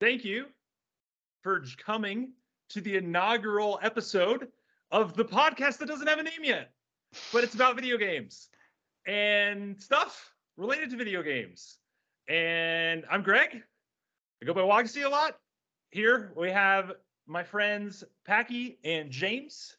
thank 0.00 0.24
you 0.24 0.46
for 1.42 1.62
coming 1.84 2.32
to 2.70 2.80
the 2.80 2.96
inaugural 2.96 3.78
episode 3.82 4.48
of 4.90 5.16
the 5.16 5.24
podcast 5.24 5.78
that 5.78 5.86
doesn't 5.86 6.06
have 6.06 6.18
a 6.18 6.22
name 6.22 6.42
yet, 6.42 6.72
but 7.32 7.44
it's 7.44 7.54
about 7.54 7.76
video 7.76 7.96
games 7.96 8.48
and 9.06 9.80
stuff 9.80 10.32
related 10.56 10.90
to 10.90 10.96
video 10.96 11.22
games. 11.22 11.78
And 12.28 13.04
I'm 13.10 13.22
Greg. 13.22 13.62
I 14.42 14.44
go 14.44 14.52
by 14.52 14.60
Wagasy 14.60 15.04
a 15.04 15.08
lot. 15.08 15.38
Here 15.90 16.32
we 16.36 16.50
have 16.50 16.92
my 17.26 17.42
friends 17.42 18.04
Packy 18.26 18.78
and 18.84 19.10
James, 19.10 19.76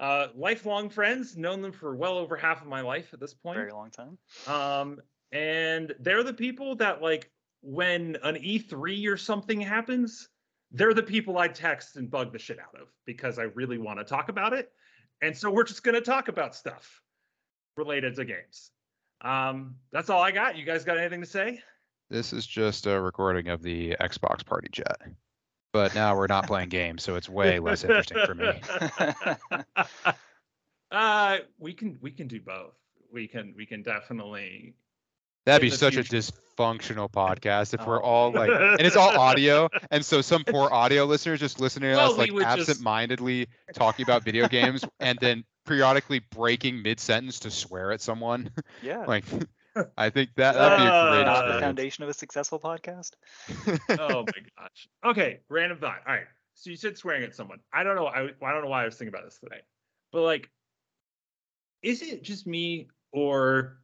uh, 0.00 0.28
lifelong 0.34 0.90
friends, 0.90 1.36
known 1.36 1.62
them 1.62 1.72
for 1.72 1.94
well 1.94 2.18
over 2.18 2.36
half 2.36 2.60
of 2.60 2.68
my 2.68 2.80
life 2.80 3.14
at 3.14 3.20
this 3.20 3.32
point. 3.32 3.56
Very 3.56 3.72
long 3.72 3.90
time. 3.90 4.18
Um, 4.46 5.00
and 5.32 5.94
they're 6.00 6.22
the 6.22 6.34
people 6.34 6.76
that 6.76 7.00
like 7.00 7.30
when 7.66 8.16
an 8.22 8.36
E3 8.36 9.08
or 9.08 9.16
something 9.16 9.60
happens, 9.60 10.28
they're 10.70 10.94
the 10.94 11.02
people 11.02 11.36
I 11.36 11.48
text 11.48 11.96
and 11.96 12.08
bug 12.08 12.32
the 12.32 12.38
shit 12.38 12.60
out 12.60 12.80
of 12.80 12.86
because 13.06 13.40
I 13.40 13.44
really 13.54 13.76
want 13.76 13.98
to 13.98 14.04
talk 14.04 14.28
about 14.28 14.52
it. 14.52 14.70
And 15.20 15.36
so 15.36 15.50
we're 15.50 15.64
just 15.64 15.82
going 15.82 15.96
to 15.96 16.00
talk 16.00 16.28
about 16.28 16.54
stuff 16.54 17.02
related 17.76 18.14
to 18.16 18.24
games. 18.24 18.70
Um, 19.20 19.74
that's 19.90 20.10
all 20.10 20.22
I 20.22 20.30
got. 20.30 20.56
You 20.56 20.64
guys 20.64 20.84
got 20.84 20.96
anything 20.96 21.20
to 21.22 21.26
say? 21.26 21.60
This 22.08 22.32
is 22.32 22.46
just 22.46 22.86
a 22.86 23.00
recording 23.00 23.48
of 23.48 23.62
the 23.62 23.96
Xbox 24.00 24.46
Party 24.46 24.68
Chat. 24.70 25.00
But 25.72 25.92
now 25.92 26.16
we're 26.16 26.28
not 26.28 26.46
playing 26.46 26.68
games, 26.68 27.02
so 27.02 27.16
it's 27.16 27.28
way 27.28 27.58
less 27.58 27.82
interesting 27.82 28.18
for 28.24 28.34
me. 28.34 28.60
uh, 30.92 31.38
we 31.58 31.74
can 31.74 31.98
we 32.00 32.12
can 32.12 32.28
do 32.28 32.40
both. 32.40 32.74
We 33.12 33.26
can 33.26 33.52
we 33.56 33.66
can 33.66 33.82
definitely 33.82 34.76
That'd 35.46 35.62
be 35.62 35.70
such 35.70 35.94
future. 35.94 36.16
a 36.16 36.20
dysfunctional 36.20 37.10
podcast 37.10 37.72
if 37.72 37.86
we're 37.86 37.98
Oh. 38.02 38.04
all 38.06 38.32
like, 38.32 38.50
and 38.50 38.80
it's 38.82 38.96
all 38.96 39.18
audio, 39.18 39.68
and 39.90 40.04
so 40.04 40.20
some 40.20 40.44
poor 40.44 40.68
audio 40.70 41.04
listeners 41.04 41.40
just 41.40 41.60
listening 41.60 41.90
to 41.92 41.96
Well, 41.96 42.12
us 42.12 42.18
like 42.18 42.32
absent-mindedly 42.32 43.46
talking 43.74 44.02
about 44.04 44.22
video 44.24 44.48
games, 44.48 44.84
and 45.00 45.18
then 45.20 45.44
periodically 45.66 46.20
breaking 46.30 46.82
mid-sentence 46.82 47.40
to 47.40 47.50
swear 47.50 47.92
at 47.92 48.00
someone. 48.00 48.50
Yeah. 48.82 49.04
like, 49.06 49.24
I 49.96 50.10
think 50.10 50.30
that 50.36 50.52
that'd 50.54 50.78
be 50.78 50.84
a 50.84 50.88
Uh, 50.90 51.10
great 51.12 51.24
Not 51.24 51.32
the 51.34 51.38
experience. 51.40 51.60
foundation 51.62 52.04
of 52.04 52.10
a 52.10 52.14
successful 52.14 52.58
podcast. 52.60 53.12
oh 54.00 54.24
my 54.24 54.42
gosh. 54.58 54.88
Okay, 55.04 55.40
random 55.48 55.78
thought. 55.78 56.00
All 56.06 56.14
right. 56.14 56.26
So 56.54 56.70
you 56.70 56.76
said 56.76 56.96
swearing 56.96 57.22
at 57.24 57.34
someone. 57.34 57.58
I 57.72 57.84
don't 57.84 57.96
know. 57.96 58.06
I 58.06 58.22
I 58.22 58.52
don't 58.52 58.62
know 58.64 58.70
why 58.70 58.82
I 58.82 58.84
was 58.86 58.96
thinking 58.96 59.14
about 59.14 59.24
this 59.26 59.38
today, 59.38 59.60
but 60.12 60.22
like, 60.22 60.48
is 61.82 62.00
it 62.02 62.22
just 62.22 62.46
me 62.46 62.88
or 63.12 63.78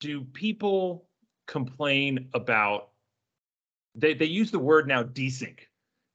do 0.00 0.22
people 0.24 1.06
complain 1.46 2.28
about? 2.34 2.90
They 3.94 4.14
they 4.14 4.26
use 4.26 4.50
the 4.50 4.58
word 4.58 4.88
now 4.88 5.02
desync. 5.02 5.58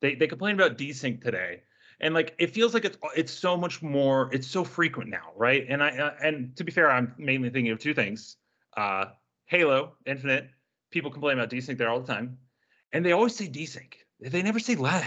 They 0.01 0.15
they 0.15 0.27
complain 0.27 0.55
about 0.55 0.77
desync 0.77 1.23
today, 1.23 1.63
and 1.99 2.13
like 2.13 2.35
it 2.39 2.53
feels 2.53 2.73
like 2.73 2.85
it's 2.85 2.97
it's 3.15 3.31
so 3.31 3.57
much 3.57 3.81
more. 3.81 4.29
It's 4.33 4.47
so 4.47 4.63
frequent 4.63 5.09
now, 5.09 5.31
right? 5.35 5.65
And 5.67 5.83
I 5.83 5.97
uh, 5.97 6.13
and 6.23 6.55
to 6.57 6.63
be 6.63 6.71
fair, 6.71 6.91
I'm 6.91 7.13
mainly 7.17 7.49
thinking 7.49 7.71
of 7.71 7.79
two 7.79 7.93
things: 7.93 8.37
uh, 8.77 9.05
Halo 9.45 9.93
Infinite. 10.05 10.49
People 10.91 11.09
complain 11.09 11.39
about 11.39 11.49
desync 11.49 11.77
there 11.77 11.89
all 11.89 12.02
the 12.02 12.13
time 12.13 12.37
and 12.93 13.05
they 13.05 13.11
always 13.11 13.35
say 13.35 13.47
desync. 13.47 13.93
They 14.19 14.41
never 14.41 14.59
say 14.59 14.75
lag. 14.75 15.05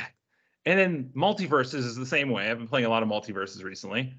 And 0.66 0.78
then 0.78 1.10
MultiVersus 1.14 1.74
is 1.74 1.96
the 1.96 2.06
same 2.06 2.30
way. 2.30 2.50
I've 2.50 2.58
been 2.58 2.68
playing 2.68 2.86
a 2.86 2.88
lot 2.88 3.02
of 3.02 3.08
MultiVersus 3.08 3.62
recently, 3.62 4.14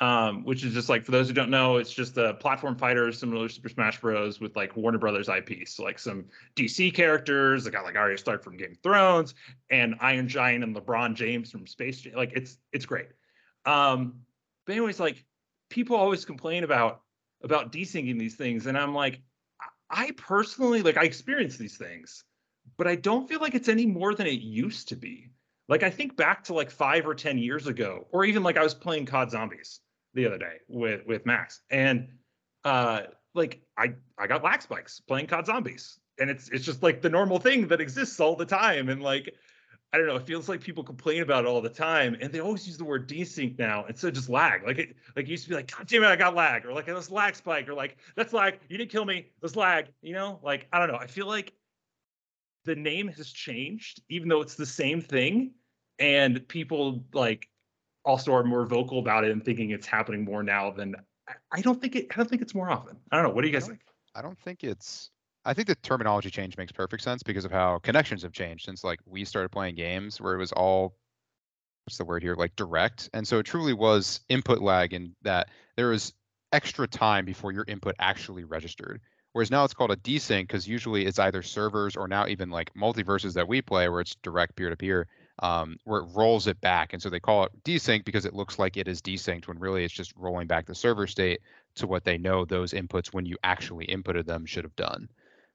um, 0.00 0.44
which 0.44 0.64
is 0.64 0.74
just 0.74 0.88
like 0.88 1.04
for 1.04 1.12
those 1.12 1.28
who 1.28 1.34
don't 1.34 1.50
know, 1.50 1.76
it's 1.76 1.92
just 1.92 2.16
a 2.16 2.34
platform 2.34 2.76
fighter 2.76 3.12
similar 3.12 3.48
to 3.48 3.54
Super 3.54 3.68
Smash 3.68 4.00
Bros. 4.00 4.40
with 4.40 4.56
like 4.56 4.76
Warner 4.76 4.98
Brothers 4.98 5.28
IP. 5.28 5.66
So 5.68 5.84
like 5.84 5.98
some 5.98 6.26
DC 6.56 6.94
characters. 6.94 7.66
I 7.66 7.70
got 7.70 7.84
like 7.84 7.96
Arya 7.96 8.18
Stark 8.18 8.42
from 8.42 8.56
Game 8.56 8.72
of 8.72 8.78
Thrones 8.82 9.34
and 9.70 9.94
Iron 10.00 10.28
Giant 10.28 10.64
and 10.64 10.74
LeBron 10.74 11.14
James 11.14 11.50
from 11.50 11.66
Space. 11.66 12.06
Like 12.14 12.32
it's 12.34 12.58
it's 12.72 12.86
great. 12.86 13.08
Um, 13.66 14.20
but 14.66 14.72
anyways, 14.72 15.00
like 15.00 15.24
people 15.70 15.96
always 15.96 16.24
complain 16.24 16.64
about 16.64 17.02
about 17.42 17.72
desyncing 17.72 18.18
these 18.18 18.34
things, 18.36 18.66
and 18.66 18.76
I'm 18.76 18.94
like, 18.94 19.20
I 19.90 20.10
personally 20.16 20.82
like 20.82 20.96
I 20.96 21.04
experience 21.04 21.56
these 21.56 21.76
things 21.76 22.24
but 22.76 22.86
I 22.86 22.96
don't 22.96 23.28
feel 23.28 23.40
like 23.40 23.54
it's 23.54 23.68
any 23.68 23.86
more 23.86 24.14
than 24.14 24.26
it 24.26 24.40
used 24.40 24.88
to 24.88 24.96
be. 24.96 25.30
Like 25.68 25.82
I 25.82 25.90
think 25.90 26.16
back 26.16 26.44
to 26.44 26.54
like 26.54 26.70
five 26.70 27.06
or 27.06 27.14
ten 27.14 27.38
years 27.38 27.66
ago, 27.66 28.06
or 28.12 28.24
even 28.24 28.42
like 28.42 28.56
I 28.56 28.62
was 28.62 28.74
playing 28.74 29.06
COD 29.06 29.30
Zombies 29.30 29.80
the 30.12 30.26
other 30.26 30.38
day 30.38 30.58
with 30.68 31.06
with 31.06 31.24
Max, 31.26 31.60
and 31.70 32.08
uh, 32.64 33.02
like 33.34 33.62
I 33.78 33.94
I 34.18 34.26
got 34.26 34.44
lag 34.44 34.62
spikes 34.62 35.00
playing 35.00 35.26
COD 35.26 35.46
Zombies, 35.46 35.98
and 36.18 36.28
it's 36.28 36.48
it's 36.50 36.64
just 36.64 36.82
like 36.82 37.00
the 37.00 37.08
normal 37.08 37.38
thing 37.38 37.68
that 37.68 37.80
exists 37.80 38.20
all 38.20 38.36
the 38.36 38.46
time, 38.46 38.88
and 38.88 39.02
like 39.02 39.34
I 39.94 39.96
don't 39.96 40.08
know, 40.08 40.16
it 40.16 40.26
feels 40.26 40.48
like 40.48 40.60
people 40.60 40.82
complain 40.82 41.22
about 41.22 41.44
it 41.44 41.46
all 41.46 41.60
the 41.60 41.68
time, 41.68 42.16
and 42.20 42.32
they 42.32 42.40
always 42.40 42.66
use 42.66 42.76
the 42.76 42.84
word 42.84 43.08
desync 43.08 43.56
now 43.58 43.84
instead 43.88 44.08
of 44.08 44.14
just 44.14 44.28
lag. 44.28 44.64
Like 44.66 44.78
it 44.78 44.96
like 45.14 45.26
it 45.26 45.30
used 45.30 45.44
to 45.44 45.50
be 45.50 45.54
like, 45.54 45.74
God 45.74 45.86
damn 45.86 46.02
it, 46.02 46.06
I 46.08 46.16
got 46.16 46.34
lag, 46.34 46.66
or 46.66 46.72
like 46.72 46.88
was 46.88 47.10
lag 47.10 47.36
spike, 47.36 47.68
or 47.68 47.74
like 47.74 47.96
that's 48.16 48.32
lag, 48.32 48.58
you 48.68 48.76
didn't 48.76 48.90
kill 48.90 49.04
me, 49.04 49.26
was 49.40 49.56
lag, 49.56 49.86
you 50.02 50.12
know? 50.12 50.40
Like 50.42 50.66
I 50.72 50.78
don't 50.78 50.88
know, 50.88 50.98
I 50.98 51.06
feel 51.06 51.26
like 51.26 51.52
the 52.64 52.74
name 52.76 53.08
has 53.08 53.30
changed, 53.30 54.02
even 54.08 54.28
though 54.28 54.40
it's 54.40 54.54
the 54.54 54.66
same 54.66 55.00
thing, 55.00 55.52
and 55.98 56.46
people 56.48 57.04
like 57.12 57.48
also 58.04 58.32
are 58.34 58.44
more 58.44 58.66
vocal 58.66 58.98
about 58.98 59.24
it 59.24 59.30
and 59.30 59.44
thinking 59.44 59.70
it's 59.70 59.86
happening 59.86 60.24
more 60.24 60.42
now 60.42 60.70
than 60.70 60.94
I- 61.52 61.60
don't 61.62 61.80
think 61.80 61.96
it. 61.96 62.06
I 62.12 62.16
don't 62.16 62.28
think 62.28 62.42
it's 62.42 62.54
more 62.54 62.70
often. 62.70 62.96
I 63.10 63.16
don't 63.16 63.24
know. 63.26 63.34
What 63.34 63.42
do 63.42 63.48
you 63.48 63.52
guys 63.52 63.64
I 63.64 63.68
think? 63.68 63.80
I 64.14 64.22
don't 64.22 64.38
think 64.38 64.64
it's. 64.64 65.10
I 65.46 65.52
think 65.52 65.68
the 65.68 65.74
terminology 65.76 66.30
change 66.30 66.56
makes 66.56 66.72
perfect 66.72 67.02
sense 67.02 67.22
because 67.22 67.44
of 67.44 67.50
how 67.50 67.78
connections 67.78 68.22
have 68.22 68.32
changed 68.32 68.64
since 68.64 68.82
like 68.82 68.98
we 69.06 69.24
started 69.24 69.50
playing 69.50 69.74
games 69.74 70.20
where 70.20 70.34
it 70.34 70.38
was 70.38 70.52
all 70.52 70.96
what's 71.84 71.98
the 71.98 72.04
word 72.04 72.22
here 72.22 72.34
like 72.34 72.56
direct, 72.56 73.10
and 73.12 73.26
so 73.26 73.38
it 73.38 73.44
truly 73.44 73.74
was 73.74 74.20
input 74.28 74.60
lag 74.60 74.94
in 74.94 75.14
that 75.22 75.48
there 75.76 75.88
was 75.88 76.14
extra 76.52 76.86
time 76.86 77.24
before 77.24 77.52
your 77.52 77.64
input 77.68 77.94
actually 77.98 78.44
registered. 78.44 79.00
Whereas 79.34 79.50
now 79.52 79.64
it's 79.64 79.74
called 79.74 79.92
a 79.92 79.96
desync 79.96 80.44
because 80.44 80.66
usually 80.68 81.06
it's 81.06 81.18
either 81.20 81.42
servers 81.42 81.96
or 81.96 82.08
now 82.08 82.26
even 82.28 82.50
like 82.50 82.72
MultiVersus 82.74 83.34
that 83.34 83.48
we 83.48 83.62
play 83.62 83.88
where 83.90 84.00
it's 84.00 84.16
direct 84.22 84.56
peer 84.56 84.70
to 84.70 84.76
peer, 84.78 85.08
um, 85.40 85.76
where 85.84 86.00
it 86.02 86.06
rolls 86.16 86.46
it 86.46 86.60
back, 86.62 86.94
and 86.94 87.02
so 87.02 87.10
they 87.10 87.20
call 87.20 87.44
it 87.44 87.52
desync 87.64 88.06
because 88.06 88.24
it 88.24 88.34
looks 88.34 88.58
like 88.58 88.78
it 88.78 88.88
is 88.88 89.02
desynced 89.02 89.48
when 89.48 89.58
really 89.58 89.84
it's 89.84 89.94
just 89.94 90.14
rolling 90.16 90.46
back 90.48 90.66
the 90.66 90.74
server 90.74 91.06
state 91.06 91.40
to 91.76 91.86
what 91.86 92.04
they 92.04 92.16
know 92.18 92.46
those 92.46 92.72
inputs 92.72 93.12
when 93.12 93.26
you 93.26 93.36
actually 93.44 93.86
inputted 93.88 94.26
them 94.26 94.46
should 94.46 94.64
have 94.64 94.76
done. 94.76 95.08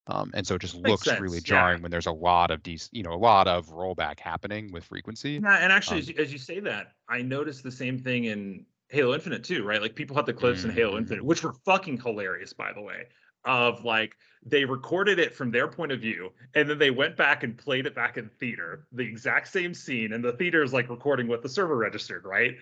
Um, 0.07 0.31
and 0.35 0.47
so 0.47 0.55
it 0.55 0.61
just 0.61 0.75
Makes 0.83 1.03
looks 1.03 1.17
really 1.17 1.41
sense, 1.41 1.45
yeah. 1.47 1.69
jarring 1.69 1.81
when 1.81 1.91
there's 1.91 2.07
a 2.07 2.11
lot 2.11 2.51
of 2.51 2.63
these, 2.63 2.89
you 2.93 3.03
know, 3.03 3.13
a 3.13 3.15
lot 3.17 3.47
of 3.47 3.67
rollback 3.67 4.19
happening 4.19 4.71
with 4.71 4.85
frequency. 4.85 5.43
Yeah, 5.43 5.55
and 5.57 5.71
actually, 5.71 5.99
Um, 5.99 5.99
as, 5.99 6.09
you, 6.09 6.15
as 6.17 6.31
you 6.33 6.37
say 6.37 6.59
that, 6.61 6.93
I 7.07 7.21
noticed 7.21 7.63
the 7.63 7.71
same 7.71 7.97
thing 7.97 8.25
in 8.25 8.65
Halo 8.89 9.13
Infinite 9.13 9.43
too, 9.43 9.63
right? 9.63 9.81
Like 9.81 9.95
people 9.95 10.15
had 10.15 10.25
the 10.25 10.33
clips 10.33 10.63
in 10.65 10.71
Halo 10.71 10.97
Mhm. 10.97 10.97
Infinite, 10.97 11.23
which 11.23 11.43
were 11.43 11.53
fucking 11.65 11.99
hilarious, 12.01 12.53
by 12.53 12.73
the 12.73 12.81
way. 12.81 13.07
Of 13.45 13.83
like 13.85 14.15
they 14.45 14.65
recorded 14.65 15.19
it 15.19 15.33
from 15.35 15.51
their 15.51 15.67
point 15.67 15.91
of 15.91 15.99
view, 15.99 16.31
and 16.55 16.69
then 16.69 16.77
they 16.77 16.91
went 16.91 17.15
back 17.15 17.43
and 17.43 17.57
played 17.57 17.85
it 17.85 17.95
back 17.95 18.17
in 18.17 18.29
theater, 18.39 18.85
the 18.91 19.03
exact 19.03 19.47
same 19.47 19.73
scene, 19.73 20.13
and 20.13 20.23
the 20.23 20.33
theater 20.33 20.63
is 20.63 20.73
like 20.73 20.89
recording 20.89 21.27
what 21.27 21.41
the 21.41 21.49
server 21.49 21.77
registered, 21.77 22.25
right? 22.25 22.55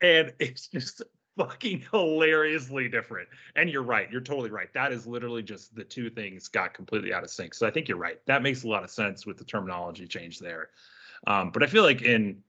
And 0.00 0.32
it's 0.40 0.68
just 0.68 1.02
fucking 1.36 1.84
hilariously 1.90 2.88
different. 2.88 3.28
And 3.56 3.68
you're 3.68 3.82
right, 3.82 4.10
you're 4.10 4.20
totally 4.20 4.50
right. 4.50 4.72
That 4.74 4.92
is 4.92 5.06
literally 5.06 5.42
just 5.42 5.74
the 5.74 5.84
two 5.84 6.10
things 6.10 6.48
got 6.48 6.74
completely 6.74 7.12
out 7.12 7.24
of 7.24 7.30
sync. 7.30 7.54
So 7.54 7.66
I 7.66 7.70
think 7.70 7.88
you're 7.88 7.98
right. 7.98 8.18
That 8.26 8.42
makes 8.42 8.62
a 8.62 8.68
lot 8.68 8.84
of 8.84 8.90
sense 8.90 9.26
with 9.26 9.36
the 9.36 9.44
terminology 9.44 10.06
change 10.06 10.38
there. 10.38 10.70
Um, 11.26 11.50
but 11.50 11.62
I 11.62 11.66
feel 11.66 11.82
like 11.82 12.02
in 12.02 12.42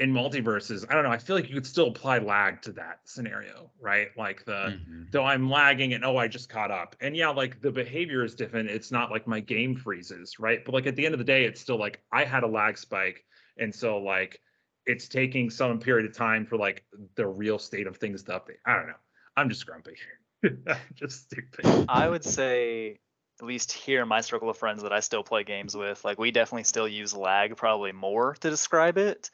in 0.00 0.12
MultiVersus, 0.12 0.86
I 0.90 0.94
don't 0.94 1.04
know. 1.04 1.10
I 1.10 1.18
feel 1.18 1.36
like 1.36 1.48
you 1.48 1.54
could 1.54 1.66
still 1.66 1.88
apply 1.88 2.18
lag 2.18 2.62
to 2.62 2.72
that 2.72 3.00
scenario, 3.04 3.70
right? 3.78 4.08
Like 4.16 4.44
the 4.46 4.78
Mhm. 4.78 5.10
though 5.12 5.24
I'm 5.24 5.50
lagging 5.50 5.92
and 5.92 6.04
oh 6.04 6.16
I 6.16 6.26
just 6.26 6.48
caught 6.48 6.70
up. 6.70 6.96
And 7.00 7.16
yeah, 7.16 7.28
like 7.28 7.60
the 7.60 7.70
behavior 7.70 8.24
is 8.24 8.34
different. 8.34 8.70
It's 8.70 8.90
not 8.90 9.10
like 9.10 9.26
my 9.26 9.40
game 9.40 9.76
freezes, 9.76 10.38
right? 10.40 10.64
But 10.64 10.74
like 10.74 10.86
at 10.86 10.96
the 10.96 11.04
end 11.04 11.14
of 11.14 11.18
the 11.18 11.24
day, 11.24 11.44
it's 11.44 11.60
still 11.60 11.78
like 11.78 12.02
I 12.10 12.24
had 12.24 12.42
a 12.42 12.46
lag 12.48 12.78
spike. 12.78 13.24
And 13.58 13.74
so 13.74 13.98
like 13.98 14.40
it's 14.86 15.06
taking 15.08 15.50
some 15.50 15.78
period 15.78 16.08
of 16.08 16.16
time 16.16 16.46
for 16.46 16.56
like 16.56 16.84
the 17.14 17.26
real 17.26 17.58
state 17.58 17.86
of 17.86 17.98
things 17.98 18.22
to 18.24 18.32
update. 18.32 18.58
I 18.64 18.76
don't 18.76 18.86
know. 18.86 18.94
I'm 19.36 19.48
just 19.48 19.66
grumpy. 19.66 19.96
I'm 20.42 20.78
just 20.94 21.24
stupid. 21.24 21.66
I 21.88 22.08
would 22.08 22.24
say, 22.24 23.00
at 23.40 23.46
least 23.46 23.72
here 23.72 24.02
in 24.02 24.08
my 24.08 24.22
circle 24.22 24.50
of 24.50 24.56
friends 24.56 24.82
that 24.82 24.92
I 24.92 25.00
still 25.00 25.22
play 25.22 25.44
games 25.44 25.76
with, 25.76 26.04
like 26.04 26.18
we 26.18 26.30
definitely 26.30 26.64
still 26.64 26.88
use 26.88 27.14
lag 27.14 27.56
probably 27.56 27.92
more 27.92 28.34
to 28.40 28.50
describe 28.50 28.98
it. 28.98 29.30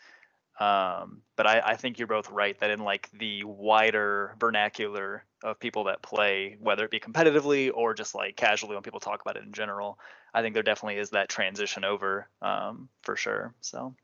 Um, 0.59 1.21
but 1.37 1.47
I, 1.47 1.61
I 1.65 1.77
think 1.77 1.99
you're 1.99 2.09
both 2.09 2.31
right 2.31 2.59
that 2.61 2.71
in 2.71 2.81
like 2.81 3.11
the 3.13 3.45
wider 3.45 4.35
vernacular 4.41 5.25
of 5.43 5.61
people 5.61 5.85
that 5.85 6.01
play, 6.01 6.57
whether 6.61 6.85
it 6.85 6.91
be 6.91 6.99
competitively 6.99 7.71
or 7.75 7.93
just 7.93 8.15
like 8.15 8.37
casually 8.37 8.75
when 8.75 8.83
people 8.83 9.01
talk 9.01 9.21
about 9.21 9.37
it 9.37 9.45
in 9.45 9.53
general, 9.53 9.99
I 10.33 10.41
think 10.41 10.55
there 10.55 10.63
definitely 10.63 10.99
is 10.99 11.11
that 11.11 11.29
transition 11.29 11.85
over 11.85 12.29
um, 12.41 12.89
for 13.03 13.17
sure. 13.17 13.55
So 13.61 13.95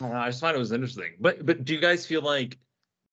Uh, 0.00 0.08
I 0.08 0.28
just 0.28 0.40
thought 0.40 0.54
it 0.54 0.58
was 0.58 0.72
interesting. 0.72 1.14
But 1.20 1.46
but 1.46 1.64
do 1.64 1.72
you 1.74 1.80
guys 1.80 2.04
feel 2.06 2.22
like 2.22 2.58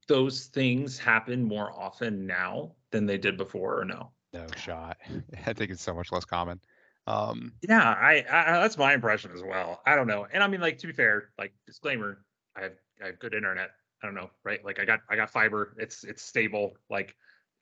those 0.07 0.45
things 0.47 0.97
happen 0.97 1.43
more 1.43 1.71
often 1.71 2.25
now 2.25 2.73
than 2.91 3.05
they 3.05 3.17
did 3.17 3.37
before 3.37 3.79
or 3.79 3.85
no? 3.85 4.11
No 4.33 4.47
shot. 4.57 4.97
I 5.45 5.53
think 5.53 5.71
it's 5.71 5.83
so 5.83 5.93
much 5.93 6.11
less 6.11 6.25
common. 6.25 6.59
Um, 7.07 7.53
Yeah, 7.67 7.81
I, 7.81 8.25
I 8.29 8.59
that's 8.59 8.77
my 8.77 8.93
impression 8.93 9.31
as 9.33 9.43
well. 9.43 9.81
I 9.85 9.95
don't 9.95 10.07
know, 10.07 10.27
and 10.31 10.43
I 10.43 10.47
mean, 10.47 10.61
like 10.61 10.77
to 10.79 10.87
be 10.87 10.93
fair, 10.93 11.29
like 11.37 11.53
disclaimer, 11.67 12.25
I 12.55 12.61
have 12.63 12.73
I 13.03 13.07
have 13.07 13.19
good 13.19 13.33
internet. 13.33 13.71
I 14.01 14.07
don't 14.07 14.15
know, 14.15 14.31
right? 14.43 14.63
Like 14.65 14.79
I 14.79 14.85
got 14.85 15.01
I 15.09 15.15
got 15.15 15.29
fiber. 15.29 15.75
It's 15.77 16.03
it's 16.03 16.23
stable. 16.23 16.73
Like, 16.89 17.15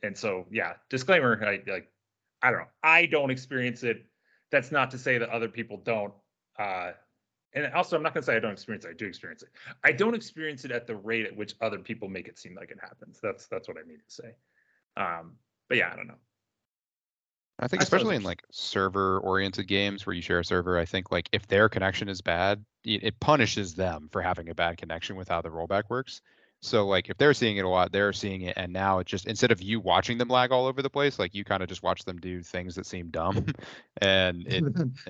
and 0.04 0.18
so 0.18 0.46
yeah, 0.52 0.74
disclaimer. 0.90 1.44
I 1.44 1.62
like 1.70 1.92
I 2.42 2.52
don't 2.52 2.62
know. 2.62 2.68
I 2.84 3.06
don't 3.06 3.30
experience 3.30 3.84
it. 3.84 4.06
That's 4.52 4.72
not 4.72 4.92
to 4.92 4.98
say 4.98 5.18
that 5.18 5.30
other 5.30 5.50
people 5.50 5.78
don't. 5.78 6.14
Uh, 6.58 6.92
and 7.54 7.74
also, 7.74 7.98
I'm 7.98 8.04
not 8.04 8.14
gonna 8.14 8.24
say 8.24 8.36
I 8.36 8.40
don't 8.40 8.54
experience 8.54 8.86
it. 8.86 8.90
I 8.90 8.94
do 8.94 9.06
experience 9.06 9.44
it. 9.44 9.50
I 9.84 9.92
don't 9.92 10.14
experience 10.14 10.66
it 10.66 10.72
at 10.72 10.88
the 10.88 10.96
rate 10.96 11.26
at 11.26 11.36
which 11.36 11.56
other 11.62 11.80
people 11.80 12.08
make 12.08 12.28
it 12.28 12.38
seem 12.38 12.56
like 12.56 12.72
it 12.72 12.78
happens. 12.82 13.20
That's 13.22 13.48
that's 13.48 13.68
what 13.68 13.78
I 13.78 13.84
mean 13.84 14.00
to 14.00 14.12
say. 14.12 14.36
Um, 14.96 15.38
but 15.68 15.78
yeah, 15.78 15.92
I 15.92 15.96
don't 15.96 16.08
know. 16.08 16.20
I 17.60 17.68
think 17.68 17.82
I 17.82 17.84
especially 17.84 18.16
in 18.16 18.24
like 18.24 18.44
server 18.52 19.20
oriented 19.20 19.68
games 19.68 20.06
where 20.06 20.14
you 20.16 20.22
share 20.22 20.40
a 20.40 20.46
server, 20.46 20.78
I 20.78 20.86
think 20.86 21.12
like 21.12 21.28
if 21.32 21.46
their 21.48 21.68
connection 21.68 22.08
is 22.08 22.22
bad, 22.22 22.64
it, 22.86 23.04
it 23.04 23.20
punishes 23.20 23.76
them 23.76 24.10
for 24.12 24.22
having 24.22 24.50
a 24.50 24.56
bad 24.56 24.78
connection 24.78 25.18
with 25.18 25.28
how 25.28 25.42
the 25.42 25.50
rollback 25.50 25.84
works. 25.90 26.22
So 26.62 26.88
like 26.88 27.10
if 27.10 27.18
they're 27.18 27.34
seeing 27.34 27.58
it 27.58 27.66
a 27.66 27.70
lot, 27.70 27.92
they're 27.92 28.14
seeing 28.14 28.42
it 28.42 28.54
and 28.58 28.72
now 28.72 29.00
it 29.00 29.08
just 29.08 29.28
instead 29.28 29.52
of 29.52 29.62
you 29.62 29.80
watching 29.80 30.18
them 30.18 30.30
lag 30.30 30.52
all 30.52 30.68
over 30.68 30.82
the 30.82 30.90
place, 30.90 31.20
like 31.20 31.36
you 31.36 31.44
kind 31.44 31.62
of 31.62 31.70
just 31.70 31.84
watch 31.84 32.04
them 32.06 32.18
do 32.18 32.42
things 32.42 32.76
that 32.76 32.86
seem 32.86 33.10
dumb 33.10 33.46
and 34.02 34.48
it 34.48 34.64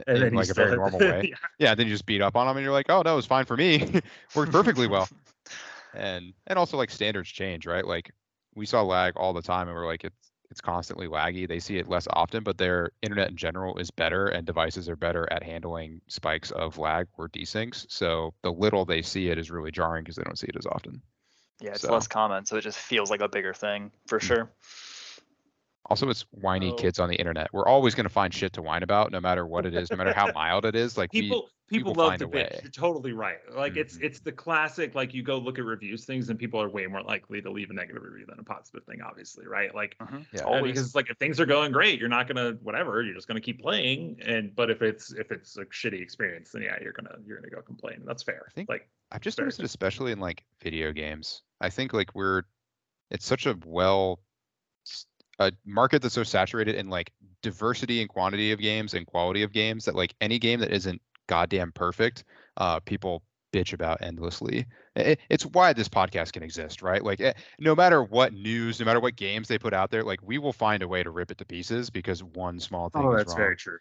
in 0.07 0.33
like 0.33 0.49
a 0.49 0.53
very 0.53 0.75
normal 0.75 0.99
way. 0.99 1.29
yeah. 1.29 1.35
yeah, 1.59 1.75
then 1.75 1.87
you 1.87 1.93
just 1.93 2.05
beat 2.05 2.21
up 2.21 2.35
on 2.35 2.47
them 2.47 2.57
and 2.57 2.63
you're 2.63 2.73
like, 2.73 2.89
oh 2.89 3.03
no, 3.03 3.13
it 3.13 3.15
was 3.15 3.25
fine 3.27 3.45
for 3.45 3.57
me. 3.57 4.01
Worked 4.35 4.51
perfectly 4.51 4.87
well. 4.87 5.07
And 5.93 6.33
and 6.47 6.57
also 6.57 6.77
like 6.77 6.89
standards 6.89 7.29
change, 7.29 7.67
right? 7.67 7.85
Like 7.85 8.11
we 8.55 8.65
saw 8.65 8.81
lag 8.81 9.17
all 9.17 9.33
the 9.33 9.41
time 9.41 9.67
and 9.67 9.75
we're 9.75 9.87
like 9.87 10.03
it's 10.03 10.28
it's 10.51 10.61
constantly 10.61 11.07
laggy. 11.07 11.47
They 11.47 11.59
see 11.59 11.77
it 11.77 11.87
less 11.87 12.07
often, 12.11 12.43
but 12.43 12.57
their 12.57 12.91
internet 13.01 13.29
in 13.29 13.37
general 13.37 13.77
is 13.77 13.91
better 13.91 14.27
and 14.27 14.45
devices 14.45 14.89
are 14.89 14.95
better 14.95 15.31
at 15.31 15.43
handling 15.43 16.01
spikes 16.07 16.51
of 16.51 16.77
lag 16.77 17.07
or 17.17 17.29
desyncs. 17.29 17.85
So 17.89 18.33
the 18.41 18.51
little 18.51 18.85
they 18.85 19.01
see 19.01 19.29
it 19.29 19.37
is 19.37 19.51
really 19.51 19.71
jarring 19.71 20.03
because 20.03 20.15
they 20.15 20.23
don't 20.23 20.39
see 20.39 20.47
it 20.47 20.55
as 20.57 20.65
often. 20.65 21.01
Yeah, 21.61 21.71
it's 21.71 21.81
So- 21.81 21.91
less 21.93 22.07
common, 22.07 22.45
so 22.45 22.55
it 22.57 22.61
just 22.61 22.79
feels 22.79 23.11
like 23.11 23.21
a 23.21 23.27
bigger 23.27 23.53
thing 23.53 23.91
for 24.07 24.19
Mm. 24.19 24.23
sure. 24.23 24.51
Also, 25.89 26.07
it's 26.09 26.21
whiny 26.31 26.71
Oh. 26.71 26.75
kids 26.75 26.99
on 26.99 27.09
the 27.09 27.15
internet. 27.15 27.47
We're 27.51 27.65
always 27.67 27.95
going 27.95 28.05
to 28.05 28.09
find 28.11 28.31
shit 28.33 28.53
to 28.53 28.61
whine 28.61 28.83
about, 28.83 29.11
no 29.11 29.19
matter 29.19 29.47
what 29.47 29.65
it 29.65 29.73
is, 29.73 29.89
no 29.89 29.97
matter 29.97 30.13
how 30.13 30.31
mild 30.35 30.65
it 30.65 30.75
is. 30.75 30.97
Like 30.97 31.11
we, 31.13 31.21
people 31.23 31.49
people, 31.67 31.93
people 31.93 32.03
love 32.03 32.09
find 32.11 32.19
to 32.19 32.25
a 32.25 32.29
bitch. 32.29 32.33
way. 32.33 32.59
You're 32.63 32.71
totally 32.71 33.11
right. 33.11 33.37
Like 33.55 33.75
it's 33.75 33.97
Mhm. 33.97 34.03
it's 34.03 34.19
the 34.19 34.31
classic 34.31 34.93
like 34.95 35.13
you 35.15 35.23
go 35.23 35.37
look 35.39 35.57
at 35.59 35.65
reviews 35.65 36.05
things 36.05 36.29
and 36.29 36.37
people 36.37 36.61
are 36.61 36.69
way 36.69 36.85
more 36.87 37.01
likely 37.01 37.41
to 37.41 37.49
leave 37.51 37.69
a 37.71 37.73
negative 37.73 38.03
review 38.03 38.25
than 38.27 38.39
a 38.39 38.43
positive 38.43 38.83
thing, 38.85 39.01
obviously, 39.01 39.47
right? 39.47 39.73
Like 39.73 39.95
Mhm, 39.99 40.25
Yeah. 40.33 40.43
Always. 40.43 40.73
because 40.73 40.93
like 40.95 41.09
if 41.09 41.17
things 41.17 41.39
are 41.39 41.45
going 41.47 41.71
great, 41.71 41.99
you're 41.99 42.07
not 42.09 42.27
gonna 42.27 42.51
whatever, 42.61 43.01
you're 43.01 43.15
just 43.15 43.27
gonna 43.27 43.41
keep 43.41 43.59
playing. 43.61 44.19
And 44.23 44.55
but 44.55 44.69
if 44.69 44.81
it's 44.83 45.11
if 45.13 45.31
it's 45.31 45.57
a 45.57 45.65
shitty 45.65 46.01
experience, 46.01 46.51
then 46.51 46.61
yeah, 46.61 46.77
you're 46.83 46.93
gonna 46.93 47.15
you're 47.25 47.37
gonna 47.39 47.49
go 47.49 47.61
complain. 47.63 48.03
That's 48.05 48.21
fair. 48.23 48.43
I 48.47 48.51
think- 48.51 48.69
like 48.69 48.87
I've 49.11 49.21
just 49.21 49.37
Fair. 49.37 49.45
noticed 49.45 49.59
it 49.59 49.65
especially 49.65 50.11
in 50.11 50.19
like 50.19 50.43
video 50.61 50.91
games. 50.91 51.41
I 51.61 51.69
think 51.71 51.93
like 51.93 52.13
we're 52.13 52.43
it's 53.09 53.25
such 53.25 53.47
a 53.47 53.57
well 53.65 54.19
s- 54.87 55.07
a 55.39 55.51
market 55.65 56.01
that's 56.01 56.15
so 56.15 56.23
saturated 56.23 56.75
in 56.75 56.89
like 56.89 57.11
diversity 57.41 58.01
and 58.01 58.09
quantity 58.09 58.51
of 58.51 58.59
games 58.59 58.93
and 58.93 59.05
quality 59.07 59.43
of 59.43 59.51
games 59.53 59.85
that 59.85 59.95
like 59.95 60.13
any 60.21 60.39
game 60.39 60.59
that 60.59 60.71
isn't 60.71 61.01
goddamn 61.27 61.71
perfect, 61.71 62.23
uh 62.57 62.79
people 62.81 63.23
bitch 63.53 63.73
about 63.73 64.01
endlessly. 64.01 64.65
I- 64.95 65.11
I- 65.11 65.17
it's 65.29 65.45
why 65.45 65.73
this 65.73 65.89
podcast 65.89 66.33
can 66.33 66.43
exist, 66.43 66.81
right? 66.81 67.03
Like 67.03 67.19
eh, 67.21 67.33
no 67.59 67.75
matter 67.75 68.03
what 68.03 68.33
news, 68.33 68.79
no 68.79 68.85
matter 68.85 68.99
what 68.99 69.15
games 69.15 69.47
they 69.47 69.57
put 69.57 69.73
out 69.73 69.89
there, 69.91 70.03
like 70.03 70.19
we 70.21 70.37
will 70.37 70.53
find 70.53 70.83
a 70.83 70.87
way 70.87 71.01
to 71.03 71.09
rip 71.09 71.31
it 71.31 71.37
to 71.39 71.45
pieces 71.45 71.89
because 71.89 72.23
one 72.23 72.59
small 72.59 72.89
thing 72.89 73.01
Oh, 73.05 73.15
that's 73.15 73.33
very 73.33 73.55
true. 73.57 73.79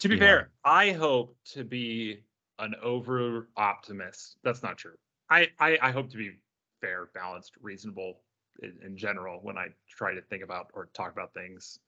To 0.00 0.08
be 0.08 0.16
Yeah. 0.16 0.20
fair, 0.20 0.50
I 0.64 0.92
hope 0.92 1.36
to 1.54 1.64
be 1.64 2.24
an 2.58 2.74
over 2.82 3.48
optimist. 3.56 4.36
That's 4.42 4.62
not 4.62 4.76
true. 4.78 4.96
I, 5.30 5.50
I 5.58 5.78
I 5.82 5.90
hope 5.92 6.10
to 6.10 6.16
be 6.16 6.32
fair, 6.80 7.06
balanced, 7.14 7.52
reasonable 7.60 8.20
in, 8.62 8.74
in 8.84 8.96
general 8.96 9.40
when 9.42 9.56
I 9.58 9.68
try 9.88 10.14
to 10.14 10.22
think 10.22 10.42
about 10.42 10.70
or 10.74 10.86
talk 10.92 11.12
about 11.12 11.32
things. 11.34 11.78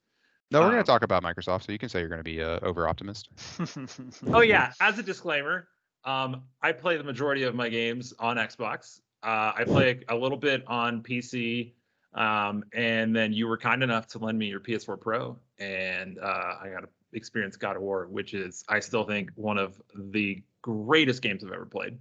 No, 0.50 0.60
we're 0.60 0.68
gonna 0.68 0.78
Um, 0.80 0.84
talk 0.84 1.02
about 1.02 1.22
Microsoft, 1.22 1.66
so 1.66 1.72
you 1.72 1.78
can 1.78 1.88
say 1.88 2.00
you're 2.00 2.08
gonna 2.08 2.22
be 2.22 2.42
uh, 2.42 2.58
over 2.62 2.88
optimist. 2.88 3.28
Oh 4.32 4.40
yeah, 4.40 4.72
as 4.80 4.98
a 4.98 5.02
disclaimer, 5.02 5.68
um, 6.04 6.42
I 6.62 6.72
play 6.72 6.96
the 6.96 7.04
majority 7.04 7.42
of 7.42 7.54
my 7.54 7.68
games 7.68 8.14
on 8.18 8.36
Xbox. 8.36 9.00
Uh, 9.22 9.52
I 9.56 9.64
play 9.64 10.00
a 10.08 10.16
little 10.16 10.38
bit 10.38 10.64
on 10.66 11.02
PC, 11.02 11.72
um, 12.14 12.64
and 12.72 13.14
then 13.14 13.32
you 13.32 13.46
were 13.46 13.58
kind 13.58 13.82
enough 13.82 14.06
to 14.08 14.18
lend 14.18 14.38
me 14.38 14.46
your 14.46 14.60
PS4 14.60 14.98
Pro, 15.00 15.38
and 15.58 16.18
uh, 16.18 16.54
I 16.62 16.70
got 16.72 16.80
to 16.80 16.88
experience 17.12 17.56
God 17.56 17.76
of 17.76 17.82
War, 17.82 18.06
which 18.06 18.32
is 18.34 18.64
I 18.68 18.80
still 18.80 19.04
think 19.04 19.30
one 19.34 19.58
of 19.58 19.80
the 19.94 20.42
greatest 20.62 21.20
games 21.20 21.44
I've 21.44 21.52
ever 21.52 21.66
played. 21.66 21.98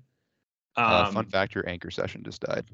Um, 0.75 0.93
Uh, 0.93 1.11
fun 1.11 1.25
fact: 1.25 1.55
your 1.55 1.67
anchor 1.67 1.91
session 1.91 2.23
just 2.23 2.41
died. 2.41 2.65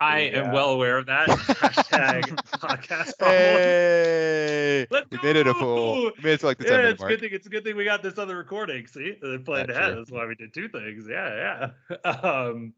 I 0.00 0.22
Yeah. 0.22 0.44
am 0.46 0.52
well 0.52 0.70
aware 0.70 0.98
of 0.98 1.06
that. 1.06 1.28
Hashtag 1.28 2.22
podcast 2.58 3.16
problem. 3.18 3.38
Hey, 3.38 4.86
Let's 4.90 5.10
we 5.10 5.18
made 5.22 5.36
it 5.36 5.46
a 5.46 5.54
full. 5.54 5.94
We 6.06 6.12
made 6.22 6.32
it 6.34 6.40
to 6.40 6.46
like 6.46 6.58
the 6.58 6.64
yeah, 6.64 6.70
minute 6.72 6.90
it's 6.90 7.00
a 7.00 7.04
mark. 7.04 7.10
good 7.12 7.20
thing. 7.20 7.30
It's 7.32 7.46
a 7.46 7.50
good 7.50 7.64
thing 7.64 7.76
we 7.76 7.84
got 7.84 8.02
this 8.02 8.18
other 8.18 8.36
recording. 8.36 8.86
See, 8.86 9.16
it 9.22 9.44
played 9.44 9.68
Yeah, 9.68 9.74
ahead. 9.74 9.86
true. 9.92 9.96
That's 9.96 10.10
why 10.10 10.26
we 10.26 10.34
did 10.34 10.52
two 10.52 10.68
things. 10.68 11.06
Yeah, 11.08 11.70
yeah. 11.90 12.10
Um, 12.10 12.74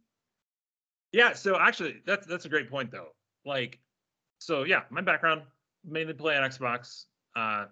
yeah. 1.13 1.33
So 1.33 1.59
actually, 1.59 2.03
that's 2.07 2.27
that's 2.27 2.45
a 2.45 2.49
great 2.49 2.69
point 2.71 2.91
though. 2.91 3.09
Like, 3.45 3.79
so 4.39 4.65
yeah, 4.65 4.83
my 4.91 5.01
background 5.01 5.43
mainly 5.85 6.13
play 6.15 6.37
on 6.37 6.49
Xbox. 6.49 7.05
Uh, 7.35 7.67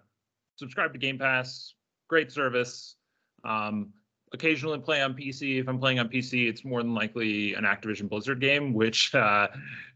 subscribe 0.57 0.91
to 0.93 0.99
Game 0.99 1.19
Pass. 1.19 1.73
Great 2.09 2.31
service. 2.31 2.95
Um, 3.43 3.93
occasionally 4.35 4.79
play 4.79 5.01
on 5.01 5.15
PC. 5.15 5.59
If 5.59 5.67
I'm 5.67 5.79
playing 5.79 5.97
on 5.99 6.09
PC, 6.09 6.47
it's 6.47 6.63
more 6.63 6.83
than 6.83 6.93
likely 6.93 7.55
an 7.55 7.63
Activision 7.63 8.07
Blizzard 8.07 8.39
game, 8.39 8.73
which, 8.73 9.15
uh, 9.15 9.47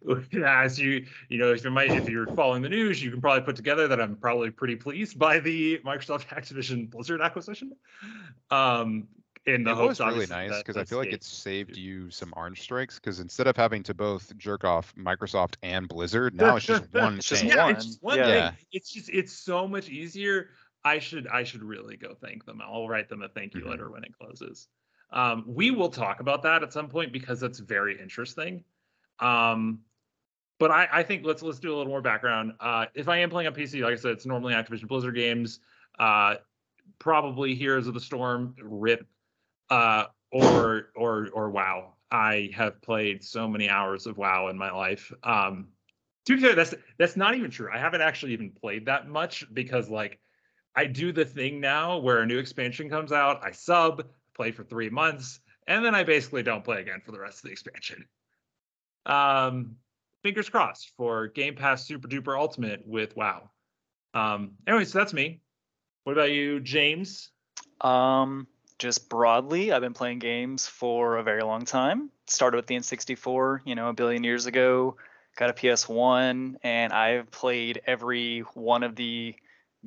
as 0.45 0.79
you 0.79 1.05
you 1.29 1.37
know, 1.37 1.51
if 1.53 1.63
you 1.63 1.69
might 1.69 1.91
if 1.91 2.09
you're 2.09 2.27
following 2.27 2.63
the 2.63 2.69
news, 2.69 3.03
you 3.03 3.11
can 3.11 3.21
probably 3.21 3.41
put 3.41 3.55
together 3.55 3.87
that 3.87 4.01
I'm 4.01 4.15
probably 4.17 4.49
pretty 4.49 4.75
pleased 4.75 5.19
by 5.19 5.39
the 5.39 5.77
Microsoft 5.85 6.27
Activision 6.27 6.89
Blizzard 6.89 7.21
acquisition. 7.21 7.75
Um, 8.49 9.07
in 9.45 9.63
the 9.63 9.71
It 9.71 9.75
hopes, 9.75 9.99
was 9.99 9.99
really 9.99 10.25
obviously, 10.25 10.35
nice 10.35 10.57
because 10.57 10.77
I 10.77 10.83
feel 10.83 10.97
like 10.99 11.13
it 11.13 11.23
saved 11.23 11.75
you 11.77 12.11
some 12.11 12.33
orange 12.35 12.61
strikes. 12.61 12.95
Because 12.99 13.19
instead 13.19 13.47
of 13.47 13.55
having 13.57 13.83
to 13.83 13.93
both 13.93 14.35
jerk 14.37 14.63
off 14.63 14.93
Microsoft 14.95 15.55
and 15.63 15.87
Blizzard, 15.87 16.35
now 16.35 16.55
it's 16.55 16.65
just 16.65 16.91
one 16.93 17.17
It's 17.17 17.27
just 17.27 17.41
thing. 17.41 17.49
yeah, 17.49 17.63
one. 17.63 17.71
it's 17.71 17.85
just 17.85 18.03
one 18.03 18.17
Yeah. 18.17 18.25
thing. 18.25 18.57
It's 18.71 18.91
just 18.91 19.09
it's 19.09 19.33
so 19.33 19.67
much 19.67 19.89
easier. 19.89 20.49
I 20.83 20.99
should 20.99 21.27
I 21.27 21.43
should 21.43 21.63
really 21.63 21.97
go 21.97 22.13
thank 22.13 22.45
them. 22.45 22.61
I'll 22.61 22.87
write 22.87 23.09
them 23.09 23.21
a 23.21 23.29
thank 23.29 23.53
you 23.53 23.61
Mhm. 23.61 23.69
letter 23.69 23.89
when 23.89 24.03
it 24.03 24.13
closes. 24.17 24.67
Um, 25.11 25.43
we 25.47 25.71
will 25.71 25.89
talk 25.89 26.19
about 26.19 26.43
that 26.43 26.63
at 26.63 26.71
some 26.71 26.87
point 26.87 27.11
because 27.11 27.39
that's 27.39 27.59
very 27.59 27.99
interesting. 27.99 28.63
Um, 29.19 29.83
but 30.59 30.71
I, 30.71 30.87
I 30.91 31.03
think 31.03 31.25
let's 31.25 31.41
let's 31.41 31.59
do 31.59 31.73
a 31.73 31.75
little 31.77 31.91
more 31.91 32.01
background. 32.01 32.53
Uh, 32.59 32.85
if 32.93 33.07
I 33.07 33.17
am 33.17 33.29
playing 33.29 33.47
on 33.47 33.53
PC, 33.55 33.81
like 33.81 33.93
I 33.93 33.95
said, 33.95 34.11
it's 34.11 34.25
normally 34.25 34.53
Activision 34.53 34.87
Blizzard 34.87 35.15
games. 35.15 35.59
Uh, 35.97 36.35
probably 36.99 37.55
Heroes 37.55 37.87
of 37.87 37.93
the 37.93 37.99
Storm, 37.99 38.55
RIP, 38.61 39.07
uh, 39.69 40.05
or 40.31 40.91
or 40.95 41.29
or 41.33 41.49
WoW. 41.49 41.95
I 42.11 42.49
have 42.55 42.81
played 42.81 43.23
so 43.23 43.47
many 43.47 43.69
hours 43.69 44.05
of 44.07 44.17
WoW 44.17 44.47
in 44.49 44.57
my 44.57 44.71
life. 44.71 45.11
Um, 45.23 45.69
to 46.25 46.35
be 46.35 46.41
fair, 46.41 46.55
that's 46.55 46.73
that's 46.97 47.15
not 47.15 47.35
even 47.35 47.51
true. 47.51 47.69
I 47.73 47.77
haven't 47.77 48.01
actually 48.01 48.33
even 48.33 48.51
played 48.51 48.85
that 48.85 49.07
much 49.07 49.45
because 49.53 49.89
like 49.89 50.19
I 50.79 50.85
do 50.85 51.11
the 51.11 51.25
thing 51.25 51.59
now 51.59 51.97
where 51.97 52.19
a 52.19 52.25
new 52.25 52.37
expansion 52.37 52.89
comes 52.89 53.11
out, 53.11 53.43
I 53.43 53.51
sub, 53.51 54.05
play 54.33 54.51
for 54.51 54.63
three 54.63 54.89
months, 54.89 55.41
and 55.67 55.83
then 55.83 55.93
I 55.93 56.05
basically 56.05 56.41
don't 56.41 56.63
play 56.63 56.79
again 56.79 57.01
for 57.05 57.11
the 57.11 57.19
rest 57.19 57.39
of 57.39 57.43
the 57.43 57.51
expansion. 57.51 58.05
Um, 59.05 59.75
fingers 60.23 60.47
crossed 60.47 60.93
for 60.95 61.27
Game 61.27 61.53
Pass 61.53 61.85
Super 61.85 62.07
Duper 62.07 62.39
Ultimate 62.39 62.87
with 62.87 63.13
WoW. 63.17 63.49
Um, 64.13 64.51
anyway, 64.67 64.85
so 64.85 64.99
that's 64.99 65.11
me. 65.11 65.41
What 66.05 66.13
about 66.13 66.31
you, 66.31 66.61
James? 66.61 67.31
Um, 67.81 68.47
just 68.77 69.09
broadly, 69.09 69.73
I've 69.73 69.81
been 69.81 69.93
playing 69.93 70.19
games 70.19 70.65
for 70.65 71.17
a 71.17 71.23
very 71.23 71.43
long 71.43 71.65
time. 71.65 72.09
Started 72.27 72.55
with 72.55 72.67
the 72.67 72.77
N64, 72.77 73.59
you 73.65 73.75
know, 73.75 73.89
a 73.89 73.93
billion 73.93 74.23
years 74.23 74.45
ago. 74.45 74.95
Got 75.35 75.49
a 75.49 75.53
PS1, 75.53 76.55
and 76.63 76.93
I've 76.93 77.29
played 77.31 77.81
every 77.85 78.45
one 78.53 78.83
of 78.83 78.95
the 78.95 79.35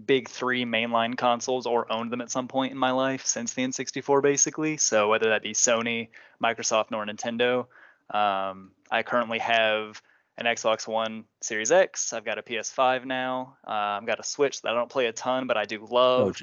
big 0.07 0.29
three 0.29 0.65
mainline 0.65 1.17
consoles 1.17 1.67
or 1.67 1.91
owned 1.93 2.11
them 2.11 2.21
at 2.21 2.31
some 2.31 2.49
point 2.49 2.73
in 2.73 2.79
my 2.79 2.91
life 2.91 3.27
since 3.27 3.53
the 3.55 3.63
N64, 3.63 4.23
basically. 4.23 4.77
So 4.77 5.09
whether 5.09 5.31
that 5.31 5.43
be 5.43 5.53
Sony, 5.53 6.09
Microsoft, 6.43 6.91
nor 6.91 7.05
Nintendo. 7.05 7.67
Um, 8.11 8.73
I 8.91 9.03
currently 9.03 9.39
have 9.39 10.01
an 10.39 10.47
Xbox 10.47 10.89
One 10.89 11.25
Series 11.41 11.71
X. 11.71 12.13
I've 12.13 12.25
got 12.25 12.39
a 12.39 12.43
PS5 12.43 13.05
now. 13.05 13.57
Uh, 13.67 13.71
I've 14.01 14.07
got 14.07 14.19
a 14.19 14.25
Switch 14.25 14.63
that 14.63 14.71
I 14.71 14.75
don't 14.75 14.91
play 14.91 15.07
a 15.07 15.13
ton, 15.13 15.47
but 15.47 15.57
I 15.57 15.65
do 15.65 15.87
love 15.91 16.43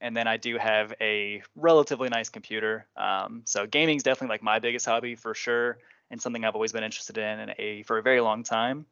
and 0.00 0.16
then 0.16 0.26
I 0.26 0.36
do 0.36 0.58
have 0.58 0.92
a 1.00 1.42
relatively 1.54 2.08
nice 2.08 2.28
computer. 2.28 2.86
Um, 2.96 3.42
so 3.44 3.66
gaming 3.66 3.96
is 3.96 4.02
definitely 4.02 4.34
like 4.34 4.42
my 4.42 4.58
biggest 4.58 4.86
hobby 4.86 5.14
for 5.14 5.34
sure, 5.34 5.78
and 6.10 6.20
something 6.20 6.44
I've 6.44 6.54
always 6.54 6.72
been 6.72 6.84
interested 6.84 7.18
in, 7.18 7.40
and 7.40 7.54
a 7.58 7.82
for 7.84 7.98
a 7.98 8.02
very 8.02 8.20
long 8.20 8.42
time. 8.42 8.86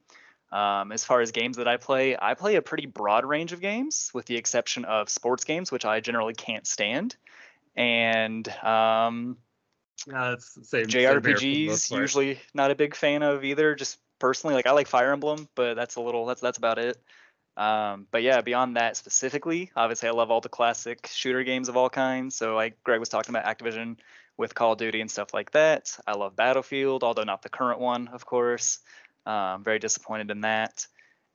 Um, 0.54 0.92
as 0.92 1.02
far 1.02 1.20
as 1.20 1.32
games 1.32 1.56
that 1.56 1.66
I 1.66 1.78
play, 1.78 2.16
I 2.16 2.34
play 2.34 2.54
a 2.54 2.62
pretty 2.62 2.86
broad 2.86 3.24
range 3.24 3.52
of 3.52 3.60
games, 3.60 4.12
with 4.14 4.26
the 4.26 4.36
exception 4.36 4.84
of 4.84 5.10
sports 5.10 5.42
games, 5.42 5.72
which 5.72 5.84
I 5.84 5.98
generally 5.98 6.32
can't 6.32 6.64
stand, 6.64 7.16
and 7.76 8.48
um, 8.62 9.36
the 10.54 10.64
same. 10.64 10.88
same 10.88 11.00
here 11.00 11.20
for 11.20 11.20
the 11.20 11.30
most 11.30 11.42
JRPGs 11.42 11.90
part. 11.90 12.00
usually 12.00 12.38
not 12.54 12.70
a 12.70 12.76
big 12.76 12.94
fan 12.94 13.24
of 13.24 13.42
either. 13.42 13.74
Just 13.74 13.98
personally, 14.20 14.54
like 14.54 14.68
I 14.68 14.70
like 14.70 14.86
Fire 14.86 15.12
Emblem, 15.12 15.48
but 15.56 15.74
that's 15.74 15.96
a 15.96 16.00
little 16.00 16.24
that's 16.24 16.40
that's 16.40 16.58
about 16.58 16.78
it. 16.78 17.02
Um, 17.56 18.06
but 18.12 18.22
yeah, 18.22 18.40
beyond 18.40 18.76
that 18.76 18.96
specifically, 18.96 19.72
obviously 19.74 20.08
I 20.08 20.12
love 20.12 20.30
all 20.30 20.40
the 20.40 20.48
classic 20.48 21.08
shooter 21.12 21.42
games 21.42 21.68
of 21.68 21.76
all 21.76 21.90
kinds. 21.90 22.36
So 22.36 22.54
like 22.54 22.80
Greg 22.84 23.00
was 23.00 23.08
talking 23.08 23.34
about 23.34 23.44
Activision 23.44 23.96
with 24.36 24.54
Call 24.54 24.72
of 24.72 24.78
Duty 24.78 25.00
and 25.00 25.10
stuff 25.10 25.34
like 25.34 25.50
that. 25.52 25.96
I 26.06 26.14
love 26.14 26.36
Battlefield, 26.36 27.02
although 27.02 27.22
not 27.22 27.42
the 27.42 27.48
current 27.48 27.80
one, 27.80 28.08
of 28.08 28.24
course. 28.24 28.78
Um, 29.26 29.64
very 29.64 29.78
disappointed 29.78 30.30
in 30.30 30.42
that. 30.42 30.86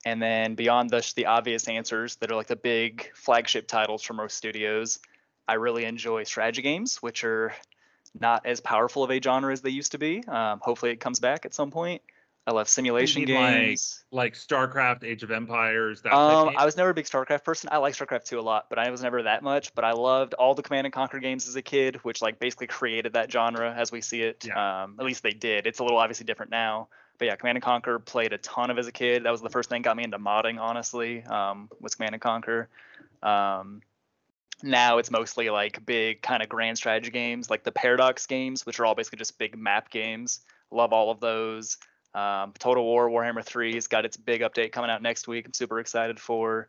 And 0.04 0.22
then 0.22 0.54
beyond 0.54 0.90
the 0.90 1.12
the 1.16 1.26
obvious 1.26 1.68
answers 1.68 2.16
that 2.16 2.30
are 2.32 2.36
like 2.36 2.46
the 2.46 2.56
big 2.56 3.10
flagship 3.14 3.68
titles 3.68 4.02
from 4.02 4.16
most 4.16 4.36
studios, 4.36 4.98
I 5.46 5.54
really 5.54 5.84
enjoy 5.84 6.24
strategy 6.24 6.62
games, 6.62 7.02
which 7.02 7.24
are 7.24 7.52
not 8.18 8.46
as 8.46 8.60
powerful 8.60 9.04
of 9.04 9.10
a 9.10 9.20
genre 9.20 9.52
as 9.52 9.60
they 9.60 9.70
used 9.70 9.92
to 9.92 9.98
be. 9.98 10.24
Um, 10.26 10.60
hopefully, 10.62 10.92
it 10.92 11.00
comes 11.00 11.20
back 11.20 11.44
at 11.44 11.54
some 11.54 11.70
point. 11.70 12.02
I 12.46 12.52
love 12.52 12.68
simulation 12.68 13.24
mean, 13.24 13.34
like, 13.34 13.54
games. 13.54 14.02
like 14.10 14.34
StarCraft, 14.34 15.04
Age 15.04 15.22
of 15.22 15.30
Empires. 15.30 16.00
That 16.02 16.14
um. 16.14 16.54
I 16.56 16.64
was 16.64 16.76
never 16.76 16.90
a 16.90 16.94
big 16.94 17.04
StarCraft 17.04 17.44
person. 17.44 17.68
I 17.70 17.76
like 17.76 17.94
StarCraft 17.94 18.24
2 18.24 18.40
a 18.40 18.42
lot, 18.42 18.66
but 18.70 18.78
I 18.78 18.90
was 18.90 19.02
never 19.02 19.22
that 19.24 19.42
much. 19.42 19.74
But 19.74 19.84
I 19.84 19.92
loved 19.92 20.34
all 20.34 20.54
the 20.54 20.62
Command 20.62 20.86
and 20.86 20.92
Conquer 20.92 21.18
games 21.18 21.46
as 21.46 21.56
a 21.56 21.62
kid, 21.62 21.96
which 21.96 22.22
like 22.22 22.38
basically 22.38 22.66
created 22.66 23.12
that 23.12 23.30
genre 23.30 23.72
as 23.72 23.92
we 23.92 24.00
see 24.00 24.22
it. 24.22 24.48
Um, 24.50 24.96
at 24.98 25.04
least 25.04 25.22
they 25.22 25.32
did. 25.32 25.66
It's 25.66 25.80
a 25.80 25.82
little 25.82 25.98
obviously 25.98 26.24
different 26.24 26.50
now. 26.50 26.88
But 27.20 27.26
yeah, 27.26 27.36
Command 27.36 27.58
and 27.58 27.62
Conquer 27.62 27.98
played 27.98 28.32
a 28.32 28.38
ton 28.38 28.70
of 28.70 28.78
as 28.78 28.86
a 28.86 28.92
kid. 28.92 29.24
That 29.24 29.30
was 29.30 29.42
the 29.42 29.50
first 29.50 29.68
thing 29.68 29.82
got 29.82 29.94
me 29.94 30.04
into 30.04 30.18
modding, 30.18 30.58
honestly. 30.58 31.22
Um, 31.24 31.68
was 31.78 31.94
Command 31.94 32.14
and 32.14 32.22
Conquer. 32.22 32.70
Um, 33.22 33.82
now 34.62 34.96
it's 34.96 35.10
mostly 35.10 35.50
like 35.50 35.84
big 35.84 36.22
kind 36.22 36.42
of 36.42 36.48
grand 36.48 36.78
strategy 36.78 37.10
games, 37.10 37.50
like 37.50 37.62
the 37.62 37.72
Paradox 37.72 38.26
games, 38.26 38.64
which 38.64 38.80
are 38.80 38.86
all 38.86 38.94
basically 38.94 39.18
just 39.18 39.38
big 39.38 39.56
map 39.58 39.90
games. 39.90 40.40
Love 40.70 40.94
all 40.94 41.10
of 41.10 41.20
those. 41.20 41.76
Um, 42.14 42.54
Total 42.58 42.82
War 42.82 43.10
Warhammer 43.10 43.44
3 43.44 43.74
has 43.74 43.86
got 43.86 44.06
its 44.06 44.16
big 44.16 44.40
update 44.40 44.72
coming 44.72 44.90
out 44.90 45.02
next 45.02 45.28
week. 45.28 45.44
I'm 45.44 45.52
super 45.52 45.78
excited 45.78 46.18
for. 46.18 46.68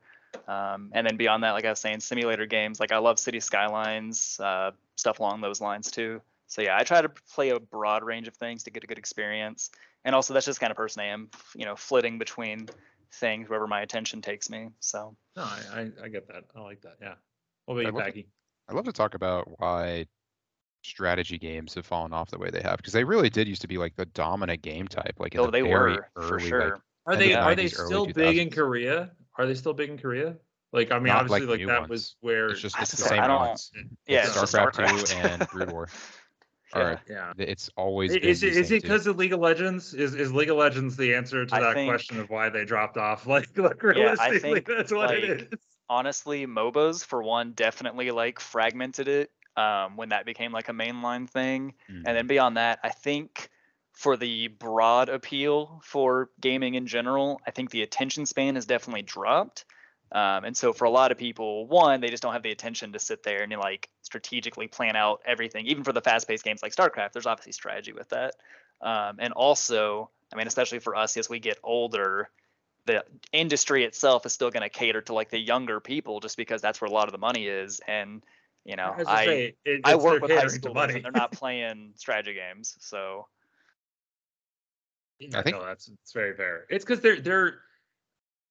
Um, 0.50 0.90
and 0.92 1.08
then 1.08 1.16
beyond 1.16 1.44
that, 1.44 1.52
like 1.52 1.64
I 1.64 1.70
was 1.70 1.80
saying, 1.80 2.02
simulator 2.02 2.46
games. 2.46 2.82
Like 2.82 2.92
I 2.92 2.98
love 2.98 3.20
City 3.20 3.40
Skylines, 3.40 4.38
uh, 4.44 4.72
stuff 4.98 5.20
along 5.20 5.40
those 5.40 5.62
lines 5.62 5.90
too. 5.90 6.20
So 6.48 6.62
yeah, 6.62 6.78
I 6.78 6.84
try 6.84 7.02
to 7.02 7.10
play 7.34 7.52
a 7.52 7.60
broad 7.62 8.04
range 8.04 8.28
of 8.28 8.36
things 8.36 8.64
to 8.64 8.72
get 8.72 8.84
a 8.84 8.88
good 8.88 8.98
experience. 8.98 9.72
And 10.04 10.16
also, 10.16 10.34
that's 10.34 10.46
just 10.46 10.60
the 10.60 10.64
kind 10.64 10.72
of 10.72 10.78
person 10.78 11.02
I 11.02 11.08
am. 11.08 11.30
You 11.56 11.66
know, 11.66 11.76
flitting 11.76 12.18
between 12.18 12.68
things 13.14 13.50
wherever 13.50 13.68
my 13.68 13.82
attention 13.82 14.22
takes 14.22 14.50
me. 14.50 14.70
So 14.80 15.16
No, 15.36 15.44
I, 15.44 15.60
I, 15.74 15.92
I 16.04 16.08
get 16.10 16.28
that. 16.30 16.46
I 16.56 16.62
like 16.62 16.82
that. 16.82 16.96
Yeah. 17.02 17.16
What 17.66 17.86
about 17.86 18.04
I 18.04 18.08
you, 18.08 18.16
love 18.16 18.26
I'd 18.70 18.76
love 18.76 18.86
to 18.86 18.92
talk 18.94 19.16
about 19.16 19.60
why 19.60 20.06
strategy 20.84 21.38
games 21.38 21.76
have 21.76 21.86
fallen 21.86 22.14
off 22.14 22.32
the 22.32 22.38
way 22.40 22.50
they 22.50 22.62
have 22.62 22.78
because 22.78 22.94
they 22.94 23.04
really 23.04 23.30
did 23.30 23.48
used 23.48 23.62
to 23.62 23.68
be 23.68 23.78
like 23.78 23.96
the 23.96 24.06
dominant 24.08 24.62
game 24.62 24.88
type. 24.88 25.16
Like 25.20 25.36
oh, 25.38 25.46
the 25.46 25.52
they 25.52 25.62
very 25.62 25.94
were 25.96 26.08
for 26.16 26.40
sure. 26.40 26.72
like, 26.72 26.82
Are 27.06 27.14
end 27.14 27.22
they 27.22 27.34
of 27.34 27.46
are 27.46 27.56
they 27.56 27.68
still 27.68 28.06
big 28.06 28.38
in 28.38 28.50
Korea? 28.50 29.12
Are 29.38 29.46
they 29.46 29.56
still 29.56 29.74
big 29.74 29.90
in 29.90 29.98
Korea? 29.98 30.36
Like 30.74 30.92
I 30.92 31.00
mean, 31.00 31.08
Not 31.08 31.24
obviously, 31.24 31.48
like, 31.48 31.60
new 31.60 31.68
that 31.68 31.90
was 31.90 32.16
where 32.22 32.48
it's 32.48 32.62
just 32.62 32.80
it's 32.80 32.92
the 32.92 32.98
same 32.98 33.28
ones. 33.30 33.72
yeah, 34.08 34.26
It's 34.26 34.42
it's 34.42 34.54
StarCraft 34.54 34.92
StarCraft. 34.92 35.06
2 35.12 35.18
and 35.18 35.48
Brood 35.50 35.72
War. 35.72 35.90
Yeah. 36.76 36.82
Are 36.82 37.02
yeah. 37.10 37.34
it's 37.38 37.70
always 37.76 38.12
I- 38.14 38.20
been 38.20 38.30
Is 38.30 38.44
it 38.44 38.48
these 38.48 38.58
is 38.58 38.68
same 38.70 38.78
it 38.78 38.82
because 38.84 39.08
of 39.08 39.18
League 39.18 39.34
of 39.34 39.40
Legends? 39.40 39.94
Is 39.94 40.16
is 40.16 40.34
League 40.34 40.50
of 40.50 40.58
Legends 40.58 40.96
the 40.98 41.14
answer 41.16 41.46
to 41.46 41.56
I 41.56 41.60
that 41.62 41.74
think- 41.74 41.90
question 41.92 42.20
of 42.20 42.30
why 42.30 42.50
they 42.50 42.66
dropped 42.66 42.98
off? 42.98 43.26
Like, 43.32 43.58
like 43.58 43.84
I 43.84 43.88
realistically, 43.88 44.40
think, 44.40 44.68
that's 44.68 44.92
what 44.92 45.12
it 45.16 45.30
like, 45.30 45.54
is. 45.54 45.60
honestly, 45.90 46.46
MOBAs 46.48 47.04
for 47.06 47.22
one 47.24 47.52
definitely 47.54 48.12
like 48.12 48.40
fragmented 48.40 49.08
it 49.08 49.32
um, 49.58 49.98
when 49.98 50.10
that 50.10 50.26
became 50.26 50.52
like 50.52 50.70
a 50.70 50.74
mainline 50.74 51.30
thing, 51.30 51.74
Mhm. 51.90 52.04
and 52.06 52.18
then 52.18 52.28
beyond 52.28 52.58
that, 52.58 52.80
I 52.84 52.90
think 52.90 53.50
for 53.94 54.16
the 54.16 54.48
broad 54.48 55.10
appeal 55.10 55.82
for 55.84 56.30
gaming 56.40 56.76
in 56.76 56.88
general, 56.88 57.42
I 57.46 57.52
think 57.52 57.70
the 57.72 57.82
attention 57.82 58.26
span 58.26 58.56
has 58.56 58.66
definitely 58.66 59.02
dropped. 59.02 59.66
Um, 60.12 60.44
and 60.44 60.58
so 60.58 60.74
for 60.74 60.86
a 60.86 60.90
lot 60.90 61.12
of 61.12 61.18
people, 61.18 61.66
one, 61.68 62.02
they 62.02 62.10
just 62.10 62.22
don't 62.22 62.34
have 62.34 62.44
the 62.44 62.52
attention 62.52 62.92
to 62.94 63.00
sit 63.00 63.24
there 63.24 63.44
and 63.44 63.52
like 63.54 63.90
strategically 64.02 64.68
plan 64.68 64.96
out 64.96 65.22
everything. 65.26 65.66
Even 65.68 65.84
for 65.86 65.94
the 65.94 66.02
fast-paced 66.02 66.44
games 66.44 66.62
like 66.62 66.76
StarCraft, 66.76 67.14
there's 67.14 67.26
obviously 67.26 67.54
strategy 67.54 67.94
with 67.94 68.10
that. 68.10 68.36
Um, 68.82 69.18
and 69.20 69.32
also, 69.34 70.10
I 70.34 70.36
mean, 70.36 70.48
especially 70.48 70.80
for 70.80 70.96
us 70.98 71.16
as 71.16 71.30
we 71.30 71.40
get 71.40 71.60
older, 71.64 72.30
the 72.86 73.06
industry 73.32 73.86
itself 73.86 74.26
is 74.26 74.34
still 74.34 74.50
going 74.52 74.64
to 74.64 74.70
cater 74.70 75.02
to 75.04 75.14
like 75.14 75.30
the 75.30 75.40
younger 75.40 75.80
people 75.80 76.20
just 76.20 76.36
because 76.36 76.62
that's 76.62 76.82
where 76.82 76.90
a 76.90 76.94
lot 76.94 77.08
of 77.08 77.12
the 77.14 77.18
money 77.20 77.48
is. 77.48 77.80
And 77.88 78.22
you 78.66 78.76
know, 78.76 78.94
As 78.98 79.08
I 79.08 79.26
say, 79.26 79.56
it, 79.66 79.82
I 79.86 79.96
work 79.96 80.22
with 80.22 80.30
high 80.32 80.42
catering 80.42 80.62
to 80.62 80.70
schoolers 80.70 80.74
money. 80.74 80.94
and 80.96 81.06
they're 81.06 81.12
not 81.12 81.32
playing 81.42 81.94
strategy 81.96 82.34
games, 82.36 82.76
so 82.80 83.28
Yeah, 85.20 85.40
I 85.40 85.44
think- 85.44 85.56
no, 85.56 85.66
that's 85.66 85.88
it's 85.88 86.12
very 86.12 86.36
fair. 86.36 86.66
It's 86.70 86.84
because 86.84 87.02
they're 87.02 87.20
they're 87.22 87.60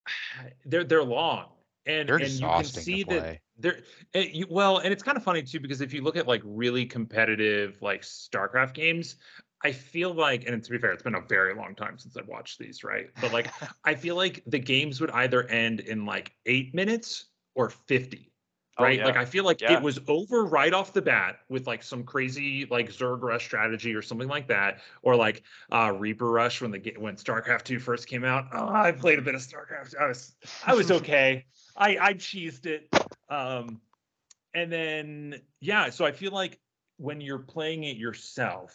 they're 0.65 0.85
they're 0.85 1.05
long 1.05 1.47
and 1.87 2.09
They're 2.09 2.17
and 2.17 2.31
you 2.31 2.49
can 2.49 2.65
see 2.65 3.03
that 3.05 3.39
they're 3.59 3.81
and 4.15 4.29
you, 4.33 4.47
well, 4.49 4.79
and 4.79 4.93
it's 4.93 5.03
kind 5.03 5.17
of 5.17 5.25
funny 5.25 5.43
too 5.43 5.61
because 5.61 5.81
if 5.81 5.93
you 5.93 6.03
look 6.03 6.17
at 6.17 6.27
like 6.27 6.43
really 6.45 6.87
competitive 6.87 7.81
like 7.83 8.03
StarCraft 8.03 8.75
games, 8.75 9.17
I 9.63 9.73
feel 9.73 10.15
like, 10.15 10.47
and 10.47 10.63
to 10.63 10.71
be 10.71 10.79
fair, 10.79 10.93
it's 10.93 11.03
been 11.03 11.15
a 11.15 11.21
very 11.21 11.55
long 11.55 11.75
time 11.75 11.99
since 11.99 12.17
I've 12.17 12.29
watched 12.29 12.59
these, 12.59 12.83
right? 12.83 13.09
But 13.21 13.33
like, 13.33 13.49
I 13.85 13.95
feel 13.95 14.17
like 14.17 14.43
the 14.47 14.59
games 14.59 15.01
would 15.01 15.11
either 15.11 15.47
end 15.49 15.81
in 15.81 16.07
like 16.07 16.33
eight 16.47 16.75
minutes 16.75 17.27
or 17.55 17.71
Oh, 18.81 18.85
Right, 18.85 19.05
like. 19.05 19.17
I 19.17 19.25
feel 19.25 19.45
like 19.45 19.61
Yeah. 19.61 19.75
it 19.75 19.83
was 19.83 19.99
over 20.09 20.45
right 20.45 20.73
off 20.73 20.93
the 20.93 21.03
bat 21.03 21.41
with 21.49 21.67
like 21.67 21.83
some 21.83 22.03
crazy 22.05 22.67
like 22.67 22.89
Zerg 22.91 23.23
Rush 23.23 23.45
strategy 23.45 23.95
or 23.95 24.03
something 24.03 24.29
like 24.29 24.49
that, 24.49 24.81
or 25.03 25.17
like 25.17 25.43
uh 25.71 25.93
Reaper 25.97 26.31
Rush 26.31 26.61
when 26.61 26.71
the 26.71 26.95
when 26.99 27.17
StarCraft 27.17 27.65
2 27.65 27.79
first 27.79 28.07
came 28.07 28.25
out. 28.25 28.47
Oh, 28.53 28.69
I 28.69 28.93
played 28.93 29.19
a 29.19 29.23
bit 29.23 29.35
of 29.35 29.41
StarCraft. 29.41 29.97
I 29.97 30.07
was 30.09 30.35
I 30.67 30.75
was 30.75 30.91
okay. 31.01 31.47
I 31.77 31.99
I 31.99 32.15
cheesed 32.15 32.67
it. 32.67 32.89
Um 33.29 33.81
and 34.55 34.73
then 34.73 35.41
yeah, 35.61 35.91
so 35.91 36.05
I 36.05 36.13
feel 36.13 36.33
like 36.33 36.59
when 36.97 37.21
you're 37.21 37.39
playing 37.39 37.85
it 37.85 37.97
yourself, 37.97 38.75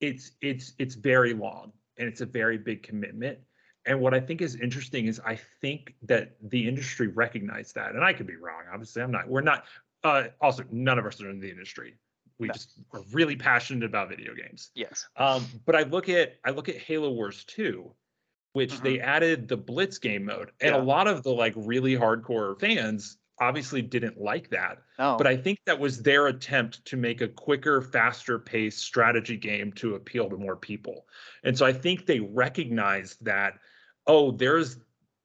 it's 0.00 0.32
it's 0.40 0.72
it's 0.78 0.94
very 0.94 1.34
long 1.34 1.72
and 1.98 2.08
it's 2.08 2.20
a 2.20 2.26
very 2.26 2.58
big 2.58 2.82
commitment. 2.82 3.38
And 3.86 4.00
what 4.00 4.14
I 4.14 4.20
think 4.20 4.40
is 4.40 4.54
interesting 4.56 5.06
is 5.06 5.20
I 5.24 5.38
think 5.60 5.94
that 6.02 6.36
the 6.42 6.68
industry 6.68 7.08
recognized 7.08 7.74
that. 7.74 7.94
And 7.94 8.04
I 8.04 8.12
could 8.12 8.26
be 8.26 8.36
wrong. 8.36 8.62
Obviously, 8.72 9.02
I'm 9.02 9.10
not. 9.10 9.28
We're 9.28 9.40
not 9.40 9.64
uh 10.04 10.24
also 10.40 10.64
none 10.70 10.98
of 10.98 11.06
us 11.06 11.20
are 11.22 11.30
in 11.30 11.40
the 11.40 11.50
industry. 11.50 11.94
We 12.38 12.48
No. 12.48 12.54
just 12.54 12.78
are 12.92 13.02
really 13.12 13.36
passionate 13.36 13.84
about 13.84 14.08
video 14.08 14.34
games. 14.34 14.70
yes. 14.74 15.06
Um, 15.16 15.44
but 15.66 15.74
I 15.76 15.82
look 15.82 16.08
at 16.08 16.36
I 16.44 16.50
look 16.50 16.68
at 16.68 16.76
Halo 16.76 17.10
Wars 17.10 17.44
2, 17.44 17.92
which 18.52 18.80
they 18.80 19.00
added 19.00 19.48
the 19.48 19.56
Blitz 19.56 19.98
game 19.98 20.24
mode, 20.24 20.50
and 20.60 20.74
Mm-hmm. 20.74 20.76
Yeah. 20.76 20.82
a 20.82 20.84
lot 20.84 21.06
of 21.08 21.22
the 21.22 21.30
like 21.32 21.54
really 21.56 21.96
hardcore 21.96 22.58
fans 22.60 23.18
obviously 23.40 23.82
didn't 23.82 24.20
like 24.20 24.48
that. 24.50 24.78
No. 25.00 25.16
But 25.16 25.26
I 25.26 25.36
think 25.36 25.58
that 25.66 25.78
was 25.78 26.00
their 26.02 26.28
attempt 26.28 26.84
to 26.84 26.96
make 26.96 27.20
a 27.20 27.28
quicker, 27.28 27.80
faster 27.82 28.38
paced 28.38 28.78
strategy 28.80 29.36
game 29.36 29.72
to 29.74 29.96
appeal 29.96 30.28
to 30.30 30.36
more 30.36 30.54
people. 30.56 31.06
And 31.42 31.56
so 31.58 31.66
I 31.66 31.72
think 31.72 32.06
they 32.06 32.20
recognized 32.20 33.24
that, 33.24 33.58
oh, 34.06 34.32
there's 34.32 34.78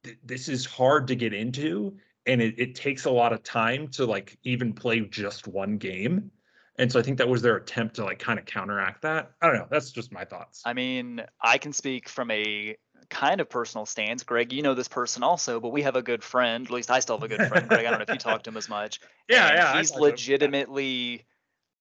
th- 0.03 0.17
this 0.23 0.49
is 0.49 0.65
hard 0.65 1.07
to 1.07 1.15
get 1.15 1.33
into, 1.33 1.97
and 2.25 2.41
it, 2.41 2.55
it 2.57 2.75
takes 2.75 3.05
a 3.05 3.11
lot 3.11 3.33
of 3.33 3.43
time 3.43 3.87
to 3.89 4.05
like 4.05 4.37
even 4.43 4.73
play 4.73 5.01
just 5.01 5.47
one 5.47 5.77
game. 5.77 6.31
And 6.79 6.91
so 6.91 6.99
I 6.99 7.03
think 7.03 7.17
that 7.17 7.27
was 7.27 7.41
their 7.41 7.55
attempt 7.55 7.95
to 7.95 8.03
like 8.03 8.19
kind 8.19 8.37
of 8.37 8.45
counteract 8.45 9.01
that. 9.01 9.31
I 9.41 9.47
don't 9.47 9.55
know. 9.55 9.67
That's 9.69 9.91
just 9.91 10.11
my 10.11 10.25
thoughts. 10.25 10.61
I 10.63 10.73
mean, 10.73 11.23
I 11.41 11.57
can 11.57 11.73
speak 11.73 12.07
from 12.07 12.29
a 12.29 12.77
kind 13.09 13.41
of 13.41 13.49
personal 13.49 13.85
stance. 13.85 14.23
Greg, 14.23 14.53
you 14.53 14.61
know 14.61 14.75
this 14.75 14.87
person 14.87 15.23
also, 15.23 15.59
but 15.59 15.69
we 15.69 15.81
have 15.81 15.95
a 15.95 16.03
good 16.03 16.23
friend. 16.23 16.65
At 16.65 16.71
least 16.71 16.91
I 16.91 16.99
still 16.99 17.17
have 17.17 17.23
a 17.23 17.35
good 17.35 17.47
friend. 17.47 17.67
Greg, 17.67 17.85
I 17.85 17.89
don't 17.89 17.99
know 17.99 18.05
if 18.07 18.13
you 18.13 18.19
talk 18.19 18.43
to 18.43 18.49
him 18.51 18.57
as 18.57 18.69
much. 18.69 18.99
yeah, 19.29 19.47
and 19.47 19.57
yeah. 19.57 19.77
He's 19.77 19.91
legitimately. 19.91 21.25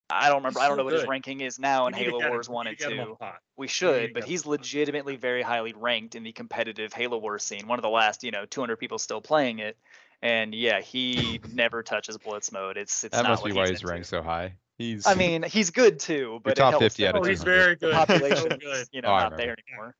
I 0.09 0.29
don't 0.29 0.37
remember. 0.39 0.61
I 0.61 0.69
don't 0.69 0.73
so 0.75 0.77
know 0.79 0.85
what 0.85 0.93
his 0.95 1.07
ranking 1.07 1.41
is 1.41 1.59
now 1.59 1.87
in 1.89 1.93
We 1.95 1.99
need 2.01 2.05
to 2.05 2.11
Halo 2.11 2.21
get 2.21 2.27
him- 2.27 2.33
Wars 2.33 2.49
one 2.49 2.67
and 2.69 2.79
to 2.79 2.83
get 2.85 2.93
him 2.93 3.01
on 3.01 3.07
two. 3.07 3.13
the 3.13 3.17
pod. 3.17 3.35
We 3.57 3.67
should, 3.69 4.15
but 4.15 4.25
he's 4.25 4.43
him 4.45 4.49
on 4.49 4.53
the 4.53 4.59
pod. 4.59 4.65
legitimately 4.65 5.17
very 5.17 5.43
highly 5.43 5.73
ranked 5.77 6.15
in 6.15 6.23
the 6.23 6.33
competitive 6.33 6.93
Halo 6.93 7.19
Wars 7.19 7.43
scene. 7.43 7.67
One 7.67 7.79
of 7.79 7.83
the 7.83 7.89
last, 7.91 8.23
you 8.23 8.31
know, 8.31 8.45
200 8.47 8.77
people 8.77 8.99
still 8.99 9.21
playing 9.21 9.59
it. 9.59 9.77
And 10.23 10.55
yeah, 10.55 10.81
he 10.81 11.41
never 11.53 11.83
touches 11.83 12.17
Blitz 12.19 12.53
mode. 12.53 12.77
It's 12.77 13.05
it's 13.05 13.17
That 13.17 13.23
not 13.23 13.31
must 13.31 13.43
what 13.43 13.51
be 13.53 13.57
why 13.57 13.63
he's 13.69 13.81
he's 13.81 13.85
ranked 13.85 14.07
so 14.07 14.23
high. 14.23 14.55
He's 14.79 15.07
I 15.07 15.15
mean, 15.15 15.43
he's 15.43 15.71
good 15.71 15.99
too, 15.99 16.41
but 16.45 16.55
top 16.57 16.79
50 16.79 17.03
that 17.03 17.09
out 17.11 17.17
of 17.17 17.23
Oh, 17.23 17.29
he's 17.29 17.43
200. 17.43 17.59
very 17.59 17.75
the 17.75 17.87
good. 17.87 17.95
population, 17.95 18.51
so 18.51 18.57
good. 18.59 18.87
you 18.93 19.01
know, 19.03 19.09
Oh, 19.09 19.19
not 19.19 19.37
there 19.37 19.57
anymore. 19.69 19.97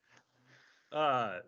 Uh, 0.93 1.39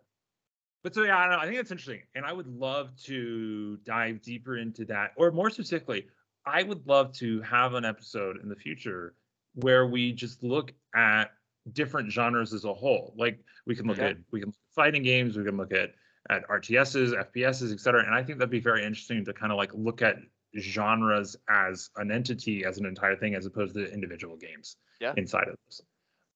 but 0.83 0.93
so 0.95 1.03
yeah, 1.03 1.17
I, 1.17 1.21
don't 1.23 1.31
know, 1.33 1.39
I 1.39 1.45
think 1.45 1.57
that's 1.57 1.71
interesting, 1.71 2.01
and 2.15 2.25
I 2.25 2.33
would 2.33 2.47
love 2.47 2.95
to 3.05 3.77
dive 3.85 4.21
deeper 4.21 4.57
into 4.57 4.85
that, 4.85 5.11
or 5.15 5.31
more 5.31 5.49
specifically, 5.49 6.07
I 6.51 6.63
would 6.63 6.85
love 6.87 7.13
to 7.13 7.41
have 7.41 7.73
an 7.75 7.85
episode 7.85 8.37
in 8.41 8.49
the 8.49 8.55
future 8.55 9.15
where 9.55 9.85
we 9.87 10.11
just 10.11 10.43
look 10.43 10.73
at 10.95 11.31
different 11.73 12.11
genres 12.11 12.53
as 12.53 12.65
a 12.65 12.73
whole. 12.73 13.13
Like 13.17 13.39
we 13.65 13.75
can 13.75 13.85
look 13.87 13.97
Yeah. 13.97 14.07
at 14.09 14.17
we 14.31 14.39
can 14.39 14.47
look 14.49 14.55
at 14.55 14.73
fighting 14.75 15.03
games, 15.03 15.37
we 15.37 15.43
can 15.43 15.57
look 15.57 15.73
at 15.73 15.93
at 16.29 16.47
RTSs, 16.47 17.13
FPSs, 17.13 17.71
et 17.73 17.79
cetera. 17.79 18.03
And 18.05 18.13
I 18.13 18.23
think 18.23 18.37
that'd 18.39 18.49
be 18.51 18.59
very 18.59 18.83
interesting 18.83 19.23
to 19.25 19.33
kind 19.33 19.51
of 19.51 19.57
like 19.57 19.71
look 19.73 20.01
at 20.01 20.17
genres 20.59 21.35
as 21.49 21.89
an 21.97 22.11
entity, 22.11 22.65
as 22.65 22.77
an 22.77 22.85
entire 22.85 23.15
thing, 23.15 23.35
as 23.35 23.45
opposed 23.45 23.75
to 23.75 23.91
individual 23.91 24.35
games 24.35 24.77
Yeah. 24.99 25.13
inside 25.17 25.47
of 25.47 25.55
this. 25.67 25.81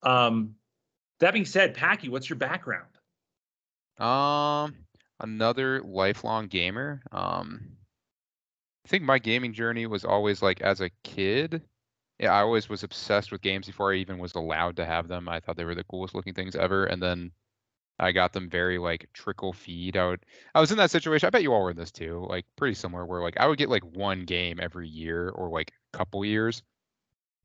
Um, 0.03 0.55
that 1.19 1.33
being 1.33 1.45
said, 1.45 1.73
Packy, 1.75 2.09
what's 2.09 2.29
your 2.29 2.37
background? 2.37 2.89
Um, 3.99 4.85
another 5.19 5.81
lifelong 5.83 6.47
gamer. 6.47 7.01
Um, 7.11 7.77
I 8.85 8.89
think 8.89 9.03
my 9.03 9.19
gaming 9.19 9.53
journey 9.53 9.85
was 9.85 10.03
always 10.05 10.41
like 10.41 10.61
as 10.61 10.81
a 10.81 10.89
kid. 11.03 11.61
Yeah, 12.19 12.33
I 12.33 12.41
always 12.41 12.69
was 12.69 12.83
obsessed 12.83 13.31
with 13.31 13.41
games 13.41 13.67
before 13.67 13.93
I 13.93 13.97
even 13.97 14.19
was 14.19 14.35
allowed 14.35 14.75
to 14.77 14.85
have 14.85 15.07
them. 15.07 15.27
I 15.29 15.39
thought 15.39 15.57
they 15.57 15.65
were 15.65 15.75
the 15.75 15.83
coolest 15.85 16.13
looking 16.13 16.33
things 16.33 16.55
ever, 16.55 16.85
and 16.85 17.01
then 17.01 17.31
I 17.99 18.11
got 18.11 18.33
them 18.33 18.49
very 18.49 18.77
like 18.77 19.07
trickle 19.13 19.53
feed. 19.53 19.97
I 19.97 20.07
would, 20.07 20.25
I 20.53 20.59
was 20.59 20.71
in 20.71 20.77
that 20.77 20.91
situation. 20.91 21.27
I 21.27 21.29
bet 21.29 21.43
you 21.43 21.53
all 21.53 21.63
were 21.63 21.71
in 21.71 21.77
this 21.77 21.91
too, 21.91 22.25
like 22.29 22.45
pretty 22.55 22.75
similar, 22.75 23.05
where 23.05 23.21
like 23.21 23.37
I 23.37 23.47
would 23.47 23.57
get 23.57 23.69
like 23.69 23.83
one 23.83 24.25
game 24.25 24.59
every 24.61 24.87
year 24.87 25.29
or 25.29 25.49
like 25.49 25.71
a 25.93 25.97
couple 25.97 26.23
years, 26.25 26.61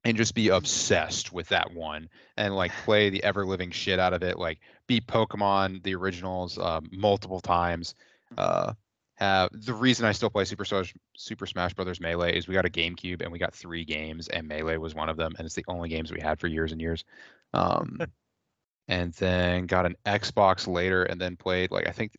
and 0.05 0.17
just 0.17 0.35
be 0.35 0.49
obsessed 0.49 1.33
with 1.33 1.49
that 1.49 1.73
one 1.73 2.09
and 2.37 2.55
like 2.57 2.73
play 2.85 3.11
the 3.11 3.23
ever 3.23 3.47
living 3.47 3.71
shit 3.71 3.99
out 3.99 4.13
of 4.13 4.23
it. 4.23 4.39
Like 4.39 4.59
beat 4.87 5.07
Pokemon 5.07 5.83
the 5.83 5.95
originals 5.95 6.59
um, 6.59 6.89
multiple 6.93 7.41
times. 7.41 7.95
Uh, 8.37 8.73
have 9.19 9.51
the 9.53 9.75
reason 9.75 10.07
I 10.07 10.13
still 10.13 10.31
play 10.31 10.45
Super 10.45 10.65
Smash 10.65 10.95
Super 11.17 11.45
Smash 11.45 11.75
Brothers 11.75 12.01
Melee 12.01 12.37
is 12.37 12.47
we 12.47 12.55
got 12.55 12.67
a 12.67 12.71
GameCube 12.71 13.21
and 13.21 13.33
we 13.33 13.39
got 13.41 13.53
three 13.53 13.85
games 13.85 14.29
and 14.29 14.47
Melee 14.47 14.77
was 14.77 14.95
one 14.95 15.09
of 15.09 15.17
them 15.17 15.35
and 15.37 15.45
it's 15.45 15.57
the 15.57 15.65
only 15.67 15.89
games 15.89 16.13
we 16.13 16.21
had 16.21 16.39
for 16.39 16.47
years 16.47 16.71
and 16.71 16.81
years. 16.81 17.05
Um, 17.53 17.99
and 18.89 19.13
then 19.15 19.67
got 19.67 19.87
an 19.87 19.97
Xbox 20.07 20.69
later 20.69 21.03
and 21.03 21.21
then 21.21 21.37
played 21.37 21.73
like 21.73 21.89
I 21.89 21.91
think 21.91 22.13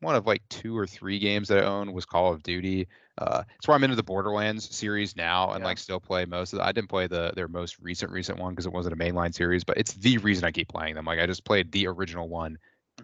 one 0.00 0.14
of 0.16 0.26
like 0.26 0.42
two 0.48 0.76
or 0.76 0.86
three 0.86 1.18
games 1.18 1.48
that 1.48 1.62
I 1.62 1.66
own 1.66 1.92
was 1.92 2.06
Call 2.06 2.32
of 2.32 2.42
Duty. 2.42 2.88
Uh, 3.18 3.42
that's 3.46 3.68
why 3.68 3.74
I'm 3.74 3.84
into 3.84 3.94
the 3.94 4.02
Borderlands 4.02 4.74
series 4.74 5.16
now 5.16 5.50
and 5.52 5.60
Yeah. 5.60 5.66
like 5.66 5.78
still 5.78 6.00
play 6.00 6.24
most 6.24 6.54
of. 6.54 6.60
The, 6.60 6.64
I 6.64 6.72
didn't 6.72 6.88
play 6.88 7.06
the 7.08 7.32
their 7.36 7.46
most 7.46 7.78
recent 7.78 8.10
recent 8.10 8.38
one 8.38 8.52
because 8.54 8.64
it 8.66 8.72
wasn't 8.72 8.94
a 8.94 9.04
mainline 9.04 9.34
series, 9.34 9.64
but 9.64 9.76
it's 9.76 9.92
the 9.92 10.16
reason 10.18 10.44
I 10.46 10.50
keep 10.50 10.68
playing 10.68 10.94
them. 10.94 11.04
Like 11.04 11.20
I 11.20 11.26
just 11.26 11.44
played 11.44 11.70
the 11.72 11.86
original 11.88 12.28
one 12.28 12.56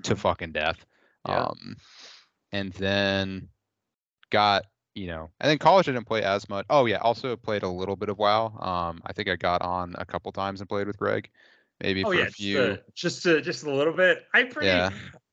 to 0.02 0.14
Mhm. 0.14 0.19
fucking 0.19 0.52
death. 0.52 0.85
Yeah. 1.28 1.45
Um, 1.45 1.76
and 2.52 2.73
then 2.75 3.49
got 4.30 4.64
you 4.94 5.06
know, 5.06 5.30
and 5.40 5.50
then 5.50 5.56
college 5.59 5.88
I 5.88 5.92
didn't 5.92 6.06
play 6.06 6.23
as 6.23 6.49
much. 6.50 6.66
Oh 6.68 6.85
yeah, 6.87 6.99
also 6.99 7.35
played 7.37 7.62
a 7.62 7.68
little 7.68 7.97
bit 7.97 8.09
of 8.11 8.18
WoW. 8.18 8.49
Um, 8.59 9.00
I 9.06 9.12
think 9.14 9.28
I 9.28 9.37
got 9.37 9.62
on 9.62 9.94
a 9.99 10.04
couple 10.04 10.30
times 10.32 10.61
and 10.61 10.68
played 10.68 10.87
with 10.87 10.99
Greg, 10.99 11.30
maybe 11.82 12.04
Oh 12.04 12.11
for 12.11 12.14
yeah, 12.14 12.23
a 12.23 12.26
just 12.26 12.37
few. 12.37 12.62
a, 12.62 12.78
just 12.94 13.25
a, 13.26 13.40
just 13.40 13.64
a 13.64 13.73
little 13.73 13.94
bit. 13.94 14.25
I 14.35 14.44
pretty. 14.44 14.66
Yeah. 14.68 14.90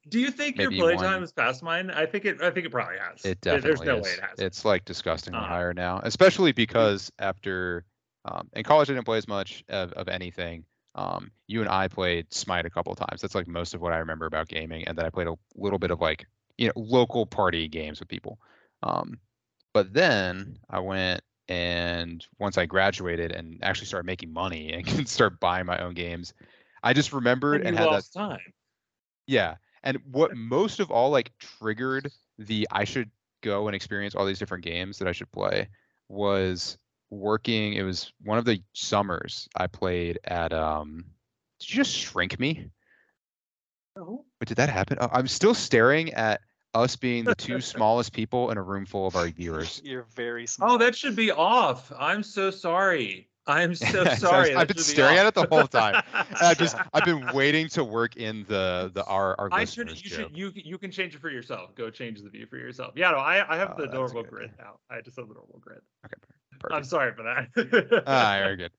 Do 0.07 0.19
you 0.19 0.31
think 0.31 0.57
Maybe 0.57 0.77
your 0.77 0.85
one- 0.85 0.95
playtime 0.97 1.23
is 1.23 1.31
past 1.33 1.61
mine? 1.61 1.91
I 1.91 2.05
think 2.05 2.25
it. 2.25 2.41
I 2.41 2.49
think 2.51 2.65
it 2.65 2.71
probably 2.71 2.97
has. 2.97 3.23
It 3.25 3.41
definitely 3.41 3.69
There's 3.69 3.81
no 3.81 3.97
is. 3.97 4.03
way 4.05 4.09
it 4.11 4.21
has. 4.21 4.39
It's 4.39 4.65
like 4.65 4.85
disgustingly 4.85 5.39
Uh, 5.39 5.43
higher 5.43 5.73
now, 5.73 5.99
especially 6.03 6.51
because 6.53 7.11
after 7.19 7.85
um, 8.25 8.49
in 8.53 8.63
college 8.63 8.89
I 8.89 8.93
didn't 8.93 9.05
play 9.05 9.17
as 9.17 9.27
much 9.27 9.63
of, 9.69 9.91
of 9.93 10.07
anything. 10.07 10.63
Um, 10.95 11.31
you 11.47 11.61
and 11.61 11.69
I 11.69 11.87
played 11.89 12.33
Smite 12.33 12.65
a 12.65 12.69
couple 12.69 12.95
times. 12.95 13.21
That's 13.21 13.35
like 13.35 13.47
most 13.47 13.73
of 13.73 13.81
what 13.81 13.93
I 13.93 13.97
remember 13.97 14.25
about 14.25 14.47
gaming, 14.47 14.87
and 14.87 14.97
then 14.97 15.05
I 15.05 15.09
played 15.09 15.27
a 15.27 15.35
little 15.55 15.79
bit 15.79 15.91
of 15.91 15.99
like 16.01 16.25
you 16.59 16.67
know 16.67 16.73
local 16.75 17.25
party 17.25 17.67
games 17.67 17.99
with 17.99 18.09
people. 18.09 18.37
Um, 18.83 19.17
but 19.73 19.93
then 19.93 20.59
I 20.69 20.79
went 20.79 21.21
and 21.47 22.25
once 22.37 22.57
I 22.57 22.65
graduated 22.65 23.31
and 23.31 23.59
actually 23.63 23.87
started 23.87 24.05
making 24.05 24.31
money 24.31 24.71
and 24.73 24.85
could 24.85 25.07
start 25.07 25.39
buying 25.39 25.65
my 25.65 25.79
own 25.79 25.93
games, 25.93 26.33
I 26.83 26.93
just 26.93 27.13
remembered 27.13 27.61
and 27.61 27.69
and 27.69 27.77
had 27.77 27.89
that 27.91 28.03
time. 28.13 28.39
yeah. 29.25 29.55
And 29.83 29.97
what 30.11 30.35
most 30.35 30.81
of 30.81 30.91
all 30.91 31.09
like 31.09 31.31
triggered 31.39 32.11
the 32.37 32.67
I 32.71 32.83
should 32.83 33.09
go 33.41 33.67
and 33.67 33.75
experience 33.75 34.13
all 34.13 34.25
these 34.25 34.39
different 34.39 34.65
games 34.65 34.99
that 34.99 35.07
I 35.07 35.13
should 35.13 35.31
play 35.31 35.69
was 36.09 36.77
working. 37.09 37.73
It 37.73 37.83
was 37.83 38.11
one 38.21 38.37
of 38.37 38.43
the 38.43 38.61
summers 38.73 39.47
I 39.55 39.67
played 39.67 40.19
at 40.25 40.51
um 40.51 41.05
did 41.59 41.69
you 41.69 41.75
just 41.77 41.95
shrink 41.95 42.37
me? 42.37 42.69
No. 43.95 44.25
Wait, 44.39 44.47
did 44.47 44.57
that 44.57 44.69
happen? 44.69 44.97
I'm 44.99 45.27
still 45.27 45.53
staring 45.53 46.13
at 46.13 46.41
us 46.73 46.95
being 46.95 47.23
the 47.25 47.35
two 47.35 47.61
smallest 47.73 48.13
people 48.13 48.51
in 48.51 48.57
a 48.57 48.61
room 48.61 48.85
full 48.85 49.07
of 49.07 49.15
our 49.15 49.27
viewers. 49.27 49.81
You're 49.83 50.05
very 50.15 50.45
small. 50.47 50.71
Oh, 50.73 50.77
that 50.77 50.95
should 50.95 51.15
be 51.15 51.31
off. 51.31 51.91
I'm 51.97 52.23
so 52.23 52.51
sorry. 52.51 53.27
I'm 53.47 53.73
so 53.75 53.85
So 53.87 53.99
I 54.01 54.03
was- 54.09 54.19
sorry. 54.19 54.55
I've 54.55 54.67
that 54.67 54.75
been 54.75 54.83
should 54.83 54.89
be 54.89 54.93
staring 54.93 55.17
at 55.17 55.25
it 55.25 55.33
the 55.33 55.47
whole 55.49 55.65
time. 55.67 56.03
I've 56.39 56.57
just 56.59 56.75
I've 56.93 57.05
been 57.05 57.25
waiting 57.33 57.67
to 57.69 57.83
work 57.83 58.15
in 58.17 58.45
the 58.47 58.91
the 58.93 59.03
our 59.05 59.35
our 59.39 59.49
I 59.51 59.65
should. 59.65 59.87
listeners 59.89 60.03
You 60.03 60.09
joke. 60.09 60.27
should. 60.29 60.37
You 60.37 60.51
you 60.55 60.77
can 60.77 60.91
change 60.91 61.15
it 61.15 61.21
for 61.21 61.29
yourself. 61.31 61.73
Go 61.73 61.89
change 61.89 62.21
the 62.21 62.29
view 62.29 62.45
for 62.45 62.57
yourself. 62.57 62.93
Yeah. 62.95 63.11
No. 63.11 63.17
I 63.17 63.43
I 63.51 63.57
have 63.57 63.73
Oh, 63.77 63.81
the 63.81 63.87
normal 63.91 64.23
grid 64.23 64.51
idea. 64.51 64.55
now. 64.59 64.79
I 64.95 65.01
just 65.01 65.17
have 65.17 65.27
the 65.27 65.33
normal 65.33 65.59
grid. 65.59 65.79
Okay. 66.05 66.13
perfect. 66.59 66.75
I'm 66.75 66.83
sorry 66.83 67.13
for 67.15 67.23
that. 67.23 68.03
Ah, 68.05 68.35
very 68.43 68.57
good. 68.57 68.71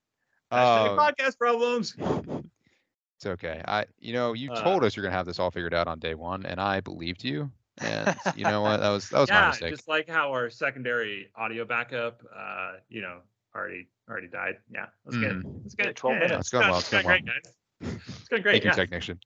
Hashtag 0.53 0.89
Um, 0.91 0.99
podcast 0.99 1.39
problems. 1.39 1.97
It's 3.17 3.27
okay. 3.27 3.63
I, 3.67 3.85
you 3.99 4.13
know, 4.13 4.33
you 4.33 4.51
Uh, 4.53 4.63
told 4.63 4.85
us 4.85 4.97
you're 4.97 5.03
gonna 5.05 5.17
have 5.17 5.27
this 5.27 5.39
all 5.39 5.51
figured 5.51 5.75
out 5.75 5.89
on 5.89 5.99
day 5.99 6.15
one, 6.15 6.47
and 6.47 6.61
I 6.61 6.81
believed 6.81 7.23
you. 7.25 7.51
And 7.81 8.15
you 8.37 8.45
know 8.45 8.63
what? 8.63 8.81
That 8.81 8.91
was 8.91 9.09
that 9.11 9.21
was 9.21 9.31
my 9.31 9.41
yeah, 9.41 9.49
mistake. 9.49 9.71
just 9.71 9.89
like 9.89 10.09
how 10.09 10.31
our 10.33 10.51
secondary 10.51 11.29
audio 11.37 11.65
backup, 11.65 12.23
uh, 12.35 12.73
you 12.89 13.01
know, 13.01 13.19
already 13.55 13.89
already 14.09 14.29
died. 14.29 14.59
Yeah, 14.73 14.87
that's 15.05 15.17
good. 15.17 15.45
Mm. 15.45 15.63
That's 15.63 15.75
good. 15.75 15.97
12 15.97 16.15
yeah, 16.15 16.21
yeah, 16.21 16.27
minutes. 16.29 16.41
It's 16.41 16.51
going 16.51 16.69
well, 16.69 16.79
it's 16.79 16.91
going 16.91 17.05
going 17.05 17.25
great, 17.25 17.27
guys. 17.27 17.55
It's 18.21 18.29
going 18.29 18.43
great. 18.43 18.63
Thank 18.63 18.77
you, 18.77 18.83
technician. 18.83 19.21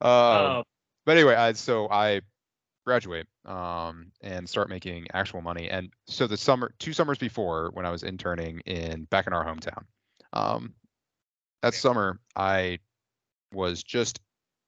Um, 0.00 0.10
Um, 0.10 0.64
but 1.04 1.16
anyway, 1.16 1.34
I 1.34 1.52
so 1.52 1.88
I 1.90 2.20
graduate 2.84 3.26
um 3.44 4.12
and 4.22 4.48
start 4.48 4.68
making 4.68 5.06
actual 5.12 5.40
money. 5.40 5.68
And 5.68 5.90
so 6.06 6.26
the 6.26 6.36
summer, 6.36 6.72
two 6.78 6.92
summers 6.92 7.18
before, 7.18 7.70
when 7.72 7.84
I 7.86 7.90
was 7.90 8.02
interning 8.02 8.60
in 8.60 9.04
back 9.04 9.26
in 9.26 9.32
our 9.32 9.44
hometown, 9.44 9.84
um, 10.32 10.74
that 11.62 11.74
Yeah. 11.74 11.80
summer 11.80 12.20
I 12.36 12.78
was 13.52 13.82
just 13.82 14.20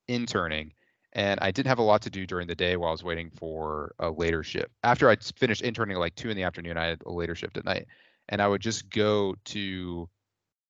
interning 0.08 0.72
and 1.12 1.40
I 1.40 1.50
didn't 1.50 1.68
have 1.68 1.78
a 1.78 1.82
lot 1.82 2.02
to 2.02 2.10
do 2.10 2.26
during 2.26 2.46
the 2.46 2.54
day 2.54 2.76
while 2.76 2.88
I 2.88 2.92
was 2.92 3.04
waiting 3.04 3.30
for 3.30 3.94
a 3.98 4.10
later 4.10 4.42
shift. 4.42 4.70
After 4.84 5.08
I 5.08 5.16
finished 5.36 5.62
interning 5.62 5.96
like 5.96 6.14
two 6.14 6.30
in 6.30 6.36
the 6.36 6.42
afternoon, 6.42 6.76
I 6.76 6.86
had 6.86 7.02
a 7.06 7.12
later 7.12 7.34
shift 7.34 7.56
at 7.56 7.64
night, 7.64 7.86
and 8.28 8.42
I 8.42 8.48
would 8.48 8.60
just 8.60 8.90
go 8.90 9.34
to 9.46 10.08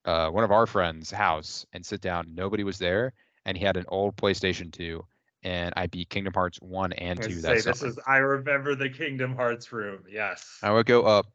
uh, 0.05 0.31
one 0.31 0.45
of 0.45 0.53
our 0.53 0.67
friends' 0.67 1.11
house 1.11 1.67
and 1.73 1.85
sit 1.85 2.01
down. 2.01 2.35
Nobody 2.35 2.65
was 2.65 2.79
there, 2.79 3.13
and 3.45 3.57
he 3.57 3.65
had 3.65 3.77
an 3.77 3.85
old 3.89 4.17
PlayStation 4.17 4.73
2, 4.73 5.05
and 5.43 5.73
I 5.77 5.87
beat 5.87 6.09
Kingdom 6.09 6.35
Hearts 6.35 6.59
1 6.61 6.93
and 6.95 7.21
I 7.21 7.27
2 7.27 7.41
say 7.41 7.61
this 7.61 7.83
is. 7.83 7.99
I 8.07 8.19
remember 8.19 8.75
the 8.75 8.91
Kingdom 8.91 9.35
Hearts 9.35 9.73
room. 9.73 10.05
Yes. 10.11 10.59
I 10.63 10.71
would 10.71 10.87
go 10.87 11.03
up. 11.03 11.27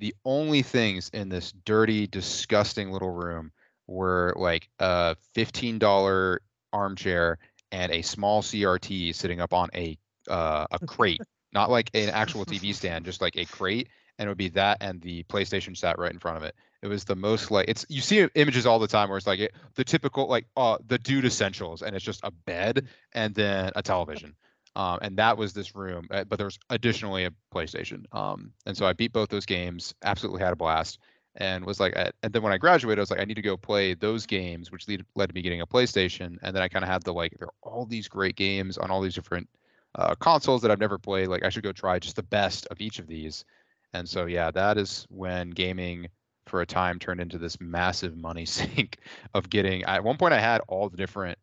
The 0.00 0.14
only 0.24 0.62
things 0.62 1.10
in 1.12 1.28
this 1.28 1.52
dirty, 1.64 2.06
disgusting 2.06 2.92
little 2.92 3.10
room 3.10 3.50
were 3.88 4.32
like 4.36 4.68
a 4.78 5.16
$15 5.34 6.38
armchair 6.72 7.38
and 7.72 7.92
a 7.92 8.02
small 8.02 8.42
CRT 8.42 9.14
sitting 9.14 9.40
up 9.40 9.52
on 9.52 9.68
a 9.74 9.96
uh, 10.28 10.66
a 10.70 10.78
crate, 10.86 11.20
not 11.52 11.70
like 11.70 11.90
an 11.94 12.10
actual 12.10 12.44
TV 12.44 12.74
stand, 12.74 13.04
just 13.04 13.20
like 13.20 13.36
a 13.36 13.44
crate, 13.44 13.88
and 14.18 14.26
it 14.26 14.30
would 14.30 14.38
be 14.38 14.48
that 14.50 14.78
and 14.80 15.00
the 15.00 15.22
PlayStation 15.24 15.76
sat 15.76 15.98
right 15.98 16.12
in 16.12 16.18
front 16.18 16.36
of 16.36 16.42
it. 16.42 16.54
It 16.82 16.88
was 16.88 17.04
the 17.04 17.16
most 17.16 17.50
like 17.50 17.68
it's 17.68 17.84
you 17.88 18.00
see 18.00 18.26
images 18.34 18.66
all 18.66 18.78
the 18.78 18.86
time 18.86 19.08
where 19.08 19.18
it's 19.18 19.26
like 19.26 19.40
it, 19.40 19.52
the 19.74 19.84
typical 19.84 20.28
like 20.28 20.46
uh 20.56 20.78
the 20.86 20.98
dude 20.98 21.24
essentials 21.24 21.82
and 21.82 21.96
it's 21.96 22.04
just 22.04 22.20
a 22.22 22.30
bed 22.30 22.86
and 23.12 23.34
then 23.34 23.72
a 23.74 23.82
television. 23.82 24.34
Um, 24.76 24.98
and 25.02 25.16
that 25.16 25.36
was 25.36 25.52
this 25.52 25.74
room, 25.74 26.06
uh, 26.10 26.22
but 26.22 26.38
there's 26.38 26.58
additionally 26.70 27.24
a 27.24 27.32
PlayStation. 27.52 28.04
Um, 28.14 28.52
and 28.64 28.76
so 28.76 28.86
I 28.86 28.92
beat 28.92 29.12
both 29.12 29.28
those 29.28 29.46
games, 29.46 29.92
absolutely 30.04 30.40
had 30.40 30.52
a 30.52 30.56
blast, 30.56 31.00
and 31.36 31.64
was 31.64 31.78
like, 31.80 31.96
uh, 31.96 32.10
and 32.22 32.32
then 32.32 32.42
when 32.42 32.52
I 32.52 32.58
graduated, 32.58 32.98
I 32.98 33.02
was 33.02 33.10
like, 33.10 33.20
I 33.20 33.24
need 33.24 33.34
to 33.34 33.42
go 33.42 33.56
play 33.56 33.94
those 33.94 34.26
games, 34.26 34.70
which 34.70 34.88
lead, 34.88 35.04
led 35.14 35.28
to 35.28 35.34
me 35.34 35.42
getting 35.42 35.60
a 35.60 35.66
PlayStation. 35.66 36.38
And 36.42 36.54
then 36.54 36.62
I 36.62 36.68
kind 36.68 36.84
of 36.84 36.90
had 36.90 37.02
the 37.02 37.12
like, 37.12 37.36
there 37.38 37.48
are 37.48 37.54
all 37.62 37.86
these 37.86 38.08
great 38.08 38.36
games 38.36 38.78
on 38.78 38.90
all 38.90 39.00
these 39.00 39.14
different 39.14 39.48
uh, 39.94 40.14
consoles 40.16 40.62
that 40.62 40.70
I've 40.70 40.80
never 40.80 40.98
played. 40.98 41.28
Like, 41.28 41.44
I 41.44 41.48
should 41.48 41.62
go 41.62 41.72
try 41.72 41.98
just 41.98 42.16
the 42.16 42.22
best 42.22 42.66
of 42.70 42.80
each 42.80 42.98
of 42.98 43.06
these. 43.06 43.44
And 43.92 44.08
so, 44.08 44.26
yeah, 44.26 44.50
that 44.50 44.78
is 44.78 45.06
when 45.10 45.50
gaming 45.50 46.08
for 46.48 46.60
a 46.60 46.66
time 46.66 46.98
turned 46.98 47.20
into 47.20 47.38
this 47.38 47.60
massive 47.60 48.16
money 48.16 48.44
sink 48.46 48.98
of 49.34 49.48
getting. 49.48 49.84
At 49.84 50.02
one 50.02 50.16
point, 50.16 50.34
I 50.34 50.40
had 50.40 50.60
all 50.68 50.88
the 50.88 50.96
different. 50.96 51.38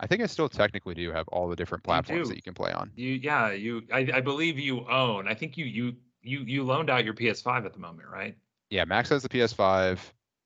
I 0.00 0.06
think 0.06 0.22
I 0.22 0.26
still 0.26 0.48
technically 0.48 0.94
do 0.94 1.10
have 1.10 1.26
all 1.28 1.48
the 1.48 1.56
different 1.56 1.82
platforms 1.82 2.28
do. 2.28 2.28
that 2.28 2.36
you 2.36 2.42
can 2.42 2.54
play 2.54 2.72
on. 2.72 2.92
You 2.94 3.14
yeah. 3.14 3.50
You. 3.50 3.82
I, 3.92 4.08
I 4.14 4.20
believe 4.20 4.58
you 4.58 4.86
own. 4.88 5.26
I 5.26 5.34
think 5.34 5.56
you 5.56 5.64
you 5.64 5.96
you 6.22 6.40
you 6.40 6.62
loaned 6.62 6.88
out 6.88 7.04
your 7.04 7.14
PS5 7.14 7.64
at 7.64 7.72
the 7.72 7.80
moment, 7.80 8.08
right? 8.08 8.36
Yeah, 8.70 8.84
Max 8.84 9.08
has 9.10 9.22
the 9.22 9.28
PS5. 9.28 9.98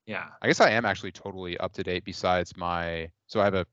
Yeah. 0.06 0.26
I 0.40 0.46
guess 0.46 0.61
I 0.61 0.70
am 0.70 0.85
actually 0.85 1.12
totally 1.12 1.58
up 1.58 1.72
to 1.74 1.82
date. 1.82 2.04
Besides 2.04 2.56
my, 2.56 3.11
so 3.26 3.40
I 3.40 3.44
have 3.44 3.54
a 3.54 3.66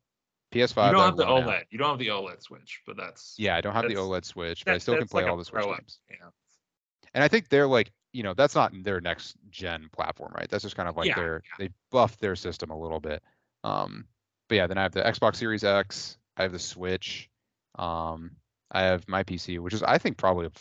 PS5. 0.52 0.88
You 0.88 0.92
don't 0.94 1.02
have 1.02 1.18
the 1.18 1.26
I 1.26 1.30
loan 1.30 1.44
out. 1.44 1.50
OLED. 1.50 1.64
You 1.70 1.78
don't 1.78 1.90
have 1.90 2.00
the 2.00 2.08
OLED 2.08 2.42
switch, 2.42 2.82
but 2.86 2.98
that's 2.98 3.36
Yeah, 3.38 3.56
I 3.56 3.62
don't 3.62 3.74
have 3.74 3.88
the 3.88 3.96
OLED 3.96 4.26
Switch, 4.26 4.66
but 4.66 4.76
I 4.76 4.78
still 4.78 4.98
can 4.98 5.08
play 5.08 5.24
like 5.24 5.32
all 5.32 5.38
the 5.38 5.46
Switch 5.46 5.64
pro 5.64 5.72
up, 5.72 5.80
games. 5.80 6.00
Yeah. 6.10 6.30
And 7.14 7.24
I 7.24 7.28
think 7.28 7.50
they're 7.50 7.68
like, 7.68 7.92
you 8.14 8.24
know, 8.24 8.34
that's 8.34 8.56
not 8.56 8.72
their 8.84 9.02
next 9.02 9.36
gen 9.50 9.90
platform, 9.92 10.32
right? 10.36 10.50
That's 10.50 10.64
just 10.64 10.76
kind 10.76 10.90
of 10.90 10.98
like 10.98 11.08
Yeah, 11.08 11.16
their 11.16 11.44
they 11.58 11.70
buffed 11.92 12.20
their 12.20 12.36
system 12.36 12.72
a 12.72 12.80
little 12.80 13.00
bit. 13.00 13.22
Um, 13.64 14.06
but 14.48 14.56
yeah, 14.56 14.68
then 14.68 14.78
I 14.78 14.84
have 14.84 14.94
the 14.94 15.02
Xbox 15.02 15.36
Series 15.36 15.64
X. 15.64 16.18
I 16.38 16.44
have 16.44 16.52
the 16.52 16.60
Switch. 16.60 17.30
Um, 17.78 18.32
I 18.72 18.84
have 18.84 19.08
my 19.08 19.24
PC, 19.24 19.60
which 19.60 19.74
is 19.74 19.84
I 19.84 19.98
think 19.98 20.18
probably 20.18 20.48
of 20.48 20.54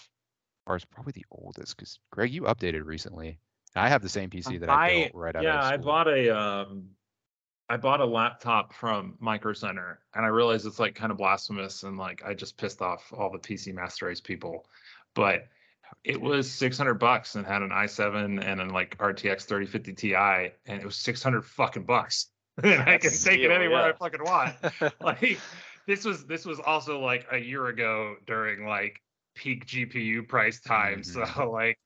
ours 0.67 0.85
probably 0.85 1.13
the 1.13 1.25
oldest 1.31 1.77
because 1.77 1.99
Greg, 2.11 2.33
you 2.33 2.43
updated 2.43 2.85
recently. 2.85 3.39
And 3.79 3.87
I 3.87 3.91
have 3.91 4.03
the 4.03 4.09
same 4.09 4.29
PC 4.29 4.59
that 4.59 4.71
I, 4.71 4.91
built 4.91 5.11
right 5.15 5.37
out 5.37 5.45
yeah, 5.45 5.61
of 5.61 5.73
I 5.73 5.77
bought 5.77 6.09
a 6.09 6.37
um, 6.37 6.89
I 7.69 7.77
bought 7.77 8.01
a 8.01 8.05
laptop 8.05 8.75
from 8.75 9.15
Micro 9.21 9.53
Center, 9.53 10.01
and 10.15 10.25
I 10.25 10.29
realized 10.29 10.67
it's 10.67 10.81
like 10.81 10.97
kind 10.97 11.13
of 11.13 11.19
blasphemous, 11.19 11.85
and 11.85 11.97
like 11.97 12.21
I 12.27 12.35
just 12.35 12.59
pissed 12.59 12.83
off 12.83 13.13
all 13.17 13.31
the 13.31 13.39
PC 13.39 13.73
Master 13.73 14.07
Race 14.07 14.21
people, 14.21 14.67
but 15.15 15.47
it 16.03 16.21
was 16.21 16.51
600 16.51 16.95
bucks 16.95 17.37
and 17.37 17.47
had 17.47 17.63
an 17.63 17.71
i7 17.71 18.45
and 18.45 18.61
an 18.61 18.71
like 18.71 18.99
RTX 18.99 19.45
3050 19.45 19.93
Ti, 19.95 20.15
and 20.17 20.81
it 20.81 20.85
was 20.85 20.97
600 20.97 21.45
fucking 21.45 21.85
bucks, 21.85 22.31
and 22.65 22.83
I 22.83 22.99
can 22.99 23.11
take 23.11 23.13
it 23.13 23.13
steal, 23.13 23.53
anywhere 23.53 23.85
I 23.85 23.93
fucking 23.93 24.25
want. 24.25 24.57
like 25.01 25.39
this 25.87 26.05
was 26.05 26.27
this 26.27 26.45
was 26.45 26.59
also 26.59 26.99
like 26.99 27.29
a 27.31 27.39
year 27.39 27.69
ago 27.69 28.17
during 28.27 28.67
like 28.67 29.01
peak 29.37 29.67
GPU 29.67 30.27
price 30.27 30.59
time. 30.59 31.05
So 31.05 31.21
Mhm. 31.21 31.53
like 31.53 31.79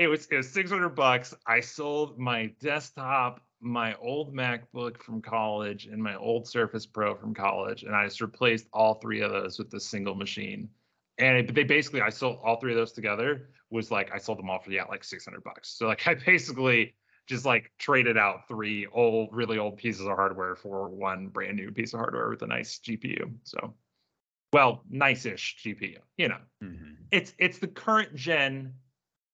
it 0.00 0.08
was 0.08 0.26
it 0.28 0.36
was 0.36 0.50
600 0.50 0.88
bucks. 0.88 1.34
I 1.46 1.60
sold 1.60 2.18
my 2.18 2.46
desktop, 2.58 3.42
my 3.60 3.94
old 3.96 4.34
MacBook 4.34 5.02
from 5.02 5.20
college, 5.20 5.86
and 5.86 6.02
my 6.02 6.16
old 6.16 6.48
Surface 6.48 6.86
Pro 6.86 7.14
from 7.14 7.34
college, 7.34 7.82
and 7.82 7.94
I 7.94 8.06
just 8.06 8.22
replaced 8.22 8.66
all 8.72 8.94
three 8.94 9.20
of 9.20 9.30
those 9.30 9.58
with 9.58 9.70
this 9.70 9.84
single 9.84 10.14
machine. 10.14 10.70
And 11.18 11.36
it, 11.36 11.54
they 11.54 11.64
basically 11.64 12.00
I 12.00 12.08
sold 12.08 12.38
all 12.42 12.58
three 12.58 12.72
of 12.72 12.78
those 12.78 12.92
together 12.92 13.50
was 13.68 13.90
like 13.90 14.10
I 14.12 14.16
sold 14.16 14.38
them 14.38 14.48
all 14.48 14.58
for 14.58 14.70
yeah 14.70 14.84
like 14.84 15.04
600 15.04 15.44
bucks. 15.44 15.68
So 15.68 15.86
like 15.86 16.06
I 16.08 16.14
basically 16.14 16.94
just 17.26 17.44
like 17.44 17.70
traded 17.78 18.16
out 18.16 18.48
three 18.48 18.86
old 18.90 19.28
really 19.32 19.58
old 19.58 19.76
pieces 19.76 20.00
of 20.00 20.16
hardware 20.16 20.56
for 20.56 20.88
one 20.88 21.28
brand 21.28 21.56
new 21.56 21.70
piece 21.70 21.92
of 21.92 22.00
hardware 22.00 22.30
with 22.30 22.40
a 22.40 22.46
nice 22.46 22.78
GPU. 22.78 23.34
So 23.44 23.74
well, 24.54 24.82
nice-ish 24.88 25.58
GPU, 25.62 25.98
you 26.16 26.28
know 26.28 26.38
Mhm. 26.64 26.96
it's 27.10 27.34
it's 27.38 27.58
the 27.58 27.68
current 27.68 28.14
gen 28.14 28.72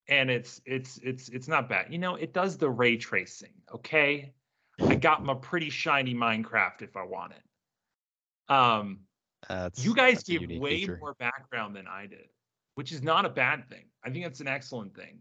and 0.08 0.30
it's 0.30 0.60
it's 0.64 0.98
it's 1.02 1.28
it's 1.28 1.48
not 1.48 1.68
bad. 1.68 1.86
You 1.90 1.98
know 1.98 2.14
it 2.16 2.32
does 2.32 2.56
the 2.56 2.70
ray 2.70 2.96
tracing 2.96 3.52
okay? 3.74 4.32
I 4.80 4.94
got 4.94 5.24
my 5.24 5.34
pretty 5.34 5.70
shiny 5.70 6.14
minecraft 6.14 6.82
if 6.82 6.96
i 6.96 7.02
want 7.02 7.32
it. 7.32 8.52
Um 8.54 9.00
That's 9.48 9.84
you 9.84 9.94
guys 9.94 10.22
give 10.22 10.42
way 10.42 10.80
feature. 10.80 10.98
more 11.00 11.14
background 11.18 11.74
than 11.76 11.86
i 11.86 12.06
did 12.06 12.28
which 12.74 12.92
is 12.92 13.02
not 13.02 13.24
a 13.24 13.30
bad 13.30 13.68
thing. 13.70 13.86
I 14.04 14.10
think 14.10 14.24
that's 14.24 14.40
an 14.40 14.48
excellent 14.48 14.94
thing. 14.94 15.20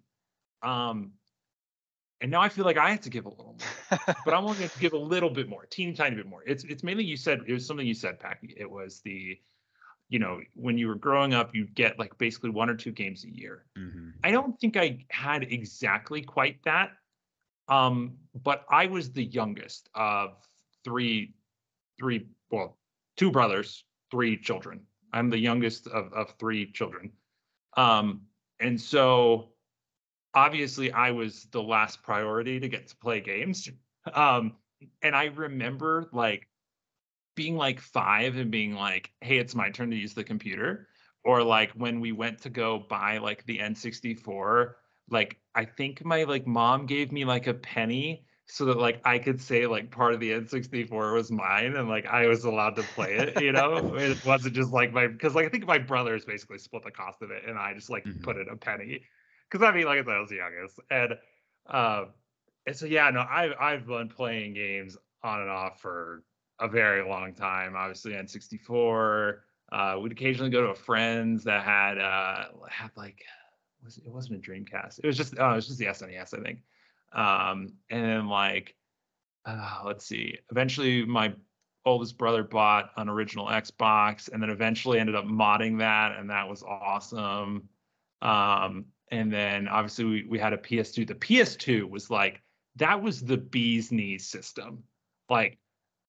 Um 0.62 1.14
and 2.22 2.32
now 2.32 2.42
i 2.42 2.48
feel 2.48 2.64
like 2.64 2.78
i 2.78 2.90
have 2.92 3.02
to 3.02 3.10
give 3.10 3.26
a 3.26 3.30
little 3.30 3.58
more 3.60 4.00
but 4.24 4.34
i'm 4.34 4.46
only 4.46 4.58
going 4.58 4.70
to 4.70 4.80
give 4.80 4.94
a 4.94 4.98
little 4.98 5.30
bit 5.30 5.50
more 5.50 5.66
teeny 5.66 5.94
tiny 5.94 6.16
bit 6.16 6.26
more. 6.26 6.44
It's 6.46 6.64
it's 6.64 6.84
mainly 6.84 7.04
you 7.04 7.18
said 7.18 7.42
it 7.46 7.54
was 7.54 7.66
something 7.66 7.86
you 7.86 7.94
said 7.94 8.20
packy. 8.20 8.54
It 8.58 8.70
was 8.70 9.02
the 9.02 9.38
you 10.10 10.20
know 10.20 10.40
when 10.54 10.78
you 10.78 10.88
were 10.88 10.96
growing 10.96 11.34
up 11.34 11.54
you'd 11.56 11.74
get 11.76 11.98
like 11.98 12.18
basically 12.18 12.50
one 12.50 12.70
or 12.70 12.76
two 12.76 12.92
games 12.92 13.24
a 13.24 13.30
year 13.30 13.66
Mhm. 13.78 14.14
I 14.26 14.32
don't 14.32 14.60
think 14.60 14.76
I 14.76 15.06
had 15.10 15.44
exactly 15.44 16.24
quite 16.24 16.64
that. 16.64 16.94
Um, 17.68 18.18
but 18.44 18.66
I 18.72 18.88
was 18.88 19.12
the 19.12 19.24
youngest 19.24 19.90
of 19.94 20.38
three, 20.84 21.36
three, 22.00 22.28
well, 22.50 22.80
two 23.18 23.30
brothers, 23.32 23.84
three 24.10 24.36
children. 24.36 24.82
I'm 25.14 25.30
the 25.30 25.38
youngest 25.38 25.86
of, 25.88 26.12
of 26.14 26.34
three 26.40 26.72
children. 26.72 27.12
Um, 27.78 28.22
and 28.60 28.82
so 28.82 29.50
obviously 30.34 30.92
I 30.92 31.12
was 31.12 31.48
the 31.52 31.62
last 31.62 32.02
priority 32.02 32.60
to 32.60 32.68
get 32.68 32.88
to 32.88 32.96
play 32.96 33.22
games. 33.22 33.70
Um, 34.14 34.58
and 35.02 35.16
I 35.16 35.26
remember 35.26 36.10
like 36.12 36.48
being 37.36 37.56
like 37.58 37.80
five 37.80 38.38
and 38.38 38.52
being 38.52 38.74
like, 38.74 39.14
hey, 39.22 39.38
it's 39.38 39.56
my 39.56 39.70
turn 39.70 39.92
to 39.92 39.98
use 39.98 40.14
the 40.14 40.24
computer 40.24 40.88
or 41.24 41.44
like 41.44 41.72
when 41.72 42.00
we 42.00 42.12
went 42.12 42.40
to 42.42 42.50
go 42.50 42.80
buy 42.80 43.18
like 43.18 43.46
the 43.46 43.60
N64, 43.60 44.78
like 45.10 45.40
I 45.56 45.66
think 45.66 46.04
my 46.06 46.24
like 46.24 46.48
mom 46.48 46.86
gave 46.86 47.12
me 47.12 47.26
like 47.26 47.48
a 47.48 47.54
penny 47.54 48.26
so 48.48 48.66
that 48.66 48.78
like 48.78 49.02
I 49.06 49.18
could 49.20 49.42
say 49.42 49.66
like 49.68 49.92
part 49.92 50.14
of 50.14 50.20
the 50.20 50.34
N64 50.34 51.14
was 51.14 51.32
mine 51.32 51.76
and 51.76 51.90
like 51.90 52.06
I 52.06 52.28
was 52.28 52.44
allowed 52.46 52.76
to 52.76 52.84
play 52.84 53.16
it, 53.16 53.38
you 53.38 53.52
know? 53.52 53.96
it 53.96 54.20
wasn't 54.24 54.56
just 54.56 54.72
like 54.72 54.94
my 54.94 55.08
because 55.08 55.36
like 55.36 55.46
I 55.46 55.50
think 55.50 55.66
my 55.66 55.80
brothers 55.80 56.26
basically 56.26 56.60
split 56.60 56.84
the 56.84 56.92
cost 56.92 57.22
of 57.22 57.32
it 57.32 57.44
and 57.46 57.58
I 57.58 57.74
just 57.74 57.90
like 57.90 58.06
Mhm. 58.06 58.24
put 58.24 58.38
in 58.38 58.48
a 58.50 58.56
penny. 58.58 59.06
Cause 59.52 59.62
I 59.62 59.72
mean, 59.72 59.86
like 59.86 60.00
I 60.00 60.04
said, 60.04 60.16
I 60.16 60.20
was 60.20 60.30
the 60.30 60.36
youngest. 60.38 60.80
And 60.90 61.14
uh 61.68 62.06
and 62.66 62.76
so 62.76 62.86
yeah, 62.86 63.10
no, 63.12 63.22
I've 63.22 63.54
I've 63.60 63.88
been 63.88 64.10
playing 64.10 64.54
games 64.54 64.98
on 65.24 65.42
and 65.42 65.50
off 65.50 65.82
for 65.82 66.24
a 66.60 66.68
very 66.68 67.08
long 67.08 67.34
time. 67.34 67.76
Obviously 67.76 68.14
N64. 68.14 69.40
Uh, 69.72 69.98
we'd 70.02 70.12
occasionally 70.12 70.52
go 70.52 70.62
to 70.62 70.70
a 70.70 70.76
friend's 70.76 71.44
that 71.44 71.64
had 71.64 71.98
uh 71.98 72.46
had 72.70 72.92
like 72.96 73.24
was 73.86 73.98
it 74.00 74.12
wasn't 74.12 74.36
a 74.36 74.52
Dreamcast. 74.52 75.00
It 75.00 75.08
was 75.08 75.16
just 75.16 75.36
oh, 75.40 75.52
it 75.52 75.56
was 75.56 75.68
just 75.68 75.80
the 75.80 75.86
SNES, 75.86 76.38
I 76.38 76.44
think. 76.44 76.60
Um, 77.14 77.74
and 77.90 78.04
then 78.04 78.28
like 78.28 78.76
uh, 79.46 79.84
let's 79.86 80.06
see. 80.06 80.40
Eventually, 80.52 81.06
my 81.06 81.34
oldest 81.86 82.18
brother 82.18 82.44
bought 82.44 82.90
an 82.98 83.08
original 83.08 83.46
Xbox, 83.46 84.30
and 84.32 84.42
then 84.42 84.50
eventually 84.50 85.00
ended 85.00 85.16
up 85.16 85.26
modding 85.26 85.80
that, 85.80 86.18
and 86.18 86.30
that 86.30 86.50
was 86.50 86.64
awesome. 86.64 87.70
Um, 88.22 88.86
and 89.12 89.32
then 89.32 89.68
obviously 89.68 90.06
we, 90.06 90.26
we 90.28 90.40
had 90.40 90.54
a 90.54 90.58
PS2. 90.58 91.08
The 91.08 91.16
PS2 91.16 91.88
was 91.90 92.10
like 92.10 92.42
that 92.78 93.02
was 93.02 93.22
the 93.22 93.38
bee's 93.38 93.92
knees 93.92 94.28
system. 94.28 94.84
Like 95.30 95.60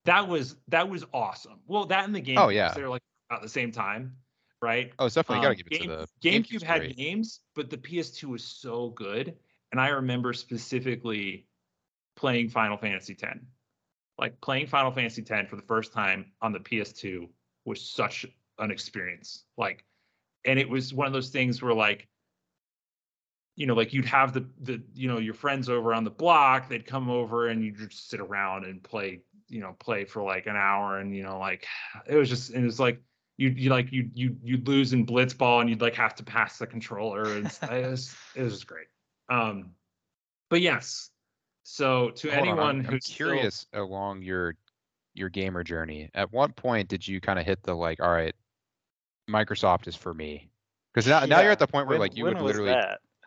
that 0.07 0.27
was 0.29 0.57
that 0.69 0.88
was 0.88 1.05
awesome. 1.12 1.61
Well, 1.66 1.85
that 1.87 2.05
and 2.05 2.14
the 2.14 2.21
game. 2.21 2.38
Oh 2.38 2.49
yeah, 2.49 2.73
they're 2.75 2.88
like 2.88 3.03
at 3.31 3.42
the 3.42 3.49
same 3.49 3.71
time, 3.73 4.16
right? 4.62 4.92
Oh, 4.99 5.07
it's 5.07 5.14
definitely 5.14 5.42
got 5.45 5.49
to 5.49 5.51
Um, 5.51 5.57
give 5.57 5.66
it 5.66 5.81
Game- 5.81 5.88
to 5.90 6.07
the 6.21 6.59
GameCube 6.59 6.62
had 6.62 6.81
great. 6.81 6.97
games, 6.97 7.40
but 7.55 7.71
the 7.71 7.77
PS2 7.79 8.25
was 8.25 8.42
so 8.45 8.90
good. 8.90 9.37
And 9.73 9.81
I 9.81 9.88
remember 9.88 10.33
specifically 10.33 11.47
playing 12.16 12.49
Final 12.49 12.77
Fantasy 12.77 13.16
X. 13.21 13.38
Like 14.19 14.40
playing 14.40 14.69
Final 14.69 14.90
Fantasy 14.92 15.25
X 15.29 15.51
for 15.51 15.57
the 15.57 15.62
first 15.62 15.92
time 15.92 16.33
on 16.40 16.53
the 16.53 16.61
PS2 16.61 17.29
was 17.66 17.83
such 17.83 18.25
an 18.59 18.71
experience. 18.71 19.45
Like, 19.59 19.85
and 20.45 20.59
it 20.59 20.69
was 20.69 20.95
one 20.95 21.07
of 21.07 21.12
those 21.12 21.29
things 21.31 21.61
where 21.61 21.75
like, 21.75 22.09
you 23.57 23.66
know, 23.66 23.75
like 23.75 23.92
you'd 23.92 24.05
have 24.07 24.33
the 24.33 24.47
the 24.62 24.83
you 24.95 25.09
know 25.09 25.19
your 25.19 25.35
friends 25.35 25.69
over 25.69 25.92
on 25.95 26.05
the 26.05 26.11
block, 26.11 26.69
they'd 26.69 26.87
come 26.87 27.11
over 27.11 27.49
and 27.49 27.64
you'd 27.64 27.77
just 27.77 28.09
sit 28.09 28.21
around 28.21 28.64
and 28.64 28.83
play, 28.83 29.21
you 29.49 29.61
know, 29.61 29.75
play 29.79 30.05
for 30.05 30.23
like 30.23 30.47
an 30.47 30.57
hour, 30.57 30.99
and 30.99 31.15
you 31.15 31.23
know, 31.23 31.39
like 31.39 31.67
it 32.07 32.17
was 32.17 32.29
just 32.29 32.53
it 32.53 32.63
was 32.63 32.81
like 32.81 33.01
you 33.37 33.51
you 33.51 33.71
like 33.71 33.93
you 33.93 34.09
you 34.15 34.37
you'd 34.43 34.67
lose 34.67 34.93
in 34.93 35.05
blitzball 35.07 35.61
and 35.61 35.69
you'd 35.69 35.81
like 35.83 35.95
have 35.95 36.15
to 36.15 36.25
pass 36.25 36.59
the 36.59 36.67
controller 36.67 37.25
and 37.35 37.47
it 37.71 37.91
was 37.91 38.15
it 38.35 38.43
was 38.43 38.55
just 38.55 38.67
great 38.67 38.87
um 39.29 39.73
but 40.49 40.63
yes 40.63 41.11
so 41.65 42.11
to 42.11 42.31
Hold 42.31 42.41
on, 42.41 42.49
anyone 42.49 42.69
I'm, 42.69 42.79
I'm 42.79 42.85
who's 42.85 43.05
still- 43.05 43.29
curious 43.29 43.67
along 43.75 44.23
your 44.23 44.55
your 45.15 45.29
gamer 45.29 45.65
journey. 45.65 46.11
At 46.15 46.33
what 46.33 46.55
point 46.57 46.89
did 46.89 47.07
you 47.09 47.21
kind 47.21 47.39
of 47.39 47.47
hit 47.47 47.63
the 47.63 47.75
like, 47.75 48.01
all 48.01 48.13
right, 48.13 48.35
Microsoft 49.29 49.89
is 49.89 49.97
for 49.97 50.15
me? 50.15 50.49
Because 50.95 51.09
now, 51.09 51.25
now 51.25 51.41
you're 51.41 51.51
at 51.51 51.59
the 51.59 51.67
point 51.67 51.89
where 51.89 51.99
when- 51.99 52.09
like 52.09 52.17
you 52.17 52.25
would 52.25 52.41
literally 52.41 52.77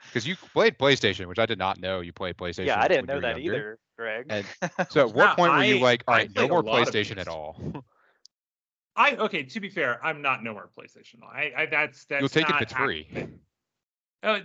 because 0.05 0.25
you 0.25 0.35
played 0.37 0.77
PlayStation, 0.77 1.25
which 1.27 1.39
I 1.39 1.45
did 1.45 1.59
not 1.59 1.79
know 1.79 1.99
you 1.99 2.13
played 2.13 2.37
PlayStation. 2.37 2.67
Yeah, 2.67 2.79
I 2.81 2.87
didn't 2.87 3.07
know 3.07 3.19
that 3.19 3.41
younger. 3.41 3.53
either, 3.59 3.79
Greg. 3.99 4.25
And 4.29 4.45
So 4.89 5.01
at 5.01 5.13
what 5.13 5.29
Yeah, 5.29 5.35
point 5.35 5.53
were 5.53 5.63
you 5.63 5.79
like, 5.79 6.03
all 6.07 6.15
I 6.15 6.19
right, 6.19 6.35
no 6.35 6.47
more 6.47 6.63
PlayStation 6.63 7.17
at 7.17 7.27
all? 7.27 7.55
i 8.95 9.15
okay 9.15 9.43
to 9.43 9.59
be 9.59 9.69
fair 9.69 10.03
i'm 10.03 10.21
not 10.21 10.43
no 10.43 10.51
more 10.51 10.69
playstation 10.77 11.23
i, 11.31 11.51
I 11.55 11.65
that's 11.67 12.05
that's 12.05 12.21
You'll 12.21 12.29
take 12.29 12.49
it 12.49 12.49
not 12.49 12.63
if 12.63 12.63
it's 12.63 12.73
free. 12.73 13.07
accurate. 13.11 13.29
Uh, 14.21 14.39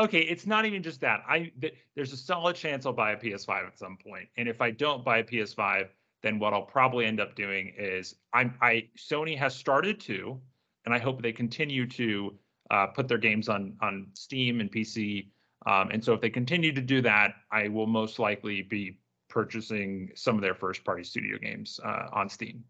okay, 0.00 0.20
it's 0.22 0.44
not 0.46 0.64
even 0.66 0.82
just 0.82 1.00
that. 1.02 1.22
I 1.28 1.52
th- 1.60 1.74
there's 1.94 2.12
a 2.12 2.16
solid 2.16 2.56
chance 2.56 2.84
I'll 2.84 2.92
buy 2.92 3.12
a 3.12 3.16
PS5 3.16 3.66
at 3.66 3.78
some 3.78 3.96
point. 3.96 4.04
point, 4.04 4.28
and 4.36 4.48
if 4.48 4.60
I 4.60 4.72
don't 4.72 5.04
buy 5.04 5.18
a 5.18 5.24
PS5, 5.24 5.88
then 6.22 6.38
what 6.40 6.52
I'll 6.52 6.62
probably 6.62 7.06
end 7.06 7.20
up 7.20 7.36
doing 7.36 7.72
is 7.78 8.16
I'm 8.32 8.54
I 8.60 8.88
Sony 8.98 9.38
has 9.38 9.54
started 9.54 10.00
to, 10.00 10.40
and 10.84 10.92
I 10.92 10.98
hope 10.98 11.22
they 11.22 11.32
continue 11.32 11.86
to 11.90 12.36
uh, 12.70 12.86
put 12.88 13.06
their 13.06 13.18
games 13.18 13.48
on 13.48 13.76
on 13.80 14.08
Steam 14.14 14.60
and 14.60 14.70
PC. 14.72 15.28
Um, 15.66 15.90
and 15.90 16.02
so 16.04 16.14
if 16.14 16.20
they 16.20 16.30
continue 16.30 16.72
to 16.72 16.80
do 16.80 17.02
that, 17.02 17.34
I 17.50 17.68
will 17.68 17.86
most 17.86 18.18
likely 18.18 18.62
be 18.62 18.98
purchasing 19.28 20.10
some 20.14 20.34
of 20.36 20.42
their 20.42 20.54
first 20.54 20.84
party 20.84 21.04
studio 21.04 21.38
games 21.38 21.78
uh, 21.84 22.08
on 22.12 22.28
Steam. 22.28 22.64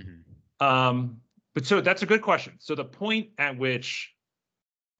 Mhm. 0.00 0.22
Um, 0.60 1.20
but 1.54 1.66
so 1.66 1.80
that's 1.80 2.02
a 2.02 2.06
good 2.06 2.22
question. 2.22 2.54
So 2.58 2.74
the 2.74 2.84
point 2.84 3.30
at 3.38 3.56
which 3.56 4.14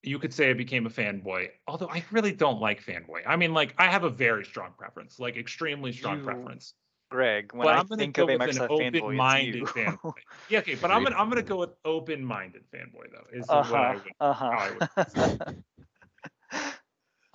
you 0.03 0.19
could 0.19 0.35
say 0.35 0.51
I 0.51 0.53
became 0.55 0.87
a 0.87 0.91
fanboy, 0.91 1.49
although 1.67 1.89
I 1.89 2.05
really 2.11 2.33
don't 2.33 2.61
like 2.61 2.83
fanboy. 2.85 3.23
I 3.27 3.37
mean, 3.37 3.53
like 3.55 3.75
I 3.79 3.91
have 3.91 4.05
a 4.05 4.11
very 4.11 4.45
strong 4.45 4.73
preference, 4.77 5.19
like 5.21 5.37
extremely 5.37 5.93
strong 5.93 6.19
You- 6.19 6.25
preference. 6.25 6.75
Greg, 7.11 7.53
when 7.53 7.67
But 7.67 7.75
I 7.75 7.79
I'm 7.79 7.87
gonna 7.89 8.05
think 8.05 8.17
go 8.17 8.23
of 8.25 8.31
a 8.31 8.39
with 8.39 8.49
an 8.57 8.69
fanboy, 8.69 8.71
open-minded 8.71 9.63
it's 9.63 9.77
you. 9.77 9.83
fanboy. 9.83 10.13
Yeah, 10.49 10.59
okay, 10.61 10.77
but 10.77 10.91
I'm 10.91 11.05
gonna 11.05 11.15
I'm 11.17 11.29
gonna 11.29 11.43
go 11.43 11.59
with 11.59 11.71
open-minded 11.85 12.63
fanboy 12.73 13.13
though. 13.13 13.39
Is 13.39 13.47
uh 13.51 13.63
what 13.65 13.81
I 13.81 13.93
would 13.95 14.03
Uh 14.19 14.33
how 14.33 14.51
I 14.51 14.71
huh. 15.15 15.37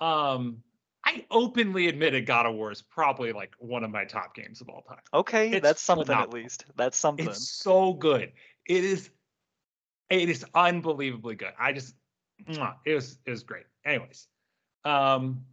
Um, 0.00 0.62
I 1.04 1.24
openly 1.30 1.88
admitted 1.88 2.26
God 2.26 2.46
of 2.46 2.54
War 2.54 2.70
is 2.70 2.82
probably 2.82 3.32
like 3.32 3.54
one 3.58 3.84
of 3.84 3.90
my 3.90 4.04
top 4.04 4.34
games 4.34 4.60
of 4.60 4.68
all 4.68 4.82
time. 4.82 5.00
Okay, 5.12 5.54
It's 5.54 5.62
that's 5.62 5.80
something 5.82 6.14
at 6.14 6.32
least. 6.32 6.66
That's 6.76 6.96
something. 6.96 7.26
It's 7.28 7.48
so 7.50 7.94
good. 7.94 8.32
It 8.66 8.84
is 8.84 9.10
it 10.10 10.28
is 10.28 10.44
unbelievably 10.54 11.36
good. 11.36 11.52
I 11.58 11.72
just 11.72 11.94
it 12.84 12.94
was 12.94 13.18
it 13.24 13.30
was 13.30 13.42
great. 13.42 13.64
Anyways, 13.84 14.28
um 14.84 15.44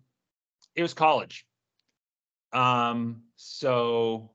it 0.75 0.81
was 0.81 0.93
college. 0.93 1.47
Um 2.53 3.23
so 3.35 4.31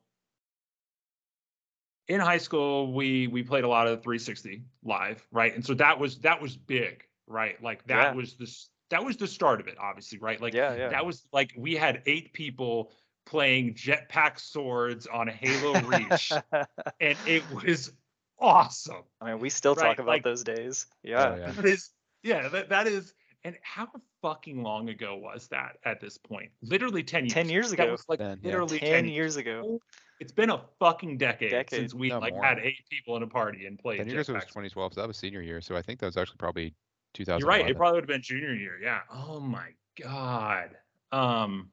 in 2.09 2.20
high 2.20 2.38
school 2.38 2.92
we 2.92 3.27
we 3.29 3.42
played 3.42 3.64
a 3.64 3.68
lot 3.68 3.87
of 3.87 4.03
360 4.03 4.64
live, 4.83 5.27
right? 5.31 5.55
And 5.55 5.64
so 5.64 5.75
that 5.75 5.99
was 5.99 6.18
that 6.20 6.40
was 6.40 6.57
big, 6.57 7.05
right? 7.27 7.62
Like 7.62 7.87
that 7.87 8.11
Yeah. 8.11 8.14
was 8.14 8.35
the 8.35 8.44
s- 8.44 8.68
that 8.90 9.05
was 9.05 9.16
the 9.16 9.26
start 9.26 9.61
of 9.61 9.66
it 9.68 9.76
obviously, 9.81 10.18
right? 10.18 10.40
Like 10.40 10.55
yeah, 10.55 10.74
yeah. 10.74 10.88
that 10.90 11.05
was 11.07 11.26
like 11.33 11.53
we 11.57 11.74
had 11.74 12.03
eight 12.07 12.33
people 12.33 12.92
playing 13.26 13.74
jetpack 13.74 14.38
swords 14.40 15.07
on 15.07 15.29
Halo 15.29 15.81
Reach 15.83 16.33
and 17.00 17.16
it 17.26 17.42
was 17.53 17.92
awesome. 18.38 19.03
I 19.20 19.31
mean, 19.33 19.38
we 19.40 19.50
still 19.50 19.74
Right, 19.74 19.88
talk 19.88 19.98
about 19.98 20.09
like- 20.09 20.24
those 20.24 20.42
days. 20.42 20.87
Oh, 20.90 20.96
Yeah. 21.05 21.37
yeah. 21.37 21.50
That 21.53 21.64
is, 21.66 21.90
yeah, 22.22 22.48
that, 22.48 22.68
that 22.70 22.87
is. 22.87 23.12
And 23.44 23.57
how 23.62 23.88
fucking 24.20 24.62
long 24.62 24.88
ago 24.90 25.16
was 25.16 25.48
that 25.48 25.76
at 25.87 25.98
this 26.00 26.18
point? 26.18 26.50
Literally 26.62 27.03
10 27.03 27.24
years. 27.24 27.33
10 27.33 27.48
years 27.48 27.70
That 27.70 27.81
ago. 27.85 27.92
was 27.92 28.05
like 28.09 28.18
Then, 28.18 28.38
yeah. 28.42 28.48
literally 28.50 28.79
10 28.81 28.88
10, 29.05 29.09
years 29.09 29.37
ago. 29.37 29.62
Oh, 29.64 29.81
it's 30.18 30.33
been 30.33 30.50
a 30.50 30.61
fucking 30.79 31.16
decade, 31.16 31.50
Decade. 31.50 31.79
since 31.81 31.94
we 31.94 32.09
No 32.11 32.18
like 32.18 32.35
more. 32.35 32.44
had 32.44 32.59
eight 32.59 32.85
people 32.90 33.16
in 33.16 33.22
a 33.22 33.26
party 33.26 33.64
and 33.64 33.79
played. 33.79 33.96
Ten 33.98 34.09
years 34.11 34.29
it 34.29 34.33
was 34.35 34.44
2012, 34.44 34.92
so 34.94 35.00
that 35.00 35.07
was 35.07 35.16
senior 35.16 35.40
year. 35.40 35.62
So 35.62 35.74
I 35.76 35.81
think 35.83 36.00
that 36.00 36.07
was 36.07 36.18
actually 36.18 36.37
probably 36.38 36.74
2000. 37.14 37.40
You're 37.40 37.49
right. 37.49 37.68
It 37.68 37.77
probably 37.77 37.96
would 37.96 38.05
have 38.05 38.09
been 38.09 38.23
junior 38.23 38.55
year. 38.55 38.79
Yeah. 38.83 39.01
Oh 39.12 39.40
my 39.40 39.68
god. 40.03 40.70
Um, 41.12 41.70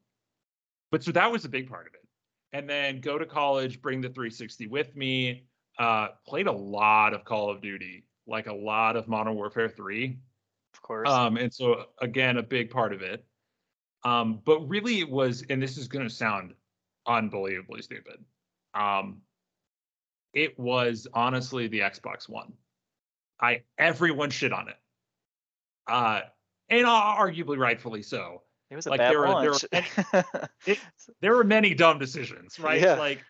but 0.92 1.04
so 1.04 1.12
that 1.12 1.32
was 1.32 1.46
a 1.46 1.50
big 1.50 1.70
part 1.70 1.88
of 1.88 1.94
it. 1.94 2.08
And 2.54 2.70
then 2.70 3.02
go 3.02 3.18
to 3.18 3.26
college, 3.26 3.82
bring 3.82 4.02
the 4.02 4.10
360 4.10 4.68
with 4.68 4.96
me. 4.96 5.44
Uh, 5.78 6.08
played 6.26 6.48
a 6.48 6.52
lot 6.52 7.14
of 7.14 7.24
Call 7.24 7.52
of 7.52 7.62
Duty, 7.62 8.06
like 8.26 8.48
a 8.48 8.54
lot 8.54 8.96
of 8.96 9.08
Modern 9.08 9.36
Warfare 9.36 9.70
3. 9.70 10.18
Of 10.74 10.82
course. 10.82 11.10
Um, 11.10 11.38
and 11.38 11.54
so 11.54 11.86
again, 12.02 12.38
a 12.38 12.44
big 12.44 12.72
part 12.72 12.94
of 12.94 13.02
it. 13.02 13.24
Um, 14.04 14.42
but 14.46 14.60
really 14.68 15.00
it 15.00 15.10
was, 15.10 15.44
and 15.50 15.62
this 15.62 15.78
is 15.78 15.88
gonna 15.88 16.10
sound 16.10 16.54
unbelievably 17.06 17.82
stupid. 17.82 18.24
Um, 18.74 19.22
it 20.34 20.58
was 20.60 21.08
honestly 21.14 21.68
the 21.68 21.80
Xbox 21.80 22.30
One. 22.30 22.54
I 23.42 23.64
everyone 23.78 24.30
shit 24.30 24.54
on 24.54 24.70
it. 24.70 24.78
Uh, 25.88 26.22
and 26.70 26.86
arguably 26.86 27.58
rightfully 27.58 28.04
so. 28.04 28.42
it 28.70 28.76
was 28.76 28.86
a 28.88 28.90
like, 28.90 29.00
bad 29.00 29.12
there 29.12 29.20
were- 29.20 29.28
there 29.42 29.52
launch. 29.52 29.66
It- 30.68 30.80
There 31.22 31.36
were 31.36 31.44
many 31.44 31.74
dumb 31.74 32.00
decisions, 32.00 32.60
right? 32.60 32.82
Yeah. 32.82 32.96
Like 32.96 33.24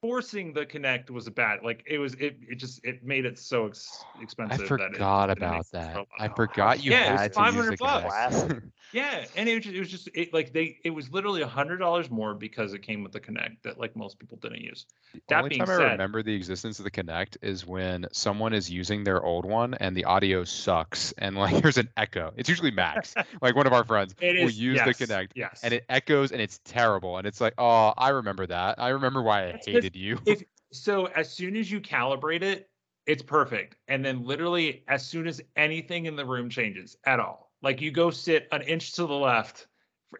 forcing 0.00 0.52
the 0.52 0.64
Kinect 0.66 1.10
was 1.10 1.26
a 1.26 1.30
bad. 1.30 1.60
Like 1.62 1.82
it 1.86 1.98
was. 1.98 2.14
It 2.14 2.38
it 2.48 2.56
just 2.56 2.84
it 2.84 3.04
made 3.04 3.24
it 3.24 3.38
so 3.38 3.66
ex- 3.66 4.04
I 4.16 4.22
expensive. 4.22 4.58
that 4.68 4.92
it 4.92 4.98
forgot 4.98 5.28
didn't 5.28 5.42
about 5.42 5.66
sense 5.66 5.68
that. 5.72 5.92
for 5.92 5.98
a 5.98 6.02
lot 6.02 6.08
I 6.18 6.28
forgot 6.28 6.82
you 6.84 6.90
Yeah, 6.92 7.08
it 7.08 7.12
was 7.12 7.20
had 7.20 7.32
to 7.34 7.42
use 7.44 7.66
the 7.68 7.76
500 7.76 7.78
bucks. 7.78 8.44
Yeah, 8.90 9.26
and 9.36 9.50
it 9.50 9.54
was 9.56 9.64
just, 9.64 9.76
it 9.76 9.80
was 9.80 9.90
just 9.90 10.08
it, 10.14 10.32
like 10.32 10.54
they 10.54 10.78
it 10.82 10.88
was 10.88 11.10
literally 11.12 11.42
a 11.42 11.46
hundred 11.46 11.76
dollars 11.76 12.10
more 12.10 12.32
because 12.34 12.72
it 12.72 12.80
came 12.80 13.02
with 13.02 13.12
the 13.12 13.20
Kinect 13.20 13.58
that 13.62 13.78
like 13.78 13.94
most 13.94 14.18
people 14.18 14.38
didn't 14.38 14.62
use. 14.62 14.86
The 15.12 15.20
That 15.28 15.38
only 15.38 15.50
being 15.50 15.60
time 15.60 15.68
I 15.68 15.76
said- 15.76 15.92
remember 15.92 16.22
the 16.22 16.34
existence 16.34 16.78
of 16.78 16.84
the 16.84 16.90
Kinect 16.90 17.36
is 17.42 17.66
when 17.66 18.06
someone 18.12 18.54
is 18.54 18.70
using 18.70 19.04
their 19.04 19.22
old 19.22 19.44
one 19.44 19.74
and 19.74 19.94
the 19.94 20.06
audio 20.06 20.42
sucks 20.44 21.12
and 21.18 21.36
like 21.36 21.54
there's 21.62 21.76
an 21.76 21.90
echo. 21.98 22.32
It's 22.36 22.48
usually 22.48 22.70
Max, 22.70 23.14
like 23.42 23.54
one 23.54 23.66
of 23.66 23.74
our 23.74 23.84
friends 23.84 24.14
It 24.22 24.38
will 24.38 24.44
is 24.48 24.58
use 24.58 24.78
yes, 24.78 24.96
the 24.98 25.06
Kinect, 25.06 25.32
Yes, 25.34 25.60
and 25.62 25.74
it 25.74 25.84
echoes 25.90 26.32
and 26.32 26.40
it's 26.40 26.58
terrible 26.64 27.18
and 27.18 27.26
it's 27.26 27.42
like, 27.42 27.52
oh, 27.58 27.92
I 27.98 28.08
remember 28.08 28.46
that. 28.46 28.76
I 28.78 28.88
remember 28.88 29.20
why 29.20 29.42
I 29.48 29.52
That's 29.52 29.66
'cause 29.66 29.84
hated 29.88 29.98
you. 29.98 30.18
if 30.26 30.42
so 30.72 31.06
as 31.06 31.30
soon 31.30 31.56
as 31.56 31.70
you 31.70 31.80
calibrate 31.80 32.42
it, 32.42 32.68
it's 33.06 33.22
perfect. 33.22 33.76
And 33.88 34.04
then 34.04 34.24
literally 34.24 34.84
as 34.88 35.06
soon 35.06 35.26
as 35.26 35.40
anything 35.56 36.06
in 36.06 36.16
the 36.16 36.24
room 36.24 36.50
changes 36.50 36.96
at 37.04 37.20
all, 37.20 37.52
like 37.62 37.80
you 37.80 37.90
go 37.90 38.10
sit 38.10 38.48
an 38.52 38.62
inch 38.62 38.92
to 38.92 39.06
the 39.06 39.14
left, 39.14 39.66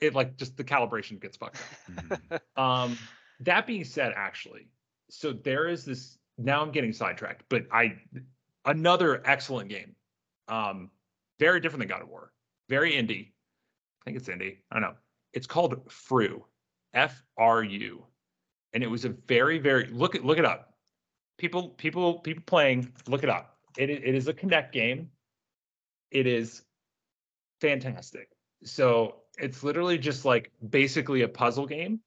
it 0.01 0.15
like 0.15 0.37
just 0.37 0.57
the 0.57 0.65
calibration 0.65 1.21
gets 1.21 1.37
fucked 1.37 1.57
up. 1.57 1.95
Mhm. 1.95 2.41
Um, 2.57 2.99
that 3.41 3.69
being 3.69 3.85
said, 3.85 4.13
actually, 4.17 4.69
so 5.11 5.33
there 5.33 5.69
is 5.69 5.85
this. 5.85 6.19
Now 6.39 6.61
I'm 6.61 6.73
getting 6.73 6.93
sidetracked, 6.93 7.45
but 7.49 7.67
I 7.73 7.97
another 8.65 9.23
excellent 9.25 9.69
game. 9.69 9.95
Um, 10.49 10.91
very 11.39 11.61
different 11.61 11.81
than 11.81 11.89
God 11.89 12.03
of 12.03 12.09
War. 12.09 12.33
Very 12.69 12.93
indie. 12.93 13.33
I 14.03 14.05
think 14.05 14.17
it's 14.17 14.29
indie. 14.29 14.59
I 14.71 14.75
don't 14.75 14.83
know. 14.83 14.95
It's 15.33 15.47
called 15.47 15.81
Fru, 15.89 16.45
F 16.95 17.23
R 17.37 17.63
U, 17.63 18.05
and 18.73 18.83
it 18.83 18.87
was 18.87 19.05
a 19.05 19.11
very 19.11 19.59
very 19.59 19.87
look 19.87 20.15
it 20.15 20.25
look 20.25 20.39
it 20.39 20.45
up. 20.45 20.75
People 21.39 21.71
people 21.71 22.21
people 22.21 22.43
playing. 22.47 22.93
Look 23.07 23.23
it 23.23 23.31
up. 23.31 23.57
It 23.77 23.91
it 23.91 24.15
is 24.15 24.29
a 24.29 24.35
Kinect 24.35 24.73
game. 24.73 25.11
It 26.11 26.27
is 26.27 26.63
fantastic. 27.61 28.29
So 28.65 29.17
it's 29.39 29.63
literally 29.63 29.99
just 29.99 30.25
like 30.25 30.51
basically 30.71 31.23
a 31.23 31.29
puzzle 31.29 31.67
game 31.67 32.01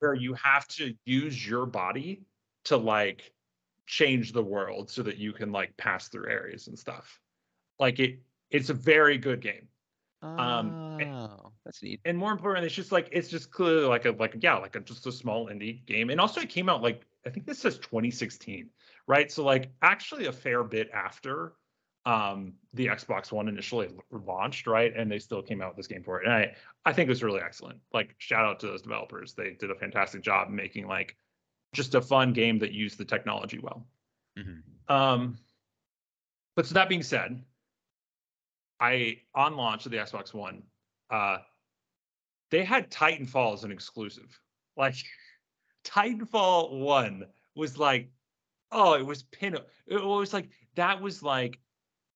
where 0.00 0.14
you 0.14 0.34
have 0.34 0.68
to 0.68 0.94
use 1.06 1.46
your 1.46 1.66
body 1.66 2.22
to 2.64 2.76
like 2.76 3.32
change 3.86 4.32
the 4.32 4.42
world 4.42 4.90
so 4.90 5.02
that 5.02 5.18
you 5.18 5.32
can 5.32 5.52
like 5.52 5.76
pass 5.76 6.08
through 6.08 6.28
areas 6.28 6.68
and 6.68 6.78
stuff. 6.78 7.18
Like 7.78 8.00
it 8.00 8.20
it's 8.50 8.70
a 8.70 8.74
very 8.74 9.18
good 9.18 9.40
game. 9.40 9.68
Um, 10.24 10.98
and- 11.00 11.10
oh, 11.14 11.52
that's 11.64 11.82
neat. 11.82 12.00
And 12.04 12.16
more 12.18 12.32
importantly, 12.32 12.66
it's 12.66 12.74
just 12.74 12.92
like 12.92 13.08
it's 13.12 13.28
just 13.28 13.50
clearly 13.50 13.84
like 13.86 14.04
a 14.04 14.10
like 14.12 14.36
yeah, 14.40 14.56
like 14.56 14.76
a 14.76 14.80
just 14.80 15.06
a 15.06 15.12
small 15.12 15.48
indie 15.48 15.84
game. 15.86 16.10
And 16.10 16.20
also 16.20 16.40
it 16.40 16.48
came 16.48 16.68
out 16.68 16.82
like 16.82 17.02
I 17.26 17.30
think 17.30 17.46
this 17.46 17.58
says 17.58 17.78
2016, 17.78 18.68
right? 19.06 19.30
So 19.30 19.44
like 19.44 19.70
actually 19.82 20.26
a 20.26 20.32
fair 20.32 20.62
bit 20.64 20.90
after 20.92 21.52
um 22.06 22.54
the 22.74 22.86
Xbox 22.86 23.32
One 23.32 23.48
initially 23.48 23.88
launched, 24.10 24.66
right? 24.66 24.94
And 24.94 25.10
they 25.10 25.18
still 25.18 25.42
came 25.42 25.62
out 25.62 25.68
with 25.70 25.78
this 25.78 25.86
game 25.86 26.02
for 26.02 26.20
it. 26.20 26.26
And 26.26 26.34
I 26.34 26.54
I 26.84 26.92
think 26.92 27.06
it 27.08 27.10
was 27.10 27.22
really 27.22 27.40
excellent. 27.40 27.80
Like 27.92 28.14
shout 28.18 28.44
out 28.44 28.60
to 28.60 28.66
those 28.66 28.82
developers. 28.82 29.34
They 29.34 29.50
did 29.58 29.70
a 29.70 29.74
fantastic 29.74 30.22
job 30.22 30.50
making 30.50 30.86
like 30.86 31.16
just 31.72 31.94
a 31.94 32.00
fun 32.02 32.32
game 32.32 32.58
that 32.60 32.72
used 32.72 32.98
the 32.98 33.04
technology 33.04 33.58
well. 33.58 33.86
Mhm. 34.38 34.62
Um, 34.88 35.38
but 36.56 36.66
so 36.66 36.74
that 36.74 36.88
being 36.88 37.02
said, 37.02 37.42
I 38.84 39.16
on 39.34 39.56
launch 39.56 39.86
of 39.86 39.92
the 39.92 39.98
Xbox 39.98 40.34
One, 40.34 40.62
uh, 41.10 41.38
they 42.50 42.64
had 42.64 42.90
Titanfall 42.90 43.54
as 43.54 43.64
an 43.64 43.72
exclusive. 43.72 44.38
Like 44.76 44.96
Titanfall 45.84 46.80
One 46.80 47.24
was 47.54 47.78
like, 47.78 48.10
oh, 48.70 48.94
it 48.94 49.06
was 49.06 49.22
pin. 49.22 49.56
It 49.86 50.04
was 50.04 50.32
like 50.34 50.50
that 50.76 51.00
was 51.00 51.22
like 51.22 51.58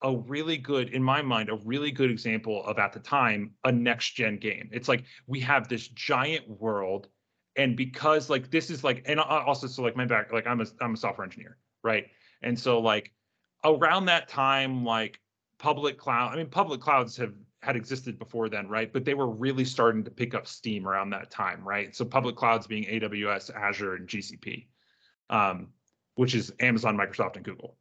a 0.02 0.14
really 0.14 0.58
good, 0.58 0.90
in 0.90 1.02
my 1.02 1.22
mind, 1.22 1.48
a 1.48 1.58
really 1.64 1.90
good 1.90 2.10
example 2.10 2.64
of 2.66 2.78
at 2.78 2.92
the 2.92 3.00
time 3.00 3.52
a 3.64 3.72
next 3.72 4.10
gen 4.10 4.36
game. 4.36 4.68
It's 4.70 4.88
like 4.88 5.04
we 5.26 5.40
have 5.40 5.68
this 5.68 5.88
giant 5.88 6.48
world, 6.48 7.08
and 7.56 7.76
because 7.76 8.28
like 8.28 8.50
this 8.50 8.68
is 8.68 8.84
like, 8.84 9.04
and 9.06 9.18
also 9.18 9.66
so 9.66 9.82
like 9.82 9.96
my 9.96 10.04
back, 10.04 10.32
like 10.32 10.46
I'm 10.46 10.60
a 10.60 10.66
I'm 10.82 10.94
a 10.94 10.98
software 10.98 11.24
engineer, 11.24 11.56
right? 11.82 12.08
And 12.42 12.58
so 12.58 12.78
like 12.78 13.12
around 13.64 14.06
that 14.06 14.28
time, 14.28 14.84
like 14.84 15.18
public 15.58 15.98
cloud, 15.98 16.32
I 16.32 16.36
mean, 16.36 16.46
public 16.46 16.80
clouds 16.80 17.16
have 17.16 17.34
had 17.62 17.76
existed 17.76 18.18
before 18.18 18.48
then, 18.48 18.68
right? 18.68 18.92
But 18.92 19.04
they 19.04 19.14
were 19.14 19.28
really 19.28 19.64
starting 19.64 20.04
to 20.04 20.10
pick 20.10 20.34
up 20.34 20.46
steam 20.46 20.86
around 20.86 21.10
that 21.10 21.30
time, 21.30 21.66
right? 21.66 21.94
So 21.94 22.04
public 22.04 22.36
clouds 22.36 22.66
being 22.66 22.84
AWS, 22.84 23.54
Azure, 23.54 23.96
and 23.96 24.08
GCP, 24.08 24.66
um, 25.28 25.68
which 26.14 26.34
is 26.34 26.52
Amazon, 26.60 26.96
Microsoft, 26.96 27.36
and 27.36 27.44
Google. 27.44 27.76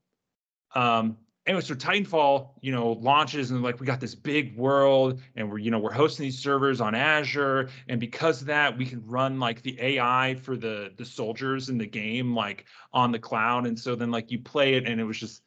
Um, 0.74 1.18
anyway, 1.46 1.62
so 1.62 1.76
Titanfall, 1.76 2.50
you 2.62 2.72
know, 2.72 2.94
launches 2.94 3.52
and 3.52 3.64
like 3.64 3.80
we 3.80 3.86
got 3.86 4.00
this 4.00 4.16
big 4.16 4.58
world, 4.58 5.22
and 5.36 5.50
we're 5.50 5.60
you 5.60 5.72
know 5.72 5.80
we're 5.80 5.94
hosting 5.94 6.26
these 6.26 6.40
servers 6.40 6.82
on 6.82 6.96
Azure, 6.96 7.70
and 7.88 8.00
because 8.00 8.42
of 8.42 8.48
that, 8.48 8.78
we 8.78 8.86
can 8.86 9.06
run 9.06 9.40
like 9.40 9.62
the 9.62 9.78
AI 9.80 10.36
for 10.42 10.58
the 10.58 10.92
the 10.98 11.06
soldiers 11.06 11.70
in 11.70 11.78
the 11.78 11.88
game 11.88 12.36
like 12.36 12.66
on 12.94 13.12
the 13.12 13.20
cloud, 13.20 13.66
and 13.66 13.80
so 13.80 13.96
then 13.96 14.12
like 14.12 14.32
you 14.32 14.40
play 14.40 14.74
it, 14.74 14.86
and 14.86 15.00
it 15.00 15.04
was 15.04 15.20
just 15.20 15.42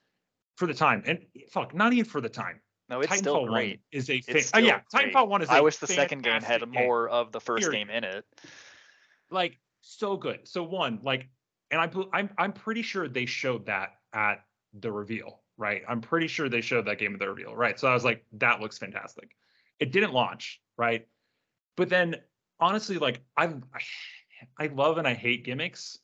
for 0.61 0.67
the 0.67 0.75
time, 0.75 1.03
and 1.07 1.19
fuck, 1.51 1.75
not 1.75 1.95
even 1.95 2.05
for 2.05 2.21
the 2.21 2.29
time. 2.29 2.61
no, 2.91 3.01
it's 3.01 3.11
Titanfall 3.11 3.19
still 3.19 3.43
1 3.45 3.51
great. 3.51 3.81
is 3.91 4.11
a 4.11 4.21
fan- 4.21 4.43
oh 4.55 4.59
yeah, 4.59 4.81
great. 4.93 5.13
Titanfall 5.15 5.27
one 5.27 5.41
is. 5.41 5.49
I 5.49 5.63
wish 5.63 5.79
the 5.79 5.87
second 5.87 6.23
game 6.23 6.43
had 6.43 6.61
game. 6.61 6.71
more 6.71 7.09
of 7.09 7.33
the 7.33 7.41
first 7.41 7.63
Period. 7.63 7.89
game 7.89 7.91
in 7.91 8.05
it. 8.05 8.27
like 9.31 9.59
so 9.81 10.19
good. 10.19 10.47
So 10.47 10.63
one, 10.63 11.01
like, 11.03 11.31
and 11.71 11.81
I, 11.81 11.91
I'm, 12.13 12.29
I'm 12.37 12.53
pretty 12.53 12.83
sure 12.83 13.09
they 13.09 13.25
showed 13.25 13.67
that 13.67 13.95
at 14.13 14.45
the 14.79 14.93
reveal, 14.93 15.41
right? 15.57 15.81
I'm 15.89 16.03
pretty 16.03 16.27
sure 16.27 16.51
they 16.51 16.61
showed 16.61 16.85
that 16.89 16.99
game 16.99 17.15
at 17.15 17.21
the 17.21 17.29
reveal, 17.31 17.57
right? 17.57 17.81
So 17.81 17.89
I 17.89 17.95
was 17.95 18.05
like, 18.05 18.23
that 18.33 18.61
looks 18.61 18.77
fantastic. 18.77 19.31
It 19.79 19.93
didn't 19.93 20.13
launch, 20.13 20.61
right? 20.77 21.07
But 21.79 21.89
then, 21.89 22.17
honestly, 22.61 22.99
like, 22.99 23.23
I, 23.35 23.55
I 24.59 24.67
love 24.67 24.99
and 24.99 25.09
I 25.09 25.15
hate 25.15 25.47
gimmicks, 25.47 25.99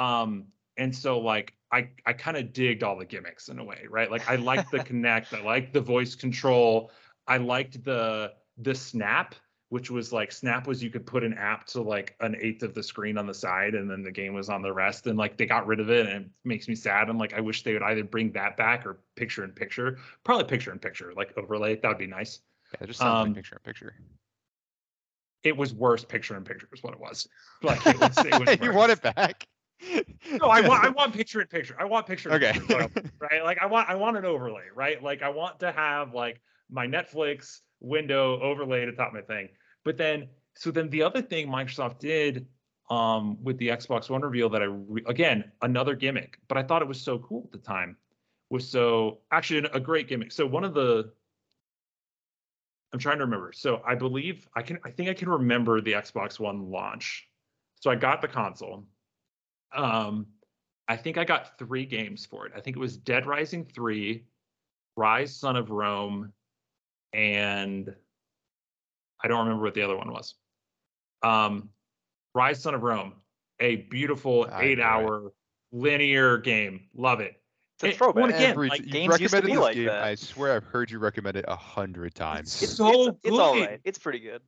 um, 0.00 0.46
and 0.76 0.96
so 0.96 1.20
like, 1.20 1.54
I, 1.72 1.88
I 2.04 2.12
kind 2.12 2.36
of 2.36 2.52
digged 2.52 2.82
all 2.82 2.98
the 2.98 3.06
gimmicks 3.06 3.48
in 3.48 3.58
a 3.58 3.64
way, 3.64 3.86
right? 3.88 4.10
Like, 4.10 4.28
I 4.28 4.36
liked 4.36 4.70
the 4.70 4.78
Kinect, 4.80 5.32
I 5.36 5.42
liked 5.42 5.72
the 5.72 5.80
voice 5.80 6.14
control, 6.14 6.90
I 7.26 7.38
liked 7.38 7.82
the, 7.84 8.32
the 8.58 8.74
snap 8.74 9.34
which 9.72 9.90
was 9.90 10.12
like 10.12 10.30
Snap 10.30 10.66
was 10.66 10.82
you 10.82 10.90
could 10.90 11.06
put 11.06 11.24
an 11.24 11.32
app 11.32 11.64
to 11.68 11.80
like 11.80 12.14
an 12.20 12.36
eighth 12.38 12.62
of 12.62 12.74
the 12.74 12.82
screen 12.82 13.16
on 13.16 13.26
the 13.26 13.32
side, 13.32 13.74
and 13.74 13.90
then 13.90 14.02
the 14.02 14.10
game 14.10 14.34
was 14.34 14.50
on 14.50 14.60
the 14.60 14.70
rest. 14.70 15.06
And 15.06 15.16
like 15.16 15.38
they 15.38 15.46
got 15.46 15.66
rid 15.66 15.80
of 15.80 15.88
it, 15.88 16.06
and 16.06 16.26
it 16.26 16.30
makes 16.44 16.68
me 16.68 16.74
sad. 16.74 17.08
I'm 17.08 17.16
like, 17.16 17.32
I 17.32 17.40
wish 17.40 17.62
they 17.62 17.72
would 17.72 17.82
either 17.82 18.04
bring 18.04 18.32
that 18.32 18.58
back 18.58 18.84
or 18.84 19.00
picture 19.16 19.44
in 19.44 19.50
picture. 19.52 19.96
Probably 20.24 20.44
picture 20.44 20.72
in 20.72 20.78
picture, 20.78 21.14
like 21.16 21.32
overlay. 21.38 21.76
That 21.76 21.88
would 21.88 21.96
be 21.96 22.06
nice. 22.06 22.40
Yeah, 22.78 22.86
just 22.86 23.00
sounds 23.00 23.22
Um, 23.22 23.28
like 23.28 23.36
picture 23.36 23.56
in 23.56 23.62
picture. 23.62 23.94
It 25.42 25.56
was 25.56 25.72
worse 25.72 26.04
picture 26.04 26.36
in 26.36 26.44
picture 26.44 26.68
is 26.70 26.82
what 26.82 26.92
it 26.92 27.00
was. 27.00 27.26
Like 27.62 27.86
it 27.86 27.98
was, 27.98 28.18
it 28.18 28.40
was 28.40 28.60
you 28.60 28.74
want 28.74 28.92
it 28.92 29.00
back? 29.00 29.46
No, 30.40 30.48
I 30.48 30.60
want 30.60 30.84
I 30.84 30.88
want 30.90 31.14
picture 31.14 31.40
in 31.40 31.48
picture. 31.48 31.76
I 31.78 31.84
want 31.84 32.06
picture 32.06 32.30
Okay. 32.30 32.52
picture, 32.52 32.88
right? 33.20 33.44
Like 33.44 33.58
I 33.58 33.66
want 33.66 33.88
I 33.88 33.94
want 33.94 34.16
an 34.16 34.24
overlay, 34.24 34.66
right? 34.74 35.02
Like 35.02 35.22
I 35.22 35.28
want 35.28 35.60
to 35.60 35.72
have 35.72 36.14
like 36.14 36.40
my 36.70 36.86
Netflix 36.86 37.60
window 37.80 38.40
overlaid 38.40 38.88
atop 38.88 39.12
my 39.12 39.20
thing. 39.22 39.48
But 39.84 39.96
then 39.96 40.28
so 40.54 40.70
then 40.70 40.88
the 40.90 41.02
other 41.02 41.22
thing 41.22 41.48
Microsoft 41.48 41.98
did 41.98 42.46
um 42.90 43.42
with 43.42 43.58
the 43.58 43.68
Xbox 43.68 44.10
One 44.10 44.22
reveal 44.22 44.48
that 44.50 44.62
I 44.62 44.66
re- 44.66 45.04
again 45.06 45.50
another 45.62 45.94
gimmick, 45.94 46.38
but 46.48 46.58
I 46.58 46.62
thought 46.62 46.82
it 46.82 46.88
was 46.88 47.00
so 47.00 47.18
cool 47.18 47.42
at 47.46 47.52
the 47.52 47.58
time 47.58 47.96
was 48.50 48.68
so 48.68 49.20
actually 49.30 49.66
a 49.72 49.80
great 49.80 50.08
gimmick. 50.08 50.30
So 50.30 50.46
one 50.46 50.62
of 50.64 50.74
the 50.74 51.12
I'm 52.92 52.98
trying 52.98 53.18
to 53.18 53.24
remember. 53.24 53.52
So 53.52 53.80
I 53.86 53.94
believe 53.94 54.46
I 54.54 54.62
can 54.62 54.78
I 54.84 54.90
think 54.90 55.08
I 55.08 55.14
can 55.14 55.28
remember 55.28 55.80
the 55.80 55.92
Xbox 55.92 56.38
One 56.38 56.70
launch. 56.70 57.28
So 57.80 57.90
I 57.90 57.96
got 57.96 58.20
the 58.22 58.28
console. 58.28 58.86
Um 59.76 60.26
I 60.88 60.96
think 60.96 61.16
I 61.18 61.24
got 61.24 61.58
three 61.58 61.84
games 61.86 62.26
for 62.26 62.46
it. 62.46 62.52
I 62.56 62.60
think 62.60 62.76
it 62.76 62.80
was 62.80 62.96
Dead 62.96 63.24
Rising 63.26 63.64
3, 63.64 64.24
Ryse 64.98 65.28
Son 65.28 65.56
of 65.56 65.70
Rome, 65.70 66.32
and 67.12 67.94
I 69.22 69.28
don't 69.28 69.38
remember 69.44 69.62
what 69.64 69.74
the 69.74 69.82
other 69.82 69.96
one 69.96 70.10
was. 70.10 70.34
Um 71.22 71.70
Ryse 72.36 72.56
Son 72.56 72.74
of 72.74 72.82
Rome, 72.82 73.14
a 73.60 73.76
beautiful 73.76 74.48
I 74.50 74.64
8-hour 74.64 75.32
linear 75.72 76.38
game. 76.38 76.88
Love 76.94 77.20
it. 77.20 77.36
It's 77.76 77.84
a 77.84 77.88
It- 77.88 77.96
throwback. 77.96 78.22
well, 78.24 78.34
again, 78.34 78.50
Every 78.50 78.68
like, 78.68 78.80
t- 78.80 78.86
you 78.86 78.92
games 78.92 79.20
used 79.20 79.32
to 79.32 79.36
recommended 79.38 79.46
be 79.46 79.52
this 79.52 79.60
like 79.62 79.74
game. 79.76 79.86
that. 79.86 80.02
I 80.04 80.14
swear 80.14 80.54
I've 80.54 80.64
heard 80.64 80.90
you 80.90 80.98
recommend 80.98 81.36
it 81.36 81.44
a 81.48 81.56
hundred 81.56 82.14
times. 82.14 82.62
It's 82.62 82.74
so 82.76 83.08
it's, 83.08 83.18
it's 83.24 83.38
all 83.38 83.54
good. 83.54 83.80
It's 83.84 83.98
pretty 83.98 84.18
good. 84.20 84.42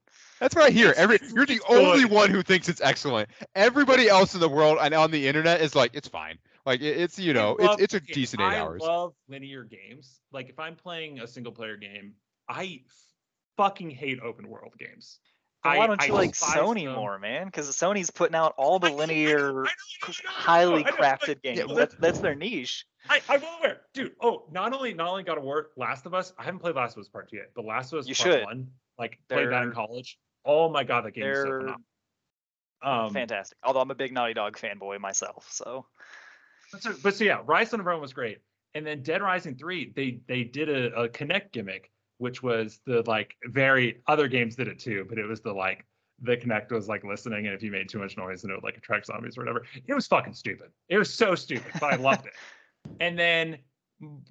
That's 0.44 0.54
what 0.54 0.66
I 0.66 0.70
hear. 0.70 0.92
Every 0.94 1.18
you're 1.34 1.46
the 1.46 1.62
only 1.70 2.04
one 2.04 2.28
who 2.28 2.42
thinks 2.42 2.68
it's 2.68 2.82
excellent. 2.82 3.30
Everybody 3.54 4.10
else 4.10 4.34
in 4.34 4.40
the 4.40 4.48
world 4.48 4.76
and 4.78 4.92
on 4.92 5.10
the 5.10 5.26
internet 5.26 5.62
is 5.62 5.74
like, 5.74 5.92
it's 5.94 6.06
fine. 6.06 6.36
Like 6.66 6.82
it's 6.82 7.18
you 7.18 7.32
know, 7.32 7.56
love- 7.58 7.80
it's 7.80 7.84
it's 7.84 7.94
a 7.94 7.96
okay, 7.96 8.12
decent 8.12 8.42
eight 8.42 8.44
I 8.44 8.58
hours. 8.58 8.82
love 8.82 9.14
linear 9.26 9.64
games. 9.64 10.20
Like 10.32 10.50
if 10.50 10.58
I'm 10.58 10.76
playing 10.76 11.20
a 11.20 11.26
single 11.26 11.50
player 11.50 11.78
game, 11.78 12.12
I 12.46 12.82
fucking 13.56 13.88
hate 13.88 14.20
open 14.20 14.46
world 14.46 14.74
games. 14.78 15.18
Then 15.62 15.72
I- 15.72 15.78
why 15.78 15.86
don't 15.86 16.02
I 16.02 16.06
you 16.08 16.12
like 16.12 16.32
Sony 16.32 16.84
them. 16.84 16.94
more, 16.96 17.18
man? 17.18 17.46
Because 17.46 17.66
Sony's 17.70 18.10
putting 18.10 18.34
out 18.36 18.52
all 18.58 18.78
the 18.78 18.88
I 18.88 18.90
know, 18.90 18.96
I 18.96 18.98
know, 18.98 19.06
linear, 19.06 19.64
I 19.64 19.68
I 19.68 20.08
I 20.08 20.12
highly 20.26 20.84
know, 20.84 20.90
crafted 20.92 21.28
like, 21.28 21.42
games. 21.42 21.64
well, 21.64 21.76
that's 21.76 21.94
that's 21.94 22.18
their 22.18 22.34
niche. 22.34 22.84
I, 23.08 23.22
I'm 23.30 23.40
well 23.40 23.56
aware, 23.60 23.80
dude. 23.94 24.12
Oh, 24.20 24.44
not 24.52 24.74
only 24.74 24.92
not 24.92 25.08
only 25.08 25.22
got 25.22 25.38
a 25.38 25.40
work 25.40 25.70
Last 25.78 26.04
of 26.04 26.12
Us. 26.12 26.34
I 26.38 26.42
haven't 26.44 26.60
played 26.60 26.74
Last 26.74 26.98
of 26.98 27.00
Us 27.00 27.08
Part 27.08 27.30
Two 27.30 27.36
yet, 27.36 27.52
but 27.56 27.64
Last 27.64 27.94
of 27.94 28.00
Us 28.00 28.06
You 28.06 28.14
Part 28.14 28.30
should. 28.34 28.44
One, 28.44 28.68
like 28.98 29.18
played 29.30 29.48
that 29.48 29.62
in 29.62 29.72
college. 29.72 30.18
Oh 30.44 30.68
my 30.68 30.84
god, 30.84 31.04
that 31.04 31.12
game 31.12 31.24
is 31.24 31.38
so 31.38 31.44
phenomenal. 31.44 31.80
Um, 32.82 33.12
fantastic. 33.14 33.56
Although 33.64 33.80
I'm 33.80 33.90
a 33.90 33.94
big 33.94 34.12
Naughty 34.12 34.34
Dog 34.34 34.58
fanboy 34.58 35.00
myself, 35.00 35.46
so 35.50 35.86
But 36.72 36.82
so, 36.82 36.94
but 37.02 37.14
so 37.14 37.24
yeah, 37.24 37.40
Rise 37.44 37.72
of 37.72 37.84
Rome 37.84 38.00
was 38.00 38.12
great, 38.12 38.38
and 38.74 38.86
then 38.86 39.02
Dead 39.02 39.22
Rising 39.22 39.56
Three, 39.56 39.92
they 39.94 40.20
they 40.26 40.44
did 40.44 40.68
a, 40.68 40.94
a 40.94 41.08
Kinect 41.08 41.52
gimmick, 41.52 41.90
which 42.18 42.42
was 42.42 42.80
the 42.86 43.02
like 43.06 43.36
very 43.46 44.02
other 44.06 44.28
games 44.28 44.56
did 44.56 44.68
it 44.68 44.78
too, 44.78 45.06
but 45.08 45.18
it 45.18 45.26
was 45.26 45.40
the 45.40 45.52
like 45.52 45.84
the 46.20 46.36
Kinect 46.36 46.72
was 46.72 46.88
like 46.88 47.04
listening, 47.04 47.46
and 47.46 47.54
if 47.54 47.62
you 47.62 47.70
made 47.70 47.88
too 47.88 47.98
much 47.98 48.16
noise, 48.16 48.42
and 48.42 48.50
it 48.50 48.54
would 48.54 48.64
like 48.64 48.76
attract 48.76 49.06
zombies 49.06 49.38
or 49.38 49.42
whatever. 49.42 49.64
It 49.86 49.94
was 49.94 50.06
fucking 50.06 50.34
stupid. 50.34 50.70
It 50.88 50.98
was 50.98 51.12
so 51.12 51.34
stupid, 51.34 51.72
but 51.80 51.92
I 51.92 51.96
loved 51.96 52.26
it. 52.26 52.32
And 53.00 53.18
then 53.18 53.58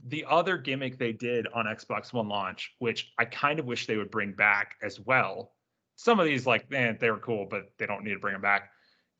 the 0.07 0.25
other 0.29 0.57
gimmick 0.57 0.99
they 0.99 1.11
did 1.13 1.47
on 1.53 1.65
Xbox 1.65 2.13
One 2.13 2.27
launch, 2.27 2.73
which 2.79 3.11
I 3.17 3.25
kind 3.25 3.59
of 3.59 3.65
wish 3.65 3.87
they 3.87 3.97
would 3.97 4.11
bring 4.11 4.33
back 4.33 4.75
as 4.83 4.99
well. 4.99 5.52
Some 5.95 6.19
of 6.19 6.25
these, 6.25 6.45
like, 6.45 6.69
man, 6.69 6.97
they 6.99 7.11
were 7.11 7.19
cool, 7.19 7.45
but 7.45 7.71
they 7.77 7.85
don't 7.85 8.03
need 8.03 8.13
to 8.13 8.19
bring 8.19 8.33
them 8.33 8.41
back. 8.41 8.71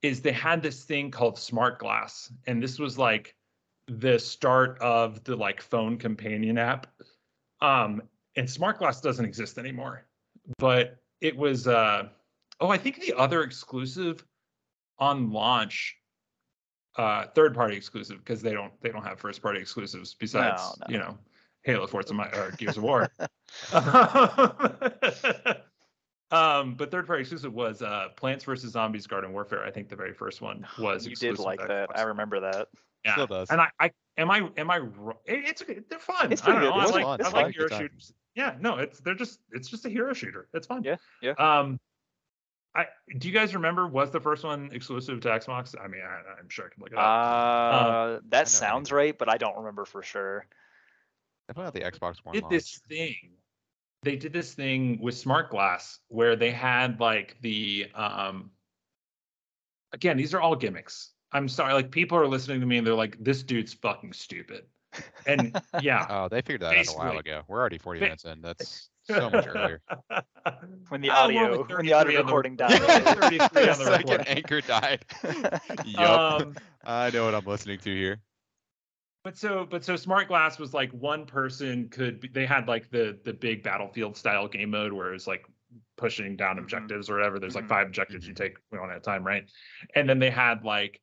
Is 0.01 0.21
they 0.21 0.31
had 0.31 0.61
this 0.61 0.83
thing 0.83 1.11
called 1.11 1.37
Smart 1.37 1.79
Glass, 1.79 2.31
and 2.45 2.61
this 2.61 2.77
was 2.79 2.97
like 2.97 3.35
the 3.87 4.19
start 4.19 4.77
of 4.79 5.23
the 5.23 5.35
like 5.35 5.61
phone 5.61 5.97
companion 5.97 6.57
app. 6.57 6.87
Um, 7.61 8.01
and 8.35 8.49
Smart 8.49 8.79
Glass 8.79 8.99
doesn't 8.99 9.23
exist 9.23 9.57
anymore, 9.57 10.05
but 10.57 10.97
it 11.21 11.35
was. 11.37 11.67
uh 11.67 12.09
Oh, 12.59 12.69
I 12.69 12.77
think 12.77 13.01
the 13.01 13.13
other 13.13 13.43
exclusive 13.43 14.23
on 14.99 15.31
launch 15.31 15.97
uh 16.97 17.25
third 17.33 17.55
party 17.55 17.75
exclusive 17.75 18.19
because 18.19 18.41
they 18.41 18.53
don't 18.53 18.71
they 18.81 18.89
don't 18.89 19.03
have 19.03 19.19
first 19.19 19.41
party 19.41 19.59
exclusives 19.59 20.13
besides 20.13 20.61
no. 20.81 20.85
you 20.87 20.99
know 20.99 21.17
halo 21.63 21.87
forza 21.87 22.13
or 22.13 22.51
gears 22.51 22.77
of 22.77 22.83
war 22.83 23.11
um 26.33 26.75
but 26.75 26.89
third 26.91 27.05
party 27.07 27.21
exclusive 27.21 27.53
was 27.53 27.81
uh 27.81 28.07
plants 28.15 28.43
vs 28.43 28.71
zombies 28.71 29.07
garden 29.07 29.31
warfare 29.33 29.63
i 29.65 29.71
think 29.71 29.87
the 29.89 29.95
very 29.95 30.13
first 30.13 30.41
one 30.41 30.65
was 30.79 31.05
you 31.07 31.15
did 31.15 31.39
like 31.39 31.59
that. 31.59 31.89
Xbox. 31.89 31.97
I 31.99 32.01
remember 32.03 32.39
that. 32.41 32.67
yeah 33.05 33.13
Still 33.13 33.27
does. 33.27 33.49
and 33.49 33.61
i 33.61 33.67
i 33.79 33.91
am 34.17 34.31
i 34.31 34.49
am 34.57 34.71
i 34.71 34.79
wro- 34.79 35.19
it, 35.25 35.45
it's 35.45 35.63
they're 35.89 35.99
fun 35.99 36.31
It's 36.31 36.41
I 36.43 36.47
don't 36.47 36.55
pretty 36.55 36.69
know, 36.69 36.73
good. 36.73 36.79
i 36.79 36.83
It's 36.83 36.93
like 36.93 37.03
fun. 37.03 37.21
i 37.21 37.25
It's 37.25 37.33
like 37.33 37.45
fun. 37.45 37.53
hero 37.53 37.67
shooters 37.69 38.13
yeah 38.35 38.55
no 38.59 38.77
it's 38.77 38.99
they're 39.01 39.15
just 39.15 39.39
it's 39.51 39.67
just 39.69 39.85
a 39.85 39.89
hero 39.89 40.13
shooter 40.13 40.47
it's 40.53 40.67
fun 40.67 40.83
Yeah, 40.83 40.95
yeah. 41.21 41.33
um 41.37 41.79
I, 42.75 42.87
do 43.19 43.27
you 43.27 43.33
guys 43.35 43.53
remember 43.53 43.85
was 43.87 44.09
the 44.09 44.19
first 44.19 44.43
one 44.43 44.71
exclusive 44.73 45.21
to 45.21 45.27
Xbox? 45.27 45.75
I 45.79 45.87
mean, 45.87 46.01
I, 46.01 46.39
I'm 46.39 46.49
sure 46.49 46.65
I 46.65 46.69
could 46.69 46.81
look 46.81 46.91
it 46.91 46.97
Uh, 46.97 47.01
up. 48.17 48.21
that 48.29 48.47
sounds 48.47 48.91
right, 48.91 49.15
but 49.15 49.29
I 49.29 49.37
don't 49.37 49.57
remember 49.57 49.85
for 49.85 50.01
sure. 50.01 50.47
Definitely 51.47 51.81
not 51.83 51.91
the 51.91 51.99
Xbox 51.99 52.15
One. 52.25 52.33
did 52.33 52.41
launch. 52.41 52.51
this 52.51 52.79
thing. 52.89 53.33
They 54.03 54.15
did 54.15 54.33
this 54.33 54.53
thing 54.53 54.99
with 55.01 55.15
Smart 55.15 55.49
Glass 55.49 55.99
where 56.09 56.35
they 56.35 56.51
had 56.51 56.99
like 56.99 57.37
the 57.41 57.87
um 57.95 58.51
again, 59.93 60.17
these 60.17 60.33
are 60.33 60.41
all 60.41 60.55
gimmicks. 60.55 61.11
I'm 61.31 61.47
sorry, 61.47 61.73
like 61.73 61.91
people 61.91 62.17
are 62.17 62.27
listening 62.27 62.59
to 62.59 62.65
me 62.65 62.77
and 62.77 62.85
they're 62.85 62.93
like, 62.93 63.17
this 63.19 63.43
dude's 63.43 63.73
fucking 63.73 64.13
stupid. 64.13 64.65
And 65.25 65.59
yeah. 65.81 66.05
Oh, 66.09 66.27
they 66.27 66.41
figured 66.41 66.61
that 66.61 66.77
out 66.77 66.87
a 66.87 66.97
while 66.97 67.17
ago. 67.17 67.41
We're 67.47 67.59
already 67.59 67.77
40 67.77 67.99
Ba- 67.99 68.05
minutes 68.05 68.25
in. 68.25 68.41
That's 68.41 68.89
so 69.03 69.29
much 69.29 69.47
earlier. 69.47 69.81
When 70.89 71.01
the 71.01 71.09
we're 71.09 71.15
only 71.15 71.37
audio, 71.37 71.63
when 71.63 71.85
the 71.85 71.93
audio 71.93 72.21
recording 72.21 72.55
died. 72.55 72.79
33 72.79 73.39
on 73.39 73.49
the 73.49 73.73
Second 73.85 74.27
anchor 74.27 74.61
died. 74.61 75.05
yup. 75.85 76.41
Um, 76.41 76.55
I 76.85 77.09
know 77.09 77.25
what 77.25 77.35
I'm 77.35 77.45
listening 77.45 77.79
to 77.79 77.95
here. 77.95 78.19
But 79.23 79.37
so 79.37 79.65
but 79.65 79.83
so 79.83 79.95
smart 79.95 80.27
glass 80.27 80.59
was 80.59 80.73
like 80.73 80.91
one 80.91 81.25
person 81.25 81.89
could 81.89 82.19
be, 82.19 82.27
they 82.27 82.45
had 82.45 82.67
like 82.67 82.89
the 82.91 83.17
the 83.23 83.33
big 83.33 83.63
battlefield 83.63 84.17
style 84.17 84.47
game 84.47 84.71
mode 84.71 84.93
where 84.93 85.13
it's 85.13 85.27
like 85.27 85.45
pushing 85.95 86.35
down 86.35 86.57
Mhm. 86.57 86.63
objectives 86.63 87.09
or 87.09 87.15
whatever 87.15 87.39
there's 87.39 87.55
like 87.55 87.65
Mhm. 87.65 87.69
five 87.69 87.87
objectives 87.87 88.27
you 88.27 88.33
take 88.33 88.57
we 88.71 88.77
don't 88.77 88.89
have 88.89 89.01
time 89.01 89.25
right 89.25 89.49
and 89.95 90.07
then 90.07 90.19
they 90.19 90.29
had 90.29 90.63
like 90.63 91.01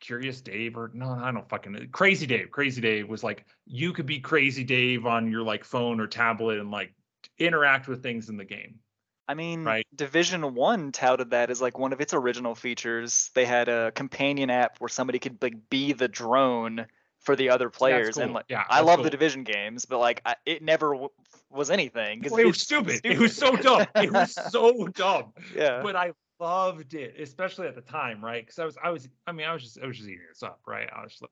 curious 0.00 0.40
dave 0.40 0.76
or 0.76 0.90
no 0.94 1.10
i 1.10 1.30
don't 1.30 1.48
fucking 1.48 1.88
crazy 1.92 2.26
dave 2.26 2.50
crazy 2.50 2.80
dave 2.80 3.08
was 3.08 3.22
like 3.22 3.46
you 3.66 3.92
could 3.92 4.06
be 4.06 4.18
crazy 4.18 4.64
dave 4.64 5.06
on 5.06 5.30
your 5.30 5.42
like 5.42 5.64
phone 5.64 6.00
or 6.00 6.08
tablet 6.08 6.58
and 6.58 6.72
like 6.72 6.92
interact 7.38 7.86
with 7.86 8.02
things 8.02 8.28
in 8.28 8.36
the 8.36 8.44
game 8.44 8.80
I 9.28 9.34
mean, 9.34 9.64
Right. 9.64 9.86
Division 9.94 10.54
One 10.54 10.90
touted 10.90 11.30
that 11.30 11.48
as 11.48 11.62
like 11.62 11.78
one 11.78 11.92
of 11.92 12.00
its 12.00 12.12
original 12.12 12.56
features. 12.56 13.30
They 13.34 13.46
had 13.46 13.68
a 13.68 13.92
companion 13.92 14.50
app 14.50 14.78
where 14.78 14.88
somebody 14.88 15.20
could 15.20 15.40
like 15.40 15.70
be 15.70 15.92
the 15.92 16.08
drone 16.08 16.86
for 17.22 17.36
the 17.36 17.50
other 17.50 17.70
players, 17.70 18.18
and 18.18 18.32
like 18.34 18.44
Yeah, 18.48 18.64
I 18.68 18.80
love 18.80 18.96
cool. 18.96 19.04
the 19.04 19.10
Division 19.10 19.44
games, 19.44 19.84
but 19.84 19.98
like 19.98 20.20
I, 20.26 20.36
it 20.44 20.62
never 20.62 20.90
w- 20.92 21.10
was 21.50 21.70
anything. 21.70 22.22
Well, 22.28 22.40
it 22.40 22.46
was 22.46 22.56
it's 22.56 22.64
stupid. 22.64 23.00
It 23.04 23.18
was 23.18 23.36
so 23.36 23.56
dumb. 23.56 23.86
It 23.96 24.12
was 24.12 24.34
so 24.50 24.88
dumb. 24.88 25.32
yeah. 25.54 25.80
but 25.82 25.96
I 25.96 26.12
loved 26.40 26.94
it, 26.94 27.14
especially 27.20 27.68
at 27.68 27.74
the 27.74 27.80
time, 27.80 28.24
right? 28.24 28.44
Because 28.44 28.58
I 28.58 28.64
was, 28.64 28.76
I 28.82 28.90
was, 28.90 29.08
I 29.26 29.32
mean, 29.32 29.46
I 29.46 29.52
was 29.52 29.62
just, 29.62 29.78
I 29.80 29.86
was 29.86 29.96
just 29.96 30.08
eating 30.08 30.26
this 30.28 30.42
up, 30.42 30.60
right? 30.66 30.88
I 30.94 31.02
was 31.02 31.12
just 31.12 31.22
like, 31.22 31.30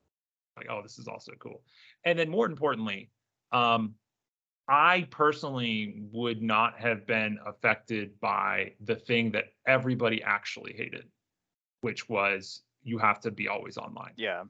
like, 0.57 0.66
oh, 0.70 0.83
this 0.83 0.98
is 0.98 1.09
also 1.09 1.33
cool. 1.40 1.62
And 2.05 2.18
then 2.18 2.29
more 2.31 2.46
importantly, 2.46 3.11
um, 3.53 3.94
I 4.68 5.09
personally 5.11 6.02
would 6.12 6.42
not 6.42 6.79
have 6.79 7.06
been 7.06 7.38
affected 7.44 8.21
by 8.21 8.75
the 8.81 8.94
thing 8.94 9.33
that 9.33 9.46
everybody 9.67 10.23
actually 10.23 10.75
hated, 10.75 11.06
which 11.81 12.08
was 12.08 12.62
you 12.85 12.98
have 12.98 13.21
to 13.21 13.31
be 13.33 13.48
always 13.48 13.77
online. 13.77 14.12
Yeah. 14.17 14.44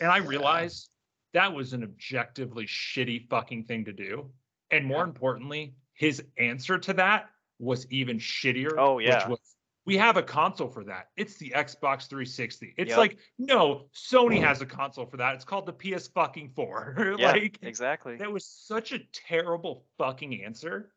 And 0.00 0.10
I 0.10 0.18
realized 0.18 0.88
that 1.34 1.52
was 1.52 1.72
an 1.72 1.82
objectively 1.82 2.66
shitty 2.66 3.28
fucking 3.28 3.64
thing 3.64 3.84
to 3.86 3.92
do. 3.92 4.30
And 4.70 4.86
more 4.86 4.98
Yeah. 4.98 5.04
importantly, 5.04 5.74
his 5.94 6.22
answer 6.38 6.78
to 6.78 6.92
that 6.94 7.30
was 7.58 7.90
even 7.92 8.18
shittier. 8.18 8.74
Oh, 8.78 8.96
which 8.96 9.06
yeah. 9.06 9.28
was, 9.28 9.38
we 9.84 9.96
have 9.96 10.16
a 10.16 10.22
console 10.22 10.68
for 10.68 10.84
that. 10.84 11.08
It's 11.16 11.36
the 11.36 11.50
Xbox 11.50 12.08
360. 12.08 12.74
It's 12.78 12.90
Yep. 12.90 12.98
like, 12.98 13.18
no, 13.38 13.88
Sony 13.94 14.40
has 14.40 14.60
a 14.62 14.66
console 14.66 15.06
for 15.06 15.16
that. 15.18 15.34
It's 15.34 15.44
called 15.44 15.66
the 15.66 15.72
PS 15.72 16.08
fucking 16.08 16.50
4. 16.50 16.94
Yeah. 17.18 17.32
like 17.32 17.58
exactly. 17.62 18.16
that 18.16 18.30
was 18.32 18.46
such 18.46 18.92
a 18.92 19.00
terrible 19.12 19.86
fucking 19.98 20.42
answer. 20.44 20.92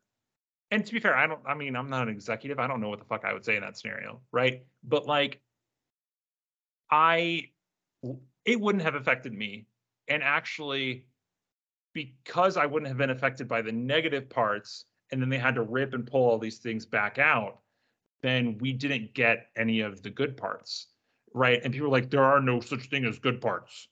and 0.70 0.84
to 0.86 0.92
be 0.92 0.98
fair, 0.98 1.14
I 1.16 1.26
don't. 1.28 1.40
I 1.46 1.54
mean, 1.54 1.76
I'm 1.76 1.88
not 1.90 2.08
an 2.08 2.14
executive. 2.14 2.58
I 2.58 2.66
don't 2.66 2.80
know 2.80 2.88
what 2.88 2.98
the 2.98 3.04
fuck 3.04 3.24
I 3.24 3.32
would 3.32 3.44
say 3.44 3.54
in 3.56 3.60
that 3.62 3.76
scenario, 3.76 4.22
right? 4.32 4.64
But 4.82 5.06
like, 5.06 5.40
I, 6.90 7.50
it 8.44 8.60
wouldn't 8.60 8.84
have 8.84 8.94
affected 8.94 9.32
me, 9.32 9.68
and 10.08 10.22
actually, 10.22 11.08
because 11.94 12.56
I 12.56 12.66
wouldn't 12.66 12.88
have 12.88 12.98
been 12.98 13.10
affected 13.10 13.48
by 13.48 13.62
the 13.62 13.72
negative 13.72 14.28
parts, 14.30 14.86
and 15.10 15.20
then 15.22 15.28
they 15.28 15.38
had 15.38 15.54
to 15.56 15.62
rip 15.62 15.94
and 15.94 16.06
pull 16.06 16.28
all 16.28 16.38
these 16.38 16.58
things 16.58 16.86
back 16.86 17.18
out, 17.18 17.60
then 18.22 18.58
we 18.58 18.72
didn't 18.72 19.14
get 19.14 19.50
any 19.56 19.80
of 19.80 20.02
the 20.02 20.10
good 20.10 20.36
parts, 20.36 20.88
right? 21.34 21.60
And 21.62 21.72
people 21.72 21.88
are 21.88 21.90
like, 21.90 22.10
there 22.10 22.24
are 22.24 22.40
no 22.40 22.60
such 22.60 22.88
thing 22.90 23.04
as 23.04 23.18
good 23.18 23.40
parts, 23.40 23.88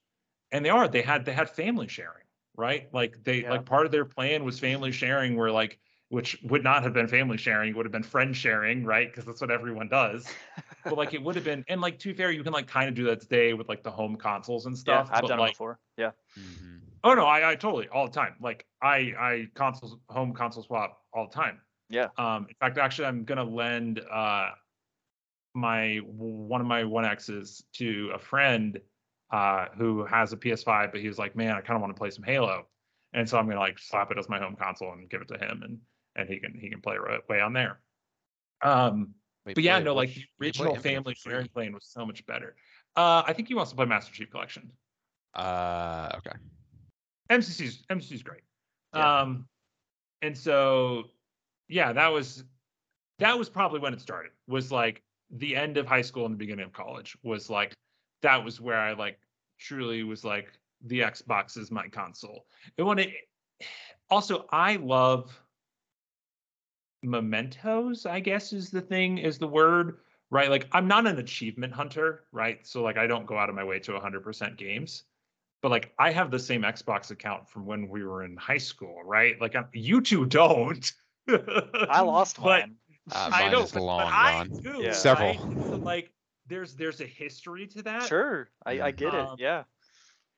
and 0.53 0.65
they 0.65 0.71
are. 0.71 0.89
They 0.89 1.03
had 1.03 1.25
they 1.25 1.33
had 1.33 1.51
family 1.51 1.89
sharing, 1.89 2.27
right? 2.57 2.93
Like 2.95 3.25
they 3.25 3.43
Yeah. 3.43 3.51
like 3.51 3.67
part 3.67 3.87
of 3.87 3.93
their 3.93 4.05
plan 4.07 4.45
was 4.45 4.61
family 4.61 4.93
sharing, 4.93 5.37
where 5.37 5.51
like 5.53 5.81
which 6.13 6.39
would 6.43 6.63
not 6.63 6.83
have 6.83 6.93
been 6.93 7.09
family 7.09 7.39
sharing, 7.39 7.71
it 7.71 7.77
would 7.77 7.87
have 7.87 7.93
been 7.93 8.03
friend 8.03 8.37
sharing, 8.37 8.85
right? 8.85 9.11
Because 9.11 9.25
that's 9.25 9.41
what 9.41 9.51
everyone 9.51 9.89
does. 9.89 10.31
But 10.85 10.99
like 10.99 11.15
it 11.15 11.23
would 11.23 11.35
have 11.37 11.45
been, 11.45 11.65
and 11.69 11.81
like 11.81 11.99
to 12.01 12.09
be 12.09 12.15
fair, 12.15 12.31
you 12.31 12.45
can 12.45 12.53
like 12.53 12.67
kind 12.67 12.87
of 12.91 12.95
do 12.95 13.05
that 13.05 13.23
today 13.23 13.55
with 13.55 13.67
like 13.67 13.83
the 13.83 13.91
home 13.91 14.17
consoles 14.17 14.67
and 14.67 14.77
yeah, 14.77 15.05
stuff. 15.05 15.09
I've 15.11 15.23
but 15.23 15.29
done 15.29 15.39
like, 15.39 15.53
it 15.53 15.55
before. 15.55 15.79
Yeah. 15.97 16.11
Mhm. 16.39 16.81
Oh 17.03 17.15
no, 17.15 17.25
I, 17.25 17.53
I 17.53 17.55
totally 17.55 17.89
all 17.89 18.05
the 18.05 18.13
time. 18.13 18.35
Like 18.43 18.67
I 18.83 19.15
I 19.19 19.49
consoles 19.55 19.97
home 20.11 20.35
console 20.35 20.63
swap 20.63 21.01
all 21.15 21.29
the 21.29 21.35
time. 21.35 21.63
Yeah. 21.89 22.09
Um, 22.19 22.45
in 22.47 22.57
fact, 22.61 22.77
actually, 22.77 23.07
I'm 23.07 23.25
gonna 23.25 23.45
lend 23.45 24.01
uh 24.01 24.51
my 25.55 25.97
one 26.05 26.61
of 26.61 26.67
my 26.67 26.85
one 26.85 27.07
X's 27.07 27.65
to 27.77 28.11
a 28.15 28.19
friend 28.19 28.79
uh 29.31 29.69
who 29.79 30.05
has 30.05 30.35
a 30.35 30.37
PS5, 30.37 30.93
but 30.93 31.01
he 31.01 31.09
was 31.09 31.19
like, 31.19 31.35
man, 31.37 31.53
I 31.53 31.63
kind 31.63 31.77
of 31.77 31.81
want 31.81 31.97
to 31.97 31.99
play 31.99 32.11
some 32.11 32.25
Halo, 32.25 32.67
and 33.15 33.27
so 33.27 33.39
I'm 33.39 33.49
gonna 33.49 33.61
like 33.61 33.79
slap 33.79 34.11
it 34.11 34.19
as 34.19 34.29
my 34.29 34.39
home 34.39 34.57
console 34.57 34.93
and 34.93 35.09
give 35.09 35.23
it 35.23 35.29
to 35.29 35.39
him, 35.39 35.63
and 35.65 35.79
and 36.17 36.29
he 36.29 36.39
can 36.39 36.55
he 36.59 36.69
can 36.69 36.81
play 36.81 36.97
right 36.97 37.21
away 37.29 37.41
on 37.41 37.53
there. 37.53 37.81
Um, 38.63 39.15
but 39.45 39.59
yeah, 39.59 39.79
no, 39.81 39.95
like 39.95 40.15
the 40.15 40.25
original 40.41 40.77
family 40.77 41.15
sharing 41.15 41.49
plane 41.49 41.73
was 41.73 41.87
so 41.87 42.07
much 42.07 42.25
better. 42.27 42.55
Uh, 42.97 43.23
I 43.27 43.33
think 43.33 43.49
he 43.49 43.55
wants 43.55 43.71
to 43.71 43.77
play 43.77 43.87
Master 43.87 44.13
Chief 44.13 44.31
Collection. 44.31 44.71
Uh, 45.35 46.11
okay. 46.17 46.37
MCC's 47.31 47.85
MCC's 47.91 48.23
great. 48.23 48.43
Yeah. 48.95 49.21
Um, 49.21 49.47
and 50.21 50.37
so 50.37 51.05
yeah, 51.69 51.93
that 51.93 52.09
was 52.09 52.45
that 53.19 53.37
was 53.39 53.49
probably 53.49 53.81
when 53.81 53.93
it 53.93 54.01
started. 54.01 54.33
Was 54.47 54.71
like 54.71 55.03
the 55.31 55.57
end 55.57 55.77
of 55.77 55.87
high 55.87 56.03
school 56.03 56.27
and 56.27 56.35
the 56.35 56.39
beginning 56.39 56.65
of 56.65 56.73
college. 56.73 57.17
Was 57.23 57.51
like 57.51 57.75
that 58.23 58.45
was 58.45 58.61
where 58.61 58.79
I 58.79 58.93
like 58.93 59.19
truly 59.59 60.03
was 60.05 60.25
like 60.25 60.53
the 60.85 61.01
Xbox 61.01 61.57
is 61.57 61.71
my 61.71 61.89
console. 61.89 62.47
And 62.79 62.87
when 62.87 62.99
it 62.99 63.11
also 64.11 64.47
I 64.53 64.77
love 64.77 65.42
mementos, 67.03 68.07
I 68.07 68.21
guess 68.21 68.53
is 68.53 68.71
the 68.71 68.81
thing, 68.81 69.19
is 69.19 69.39
the 69.39 69.47
word, 69.49 69.99
right? 70.31 70.51
Like 70.51 70.69
I'm 70.73 70.87
not 70.89 71.07
an 71.07 71.19
achievement 71.19 71.73
hunter, 71.73 72.25
right? 72.33 72.67
So 72.67 72.83
like 72.83 72.97
I 72.97 73.07
don't 73.07 73.27
go 73.27 73.37
out 73.39 73.49
of 73.49 73.55
my 73.55 73.65
way 73.65 73.79
to 73.81 73.93
100% 73.93 74.57
games. 74.57 75.05
But 75.61 75.71
like 75.71 75.93
I 75.99 76.11
have 76.11 76.31
the 76.31 76.39
same 76.39 76.63
Xbox 76.63 77.11
account 77.11 77.49
from 77.49 77.67
when 77.67 77.89
we 77.89 78.05
were 78.05 78.25
in 78.25 78.37
high 78.37 78.59
school, 78.59 79.03
right? 79.05 79.41
Like 79.41 79.55
I'm, 79.55 79.67
you 79.73 80.01
two 80.01 80.27
don't. 80.27 80.93
I 81.29 82.01
lost 82.01 82.37
but 82.37 82.45
mine. 82.45 82.75
Uh, 83.11 83.31
I 83.33 83.43
mine 83.43 83.53
know, 83.53 83.63
is 83.63 83.73
but, 83.73 83.79
but 83.79 83.85
long 83.85 84.13
I 84.13 84.33
gone. 84.33 84.61
do. 84.63 84.83
Yeah. 84.83 84.93
Several. 84.93 85.31
And 85.31 85.63
so, 85.69 85.77
like 85.77 86.13
there's 86.49 86.75
there's 86.75 87.01
a 87.01 87.07
history 87.07 87.67
to 87.69 87.83
that. 87.83 88.09
Sure. 88.09 88.49
I, 88.67 88.81
I 88.81 88.91
get 88.91 89.15
it. 89.15 89.21
Um, 89.21 89.37
Yeah. 89.39 89.65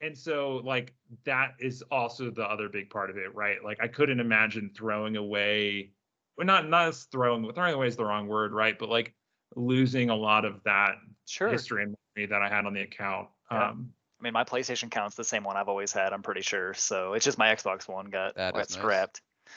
and 0.01 0.17
so 0.17 0.61
like 0.65 0.93
that 1.25 1.55
is 1.59 1.83
also 1.91 2.31
the 2.31 2.45
other 2.45 2.69
big 2.69 2.91
part 2.91 3.11
of 3.11 3.17
it 3.17 3.35
right 3.35 3.63
like 3.65 3.79
i 3.81 3.89
couldn't 3.89 4.21
imagine 4.21 4.71
throwing 4.75 5.17
away 5.17 5.91
well 6.37 6.47
not 6.47 6.69
not 6.69 6.89
as 6.89 7.05
throwing 7.05 7.51
throwing 7.53 7.75
away 7.75 7.87
is 7.87 7.97
the 7.97 8.05
wrong 8.05 8.27
word 8.29 8.53
right 8.53 8.79
but 8.79 8.89
like 8.89 9.15
losing 9.57 10.11
a 10.11 10.17
lot 10.17 10.45
of 10.45 10.63
that 10.65 10.97
Sure. 11.27 11.49
history 11.49 11.83
and 11.85 11.95
memory 12.17 12.27
that 12.29 12.43
i 12.43 12.49
had 12.49 12.67
on 12.67 12.75
the 12.75 12.83
account 12.83 13.29
Yeah. 13.51 13.71
um 13.71 13.93
I 14.21 14.25
mean, 14.25 14.33
my 14.33 14.45
PlayStation 14.45 14.91
count's 14.91 15.17
the 15.17 15.25
same 15.25 15.45
one 15.45 15.59
I've 15.59 15.69
always 15.69 15.93
had. 15.93 16.15
I'm 16.15 16.23
pretty 16.23 16.41
sure. 16.41 16.73
So 16.73 17.13
it's 17.13 17.27
just 17.27 17.37
my 17.37 17.55
Xbox 17.55 17.87
One 17.87 18.07
got, 18.07 18.35
got 18.37 18.55
nice. 18.55 18.69
scrapped. 18.69 19.21
I 19.47 19.51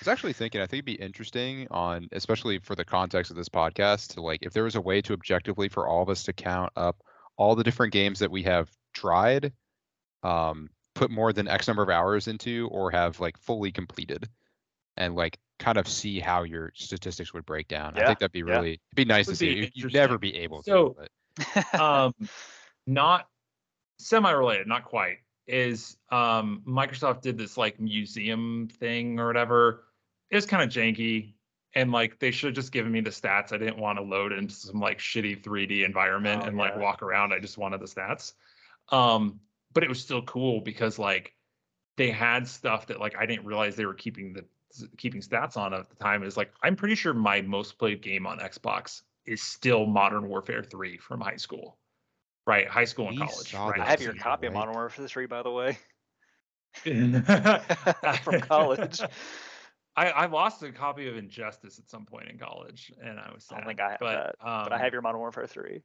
was 0.00 0.08
actually 0.08 0.32
thinking, 0.32 0.62
I 0.62 0.64
think 0.66 0.78
it'd 0.78 0.84
be 0.86 0.92
interesting 0.94 1.66
on, 1.70 2.08
especially 2.12 2.58
for 2.60 2.74
the 2.74 2.86
context 2.86 3.30
of 3.30 3.36
this 3.36 3.50
podcast, 3.50 4.14
to 4.14 4.22
like, 4.22 4.38
if 4.42 4.54
there 4.54 4.64
was 4.64 4.76
a 4.76 4.80
way 4.80 5.02
to 5.02 5.12
objectively 5.12 5.68
for 5.68 5.86
all 5.86 6.02
of 6.02 6.08
us 6.08 6.22
to 6.22 6.32
count 6.32 6.72
up 6.74 7.02
all 7.36 7.54
the 7.54 7.64
different 7.64 7.92
games 7.92 8.20
that 8.20 8.30
we 8.30 8.44
have 8.44 8.70
tried, 8.94 9.52
um, 10.22 10.70
put 10.94 11.10
more 11.10 11.34
than 11.34 11.46
X 11.46 11.68
number 11.68 11.82
of 11.82 11.90
hours 11.90 12.26
into, 12.26 12.68
or 12.72 12.90
have 12.92 13.20
like 13.20 13.36
fully 13.36 13.72
completed, 13.72 14.26
and 14.96 15.14
like 15.16 15.38
kind 15.58 15.78
of 15.78 15.86
see 15.88 16.20
how 16.20 16.42
your 16.42 16.72
statistics 16.74 17.32
would 17.32 17.46
break 17.46 17.68
down. 17.68 17.96
I 17.96 18.06
think 18.06 18.18
that'd 18.18 18.32
be 18.32 18.40
yeah. 18.40 18.44
really, 18.56 18.70
it'd 18.72 18.80
be 18.96 19.04
nice 19.04 19.26
to 19.26 19.36
see. 19.36 19.52
You- 19.54 19.68
You'd 19.74 19.94
never 19.94 20.18
be 20.18 20.34
able 20.36 20.62
So- 20.62 20.96
to. 21.40 21.82
Um 21.82 22.12
not 22.86 23.26
semi-related 23.98 24.66
not 24.66 24.84
quite 24.84 25.18
is 25.46 25.96
um 26.10 26.62
microsoft 26.66 27.20
did 27.22 27.38
this 27.38 27.56
like 27.56 27.80
museum 27.80 28.68
thing 28.78 29.18
or 29.20 29.26
whatever 29.26 29.84
it 30.30 30.34
was 30.36 30.46
kind 30.46 30.62
of 30.62 30.68
janky 30.68 31.32
and 31.74 31.92
like 31.92 32.18
they 32.18 32.30
should 32.30 32.48
have 32.48 32.54
just 32.54 32.72
given 32.72 32.90
me 32.92 33.00
the 33.00 33.10
stats 33.10 33.52
i 33.52 33.56
didn't 33.58 33.78
want 33.78 33.98
to 33.98 34.02
load 34.02 34.32
into 34.32 34.54
some 34.54 34.80
like 34.80 34.98
shitty 34.98 35.42
3d 35.42 35.84
environment 35.84 36.42
Oh, 36.44 36.46
and 36.48 36.56
like 36.56 36.76
walk 36.76 37.02
around 37.02 37.32
i 37.32 37.38
just 37.38 37.56
wanted 37.56 37.80
the 37.80 37.86
stats 37.86 38.34
um 38.90 39.38
but 39.72 39.82
it 39.82 39.88
was 39.88 40.00
still 40.00 40.22
cool 40.22 40.60
because 40.60 40.98
like 40.98 41.34
they 41.96 42.10
had 42.10 42.46
stuff 42.48 42.86
that 42.88 43.00
like 43.00 43.14
i 43.18 43.24
didn't 43.26 43.46
realize 43.46 43.76
they 43.76 43.86
were 43.86 43.94
keeping 43.94 44.32
the 44.32 44.44
keeping 44.96 45.20
stats 45.20 45.56
on 45.56 45.72
at 45.74 45.88
the 45.88 45.96
time 45.96 46.22
is 46.22 46.36
like 46.36 46.52
i'm 46.62 46.76
pretty 46.76 46.94
sure 46.94 47.14
my 47.14 47.40
most 47.40 47.78
played 47.78 48.02
game 48.02 48.26
on 48.26 48.38
xbox 48.38 49.02
is 49.26 49.42
still 49.42 49.86
modern 49.86 50.28
warfare 50.28 50.62
3 50.62 50.98
from 50.98 51.20
high 51.20 51.36
school 51.36 51.78
right 52.46 52.68
high 52.68 52.84
school 52.84 53.08
and 53.08 53.18
We 53.18 53.26
college 53.26 53.54
right 53.54 53.80
I 53.80 53.84
have 53.90 54.00
your 54.00 54.14
Yeah, 54.14 54.22
copy 54.22 54.46
of. 54.46 54.54
Modern 54.54 54.74
Warfare 54.74 55.06
3, 55.06 55.26
by 55.26 55.42
the 55.42 55.50
way, 55.50 55.78
from 56.74 57.12
from 58.22 58.40
college. 58.40 59.02
I, 59.96 60.10
I 60.10 60.26
lost 60.26 60.62
a 60.62 60.72
copy 60.72 61.08
of 61.08 61.16
Injustice 61.16 61.78
at 61.78 61.88
some 61.88 62.04
point 62.04 62.28
in 62.28 62.36
college, 62.36 62.92
and 63.00 63.18
I 63.18 63.30
was 63.32 63.44
sad. 63.44 63.56
I 63.56 63.58
don't 63.60 63.68
think 63.68 63.80
I 63.80 63.90
have 63.90 64.00
but, 64.00 64.36
that, 64.40 64.48
um, 64.48 64.64
but 64.64 64.72
I 64.72 64.78
have 64.78 64.92
your 64.92 65.02
Modern 65.02 65.20
Warfare 65.20 65.46
3. 65.46 65.80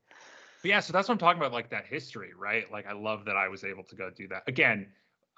But 0.63 0.69
yeah, 0.69 0.79
so 0.79 0.91
that's 0.91 1.07
what 1.07 1.13
I'm 1.13 1.19
talking 1.19 1.39
about, 1.39 1.53
like 1.53 1.69
that 1.69 1.85
history, 1.85 2.31
right? 2.37 2.69
Like 2.71 2.87
I 2.87 2.93
love 2.93 3.25
that 3.25 3.37
I 3.37 3.47
was 3.47 3.63
able 3.63 3.83
to 3.83 3.95
go 3.95 4.09
do 4.09 4.27
that. 4.29 4.43
Again, 4.47 4.87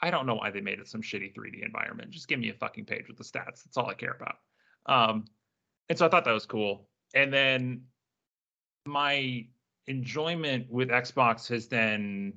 I 0.01 0.09
don't 0.11 0.25
know 0.25 0.35
why 0.35 0.51
they 0.51 0.61
made 0.61 0.79
it 0.79 0.87
some 0.87 1.01
shitty 1.01 1.35
3D 1.35 1.63
environment. 1.63 2.11
Just 2.11 2.27
give 2.27 2.39
me 2.39 2.49
a 2.49 2.53
fucking 2.53 2.85
page 2.85 3.07
with 3.07 3.17
the 3.17 3.23
stats. 3.23 3.63
That's 3.63 3.77
all 3.77 3.87
I 3.87 3.93
care 3.93 4.17
about. 4.19 4.35
Um, 4.85 5.25
and 5.89 5.97
so 5.97 6.05
I 6.05 6.09
thought 6.09 6.25
that 6.25 6.31
was 6.31 6.45
cool. 6.45 6.87
And 7.13 7.31
then 7.31 7.83
my 8.85 9.45
enjoyment 9.87 10.67
with 10.69 10.89
Xbox 10.89 11.47
has 11.49 11.67
then 11.67 12.33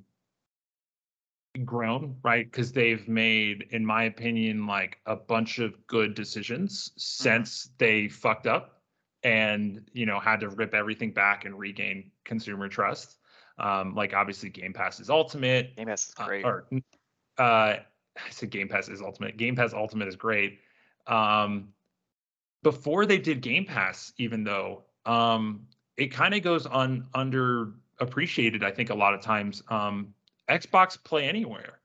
grown, 1.64 2.16
right? 2.22 2.44
Because 2.44 2.72
they've 2.72 3.06
made, 3.08 3.66
in 3.70 3.86
my 3.86 4.04
opinion, 4.04 4.66
like 4.66 4.98
a 5.06 5.16
bunch 5.16 5.58
of 5.58 5.74
good 5.86 6.14
decisions 6.14 6.92
since 6.96 7.70
they 7.78 8.08
fucked 8.08 8.46
up 8.46 8.82
and 9.22 9.80
you 9.94 10.04
know 10.04 10.20
had 10.20 10.40
to 10.40 10.50
rip 10.50 10.74
everything 10.74 11.10
back 11.10 11.44
and 11.46 11.58
regain 11.58 12.10
consumer 12.24 12.68
trust. 12.68 13.16
Um, 13.58 13.94
like 13.94 14.14
obviously 14.14 14.50
Game 14.50 14.72
Pass 14.72 15.00
is 15.00 15.10
ultimate. 15.10 15.76
Game 15.76 15.86
Pass 15.86 16.08
is 16.08 16.14
uh, 16.18 16.26
great. 16.26 16.44
or 16.44 16.66
uh, 17.38 17.42
I 18.16 18.30
said 18.30 18.50
Game 18.50 18.68
Pass 18.68 18.88
is 18.88 19.02
ultimate. 19.02 19.36
Game 19.36 19.56
Pass 19.56 19.72
Ultimate 19.72 20.08
is 20.08 20.16
great. 20.16 20.60
Um, 21.06 21.68
before 22.62 23.06
they 23.06 23.18
did 23.18 23.40
Game 23.40 23.64
Pass, 23.64 24.12
even 24.18 24.44
though 24.44 24.84
um, 25.04 25.66
it 25.96 26.12
kind 26.12 26.34
of 26.34 26.42
goes 26.42 26.66
on 26.66 27.06
underappreciated, 27.14 28.62
I 28.62 28.70
think 28.70 28.90
a 28.90 28.94
lot 28.94 29.14
of 29.14 29.20
times. 29.20 29.62
Um, 29.68 30.14
Xbox 30.48 31.02
Play 31.02 31.28
Anywhere, 31.28 31.80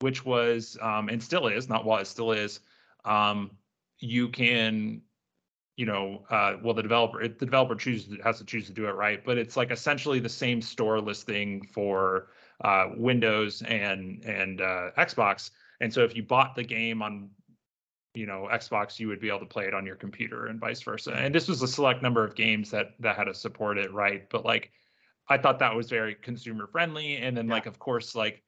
which 0.00 0.24
was 0.24 0.78
um, 0.80 1.08
and 1.08 1.22
still 1.22 1.46
is 1.46 1.68
not 1.68 1.84
while 1.84 2.00
it 2.00 2.06
still 2.06 2.32
is. 2.32 2.60
Um, 3.04 3.50
you 3.98 4.28
can, 4.28 5.02
you 5.76 5.86
know, 5.86 6.24
uh, 6.30 6.54
well 6.62 6.74
the 6.74 6.82
developer 6.82 7.20
it, 7.20 7.38
the 7.38 7.46
developer 7.46 7.74
chooses 7.74 8.18
has 8.24 8.38
to 8.38 8.44
choose 8.44 8.66
to 8.66 8.72
do 8.72 8.86
it 8.86 8.92
right, 8.92 9.24
but 9.24 9.38
it's 9.38 9.56
like 9.56 9.70
essentially 9.70 10.18
the 10.18 10.28
same 10.28 10.60
store 10.60 11.00
listing 11.00 11.62
for 11.62 12.28
uh, 12.62 12.90
Windows 12.96 13.62
and 13.62 14.24
and 14.24 14.60
uh, 14.60 14.90
Xbox. 14.98 15.50
And 15.80 15.92
so 15.92 16.02
if 16.04 16.16
you 16.16 16.22
bought 16.22 16.54
the 16.54 16.64
game 16.64 17.02
on 17.02 17.30
you 18.14 18.26
know 18.26 18.48
Xbox, 18.50 18.98
you 18.98 19.08
would 19.08 19.20
be 19.20 19.28
able 19.28 19.40
to 19.40 19.46
play 19.46 19.66
it 19.66 19.74
on 19.74 19.84
your 19.86 19.96
computer 19.96 20.46
and 20.46 20.58
vice 20.60 20.82
versa. 20.82 21.12
And 21.12 21.34
this 21.34 21.48
was 21.48 21.62
a 21.62 21.68
select 21.68 22.02
number 22.02 22.24
of 22.24 22.34
games 22.34 22.70
that 22.70 22.94
that 23.00 23.16
had 23.16 23.24
to 23.24 23.34
support 23.34 23.78
it, 23.78 23.92
right? 23.92 24.28
But 24.30 24.44
like 24.44 24.70
I 25.28 25.38
thought 25.38 25.58
that 25.58 25.74
was 25.74 25.90
very 25.90 26.14
consumer 26.14 26.66
friendly. 26.66 27.16
And 27.16 27.36
then 27.36 27.48
Yeah. 27.48 27.54
like 27.54 27.66
of 27.66 27.78
course 27.78 28.14
like 28.14 28.42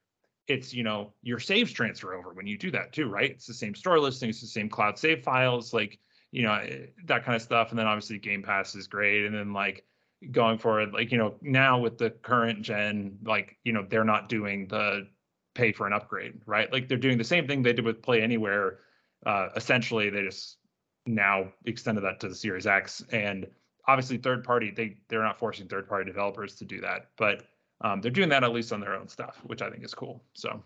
it's 0.47 0.73
you 0.73 0.83
know 0.83 1.13
your 1.23 1.39
saves 1.39 1.73
transfer 1.73 2.15
over 2.15 2.33
when 2.33 2.47
you 2.47 2.57
do 2.57 2.71
that 2.71 2.93
too, 2.93 3.09
right? 3.09 3.31
It's 3.31 3.47
the 3.47 3.55
same 3.55 3.75
store 3.75 4.01
listing, 4.01 4.31
it's 4.31 4.41
the 4.41 4.47
same 4.47 4.69
cloud 4.71 4.99
save 4.99 5.23
files, 5.23 5.75
like 5.75 5.99
you 6.31 6.43
know 6.43 6.55
eh, 6.55 6.87
that 7.05 7.25
kind 7.25 7.37
of 7.37 7.43
stuff. 7.43 7.71
And 7.71 7.79
then 7.79 7.87
obviously 7.87 8.19
Game 8.19 8.43
Pass 8.43 8.75
is 8.75 8.87
great. 8.87 9.27
And 9.27 9.35
then 9.35 9.53
like 9.53 9.85
going 10.31 10.59
forward, 10.59 10.93
like 10.93 11.13
you 11.13 11.19
know 11.19 11.35
now 11.43 11.79
with 11.79 11.99
the 11.99 12.11
current 12.11 12.63
gen, 12.63 13.19
like 13.25 13.57
you 13.65 13.73
know 13.73 13.87
they're 13.89 14.05
not 14.05 14.29
doing 14.29 14.67
the 14.69 15.09
pay 15.55 15.73
for 15.73 15.87
an 15.87 15.93
upgrade, 15.93 16.41
right? 16.47 16.73
Like 16.73 16.89
they're 16.89 16.99
doing 16.99 17.19
the 17.19 17.25
same 17.25 17.47
thing 17.47 17.63
they 17.63 17.73
did 17.73 17.85
with 17.85 18.03
Play 18.03 18.23
Anywhere. 18.23 18.81
Uh, 19.27 19.49
essentially, 19.57 20.11
they 20.11 20.23
just 20.23 20.59
now 21.07 21.53
extended 21.65 22.03
that 22.03 22.21
to 22.21 22.29
the 22.29 22.35
Series 22.35 22.67
X, 22.67 23.03
and 23.13 23.47
obviously 23.87 24.19
third 24.19 24.45
party 24.45 24.71
they 24.71 24.97
they're 25.09 25.23
not 25.23 25.39
forcing 25.39 25.67
third 25.67 25.89
party 25.89 26.05
developers 26.05 26.55
to 26.57 26.65
do 26.65 26.81
that, 26.81 27.07
but 27.17 27.45
um, 27.81 28.01
they're 28.01 28.11
doing 28.11 28.29
that 28.29 28.45
at 28.45 28.53
least 28.53 28.73
on 28.73 28.81
their 28.81 28.95
own 28.95 29.09
stuff, 29.09 29.41
which 29.45 29.63
I 29.63 29.71
think 29.71 29.85
is 29.85 29.95
cool. 29.95 30.23
So 30.35 30.63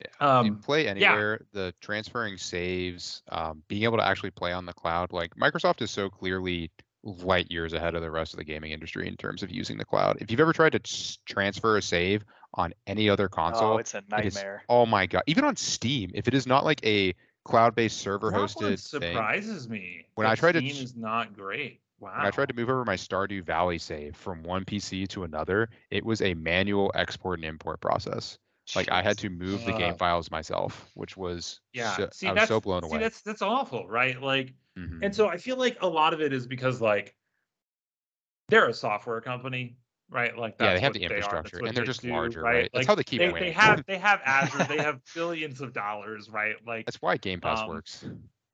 Yeah. 0.00 0.38
um, 0.38 0.58
play 0.60 0.88
anywhere, 0.88 1.40
yeah. 1.40 1.46
the 1.52 1.74
transferring 1.80 2.36
saves, 2.36 3.22
um, 3.30 3.62
being 3.68 3.82
able 3.84 3.96
to 3.98 4.04
actually 4.04 4.30
play 4.30 4.52
on 4.52 4.66
the 4.66 4.72
cloud, 4.72 5.12
like 5.12 5.34
Microsoft 5.36 5.82
is 5.82 5.90
so 5.90 6.08
clearly 6.08 6.70
light 7.02 7.50
years 7.50 7.72
ahead 7.72 7.94
of 7.94 8.02
the 8.02 8.10
rest 8.10 8.34
of 8.34 8.38
the 8.38 8.44
gaming 8.44 8.72
industry 8.72 9.08
in 9.08 9.16
terms 9.16 9.42
of 9.42 9.50
using 9.50 9.78
the 9.78 9.84
cloud. 9.84 10.18
If 10.20 10.30
you've 10.30 10.40
ever 10.40 10.52
tried 10.52 10.72
to 10.72 11.16
transfer 11.26 11.76
a 11.78 11.82
save 11.82 12.24
on 12.54 12.74
any 12.86 13.08
other 13.08 13.28
console, 13.28 13.74
Oh, 13.74 13.78
it's 13.78 13.94
a 13.94 13.98
it 14.18 14.26
is- 14.26 14.34
nightmare. 14.34 14.62
oh 14.68 14.84
my 14.86 15.06
god, 15.06 15.22
even 15.26 15.44
on 15.44 15.56
Steam, 15.56 16.10
if 16.14 16.28
it 16.28 16.34
is 16.34 16.46
not 16.46 16.64
like 16.64 16.84
a 16.84 17.14
cloud-based 17.44 17.96
server 17.98 18.30
that 18.30 18.38
one 18.38 18.46
hosted 18.48 18.90
thing, 19.00 19.12
surprises 19.12 19.68
me. 19.68 20.04
When 20.14 20.26
that 20.26 20.32
I 20.32 20.34
tried 20.34 20.52
to 20.52 20.58
Steam 20.58 20.74
ch- 20.74 20.82
is 20.82 20.96
not 20.96 21.34
great. 21.34 21.80
Wow. 22.00 22.12
when 22.16 22.26
I 22.26 22.30
tried 22.30 22.48
to 22.48 22.54
move 22.54 22.70
over 22.70 22.82
my 22.84 22.96
Stardew 22.96 23.42
Valley 23.44 23.76
save 23.78 24.16
from 24.16 24.42
one 24.42 24.64
PC 24.64 25.06
to 25.08 25.24
another, 25.24 25.68
it 25.90 26.02
was 26.04 26.22
a 26.22 26.32
manual 26.34 26.90
export 26.94 27.38
and 27.38 27.44
import 27.46 27.80
process. 27.80 28.38
Like 28.76 28.90
I 28.90 29.02
had 29.02 29.18
to 29.18 29.28
move 29.30 29.64
the 29.66 29.72
game 29.72 29.96
files 29.96 30.30
myself, 30.30 30.88
which 30.94 31.16
was 31.16 31.60
yeah, 31.72 31.96
so, 31.96 32.08
see 32.12 32.28
I 32.28 32.32
was 32.34 32.46
so 32.48 32.60
blown 32.60 32.82
see 32.84 32.88
away. 32.88 32.98
that's 33.00 33.20
that's 33.20 33.42
awful, 33.42 33.86
right? 33.88 34.20
Like 34.22 34.54
Mhm. 34.76 35.02
And 35.02 35.14
so 35.14 35.28
I 35.28 35.36
feel 35.38 35.56
like 35.56 35.78
a 35.82 35.86
lot 35.88 36.12
of 36.14 36.20
it 36.20 36.32
is 36.32 36.46
because 36.46 36.80
like 36.80 37.16
they're 38.48 38.68
a 38.68 38.74
software 38.74 39.20
company, 39.20 39.76
right? 40.10 40.36
Like 40.36 40.58
Yeah, 40.58 40.74
they 40.74 40.80
have 40.80 40.92
the 40.92 41.02
infrastructure, 41.02 41.58
and 41.58 41.76
they're 41.76 41.84
they 41.84 41.84
just 41.84 42.02
do, 42.02 42.10
larger, 42.10 42.42
right? 42.42 42.54
right? 42.54 42.70
That's 42.72 42.86
Like, 42.86 42.86
how 42.86 42.94
they 42.94 43.04
keep 43.04 43.20
they, 43.20 43.26
winning. 43.26 43.44
They 43.46 43.52
have 43.52 43.84
they 43.86 43.98
have 43.98 44.20
Azure, 44.24 44.64
they 44.64 44.80
have 44.80 45.00
billions 45.14 45.60
of 45.60 45.72
dollars, 45.72 46.28
right? 46.30 46.56
Like 46.66 46.86
That's 46.86 47.00
why 47.00 47.16
Game 47.16 47.40
Pass 47.40 47.60
um, 47.60 47.68
works. 47.68 48.04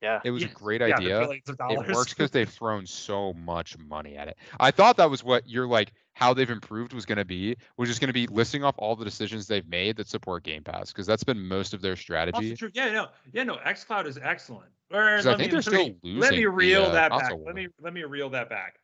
Yeah. 0.03 0.21
It 0.25 0.31
was 0.31 0.43
yes, 0.43 0.53
a 0.53 0.55
great 0.55 0.81
yeah, 0.83 0.95
idea. 0.97 1.21
billions 1.21 1.43
It 1.49 1.95
works 1.95 2.13
because 2.13 2.31
they've 2.31 2.49
thrown 2.49 2.87
so 2.87 3.33
much 3.33 3.79
money 3.79 4.17
at 4.17 4.29
it. 4.29 4.37
I 4.61 4.71
thought 4.71 4.97
that 4.99 5.11
was 5.11 5.25
what 5.25 5.49
you're 5.49 5.67
like, 5.67 5.93
how 6.13 6.35
they've 6.35 6.51
improved 6.51 6.93
was 6.93 7.07
going 7.07 7.19
to 7.19 7.25
be, 7.25 7.57
was 7.79 7.89
just 7.89 8.01
going 8.01 8.09
to 8.09 8.13
be 8.15 8.27
listing 8.27 8.63
off 8.63 8.75
all 8.79 8.95
the 8.95 9.05
decisions 9.05 9.47
they've 9.47 9.67
made 9.69 9.97
that 9.97 10.09
support 10.09 10.43
Game 10.45 10.63
Pass, 10.63 10.93
because 10.93 11.07
that's 11.07 11.25
been 11.25 11.41
most 11.41 11.73
of 11.75 11.81
their 11.81 11.97
strategy. 11.97 12.55
true. 12.55 12.71
Yeah, 12.75 12.93
no, 12.93 13.09
yeah, 13.33 13.45
no. 13.45 13.57
XCloud 13.57 14.07
is 14.07 14.19
excellent. 14.23 14.71
Or 14.93 15.17
'Cause 15.17 15.27
I 15.27 15.37
think 15.37 15.53
me, 15.53 15.59
they're 15.61 15.73
let 15.73 15.73
me- 15.73 15.97
still 15.97 15.97
Let 16.03 16.05
me 16.05 16.21
losing 16.21 16.37
the, 16.41 16.47
reel 16.47 16.83
uh, 16.85 16.93
that 16.93 17.11
back. 17.11 17.21
console 17.21 17.39
war. 17.39 17.47
Let 17.47 17.55
me 17.57 17.69
let 17.81 17.93
me 17.95 18.05
reel 18.05 18.31
that 18.31 18.49
back. 18.49 18.79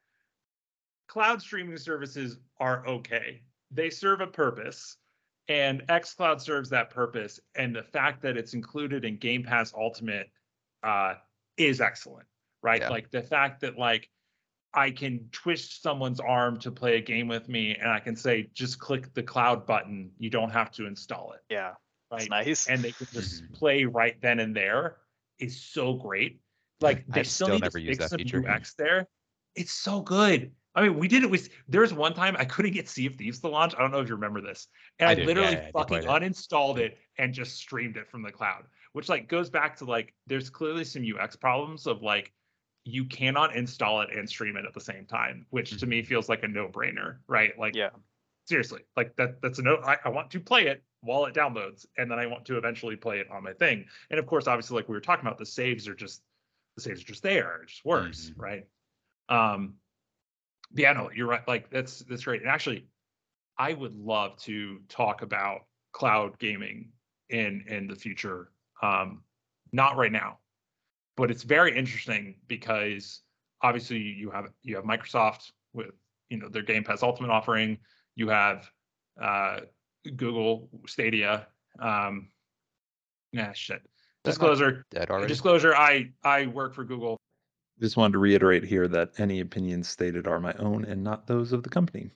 Cloud 1.09 1.43
streaming 1.43 1.77
services 1.77 2.39
are 2.59 2.87
okay. 2.87 3.43
They 3.71 3.91
serve 3.91 4.21
a 4.21 4.27
purpose, 4.27 4.97
and 5.49 5.87
XCloud 5.89 6.41
serves 6.41 6.71
that 6.71 6.91
purpose. 6.91 7.39
And 7.55 7.75
the 7.77 7.83
fact 7.83 8.23
that 8.23 8.37
it's 8.37 8.55
included 8.55 9.05
in 9.05 9.17
Game 9.19 9.43
Pass 9.43 9.73
Ultimate 9.77 10.31
uh, 10.83 11.15
is 11.57 11.81
excellent, 11.81 12.27
right? 12.63 12.81
Yeah. 12.81 12.89
Like 12.91 13.11
the 13.11 13.23
fact 13.23 13.61
that 13.63 13.79
like 13.79 14.09
I 14.75 14.91
can 14.91 15.29
twist 15.33 15.83
someone's 15.83 16.21
arm 16.21 16.59
to 16.61 16.71
play 16.71 16.97
a 16.97 17.01
game 17.01 17.29
with 17.29 17.49
me, 17.49 17.77
and 17.79 17.91
I 17.91 18.01
can 18.01 18.17
say 18.17 18.49
just 18.55 18.79
click 18.79 19.13
the 19.15 19.23
cloud 19.23 19.67
button. 19.67 20.11
You 20.19 20.31
don't 20.31 20.51
have 20.51 20.71
to 20.73 20.87
install 20.87 21.33
it, 21.33 21.41
Yeah. 21.51 21.73
right? 22.11 22.23
It's 22.23 22.31
nice. 22.31 22.69
and 22.69 22.83
they 22.83 22.93
can 22.93 23.07
just 23.13 23.51
play 23.53 23.85
right 23.85 24.21
then 24.23 24.41
and 24.41 24.57
there 24.57 24.97
is 25.39 25.61
so 25.61 25.95
great. 25.95 26.41
Like 26.81 27.07
they 27.07 27.21
I've 27.21 27.27
still, 27.29 27.47
still 27.49 27.55
need 27.57 27.63
never 27.63 27.79
to 27.79 27.85
used 27.85 28.01
fix 28.01 28.05
that 28.05 28.09
some 28.11 28.19
feature. 28.19 28.49
UX 28.49 28.75
there. 28.75 29.09
It's 29.55 29.73
so 29.73 30.01
good. 30.01 30.53
I 30.75 30.83
mean, 30.85 30.99
we 30.99 31.07
did 31.07 31.23
it 31.23 31.31
with. 31.31 31.51
There 31.69 31.83
was 31.83 31.93
one 31.93 32.15
time 32.15 32.35
I 32.39 32.47
couldn't 32.47 32.73
get 32.73 32.89
Sea 32.89 33.05
of 33.07 33.17
Thieves 33.17 33.41
to 33.41 33.49
launch. 33.49 33.75
I 33.77 33.81
don't 33.83 33.91
know 33.91 34.01
if 34.01 34.09
you 34.09 34.15
remember 34.15 34.41
this, 34.41 34.69
and 34.99 35.07
I 35.09 35.13
I, 35.13 35.15
do, 35.15 35.21
yeah, 35.21 35.27
literally 35.27 35.53
yeah, 35.53 35.71
fucking 35.75 36.01
play 36.03 36.17
it. 36.17 36.23
uninstalled 36.23 36.79
it 36.79 36.97
and 37.19 37.35
just 37.35 37.57
streamed 37.57 37.99
it 37.99 38.09
from 38.09 38.23
the 38.23 38.33
cloud. 38.33 38.65
Which 38.93 39.09
like 39.09 39.29
goes 39.29 39.49
back 39.51 39.77
to 39.79 39.85
like 39.85 40.15
there's 40.27 40.51
clearly 40.51 40.85
some 40.85 41.03
UX 41.05 41.37
problems 41.37 41.87
of 41.87 42.03
like 42.03 42.33
you 42.85 43.05
cannot 43.05 43.55
install 43.55 44.01
it 44.03 44.11
and 44.13 44.29
stream 44.29 44.57
it 44.57 44.65
at 44.67 44.75
the 44.75 44.81
same 44.81 45.07
time, 45.07 45.47
which 45.51 45.79
to 45.79 45.87
me 45.87 46.03
feels 46.03 46.29
like 46.29 46.43
a 46.43 46.49
no 46.49 46.69
brainer, 46.69 47.19
right? 47.29 47.57
Like 47.59 47.75
yeah. 47.77 47.91
seriously 48.47 48.83
like 48.97 49.15
that 49.17 49.41
that's 49.41 49.59
a 49.59 49.63
no 49.63 49.77
I, 49.77 49.97
I 50.05 50.09
want 50.09 50.31
to 50.33 50.41
play 50.41 50.67
it 50.67 50.83
while 51.01 51.25
it 51.27 51.35
downloads 51.35 51.87
and 51.97 52.11
then 52.11 52.19
i 52.19 52.27
want 52.27 52.45
to 52.47 52.57
eventually 52.59 52.97
play 52.97 53.19
it 53.19 53.31
on 53.31 53.43
my 53.43 53.53
thing 53.53 53.85
and 54.11 54.19
of 54.19 54.27
course 54.27 54.47
obviously 54.47 54.77
like 54.77 54.89
we 54.89 54.95
were 54.95 55.01
talking 55.01 55.27
about 55.27 55.39
the 55.39 55.47
saves 55.47 55.89
are 55.89 55.95
just 55.95 56.23
the 56.77 56.83
saves 56.83 57.03
are 57.03 57.07
just 57.07 57.23
there 57.23 57.63
it 57.63 57.69
just 57.69 57.85
works 57.85 58.31
Mhm. 58.31 58.41
right 58.41 58.67
um 59.29 59.75
yeah 60.75 60.93
no 60.93 61.11
you're 61.15 61.27
right 61.29 61.47
like 61.47 61.71
that's 61.71 62.01
that's 62.01 62.25
great 62.25 62.41
and 62.43 62.51
actually 62.51 62.87
i 63.59 63.73
would 63.73 63.95
love 63.95 64.37
to 64.39 64.81
talk 64.89 65.23
about 65.23 65.67
cloud 65.93 66.39
gaming 66.39 66.91
in 67.31 67.65
in 67.69 67.87
the 67.87 67.97
future 67.97 68.51
um 68.83 69.23
not 69.73 69.97
right 69.97 70.13
now. 70.13 70.39
But 71.17 71.31
it's 71.31 71.43
very 71.43 71.77
interesting 71.77 72.37
because 72.49 73.21
obviously 73.63 73.99
you 73.99 74.31
have 74.31 74.51
you 74.63 74.77
have 74.77 74.85
microsoft 74.85 75.53
with 75.73 75.91
you 76.31 76.39
know 76.39 76.49
their 76.49 76.63
game 76.63 76.85
pass 76.85 77.03
ultimate 77.03 77.31
offering. 77.31 77.79
You 78.17 78.29
have 78.29 78.71
uh 79.21 79.61
google 80.17 80.69
stadia. 80.87 81.47
Um 81.79 82.29
yeah 83.33 83.53
shit. 83.53 83.83
Disclosure. 84.25 84.85
Dead 84.91 85.11
already. 85.11 85.29
disclosure 85.29 85.75
i 85.75 86.11
i 86.25 86.47
work 86.47 86.75
for 86.75 86.85
google. 86.85 87.17
Just 87.81 87.97
wanted 87.97 88.13
to 88.13 88.19
reiterate 88.19 88.63
here 88.65 88.87
that 88.89 89.19
any 89.19 89.41
opinions 89.41 89.89
stated 89.89 90.27
are 90.27 90.39
my 90.39 90.53
own 90.55 90.85
and 90.85 91.03
not 91.03 91.27
those 91.27 91.53
of 91.53 91.63
the 91.63 91.71
company. 91.71 92.11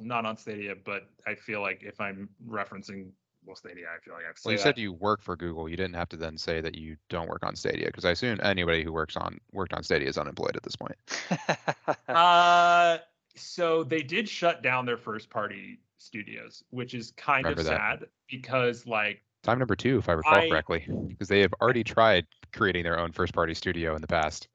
not 0.00 0.24
on 0.24 0.36
stadia 0.36 0.74
but 0.84 1.08
i 1.26 1.34
feel 1.34 1.60
like 1.60 1.82
if 1.82 2.00
i'm 2.00 2.28
referencing 2.48 3.10
well 3.44 3.56
stadia 3.56 3.86
i 3.94 3.98
feel 4.04 4.14
like 4.14 4.24
i 4.24 4.26
have 4.28 4.36
Well, 4.44 4.52
you 4.52 4.58
say 4.58 4.64
said 4.64 4.78
you 4.78 4.92
work 4.92 5.22
for 5.22 5.36
Google. 5.36 5.68
You 5.68 5.76
didn't 5.76 5.94
have 5.94 6.08
to 6.10 6.16
then 6.16 6.36
say 6.38 6.60
that 6.60 6.74
you 6.76 6.96
don't 7.08 7.28
work 7.28 7.44
on 7.44 7.56
Stadia, 7.56 7.86
because 7.86 8.04
I 8.04 8.10
assume 8.12 8.38
anybody 8.42 8.82
who 8.84 8.92
works 8.92 9.16
on 9.16 9.38
worked 9.52 9.72
on 9.74 9.82
Stadia 9.82 10.08
is 10.08 10.18
unemployed 10.18 10.56
at 10.56 10.62
this 10.62 10.76
point. 10.76 10.96
Uh, 12.08 12.98
so 13.36 13.84
they 13.84 14.02
did 14.02 14.28
shut 14.28 14.62
down 14.62 14.84
their 14.86 14.96
first 14.96 15.30
party 15.30 15.80
studios, 15.98 16.64
which 16.70 16.94
is 16.94 17.12
kind 17.16 17.44
Remember 17.44 17.60
of 17.60 17.66
that. 17.66 18.00
sad 18.00 18.08
because 18.28 18.86
like 18.86 19.22
Time 19.42 19.58
number 19.58 19.76
two, 19.76 19.98
if 19.98 20.08
I 20.08 20.12
recall 20.12 20.34
I- 20.34 20.48
correctly, 20.48 20.86
because 21.08 21.28
they 21.28 21.40
have 21.40 21.54
already 21.62 21.82
tried 21.84 22.26
creating 22.52 22.82
their 22.84 22.98
own 22.98 23.12
first-party 23.12 23.54
studio 23.54 23.94
in 23.94 24.02
the 24.02 24.06
past, 24.08 24.48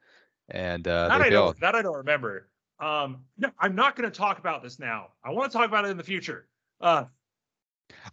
and 0.49 0.87
uh, 0.87 1.07
that 1.09 1.21
I 1.21 1.29
failed. 1.29 1.55
don't 1.55 1.59
that 1.61 1.75
I 1.75 1.81
don't 1.81 1.97
remember. 1.97 2.49
Um, 2.79 3.23
no, 3.37 3.49
I'm 3.59 3.73
not 3.73 3.95
going 3.95 4.09
to 4.11 4.15
talk 4.15 4.37
about 4.37 4.61
this 4.61 4.77
now. 4.79 5.07
I 5.23 5.31
want 5.31 5.51
to 5.51 5.57
talk 5.57 5.67
about 5.67 5.85
it 5.85 5.89
in 5.89 5.97
the 5.97 6.03
future. 6.03 6.47
Uh, 6.81 7.05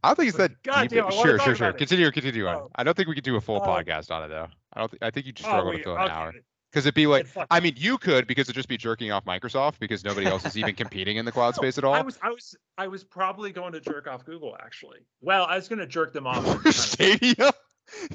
I 0.03 0.09
don't 0.09 0.17
think 0.17 0.29
it's 0.29 0.39
that. 0.39 0.63
God 0.63 0.89
deep- 0.89 1.03
damn, 1.03 1.11
sure, 1.11 1.39
sure, 1.39 1.39
sure. 1.39 1.55
about 1.55 1.75
it. 1.75 1.79
Continue, 1.79 2.11
continue 2.11 2.47
on. 2.47 2.57
Oh. 2.57 2.71
I 2.75 2.83
don't 2.85 2.97
think 2.97 3.09
we 3.09 3.15
could 3.15 3.25
do 3.25 3.37
a 3.37 3.41
full 3.41 3.61
Oh. 3.63 3.67
podcast 3.67 4.11
on 4.11 4.23
it 4.25 4.29
though. 4.29 4.49
I 4.73 4.81
don't. 4.81 4.91
Think, 4.91 5.03
I 5.03 5.11
think 5.11 5.27
you 5.27 5.33
just 5.33 5.47
oh, 5.49 5.53
struggle 5.53 5.71
wait, 5.71 5.79
to 5.79 5.83
fill 5.85 5.97
an 5.97 6.11
hour 6.11 6.33
because 6.71 6.87
it'd 6.87 6.95
be 6.95 7.07
like. 7.07 7.27
I 7.51 7.61
mean, 7.61 7.75
you 7.77 7.99
could 7.99 8.27
because 8.27 8.47
it'd 8.47 8.55
just 8.57 8.69
be 8.69 8.77
jerking 8.77 9.11
off 9.13 9.25
Microsoft 9.25 9.79
because 9.79 10.05
nobody 10.05 10.27
else 10.27 10.45
is 10.47 10.57
even 10.59 10.75
competing 10.77 11.17
in 11.19 11.25
the 11.25 11.33
cloud 11.33 11.55
No, 11.57 11.63
space 11.63 11.79
at 11.79 11.85
all. 11.85 11.95
I 11.95 12.03
was 12.03 12.19
I 12.23 12.31
was 12.31 12.57
I 12.79 12.87
was 12.89 13.05
probably 13.05 13.53
going 13.53 13.73
to 13.73 13.81
jerk 13.81 14.07
off 14.07 14.25
Google 14.25 14.57
actually. 14.63 14.99
Well, 15.21 15.45
I 15.47 15.57
was 15.57 15.69
going 15.69 15.79
to 15.81 15.87
jerk 15.87 16.13
them 16.13 16.27
off. 16.27 16.67
Stadia. 16.73 17.53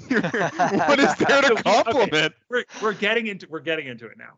What 0.10 1.00
is 1.00 1.14
there 1.16 1.42
to 1.42 1.50
we- 1.54 1.60
okay. 1.60 1.84
compliment? 1.84 2.34
we're 2.50 2.64
we're 2.82 2.94
getting 2.94 3.28
into 3.28 3.48
we're 3.50 3.60
getting 3.60 3.88
into 3.88 4.08
it 4.08 4.18
now. 4.18 4.34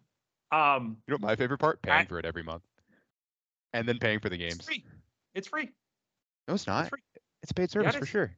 Um, 0.52 0.98
You 1.08 1.12
know 1.12 1.16
what 1.16 1.22
my 1.22 1.36
favorite 1.36 1.60
part? 1.60 1.82
Paying 1.82 2.00
I- 2.00 2.06
for 2.06 2.20
it 2.20 2.26
every 2.26 2.44
month, 2.44 2.64
and 3.74 3.88
then 3.88 4.00
paying 4.00 4.20
for 4.20 4.30
the 4.30 4.38
games. 4.38 4.56
it's 4.56 4.66
free. 4.66 4.84
It's 5.36 5.48
free. 5.48 5.70
No, 6.48 6.54
it's 6.54 6.68
not. 6.68 6.86
It's. 6.86 7.02
It's 7.42 7.52
paid 7.54 7.62
Yeah, 7.62 7.66
it 7.66 7.72
service 7.72 7.96
for 7.96 8.06
sure. 8.06 8.38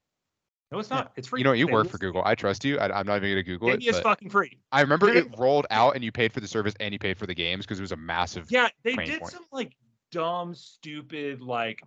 No, 0.71 0.79
it's 0.79 0.89
not. 0.89 1.11
It's 1.17 1.27
free. 1.27 1.39
You 1.39 1.43
know, 1.43 1.49
what? 1.51 1.57
you 1.57 1.65
Stadia 1.65 1.75
work 1.75 1.89
for. 1.89 1.97
Google. 1.97 2.21
I 2.23 2.35
trust 2.35 2.63
you. 2.63 2.77
I, 2.77 2.85
I'm 2.97 3.05
not 3.05 3.17
even 3.17 3.31
gonna 3.31 3.43
Google 3.43 3.69
it. 3.69 3.81
Stadia 3.81 3.89
is 3.91 3.99
fucking 3.99 4.29
free. 4.29 4.59
I 4.71 4.81
remember 4.81 5.07
No, 5.07 5.13
no, 5.13 5.19
it 5.19 5.37
rolled 5.37 5.67
out, 5.69 5.95
and 5.95 6.03
you 6.03 6.11
paid 6.11 6.31
for 6.31 6.39
the 6.39 6.47
service, 6.47 6.73
and 6.79 6.93
you 6.93 6.99
paid 6.99 7.17
for 7.17 7.25
the 7.25 7.33
games 7.33 7.65
because 7.65 7.79
it 7.79 7.81
was 7.81 7.91
a 7.91 7.97
massive. 7.97 8.49
Yeah, 8.49 8.69
they 8.83 8.95
did 8.95 9.19
point. 9.19 9.31
some 9.31 9.43
like 9.51 9.73
dumb, 10.11 10.53
stupid 10.53 11.41
like 11.41 11.81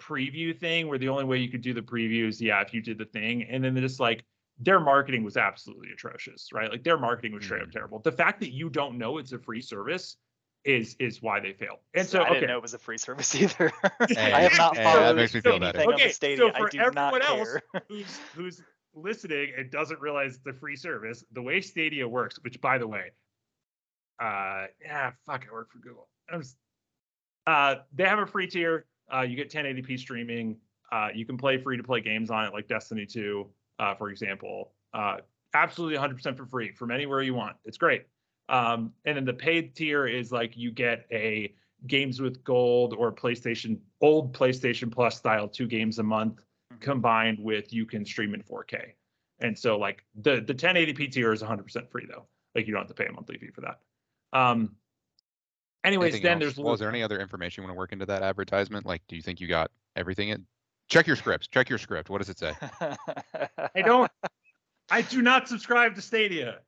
preview 0.00 0.58
thing 0.58 0.88
where 0.88 0.96
the 0.96 1.08
only 1.08 1.24
way 1.24 1.38
you 1.38 1.50
could 1.50 1.60
do 1.60 1.74
the 1.74 1.82
previews, 1.82 2.40
yeah, 2.40 2.62
if 2.62 2.72
you 2.72 2.80
did 2.80 2.96
the 2.96 3.04
thing, 3.04 3.42
and 3.44 3.62
then 3.62 3.74
they 3.74 3.80
just 3.80 4.00
like 4.00 4.24
their 4.58 4.80
marketing 4.80 5.24
was 5.24 5.36
absolutely 5.36 5.90
atrocious, 5.92 6.48
right? 6.52 6.70
Like 6.70 6.84
their 6.84 6.98
marketing 6.98 7.32
was 7.32 7.44
straight 7.44 7.62
up 7.62 7.68
Mhm. 7.68 7.72
terrible. 7.72 7.98
The 7.98 8.12
fact 8.12 8.40
that 8.40 8.52
you 8.52 8.70
don't 8.70 8.96
know 8.96 9.18
it's 9.18 9.32
a 9.32 9.38
free 9.38 9.60
service 9.62 10.16
is 10.64 10.96
is 10.98 11.22
why 11.22 11.40
they 11.40 11.52
failed. 11.52 11.78
And 11.94 12.06
So 12.06 12.18
so 12.18 12.24
I 12.24 12.28
didn't 12.28 12.38
okay, 12.42 12.46
know 12.48 12.56
it 12.58 12.62
was 12.62 12.74
a 12.74 12.78
free 12.78 12.98
service 12.98 13.34
either. 13.40 13.72
Hey, 14.08 14.32
I 14.32 14.40
have 14.40 14.56
not 14.58 14.76
hey, 14.76 14.84
followed 14.84 15.00
that 15.04 15.16
makes 15.16 15.34
me 15.34 15.40
feel 15.40 15.52
anything 15.52 15.72
better. 15.72 15.88
on 15.88 15.94
Okay, 15.94 16.08
so 16.08 16.14
Stadia. 16.14 16.52
for 16.52 16.66
I 16.66 16.70
do 16.70 16.78
not 16.78 16.96
everyone 16.96 17.22
else- 17.22 17.56
who's 17.88 18.18
who's 18.34 18.62
listening 18.94 19.52
and 19.56 19.70
doesn't 19.70 20.00
realize 20.00 20.38
the 20.44 20.52
free 20.52 20.76
service, 20.76 21.24
the 21.32 21.42
way 21.42 21.60
Stadia 21.60 22.06
works, 22.06 22.38
which 22.42 22.60
by 22.60 22.76
the 22.78 22.86
way, 22.86 23.12
uh, 24.20 24.66
yeah, 24.82 25.12
fuck, 25.26 25.46
I 25.48 25.52
work 25.52 25.70
for 25.70 25.78
Google. 25.78 26.08
Was, 26.32 26.56
uh, 27.46 27.76
they 27.94 28.04
have 28.04 28.18
a 28.18 28.26
free 28.26 28.46
tier. 28.46 28.86
Uh, 29.12 29.22
you 29.22 29.36
get 29.36 29.50
1080p 29.50 29.98
streaming. 29.98 30.56
Uh, 30.92 31.08
you 31.14 31.24
can 31.24 31.36
play 31.38 31.56
free 31.58 31.76
to 31.76 31.82
play 31.82 32.00
games 32.00 32.30
on 32.30 32.44
it, 32.44 32.52
like 32.52 32.68
Destiny 32.68 33.06
2, 33.06 33.48
uh, 33.78 33.94
for 33.94 34.10
example. 34.10 34.72
Uh, 34.92 35.18
absolutely 35.54 35.96
100% 35.98 36.36
for 36.36 36.46
free 36.46 36.72
from 36.72 36.90
anywhere 36.90 37.22
you 37.22 37.34
want. 37.34 37.56
It's 37.64 37.78
great. 37.78 38.06
Um, 38.50 38.92
and 39.04 39.16
then 39.16 39.24
the 39.24 39.32
paid 39.32 39.74
tier 39.74 40.06
is 40.06 40.32
like 40.32 40.56
you 40.56 40.70
get 40.72 41.06
a 41.12 41.54
games 41.86 42.20
with 42.20 42.42
gold 42.44 42.92
or 42.98 43.12
PlayStation 43.12 43.78
old 44.00 44.34
PlayStation 44.34 44.90
Plus 44.92 45.16
style 45.16 45.48
two 45.48 45.66
games 45.66 45.98
a 45.98 46.02
month 46.02 46.42
Mhm. 46.74 46.80
combined 46.80 47.38
with 47.40 47.72
you 47.72 47.84
can 47.86 48.04
stream 48.04 48.34
in 48.34 48.42
4K. 48.42 48.92
And 49.40 49.58
so 49.58 49.78
like 49.78 50.04
the 50.20 50.40
the 50.40 50.54
1080p 50.54 51.10
tier 51.12 51.32
is 51.32 51.42
100% 51.42 51.88
free 51.90 52.06
though. 52.06 52.26
Like 52.54 52.66
you 52.66 52.72
don't 52.74 52.82
have 52.82 52.88
to 52.88 52.94
pay 52.94 53.06
a 53.06 53.12
monthly 53.12 53.38
fee 53.38 53.50
for 53.50 53.62
that. 53.62 53.78
Um. 54.32 54.76
Anyways, 55.82 56.12
Anything 56.14 56.22
then 56.22 56.32
else? 56.42 56.56
there's 56.56 56.64
well, 56.64 56.74
is 56.74 56.80
there 56.80 56.90
any 56.90 57.02
other 57.02 57.18
information 57.18 57.62
you 57.62 57.66
want 57.66 57.74
to 57.74 57.78
work 57.78 57.92
into 57.92 58.04
that 58.06 58.22
advertisement? 58.22 58.84
Like, 58.84 59.00
do 59.08 59.16
you 59.16 59.22
think 59.22 59.40
you 59.40 59.48
got 59.48 59.70
everything 59.96 60.28
in? 60.28 60.44
Check 60.88 61.06
your 61.06 61.16
scripts. 61.16 61.48
Check 61.48 61.70
your 61.70 61.78
script. 61.78 62.10
What 62.10 62.18
does 62.18 62.28
it 62.28 62.38
say? 62.38 62.52
I 63.74 63.80
don't. 63.82 64.10
I 64.90 65.00
do 65.02 65.22
not 65.22 65.48
subscribe 65.48 65.94
to 65.94 66.02
Stadia. 66.02 66.58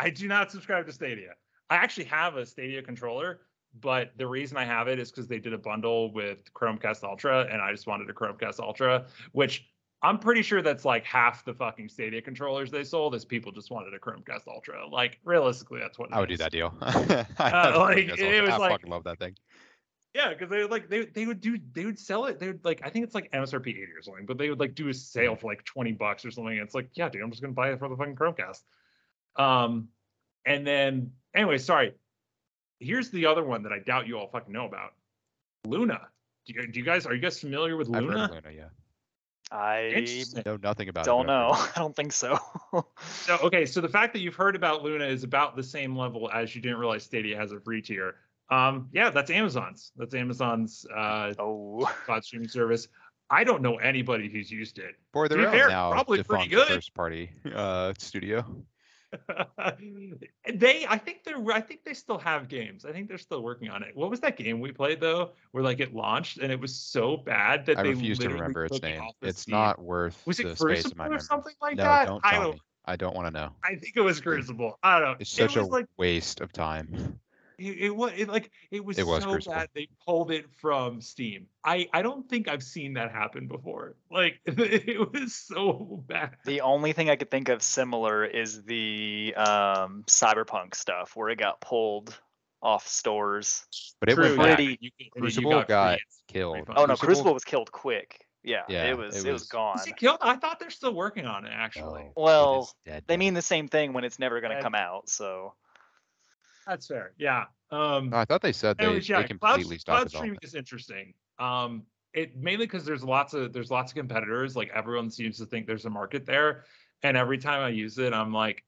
I 0.00 0.08
do 0.08 0.26
not 0.26 0.50
subscribe 0.50 0.86
to 0.86 0.92
Stadia. 0.92 1.34
I 1.68 1.76
actually 1.76 2.04
have 2.04 2.36
a 2.36 2.46
Stadia 2.46 2.82
controller, 2.82 3.40
but 3.80 4.12
the 4.16 4.26
reason 4.26 4.56
I 4.56 4.64
have 4.64 4.88
it 4.88 4.98
is 4.98 5.10
because 5.10 5.28
they 5.28 5.38
did 5.38 5.52
a 5.52 5.58
bundle 5.58 6.10
with 6.14 6.52
Chromecast 6.54 7.04
Ultra, 7.04 7.46
and 7.52 7.60
I 7.60 7.70
just 7.70 7.86
wanted 7.86 8.08
a 8.08 8.14
Chromecast 8.14 8.60
Ultra, 8.60 9.04
which 9.32 9.68
I'm 10.02 10.18
pretty 10.18 10.40
sure 10.40 10.62
that's 10.62 10.86
like 10.86 11.04
half 11.04 11.44
the 11.44 11.52
fucking 11.52 11.90
Stadia 11.90 12.22
controllers 12.22 12.70
they 12.70 12.82
sold 12.82 13.14
is 13.14 13.26
people 13.26 13.52
just 13.52 13.70
wanted 13.70 13.92
a 13.92 13.98
Chromecast 13.98 14.48
Ultra. 14.48 14.88
Like 14.88 15.20
realistically, 15.22 15.80
that's 15.80 15.98
what 15.98 16.10
I 16.14 16.18
would 16.18 16.30
do 16.30 16.38
that 16.38 16.50
deal. 16.50 16.72
I 16.80 17.26
uh, 17.38 17.50
have 17.50 17.76
like, 17.76 18.18
it 18.18 18.40
was 18.40 18.50
I 18.50 18.56
like- 18.56 18.70
fucking 18.72 18.90
love 18.90 19.04
that 19.04 19.18
thing. 19.18 19.34
Yeah, 20.14 20.30
because 20.30 20.48
they 20.48 20.62
would 20.62 20.70
like 20.70 20.88
they 20.88 21.04
they 21.04 21.26
would 21.26 21.40
do 21.40 21.58
they 21.72 21.84
would 21.84 21.98
sell 21.98 22.24
it. 22.24 22.40
They 22.40 22.48
would 22.48 22.64
like 22.64 22.80
I 22.82 22.88
think 22.88 23.04
it's 23.04 23.14
like 23.14 23.30
MSRP 23.30 23.68
eighty 23.68 23.92
or 23.96 24.02
something, 24.02 24.26
but 24.26 24.38
they 24.38 24.48
would 24.48 24.58
like 24.58 24.74
do 24.74 24.88
a 24.88 24.94
sale 24.94 25.36
for 25.36 25.46
like 25.46 25.62
twenty 25.64 25.92
bucks 25.92 26.24
or 26.24 26.32
something. 26.32 26.56
It's 26.56 26.74
like 26.74 26.88
yeah, 26.94 27.08
dude, 27.08 27.22
I'm 27.22 27.30
just 27.30 27.42
gonna 27.42 27.52
buy 27.52 27.70
it 27.70 27.78
for 27.78 27.88
the 27.88 27.96
fucking 27.96 28.16
Chromecast. 28.16 28.62
Um, 29.36 29.88
and 30.46 30.66
then 30.66 31.12
anyway, 31.34 31.58
sorry. 31.58 31.94
Here's 32.78 33.10
the 33.10 33.26
other 33.26 33.44
one 33.44 33.62
that 33.64 33.72
I 33.72 33.78
doubt 33.78 34.06
you 34.06 34.18
all 34.18 34.28
fucking 34.28 34.52
know 34.52 34.66
about. 34.66 34.94
Luna. 35.66 36.00
Do 36.46 36.54
you, 36.54 36.66
do 36.68 36.78
you 36.80 36.84
guys 36.84 37.04
are 37.06 37.14
you 37.14 37.20
guys 37.20 37.38
familiar 37.38 37.76
with 37.76 37.88
I've 37.88 38.02
heard 38.04 38.04
Luna? 38.04 38.24
of 38.24 38.30
Luna, 38.30 38.50
yeah. 38.56 38.64
I 39.52 40.16
Know 40.46 40.56
nothing 40.62 40.88
about 40.88 41.02
it. 41.02 41.06
don't 41.06 41.26
but 41.26 41.32
I've 41.34 41.48
know. 41.50 41.66
I 41.76 41.78
don't 41.78 41.94
think 41.96 42.12
so. 42.12 42.38
So 43.02 43.36
okay, 43.42 43.66
so 43.66 43.80
the 43.80 43.88
fact 43.88 44.12
that 44.14 44.20
you've 44.20 44.34
heard 44.36 44.54
about 44.56 44.82
Luna 44.82 45.04
is 45.04 45.24
about 45.24 45.56
the 45.56 45.62
same 45.62 45.96
level 45.96 46.30
as 46.32 46.54
you 46.54 46.62
didn't 46.62 46.78
realize 46.78 47.02
Stadia 47.04 47.36
has 47.36 47.52
a 47.52 47.60
free 47.60 47.82
tier. 47.82 48.14
Um, 48.50 48.88
yeah, 48.92 49.10
that's 49.10 49.30
Amazon's. 49.30 49.92
That's 49.96 50.14
Amazon's 50.14 50.86
uh, 50.96 51.34
oh, 51.38 51.88
cloud 52.06 52.24
streaming 52.24 52.48
service. 52.48 52.88
I 53.28 53.44
don't 53.44 53.60
know 53.62 53.76
anybody 53.76 54.28
who's 54.28 54.50
used 54.50 54.78
it. 54.78 54.94
For 55.12 55.28
To 55.28 55.34
their 55.34 55.42
be 55.42 55.46
own 55.46 55.52
fair, 55.52 55.68
now 55.68 55.90
probably 55.92 56.22
pretty 56.22 56.48
defunct 56.48 56.68
good. 56.68 56.74
first 56.76 56.94
party 56.94 57.30
uh, 57.54 57.92
studio. 57.98 58.44
they, 60.54 60.86
I 60.88 60.98
think 60.98 61.24
they're, 61.24 61.52
I 61.52 61.60
think 61.60 61.84
they 61.84 61.94
still 61.94 62.18
have 62.18 62.48
games. 62.48 62.84
I 62.84 62.92
think 62.92 63.08
they're 63.08 63.18
still 63.18 63.42
working 63.42 63.68
on 63.68 63.82
it. 63.82 63.96
What 63.96 64.10
was 64.10 64.20
that 64.20 64.36
game 64.36 64.60
we 64.60 64.72
played 64.72 65.00
though, 65.00 65.32
where 65.52 65.64
like 65.64 65.80
it 65.80 65.94
launched 65.94 66.38
and 66.38 66.52
it 66.52 66.60
was 66.60 66.74
so 66.74 67.16
bad 67.16 67.66
that 67.66 67.78
I 67.78 67.82
they 67.82 67.90
refuse 67.90 68.18
to 68.20 68.28
remember 68.28 68.64
its 68.64 68.80
name. 68.82 69.02
It's 69.22 69.42
Steam. 69.42 69.54
not 69.54 69.80
worth 69.80 70.22
Was 70.26 70.38
it 70.40 70.44
the 70.44 70.56
space 70.56 70.84
in 70.84 70.92
Crucible 70.92 70.96
my 70.98 71.06
or 71.06 71.08
memory. 71.10 71.20
something 71.22 71.54
like 71.60 71.76
no, 71.76 71.84
that? 71.84 72.06
don't 72.06 72.20
I 72.24 72.32
tell 72.32 72.42
don't. 72.42 72.54
me. 72.54 72.60
I 72.86 72.96
don't 72.96 73.14
want 73.14 73.26
to 73.28 73.32
know. 73.32 73.50
I 73.62 73.76
think 73.76 73.92
it 73.96 74.00
was 74.00 74.20
Crucible. 74.20 74.78
I 74.82 74.98
don't 74.98 75.08
know. 75.08 75.16
It's 75.18 75.32
it 75.32 75.50
such 75.50 75.56
a 75.56 75.64
like 75.64 75.86
waste 75.96 76.40
of 76.40 76.52
time. 76.52 77.20
it, 77.60 77.76
it 77.86 77.90
was 77.96 78.12
it, 78.16 78.28
like 78.28 78.50
it 78.70 78.84
was, 78.84 78.98
It 78.98 79.06
was 79.06 79.22
so 79.22 79.30
Crucible. 79.32 79.54
bad 79.54 79.68
they 79.74 79.88
pulled 80.06 80.30
it 80.30 80.46
from 80.60 81.00
Steam. 81.00 81.46
I 81.64 81.88
I 81.92 82.02
don't 82.02 82.28
think 82.28 82.48
I've 82.48 82.62
seen 82.62 82.94
that 82.94 83.12
happen 83.12 83.46
before. 83.46 83.96
Like 84.10 84.40
it 84.46 85.12
was 85.12 85.34
so 85.34 86.02
bad. 86.08 86.36
the 86.46 86.62
only 86.62 86.92
thing 86.92 87.10
I 87.10 87.16
could 87.16 87.30
think 87.30 87.48
of 87.48 87.62
similar 87.62 88.24
is 88.24 88.62
the 88.64 89.34
um, 89.36 90.04
cyberpunk 90.06 90.74
stuff 90.74 91.14
where 91.14 91.28
it 91.28 91.38
got 91.38 91.60
pulled 91.60 92.18
off 92.62 92.86
stores. 92.88 93.64
But 94.00 94.08
it 94.10 94.14
True, 94.16 94.24
went 94.24 94.36
yeah, 94.38 94.46
back. 94.46 94.56
pretty- 94.56 94.78
you- 94.80 94.90
you 94.98 95.10
Crucible 95.20 95.50
got 95.50 95.68
got 95.68 95.98
free- 95.98 96.04
killed. 96.28 96.56
Oh 96.68 96.86
no, 96.86 96.96
Crucible- 96.96 97.06
Crucible 97.06 97.34
was 97.34 97.44
killed 97.44 97.70
quick. 97.72 98.26
Yeah, 98.42 98.62
Yeah, 98.70 98.84
it 98.90 98.96
was. 98.96 99.14
it 99.16 99.28
It 99.28 99.32
was, 99.32 99.42
was- 99.42 99.48
gone. 99.50 99.74
Was 99.76 99.86
it 99.86 99.96
killed? 99.98 100.16
I 100.22 100.36
thought 100.36 100.58
they're 100.60 100.70
still 100.70 100.94
working 100.94 101.26
on 101.26 101.44
it 101.44 101.52
actually. 101.54 102.04
No, 102.04 102.06
it 102.06 102.12
Well, 102.16 102.60
is 102.62 102.74
dead, 102.86 103.04
They 103.06 103.18
mean 103.18 103.34
the 103.34 103.42
same 103.42 103.68
thing 103.68 103.92
when 103.92 104.02
it's 104.04 104.18
never 104.18 104.40
going 104.40 104.56
to 104.56 104.62
come 104.62 104.74
out. 104.74 105.10
So 105.10 105.52
That's 106.66 106.86
fair. 106.86 107.12
Yeah. 107.18 107.44
Um 107.70 108.12
I 108.12 108.24
thought 108.24 108.42
they 108.42 108.52
said 108.52 108.78
they, 108.78 108.86
anyways, 108.86 109.08
yeah, 109.08 109.22
they 109.22 109.28
completely 109.28 109.78
cloud, 109.78 109.80
stopped 109.80 110.10
cloud 110.10 110.10
streaming 110.10 110.38
is 110.42 110.54
interesting. 110.54 111.14
Um 111.38 111.84
it 112.12 112.36
mainly 112.36 112.66
because 112.66 112.84
there's 112.84 113.04
lots 113.04 113.34
of 113.34 113.52
there's 113.52 113.70
lots 113.70 113.92
of 113.92 113.96
competitors. 113.96 114.56
Like 114.56 114.70
everyone 114.74 115.10
seems 115.10 115.38
to 115.38 115.46
think 115.46 115.66
there's 115.66 115.84
a 115.84 115.90
market 115.90 116.26
there. 116.26 116.64
And 117.02 117.16
every 117.16 117.38
time 117.38 117.62
I 117.62 117.68
use 117.70 117.98
it, 117.98 118.12
I'm 118.12 118.32
like, 118.32 118.64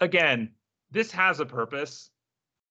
again, 0.00 0.50
this 0.90 1.12
has 1.12 1.40
a 1.40 1.46
purpose. 1.46 2.10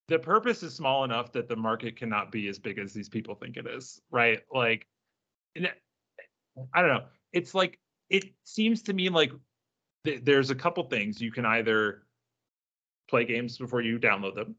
The 0.07 0.20
purpose 0.20 0.64
is 0.64 0.74
small 0.74 1.03
enough 1.03 1.32
that 1.34 1.47
the 1.47 1.55
market 1.55 1.95
cannot 1.95 2.32
be 2.32 2.47
as 2.47 2.60
big 2.60 2.80
as 2.80 2.91
these 2.93 3.07
people 3.07 3.36
think 3.36 3.55
it 3.57 3.68
is, 3.68 4.01
right? 4.10 4.41
Like, 4.51 4.88
I 5.55 6.82
don't 6.82 6.89
know. 6.89 7.05
It's 7.32 7.53
like 7.53 7.80
it 8.10 8.26
seems 8.43 8.82
to 8.84 8.93
me 8.93 9.10
like 9.10 9.32
th- 10.03 10.22
there's 10.24 10.49
a 10.49 10.55
couple 10.55 10.84
things 10.84 11.22
you 11.22 11.32
can 11.32 11.45
either 11.45 12.03
play 13.10 13.26
games 13.26 13.57
before 13.57 13.82
you 13.82 13.99
download 13.99 14.36
them, 14.36 14.55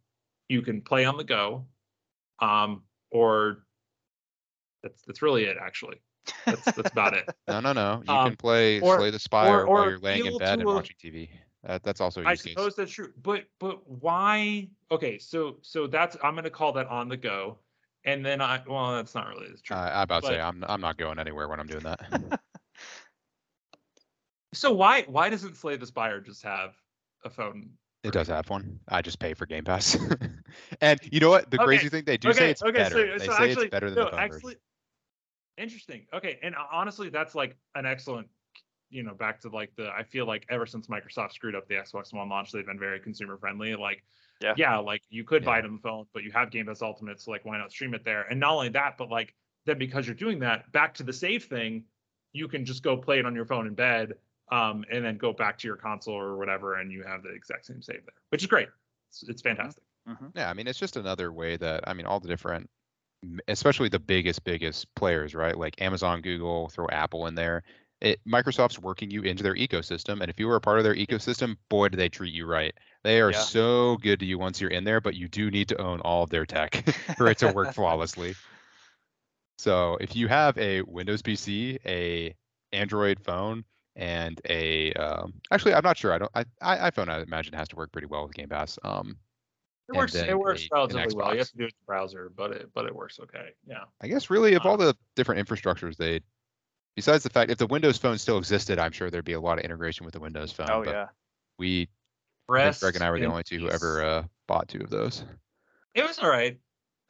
you 0.49 0.63
can 0.63 0.81
play 0.81 1.05
on 1.05 1.17
the 1.17 1.25
go, 1.25 1.65
um, 2.41 2.83
or 3.11 3.65
that's 4.83 5.03
that's 5.03 5.23
really 5.23 5.45
it. 5.45 5.57
Actually, 5.61 6.01
that's 6.45 6.65
that's 6.65 6.91
about 6.91 7.15
it. 7.15 7.29
No, 7.49 7.61
no, 7.61 7.73
no. 7.73 8.03
You 8.07 8.13
Um, 8.15 8.29
can 8.31 8.37
play 8.37 8.81
or- 8.81 8.99
Slay 8.99 9.11
the 9.11 9.19
Spire 9.19 9.67
while 9.67 9.85
or 9.85 9.91
you're 9.91 9.99
laying 9.99 10.27
in 10.27 10.39
bed 10.39 10.61
and 10.61 10.63
a- 10.63 10.67
watching 10.67 10.97
TV. 11.03 11.29
That, 11.65 11.83
that's 11.83 12.01
also 12.01 12.23
I 12.23 12.31
use 12.31 12.43
case. 12.43 12.53
suppose 12.55 12.75
that's 12.75 12.91
true, 12.93 13.13
but 13.23 13.45
but 13.59 13.87
why? 13.89 14.69
Okay, 14.91 15.19
so 15.19 15.59
so 15.63 15.87
that's 15.87 16.17
I'm 16.23 16.35
gonna 16.35 16.49
call 16.51 16.73
that 16.73 16.87
on 16.87 17.09
the 17.09 17.19
go, 17.19 17.59
and 18.05 18.25
then 18.25 18.41
I 18.41 18.63
well 18.67 18.93
that's 18.95 19.15
not 19.15 19.29
really 19.29 19.49
true. 19.63 19.77
Uh, 19.77 19.81
I 19.81 20.03
about 20.05 20.23
to 20.23 20.29
say 20.29 20.37
but- 20.39 20.45
I'm 20.47 20.65
I'm 20.67 20.81
not 20.81 20.97
going 20.97 21.19
anywhere 21.19 21.49
when 21.49 21.61
I'm 21.61 21.67
doing 21.67 21.83
that. 21.85 22.41
so 24.55 24.73
why 24.73 25.03
why 25.03 25.29
doesn't 25.29 25.57
Slay 25.57 25.77
the 25.77 25.87
Spire 25.87 26.21
just 26.21 26.43
have 26.43 26.75
a 27.25 27.31
phone? 27.31 27.71
It 28.03 28.13
does 28.13 28.29
have 28.29 28.49
one. 28.51 28.81
I 28.89 29.03
just 29.03 29.19
pay 29.19 29.35
for 29.35 29.47
Game 29.47 29.65
Pass. 29.65 29.97
and 30.81 31.01
you 31.11 31.21
know 31.21 31.31
what? 31.31 31.51
The 31.51 31.59
Okay, 31.59 31.65
crazy 31.67 31.89
thing 31.89 32.05
they 32.05 32.17
do 32.17 32.33
say 32.33 32.47
okay, 32.47 32.51
it's 32.51 32.63
okay, 32.63 32.73
better. 32.73 32.95
so, 32.95 33.19
they 33.19 33.27
so 33.27 33.33
say 33.33 33.45
actually, 33.45 33.65
it's 33.65 33.71
better 33.71 33.91
than 33.91 33.99
no, 33.99 34.05
the 34.05 34.11
phone 34.11 34.21
actually, 34.21 34.55
version. 34.55 34.61
interesting. 35.59 36.07
Okay, 36.13 36.39
and 36.43 36.55
honestly, 36.73 37.09
that's 37.11 37.35
like 37.35 37.57
an 37.75 37.87
excellent. 37.87 38.29
You 38.91 39.05
know, 39.05 39.15
back 39.15 39.41
to 39.43 39.49
like 39.49 39.75
the. 39.77 39.89
I 39.91 40.03
feel 40.03 40.27
like 40.27 40.47
ever 40.51 40.67
since 40.67 40.89
Microsoft 40.89 41.33
screwed 41.33 41.55
up 41.55 41.69
the 41.69 41.75
Xbox 41.77 42.13
One 42.13 42.29
launch, 42.29 42.53
they've 42.53 42.67
been 42.67 42.79
very 42.79 42.99
consumer 43.01 43.37
friendly. 43.39 43.77
Like, 43.77 44.03
Yeah. 44.41 44.55
yeah, 44.57 44.79
like 44.79 45.03
you 45.11 45.25
could 45.25 45.45
buy 45.45 45.59
Yeah. 45.59 45.61
it 45.61 45.65
on 45.67 45.75
the 45.75 45.81
phone, 45.81 46.07
but 46.13 46.25
you 46.25 46.33
have 46.33 46.51
Game 46.51 46.67
Pass 46.67 46.83
Ultimate, 46.83 47.21
so 47.21 47.31
like, 47.31 47.45
why 47.45 47.59
not 47.59 47.71
stream 47.71 47.95
it 47.95 48.05
there? 48.05 48.23
And 48.23 48.41
not 48.41 48.53
only 48.55 48.71
that, 48.71 48.97
but 48.99 49.09
like, 49.11 49.35
then 49.67 49.79
because 49.79 50.07
you're 50.07 50.17
doing 50.17 50.41
that, 50.41 50.73
back 50.73 50.95
to 50.95 51.05
the 51.05 51.13
save 51.13 51.45
thing, 51.45 51.85
you 52.33 52.49
can 52.49 52.65
just 52.65 52.83
go 52.83 52.97
play 52.97 53.19
it 53.21 53.27
on 53.27 53.35
your 53.35 53.45
phone 53.45 53.67
in 53.69 53.75
bed, 53.75 54.15
um, 54.51 54.85
and 54.91 55.05
then 55.05 55.17
go 55.17 55.33
back 55.33 55.59
to 55.59 55.67
your 55.69 55.77
console 55.77 56.15
or 56.15 56.37
whatever, 56.37 56.75
and 56.81 56.91
you 56.93 57.03
have 57.05 57.23
the 57.23 57.31
exact 57.31 57.67
same 57.67 57.83
save 57.83 58.05
there, 58.05 58.15
which 58.31 58.43
is 58.43 58.49
great. 58.49 58.69
It's, 59.11 59.23
it's 59.29 59.43
fantastic. 59.43 59.83
mhm. 60.09 60.33
Yeah, 60.35 60.51
I 60.51 60.55
mean, 60.55 60.67
it's 60.67 60.79
just 60.79 60.97
another 60.97 61.33
way 61.33 61.57
that 61.57 61.89
I 61.89 61.93
mean, 61.95 62.07
all 62.07 62.21
the 62.21 62.29
different, 62.29 62.69
especially 63.49 63.89
the 63.89 63.99
biggest, 63.99 64.45
biggest 64.45 64.93
players, 64.95 65.35
right? 65.35 65.57
Like 65.57 65.81
Amazon, 65.81 66.23
Google, 66.23 66.69
throw 66.69 66.87
Apple 66.91 67.27
in 67.27 67.35
there. 67.35 67.63
It 68.01 68.19
Microsoft's 68.27 68.79
working 68.79 69.11
you 69.11 69.23
into 69.23 69.43
their 69.43 69.55
ecosystem, 69.55 70.21
and 70.23 70.31
if 70.31 70.41
you 70.41 70.47
were 70.49 70.57
a 70.57 70.61
part 70.61 70.79
of 70.79 70.85
their 70.85 70.95
ecosystem, 70.95 71.57
boy, 71.69 71.89
do 71.89 71.97
they 71.99 72.09
treat 72.09 72.33
you 72.33 72.47
right. 72.47 72.73
They 73.05 73.21
are 73.21 73.33
Yeah. 73.33 73.39
so 73.41 73.99
good 73.99 74.21
to 74.21 74.27
you 74.27 74.39
once 74.39 74.61
you're 74.61 74.71
in 74.71 74.85
there, 74.85 75.03
but 75.03 75.15
you 75.17 75.29
do 75.29 75.51
need 75.51 75.69
to 75.69 75.81
own 75.81 76.01
all 76.01 76.23
of 76.23 76.31
their 76.31 76.47
tech 76.47 76.75
for 77.19 77.29
it 77.29 77.39
to 77.39 77.49
work 77.49 77.73
flawlessly. 77.73 78.39
So 79.59 79.97
if 80.01 80.17
you 80.17 80.29
have 80.29 80.57
a 80.59 80.83
Windows 80.83 81.23
PC, 81.23 81.79
a 81.87 82.35
Android 82.73 83.21
phone, 83.21 83.65
and 84.01 84.41
a 84.49 84.93
um, 84.95 85.35
actually, 85.53 85.75
I'm 85.75 85.85
not 85.85 85.97
sure. 85.97 86.13
I 86.13 86.19
don't. 86.19 86.31
I, 86.35 86.45
I 86.61 86.91
iPhone, 86.91 87.09
I 87.09 87.21
imagine, 87.21 87.53
has 87.55 87.69
to 87.69 87.77
work 87.77 87.93
pretty 87.93 88.07
well 88.07 88.25
with 88.25 88.35
Game 88.35 88.49
Pass. 88.49 88.79
Um, 88.83 89.17
It 89.89 89.97
works. 89.97 90.15
It 90.15 90.39
works 90.39 90.63
a- 90.65 90.69
relatively 90.75 91.15
well. 91.15 91.33
You 91.33 91.39
have 91.39 91.51
to 91.51 91.57
do 91.57 91.63
it 91.65 91.67
with 91.67 91.75
the 91.75 91.85
browser, 91.87 92.33
but 92.37 92.51
it 92.53 92.71
but 92.75 92.87
it 92.87 92.95
works 92.95 93.21
okay. 93.21 93.51
Yeah. 93.67 93.85
I 94.01 94.09
guess 94.09 94.31
really 94.31 94.55
of 94.55 94.65
all 94.67 94.75
Um, 94.75 94.81
the 94.81 94.97
different 95.17 95.47
infrastructures 95.47 95.97
they 95.97 96.21
besides 96.97 97.23
the 97.23 97.31
fact 97.31 97.51
if 97.51 97.59
the 97.59 97.67
Windows 97.67 97.99
phone 97.99 98.19
still 98.19 98.39
existed, 98.39 98.79
I'm 98.79 98.93
sure 98.93 99.11
there'd 99.11 99.25
be 99.25 99.35
a 99.35 99.41
lot 99.41 99.59
of 99.59 99.65
integration 99.65 100.05
with 100.05 100.15
the 100.15 100.21
Windows 100.21 100.51
phone. 100.53 100.69
oh 100.71 100.83
but 100.85 100.91
yeah. 100.95 101.07
we 101.59 101.89
I 102.49 102.53
Rest 102.55 102.81
Greg 102.81 102.95
and 102.97 103.05
I 103.05 103.11
were 103.11 103.21
the 103.21 103.27
only 103.27 103.45
two 103.45 103.59
who 103.59 103.69
ever 103.71 104.03
uh, 104.05 104.23
bought 104.49 104.67
two 104.69 104.81
of 104.81 104.91
those. 104.91 105.25
It 105.95 106.03
was 106.05 106.19
all 106.19 106.29
right. 106.31 106.59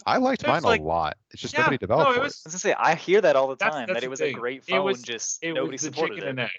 I 0.06 0.16
liked 0.16 0.46
mine 0.46 0.62
like- 0.62 0.80
a 0.80 0.84
lot. 0.84 1.16
It's 1.30 1.40
just 1.42 1.54
yeah, 1.54 1.60
nobody 1.60 1.78
developed 1.78 2.08
no, 2.08 2.12
it 2.12 2.16
for 2.16 2.22
was. 2.22 2.42
I 2.44 2.48
was 2.48 2.54
gonna 2.54 2.58
say 2.60 2.74
I 2.78 2.94
hear 2.94 3.20
that 3.20 3.36
all 3.36 3.48
the 3.48 3.56
That's- 3.56 3.74
time 3.76 3.86
that's 3.86 4.00
that 4.00 4.04
it 4.04 4.10
was 4.10 4.20
a 4.22 4.32
great 4.32 4.62
It 4.66 4.70
phone, 4.72 4.84
was- 4.84 5.02
just 5.02 5.42
It 5.42 5.52
nobody 5.54 5.72
was 5.72 5.80
the 5.82 5.86
supported 5.88 6.14
chicken 6.16 6.38
it. 6.38 6.50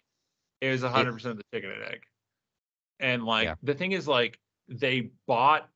And 0.62 0.68
egg. 0.68 0.70
It 0.70 0.72
was 0.84 0.92
hundred 0.92 1.14
percent 1.14 1.32
of 1.34 1.38
the 1.38 1.44
chicken 1.58 1.72
and 1.72 1.84
egg. 1.84 2.02
And 3.00 3.24
like 3.24 3.46
Yeah. 3.46 3.56
the 3.64 3.74
thing 3.74 3.92
is, 3.92 4.08
like 4.08 4.40
they 4.68 5.12
bought. 5.28 5.70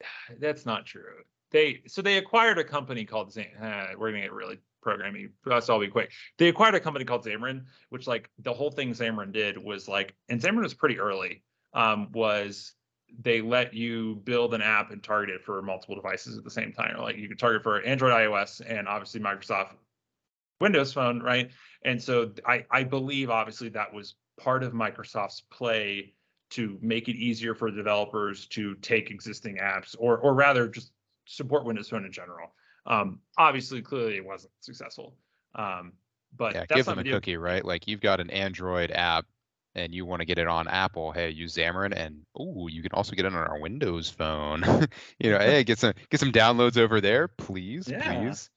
That's 0.40 0.66
not 0.66 0.86
true. 0.86 1.22
They 1.52 1.82
so 1.86 2.02
they 2.02 2.18
acquired 2.18 2.58
a 2.58 2.64
company 2.64 3.04
called 3.04 3.32
Zam. 3.32 3.46
Uh, 3.60 3.86
we're 3.96 4.10
gonna 4.10 4.22
get 4.22 4.32
really 4.32 4.58
programming. 4.82 5.30
That's 5.44 5.68
all 5.68 5.80
be 5.80 5.88
quick. 5.88 6.10
They 6.38 6.48
acquired 6.48 6.74
a 6.74 6.80
company 6.80 7.04
called 7.04 7.24
Xamarin, 7.24 7.64
which 7.90 8.06
like 8.06 8.30
the 8.40 8.52
whole 8.52 8.70
thing 8.70 8.90
Xamarin 8.90 9.32
did 9.32 9.56
was 9.56 9.88
like, 9.88 10.14
and 10.28 10.40
Xamarin 10.40 10.62
was 10.62 10.74
pretty 10.74 10.98
early. 10.98 11.42
Um, 11.72 12.10
was 12.12 12.72
they 13.20 13.40
let 13.40 13.72
you 13.72 14.16
build 14.24 14.52
an 14.54 14.62
app 14.62 14.90
and 14.90 15.02
target 15.02 15.36
it 15.36 15.44
for 15.44 15.62
multiple 15.62 15.94
devices 15.94 16.36
at 16.36 16.42
the 16.44 16.50
same 16.50 16.72
time. 16.72 16.98
Like 16.98 17.16
you 17.16 17.28
could 17.28 17.38
target 17.38 17.62
for 17.62 17.80
Android, 17.82 18.12
iOS, 18.12 18.60
and 18.66 18.88
obviously 18.88 19.20
Microsoft 19.20 19.70
Windows 20.60 20.92
Phone, 20.92 21.20
right? 21.22 21.50
And 21.86 22.02
so 22.02 22.32
I 22.44 22.66
I 22.70 22.84
believe 22.84 23.30
obviously 23.30 23.70
that 23.70 23.94
was 23.94 24.16
part 24.38 24.62
of 24.62 24.74
Microsoft's 24.74 25.42
play 25.50 26.12
to 26.50 26.78
make 26.82 27.08
it 27.08 27.16
easier 27.16 27.54
for 27.54 27.70
developers 27.70 28.46
to 28.48 28.74
take 28.76 29.10
existing 29.10 29.56
apps 29.56 29.96
or 29.98 30.18
or 30.18 30.34
rather 30.34 30.68
just 30.68 30.92
support 31.24 31.64
Windows 31.64 31.88
Phone 31.88 32.04
in 32.04 32.12
general. 32.12 32.52
Um, 32.86 33.20
obviously, 33.38 33.82
clearly 33.82 34.16
it 34.16 34.24
wasn't 34.24 34.52
successful. 34.60 35.16
Um, 35.54 35.92
but 36.36 36.54
yeah, 36.54 36.60
that's 36.68 36.74
give 36.74 36.86
them 36.86 36.98
a 36.98 37.04
cookie, 37.04 37.36
right? 37.36 37.64
Like 37.64 37.88
you've 37.88 38.00
got 38.00 38.20
an 38.20 38.30
Android 38.30 38.90
app 38.90 39.24
and 39.76 39.94
you 39.94 40.06
want 40.06 40.20
to 40.20 40.26
get 40.26 40.38
it 40.38 40.48
on 40.48 40.68
Apple. 40.68 41.12
Hey, 41.12 41.30
use 41.30 41.54
Xamarin, 41.54 41.92
and 41.94 42.22
oh, 42.36 42.66
you 42.66 42.82
can 42.82 42.92
also 42.92 43.14
get 43.14 43.26
it 43.26 43.34
on 43.34 43.38
our 43.38 43.60
Windows 43.60 44.10
phone. 44.10 44.62
you 45.18 45.30
know, 45.30 45.38
hey, 45.40 45.62
get 45.64 45.78
some 45.78 45.94
get 46.10 46.18
some 46.20 46.32
downloads 46.32 46.76
over 46.76 47.00
there, 47.00 47.28
please, 47.28 47.88
Yeah. 47.88 48.02
please. 48.02 48.50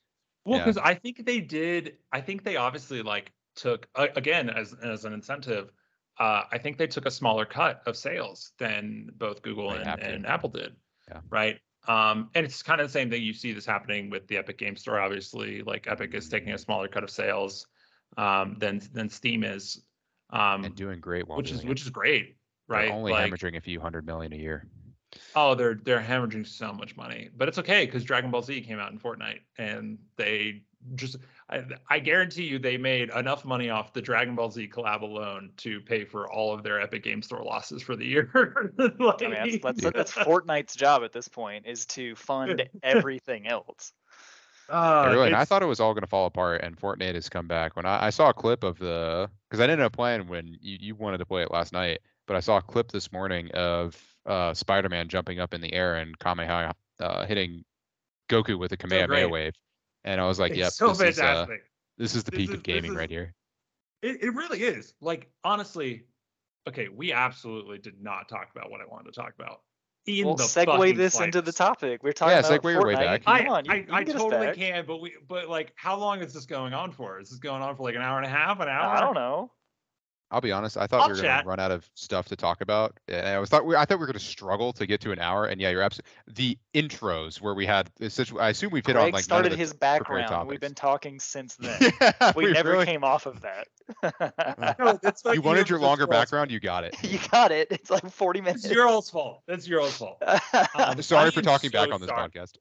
Well, 0.49 0.59
Yeah. 0.59 0.65
because 0.65 0.77
I 0.77 0.95
think 0.95 1.25
they 1.25 1.39
did. 1.41 1.97
I 2.11 2.21
think 2.21 2.43
they 2.43 2.55
obviously 2.55 3.03
like 3.03 3.31
took 3.55 3.87
a- 3.95 4.09
again 4.15 4.49
as 4.49 4.73
as 4.81 5.05
an 5.05 5.13
incentive. 5.13 5.71
Uh, 6.17 6.43
I 6.51 6.57
think 6.57 6.77
they 6.77 6.87
took 6.87 7.05
a 7.05 7.11
smaller 7.11 7.45
cut 7.45 7.81
of 7.85 7.95
sales 7.95 8.51
than 8.57 9.09
both 9.17 9.41
Google 9.41 9.71
and, 9.71 10.01
and 10.01 10.25
Apple 10.25 10.49
did. 10.49 10.75
Yeah. 11.07 11.21
Right. 11.29 11.59
Um, 11.87 12.29
and 12.35 12.45
it's 12.45 12.61
kind 12.61 12.81
of 12.81 12.87
the 12.87 12.91
same 12.91 13.09
thing. 13.09 13.21
You 13.23 13.31
see 13.33 13.53
this 13.53 13.65
happening 13.65 14.09
with 14.09 14.27
the 14.27 14.37
Epic 14.37 14.57
Game 14.57 14.75
Store. 14.75 14.99
Obviously, 14.99 15.61
like 15.61 15.87
Epic 15.87 16.13
is 16.13 16.27
taking 16.27 16.51
a 16.51 16.57
smaller 16.57 16.87
cut 16.89 17.03
of 17.03 17.09
sales 17.09 17.67
um, 18.17 18.55
than 18.59 18.81
than 18.91 19.07
Steam 19.07 19.43
is, 19.43 19.83
um, 20.31 20.65
And 20.65 20.75
doing 20.75 20.99
great 20.99 21.27
while 21.27 21.37
which 21.37 21.51
is 21.51 21.63
it. 21.63 21.67
which 21.69 21.83
is 21.83 21.89
great. 21.91 22.35
They're 22.67 22.77
Right. 22.79 22.91
only 22.91 23.11
like, 23.11 23.31
hemorrhaging 23.31 23.55
a 23.55 23.61
few 23.61 23.79
hundred 23.79 24.05
million 24.05 24.33
a 24.33 24.35
year. 24.35 24.67
Oh, 25.35 25.55
they're 25.55 25.75
they're 25.75 26.01
hemorrhaging 26.01 26.47
so 26.47 26.71
much 26.71 26.95
money, 26.95 27.29
but 27.35 27.47
it's 27.47 27.57
okay 27.57 27.85
because 27.85 28.03
Dragon 28.03 28.31
Ball 28.31 28.43
Z 28.43 28.61
came 28.61 28.79
out 28.79 28.91
in 28.91 28.99
Fortnite, 28.99 29.39
and 29.57 29.97
they 30.17 30.63
just 30.95 31.17
I, 31.49 31.63
I 31.89 31.99
guarantee 31.99 32.43
you 32.43 32.59
they 32.59 32.77
made 32.77 33.09
enough 33.09 33.43
money 33.43 33.69
off 33.69 33.93
the 33.93 34.01
Dragon 34.01 34.35
Ball 34.35 34.49
Z 34.51 34.69
collab 34.69 35.01
alone 35.01 35.51
to 35.57 35.81
pay 35.81 36.05
for 36.05 36.31
all 36.31 36.53
of 36.53 36.63
their 36.63 36.79
Epic 36.79 37.03
Game 37.03 37.21
Store 37.21 37.43
losses 37.43 37.81
for 37.81 37.95
the 37.95 38.05
year. 38.05 38.71
I 38.79 39.17
mean, 39.19 39.59
that's, 39.61 39.81
that's, 39.81 39.91
that's 39.91 40.13
Fortnite's 40.13 40.75
job 40.75 41.03
at 41.03 41.11
this 41.11 41.27
point 41.27 41.65
is 41.65 41.85
to 41.87 42.15
fund 42.15 42.69
everything 42.83 43.47
else. 43.47 43.93
uh, 44.69 45.05
Yeah, 45.07 45.11
really, 45.11 45.33
I 45.33 45.45
thought 45.45 45.63
it 45.63 45.67
was 45.67 45.79
all 45.79 45.93
going 45.93 46.03
to 46.03 46.07
fall 46.07 46.27
apart, 46.27 46.61
and 46.63 46.77
Fortnite 46.77 47.15
has 47.15 47.29
come 47.29 47.47
back. 47.47 47.75
When 47.75 47.85
I, 47.85 48.07
I 48.07 48.09
saw 48.11 48.29
a 48.29 48.33
clip 48.33 48.63
of 48.63 48.77
the, 48.77 49.29
because 49.49 49.59
I 49.59 49.63
didn't 49.63 49.79
end 49.79 49.87
up 49.87 49.93
playing 49.93 50.27
when 50.27 50.47
you, 50.61 50.77
you 50.79 50.95
wanted 50.95 51.17
to 51.17 51.25
play 51.25 51.41
it 51.41 51.51
last 51.51 51.73
night, 51.73 51.99
but 52.27 52.35
I 52.35 52.39
saw 52.41 52.57
a 52.57 52.61
clip 52.61 52.91
this 52.91 53.11
morning 53.11 53.49
of 53.51 53.97
uh, 54.29 54.53
Spider-Man 54.53 55.09
jumping 55.09 55.39
up 55.39 55.53
in 55.53 55.59
the 55.61 55.73
air 55.73 55.95
and 55.95 56.17
Kamehameha 56.19 56.73
uh, 57.01 57.25
hitting 57.25 57.63
Goku 58.29 58.57
with 58.57 58.71
a 58.71 58.77
Kamehameha 58.77 59.07
great. 59.07 59.31
wave, 59.31 59.53
and 60.03 60.21
I 60.21 60.25
was 60.27 60.39
like, 60.39 60.51
it's 60.51 60.59
"Yep, 60.59 60.71
so 60.71 60.93
this 60.93 61.17
is 61.17 61.19
uh, 61.19 61.45
this 61.97 62.15
is 62.15 62.23
the 62.23 62.31
This 62.31 62.37
peak 62.37 62.49
is- 62.49 62.55
of 62.55 62.63
gaming 62.63 62.91
this 62.91 62.97
right 62.99 63.09
here." 63.09 63.33
It, 64.01 64.23
it 64.23 64.33
really 64.33 64.59
is. 64.59 64.93
Like 65.01 65.29
honestly, 65.43 66.03
okay, 66.67 66.87
we 66.87 67.11
absolutely 67.11 67.79
did 67.79 68.01
not 68.01 68.29
talk 68.29 68.47
about 68.55 68.71
what 68.71 68.79
I 68.79 68.85
wanted 68.85 69.13
to 69.13 69.19
talk 69.19 69.33
about. 69.37 69.61
In 70.05 70.25
We'll 70.25 70.35
the 70.35 70.43
segue 70.45 70.65
fucking 70.65 70.95
this 70.97 71.19
into 71.19 71.41
the 71.41 71.51
topic. 71.51 72.01
We're 72.01 72.13
talking 72.13 72.31
Yeah, 72.31 72.39
about 72.39 72.61
segue 72.63 72.71
your 72.71 72.85
way 72.87 72.95
Fortnite. 72.95 72.97
back. 72.99 73.25
Come 73.25 73.35
I, 73.35 73.45
on, 73.47 73.65
you, 73.65 73.71
I, 73.71 73.75
you 73.75 73.85
I 73.91 73.97
can 73.97 74.05
get 74.05 74.15
us 74.15 74.21
totally 74.21 74.47
back. 74.47 74.55
can, 74.55 74.85
but 74.87 75.01
we, 75.01 75.13
but 75.27 75.49
like, 75.49 75.73
how 75.75 75.97
long 75.97 76.21
is 76.21 76.33
this 76.33 76.45
going 76.45 76.73
on 76.73 76.91
for? 76.93 77.19
Is 77.19 77.29
this 77.29 77.39
going 77.39 77.61
on 77.61 77.75
for 77.75 77.83
like 77.83 77.95
an 77.95 78.01
hour 78.01 78.15
and 78.17 78.25
a 78.25 78.29
half, 78.29 78.61
an 78.61 78.69
hour? 78.69 78.95
I 78.95 79.01
don't 79.01 79.13
know. 79.15 79.51
I'll 80.31 80.41
be 80.41 80.51
honest. 80.51 80.77
I 80.77 80.85
thought 80.85 81.01
I'll 81.01 81.07
we 81.09 81.15
were 81.15 81.21
going 81.23 81.41
to 81.41 81.47
run 81.47 81.59
out 81.59 81.71
of 81.71 81.89
stuff 81.95 82.27
to 82.27 82.35
talk 82.35 82.61
about, 82.61 82.99
and 83.07 83.27
I 83.27 83.39
was 83.39 83.49
thought 83.49 83.65
we, 83.65 83.75
I 83.75 83.85
thought 83.85 83.97
we 83.97 84.01
were 84.01 84.05
going 84.05 84.13
to 84.19 84.23
struggle 84.25 84.71
to 84.73 84.85
get 84.85 85.01
to 85.01 85.11
an 85.11 85.19
hour. 85.19 85.45
And 85.47 85.59
yeah, 85.59 85.69
you're 85.69 85.81
absolutely 85.81 86.11
the 86.27 86.57
intros 86.75 87.41
where 87.41 87.53
we 87.55 87.65
had. 87.65 87.89
It's 87.99 88.15
such, 88.15 88.31
I 88.35 88.49
assume 88.49 88.71
we've 88.71 88.85
hit 88.85 88.93
Greg 88.93 89.05
on 89.07 89.11
like 89.11 89.13
none 89.13 89.17
of 89.19 89.23
started 89.23 89.51
the 89.53 89.57
his 89.57 89.73
background. 89.73 90.47
We've 90.47 90.59
been 90.59 90.75
talking 90.75 91.19
since 91.19 91.55
then. 91.59 91.79
yeah, 91.99 92.33
we, 92.35 92.51
never 92.51 92.73
really- 92.73 92.85
came 92.85 93.03
off 93.03 93.25
of 93.25 93.41
that. 93.41 93.67
No, 94.79 94.99
that's 95.01 95.25
like 95.25 95.35
You 95.35 95.41
wanted 95.41 95.67
your- 95.69 95.79
your 95.79 95.87
longer 95.87 96.05
that's 96.05 96.11
your 96.11 96.21
background, 96.21 96.51
you 96.51 96.59
got 96.59 96.83
it. 96.83 96.95
you 97.03 97.19
got 97.31 97.51
it. 97.51 97.67
It's 97.71 97.89
like 97.89 98.07
40 98.09 98.41
minutes. 98.41 98.65
It's 98.65 98.73
your 98.73 98.87
all's 98.87 99.09
fault. 99.09 99.41
That's 99.47 99.67
your 99.67 99.81
all's 99.81 99.97
fault. 99.97 100.21
Um, 100.75 101.01
Sorry 101.01 101.27
I 101.27 101.31
for 101.31 101.39
am 101.39 101.45
talking 101.45 101.71
back 101.71 101.87
so 101.87 101.93
on 101.95 102.01
this 102.01 102.09
sorry. 102.09 102.29
podcast. 102.29 102.57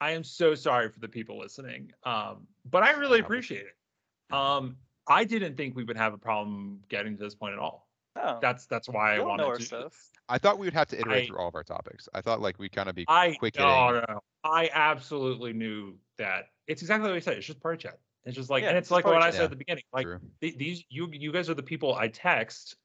I 0.00 0.10
am 0.12 0.24
so 0.24 0.54
sorry 0.56 0.88
for 0.90 0.98
the 0.98 1.08
people 1.08 1.38
listening. 1.38 1.92
Um, 2.02 2.48
but 2.68 2.82
I 2.82 2.90
really 2.92 3.20
appreciate 3.20 3.66
it. 3.66 4.34
Um, 4.34 4.76
I 5.06 5.24
didn't 5.24 5.56
think 5.56 5.76
we 5.76 5.84
would 5.84 5.96
have 5.96 6.14
a 6.14 6.18
problem 6.18 6.80
getting 6.88 7.16
to 7.16 7.22
this 7.22 7.34
point 7.34 7.52
at 7.52 7.58
all. 7.58 7.88
Oh, 8.16 8.38
That's 8.40 8.66
that's 8.66 8.88
why 8.88 9.16
I 9.16 9.20
wanted 9.20 9.58
to. 9.58 9.62
stuff. 9.64 9.92
I 10.28 10.38
thought 10.38 10.58
we 10.58 10.66
would 10.66 10.74
have 10.74 10.86
to 10.88 10.98
iterate 10.98 11.24
I- 11.24 11.26
through 11.26 11.38
all 11.38 11.48
of 11.48 11.54
our 11.54 11.64
topics. 11.64 12.08
I 12.14 12.20
thought 12.20 12.40
like 12.40 12.58
we 12.58 12.68
kind 12.68 12.88
of 12.88 12.94
be 12.94 13.04
I 13.08 13.34
quick 13.38 13.58
no, 13.58 13.64
hitting. 13.88 14.02
no, 14.08 14.14
no. 14.14 14.20
I 14.44 14.70
absolutely 14.72 15.52
knew 15.52 15.96
that. 16.18 16.44
It's 16.66 16.80
exactly 16.80 17.08
what 17.10 17.16
I 17.16 17.20
said. 17.20 17.36
It's 17.36 17.46
just 17.46 17.60
party 17.60 17.82
chat. 17.82 17.98
It's 18.24 18.36
just 18.36 18.48
like, 18.50 18.62
Yeah, 18.62 18.70
and 18.70 18.78
it's 18.78 18.86
it's 18.86 18.90
like 18.92 19.04
party 19.04 19.16
what 19.16 19.22
I 19.22 19.26
chat. 19.28 19.34
said 19.34 19.44
at 19.44 19.50
the 19.50 19.56
beginning. 19.56 19.82
Like 19.92 20.06
True. 20.06 20.20
th- 20.40 20.56
these, 20.56 20.84
you, 20.88 21.08
you 21.12 21.30
guys 21.32 21.50
are 21.50 21.54
the 21.54 21.62
people 21.62 21.94
I 21.94 22.08
text 22.08 22.76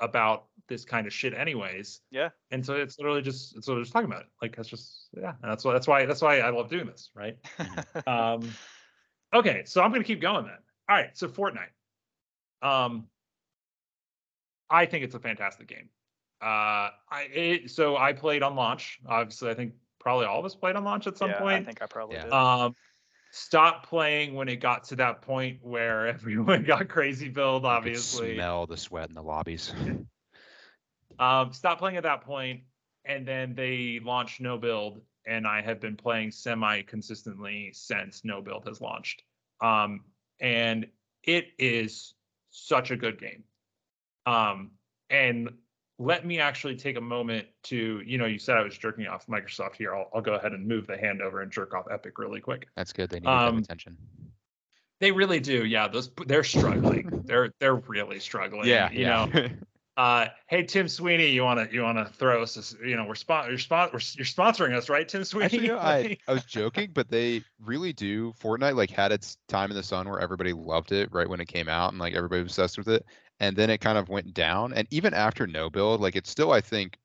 about 0.00 0.46
this 0.68 0.84
kind 0.84 1.06
of 1.06 1.12
shit, 1.12 1.34
anyways. 1.34 2.00
Yeah. 2.10 2.30
And 2.50 2.64
so 2.64 2.74
it's 2.74 2.98
literally 2.98 3.22
just, 3.22 3.56
it's 3.56 3.68
literally 3.68 3.84
just 3.84 3.92
talking 3.92 4.10
about 4.10 4.22
it. 4.22 4.28
Like 4.42 4.56
that's 4.56 4.68
just, 4.68 5.08
yeah. 5.16 5.34
And 5.42 5.50
that's 5.52 5.64
why, 5.64 5.72
that's 5.74 5.86
why, 5.86 6.06
that's 6.06 6.22
why 6.22 6.40
I 6.40 6.50
love 6.50 6.68
doing 6.70 6.86
this, 6.86 7.10
right? 7.14 7.36
um, 8.08 8.48
okay, 9.34 9.62
so 9.66 9.82
I'm 9.82 9.92
gonna 9.92 10.02
keep 10.04 10.20
going 10.20 10.46
then. 10.46 10.58
All 10.88 10.96
right, 10.96 11.16
so 11.16 11.28
Fortnite. 11.28 11.68
Um, 12.62 13.06
I 14.70 14.86
think 14.86 15.04
it's 15.04 15.14
a 15.14 15.20
fantastic 15.20 15.68
game. 15.68 15.88
Uh, 16.40 16.90
I 17.10 17.28
it, 17.32 17.70
so 17.70 17.96
I 17.96 18.12
played 18.12 18.42
on 18.42 18.54
launch. 18.56 19.00
Obviously, 19.06 19.50
I 19.50 19.54
think 19.54 19.74
probably 19.98 20.26
all 20.26 20.38
of 20.38 20.44
us 20.44 20.54
played 20.54 20.76
on 20.76 20.84
launch 20.84 21.06
at 21.06 21.18
some 21.18 21.32
point. 21.34 21.50
yeah, 21.52 21.56
I 21.56 21.64
think 21.64 21.82
I 21.82 21.86
probably 21.86 22.16
Yeah. 22.16 22.24
did. 22.24 22.32
Um, 22.32 22.74
stopped 23.30 23.88
playing 23.88 24.34
when 24.34 24.48
it 24.48 24.56
got 24.56 24.84
to 24.84 24.96
that 24.96 25.20
point 25.22 25.58
where 25.62 26.06
everyone 26.14 26.64
got 26.64 26.88
crazy 26.88 27.28
build. 27.28 27.62
You 27.62 27.68
could 27.68 27.76
Obviously, 27.76 28.34
smell 28.34 28.66
the 28.66 28.76
sweat 28.76 29.08
in 29.08 29.14
the 29.14 29.22
lobbies. 29.22 29.72
um, 31.18 31.52
stopped 31.52 31.80
playing 31.80 31.96
at 31.96 32.04
that 32.04 32.22
point, 32.22 32.62
and 33.04 33.26
then 33.26 33.54
they 33.54 34.00
launched 34.02 34.40
No 34.40 34.58
Build, 34.58 35.00
and 35.26 35.46
I 35.46 35.60
have 35.60 35.80
been 35.80 35.96
playing 35.96 36.30
semi 36.30 36.82
consistently 36.82 37.70
since 37.72 38.24
No 38.24 38.40
Build 38.40 38.66
has 38.66 38.80
launched. 38.80 39.22
Um, 39.60 40.04
and 40.40 40.86
it 41.24 41.46
is 41.58 42.14
such 42.50 42.90
a 42.90 42.96
good 42.96 43.20
game. 43.20 43.44
Um, 44.26 44.72
and 45.10 45.50
let 45.98 46.24
me 46.24 46.38
actually 46.38 46.76
take 46.76 46.96
a 46.96 47.00
moment 47.00 47.46
to, 47.64 48.00
you 48.04 48.18
know, 48.18 48.26
you 48.26 48.38
said 48.38 48.56
I 48.56 48.62
was 48.62 48.76
jerking 48.78 49.06
off 49.06 49.26
Microsoft 49.26 49.76
here. 49.76 49.94
I'll, 49.94 50.08
I'll 50.14 50.20
go 50.22 50.34
ahead 50.34 50.52
and 50.52 50.66
move 50.66 50.86
the 50.86 50.96
hand 50.96 51.20
over 51.22 51.42
and 51.42 51.50
jerk 51.50 51.74
off 51.74 51.86
Epic 51.90 52.18
really 52.18 52.40
quick. 52.40 52.68
That's 52.76 52.92
good. 52.92 53.10
They 53.10 53.20
need 53.20 53.28
Um, 53.28 53.58
attention. 53.58 53.96
They 55.00 55.12
really 55.12 55.40
do. 55.40 55.64
Yeah, 55.64 55.88
those 55.88 56.10
they're 56.26 56.44
struggling. 56.44 57.22
they're 57.24 57.52
they're 57.60 57.76
really 57.76 58.18
struggling. 58.20 58.68
Yeah, 58.68 58.90
you 58.90 59.02
yeah. 59.02 59.24
know. 59.26 59.48
Uh, 59.98 60.28
hey 60.46 60.62
Tim 60.62 60.86
Sweeney, 60.86 61.26
you 61.26 61.42
wanna 61.42 61.66
you 61.72 61.82
wanna 61.82 62.08
throw 62.08 62.40
us? 62.40 62.54
This, 62.54 62.72
you 62.86 62.94
know, 62.94 63.04
we're 63.04 63.16
spon 63.16 63.46
you're 63.46 63.58
we're, 63.70 63.88
you're 63.90 64.24
sponsoring 64.24 64.72
us, 64.72 64.88
right, 64.88 65.08
Tim 65.08 65.24
Sweeney? 65.24 65.46
Actually, 65.46 65.62
you 65.64 65.72
know, 65.72 65.78
I, 65.80 66.16
I 66.28 66.32
was 66.34 66.44
joking, 66.44 66.90
but 66.94 67.10
they 67.10 67.42
really 67.60 67.92
do. 67.92 68.32
Fortnite 68.40 68.76
like 68.76 68.90
had 68.90 69.10
its 69.10 69.38
time 69.48 69.72
in 69.72 69.76
the 69.76 69.82
sun 69.82 70.08
where 70.08 70.20
everybody 70.20 70.52
loved 70.52 70.92
it 70.92 71.12
right 71.12 71.28
when 71.28 71.40
it 71.40 71.48
came 71.48 71.68
out, 71.68 71.90
and 71.90 71.98
like 71.98 72.14
everybody 72.14 72.44
was 72.44 72.52
obsessed 72.52 72.78
with 72.78 72.86
it. 72.88 73.04
And 73.40 73.56
then 73.56 73.70
it 73.70 73.78
kind 73.78 73.98
of 73.98 74.08
went 74.08 74.34
down. 74.34 74.72
And 74.72 74.86
even 74.92 75.14
after 75.14 75.48
no 75.48 75.68
build, 75.68 76.00
like 76.00 76.14
it's 76.14 76.30
still, 76.30 76.52
I 76.52 76.60
think, 76.60 76.96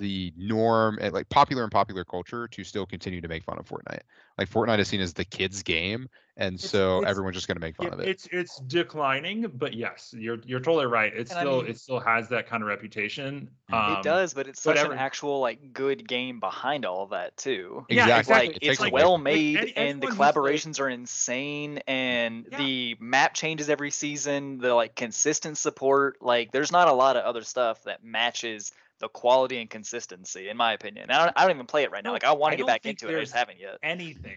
the 0.00 0.32
norm 0.36 0.98
and 1.00 1.12
like 1.14 1.28
popular 1.28 1.62
and 1.62 1.70
popular 1.70 2.04
culture 2.04 2.48
to 2.48 2.64
still 2.64 2.86
continue 2.86 3.20
to 3.20 3.28
make 3.28 3.44
fun 3.44 3.58
of 3.58 3.68
Fortnite. 3.68 4.00
Like 4.38 4.48
Fortnite 4.50 4.78
is 4.78 4.88
seen 4.88 5.00
as 5.02 5.12
the 5.12 5.24
kids' 5.26 5.62
game, 5.62 6.08
and 6.38 6.54
It's- 6.54 6.70
so 6.70 6.98
it's- 6.98 7.10
everyone's 7.10 7.36
just 7.36 7.46
gonna 7.46 7.60
make 7.60 7.76
fun 7.76 7.88
Yeah, 7.88 7.92
of 7.92 8.00
it. 8.00 8.08
It's 8.08 8.26
it's 8.32 8.58
declining, 8.60 9.46
but 9.54 9.74
yes, 9.74 10.14
you're 10.16 10.38
you're 10.46 10.60
totally 10.60 10.86
right. 10.86 11.12
It 11.12 11.28
And 11.30 11.38
I 11.38 11.42
still 11.42 11.60
mean- 11.62 11.70
it 11.70 11.78
still 11.78 12.00
has 12.00 12.30
that 12.30 12.48
kind 12.48 12.62
of 12.62 12.68
reputation. 12.70 13.50
Um, 13.70 13.98
it 13.98 14.02
does, 14.02 14.32
but 14.34 14.48
it's 14.48 14.64
but 14.64 14.76
such 14.76 14.84
every- 14.84 14.96
an 14.96 14.98
actual 15.02 15.40
like 15.40 15.72
good 15.74 16.08
game 16.08 16.40
behind 16.40 16.86
all 16.86 17.02
of 17.04 17.10
that 17.10 17.36
too. 17.36 17.84
Yeah, 17.90 18.04
exactly. 18.18 18.18
exactly. 18.18 18.34
Like 18.48 18.56
It 18.56 18.66
it's 18.68 18.78
takes 18.80 18.90
away 18.90 19.02
well 19.02 19.18
made 19.18 19.56
any- 19.58 19.76
and 19.76 20.00
the 20.02 20.06
everyone 20.06 20.10
who's, 20.12 20.18
like- 20.18 20.34
collaborations 20.34 20.80
are 20.80 20.88
insane 20.88 21.78
and 21.86 22.46
Yeah. 22.50 22.58
the 22.58 22.96
map 23.00 23.34
changes 23.34 23.68
every 23.68 23.90
season, 23.90 24.58
the 24.58 24.74
like 24.74 24.96
consistent 24.96 25.58
support, 25.58 26.22
like 26.22 26.50
there's 26.52 26.72
not 26.72 26.88
a 26.88 26.92
lot 26.92 27.16
of 27.16 27.24
other 27.24 27.42
stuff 27.42 27.82
that 27.84 28.02
matches 28.02 28.72
the 29.00 29.08
quality 29.08 29.60
and 29.60 29.68
consistency 29.68 30.48
in 30.48 30.56
my 30.56 30.72
opinion. 30.74 31.10
I 31.10 31.24
don't, 31.24 31.32
I 31.36 31.42
don't 31.42 31.56
even 31.56 31.66
play 31.66 31.82
it 31.84 31.90
right 31.90 32.04
now. 32.04 32.10
No, 32.10 32.14
Like 32.14 32.24
I 32.24 32.32
want 32.32 32.52
to 32.52 32.56
get 32.56 32.66
back 32.66 32.86
into 32.86 33.08
it, 33.08 33.16
I 33.16 33.20
just 33.20 33.34
haven't 33.34 33.58
yet. 33.58 33.78
anything. 33.82 34.36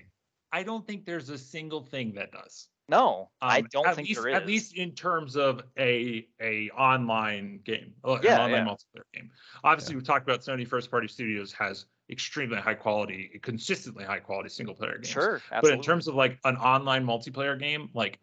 I 0.52 0.64
don't 0.64 0.86
think 0.88 1.06
there's 1.06 1.30
a 1.30 1.38
single 1.38 1.82
thing 1.84 2.14
that 2.16 2.32
does. 2.32 2.68
No, 2.90 3.32
I 3.42 3.60
Um, 3.60 3.68
don't 3.72 3.88
at 3.88 3.96
think 3.96 4.10
least, 4.10 4.22
there 4.22 4.30
is. 4.30 4.36
At 4.36 4.46
least 4.46 4.76
in 4.76 4.92
terms 4.92 5.36
of 5.36 5.62
a 5.80 6.28
a 6.42 6.70
online 6.72 7.60
game, 7.64 7.94
uh, 8.04 8.16
an 8.16 8.28
online 8.28 8.52
yeah. 8.52 8.66
multiplayer 8.66 9.04
game. 9.14 9.32
Obviously, 9.64 9.96
we've 9.96 10.04
talked 10.06 10.28
about 10.28 10.42
Sony 10.42 10.68
first 10.68 10.92
party 10.92 11.08
studios 11.08 11.54
has 11.54 11.86
extremely 12.10 12.58
high 12.58 12.74
quality, 12.74 13.40
consistently 13.42 14.04
high 14.04 14.20
quality 14.20 14.50
single 14.50 14.76
player 14.76 14.96
games. 14.96 15.08
Sure, 15.08 15.36
absolutely. 15.52 15.62
But 15.62 15.74
in 15.74 15.82
terms 15.82 16.08
of 16.08 16.16
like 16.16 16.38
an 16.44 16.58
online 16.58 17.06
multiplayer 17.06 17.58
game, 17.58 17.90
like 17.94 18.20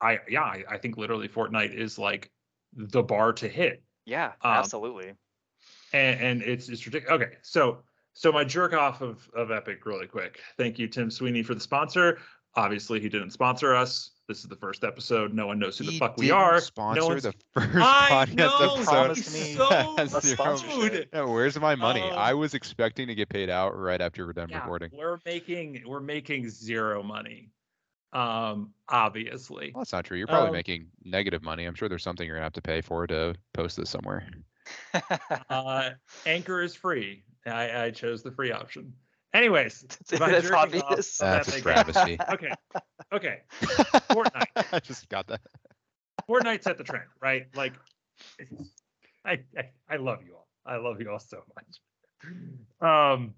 I 0.00 0.20
yeah, 0.28 0.42
I, 0.42 0.62
I 0.70 0.78
think 0.78 0.98
literally 0.98 1.28
Fortnite 1.28 1.74
is 1.74 1.98
like 1.98 2.30
the 2.74 3.02
bar 3.02 3.32
to 3.32 3.48
hit. 3.48 3.82
yeah, 4.04 4.32
um, 4.42 4.52
absolutely. 4.52 5.14
And 5.96 6.20
and 6.20 6.42
it's 6.42 6.68
it's 6.68 6.84
ridiculous. 6.86 7.22
Okay, 7.22 7.36
so 7.42 7.78
so 8.12 8.30
my 8.32 8.44
jerk 8.44 8.72
off 8.74 9.00
of 9.00 9.28
of 9.34 9.50
Epic 9.50 9.86
really 9.86 10.06
quick. 10.06 10.40
Thank 10.58 10.78
you, 10.78 10.88
Tim 10.88 11.10
Sweeney, 11.10 11.42
for 11.42 11.54
the 11.54 11.60
sponsor. 11.60 12.18
Obviously, 12.54 13.00
he 13.00 13.08
didn't 13.08 13.30
sponsor 13.30 13.74
us. 13.74 14.10
This 14.28 14.38
is 14.38 14.48
the 14.48 14.56
first 14.56 14.82
episode. 14.82 15.32
No 15.34 15.46
one 15.46 15.58
knows 15.58 15.78
who 15.78 15.84
the 15.84 15.98
fuck 15.98 16.16
we 16.16 16.26
didn't 16.26 16.38
are. 16.38 16.54
no 16.54 16.58
Sponsor 16.60 17.04
one's 17.06 17.22
the 17.22 17.34
first 17.54 17.68
I 17.76 18.26
podcast 18.26 18.34
know, 18.34 18.74
episode. 18.74 18.84
promised 18.84 19.36
he's 19.36 19.56
so 19.56 19.66
Has 19.96 20.14
a 20.16 20.20
zero- 20.20 20.34
sponsorship. 20.56 20.92
rude. 20.92 21.08
Yeah, 21.12 21.24
where's 21.24 21.60
my 21.60 21.74
money? 21.76 22.00
Um, 22.02 22.18
I 22.18 22.34
was 22.34 22.54
expecting 22.54 23.06
to 23.08 23.14
get 23.14 23.28
paid 23.28 23.50
out 23.50 23.78
right 23.78 24.00
after 24.00 24.26
we're 24.26 24.32
done 24.32 24.48
Yeah, 24.48 24.58
recording. 24.60 24.90
we're 24.92 25.18
making 25.24 25.82
we're 25.86 26.00
making 26.00 26.48
zero 26.50 27.02
money. 27.02 27.50
Um, 28.12 28.72
obviously. 28.88 29.72
Well, 29.74 29.82
that's 29.82 29.92
not 29.92 30.04
true. 30.06 30.16
You're 30.18 30.26
probably 30.26 30.48
Um, 30.48 30.54
making 30.54 30.86
negative 31.04 31.42
money. 31.42 31.66
I'm 31.66 31.74
sure 31.74 31.88
there's 31.88 32.02
something 32.02 32.26
you're 32.26 32.36
gonna 32.36 32.44
have 32.46 32.52
to 32.54 32.62
pay 32.62 32.80
for 32.80 33.06
to 33.06 33.34
post 33.52 33.76
this 33.76 33.90
somewhere. 33.90 34.26
Uh, 35.50 35.90
Anchor 36.24 36.62
is 36.62 36.74
free. 36.74 37.24
I, 37.46 37.84
I 37.84 37.90
chose 37.90 38.22
the 38.22 38.30
free 38.32 38.52
option. 38.52 38.92
Anyways, 39.34 39.84
That's 40.08 40.20
jerking 40.20 40.52
off 40.52 40.64
obvious. 40.64 41.20
about 41.20 41.44
That's 41.44 41.56
a 41.56 41.60
travesty. 41.60 42.18
Okay, 42.32 42.52
okay. 43.12 43.38
Fortnite. 44.10 44.46
I 44.72 44.80
just 44.80 45.08
got 45.08 45.26
that. 45.28 45.40
Fortnite 46.28 46.62
set 46.62 46.78
the 46.78 46.84
trend, 46.84 47.04
right? 47.20 47.46
Like, 47.54 47.74
I, 49.24 49.40
I 49.56 49.70
I 49.88 49.96
love 49.96 50.20
you 50.26 50.34
all. 50.34 50.48
I 50.64 50.76
love 50.76 51.00
you 51.00 51.10
all 51.10 51.18
so 51.18 51.42
much. 51.54 51.80
Um. 52.80 53.34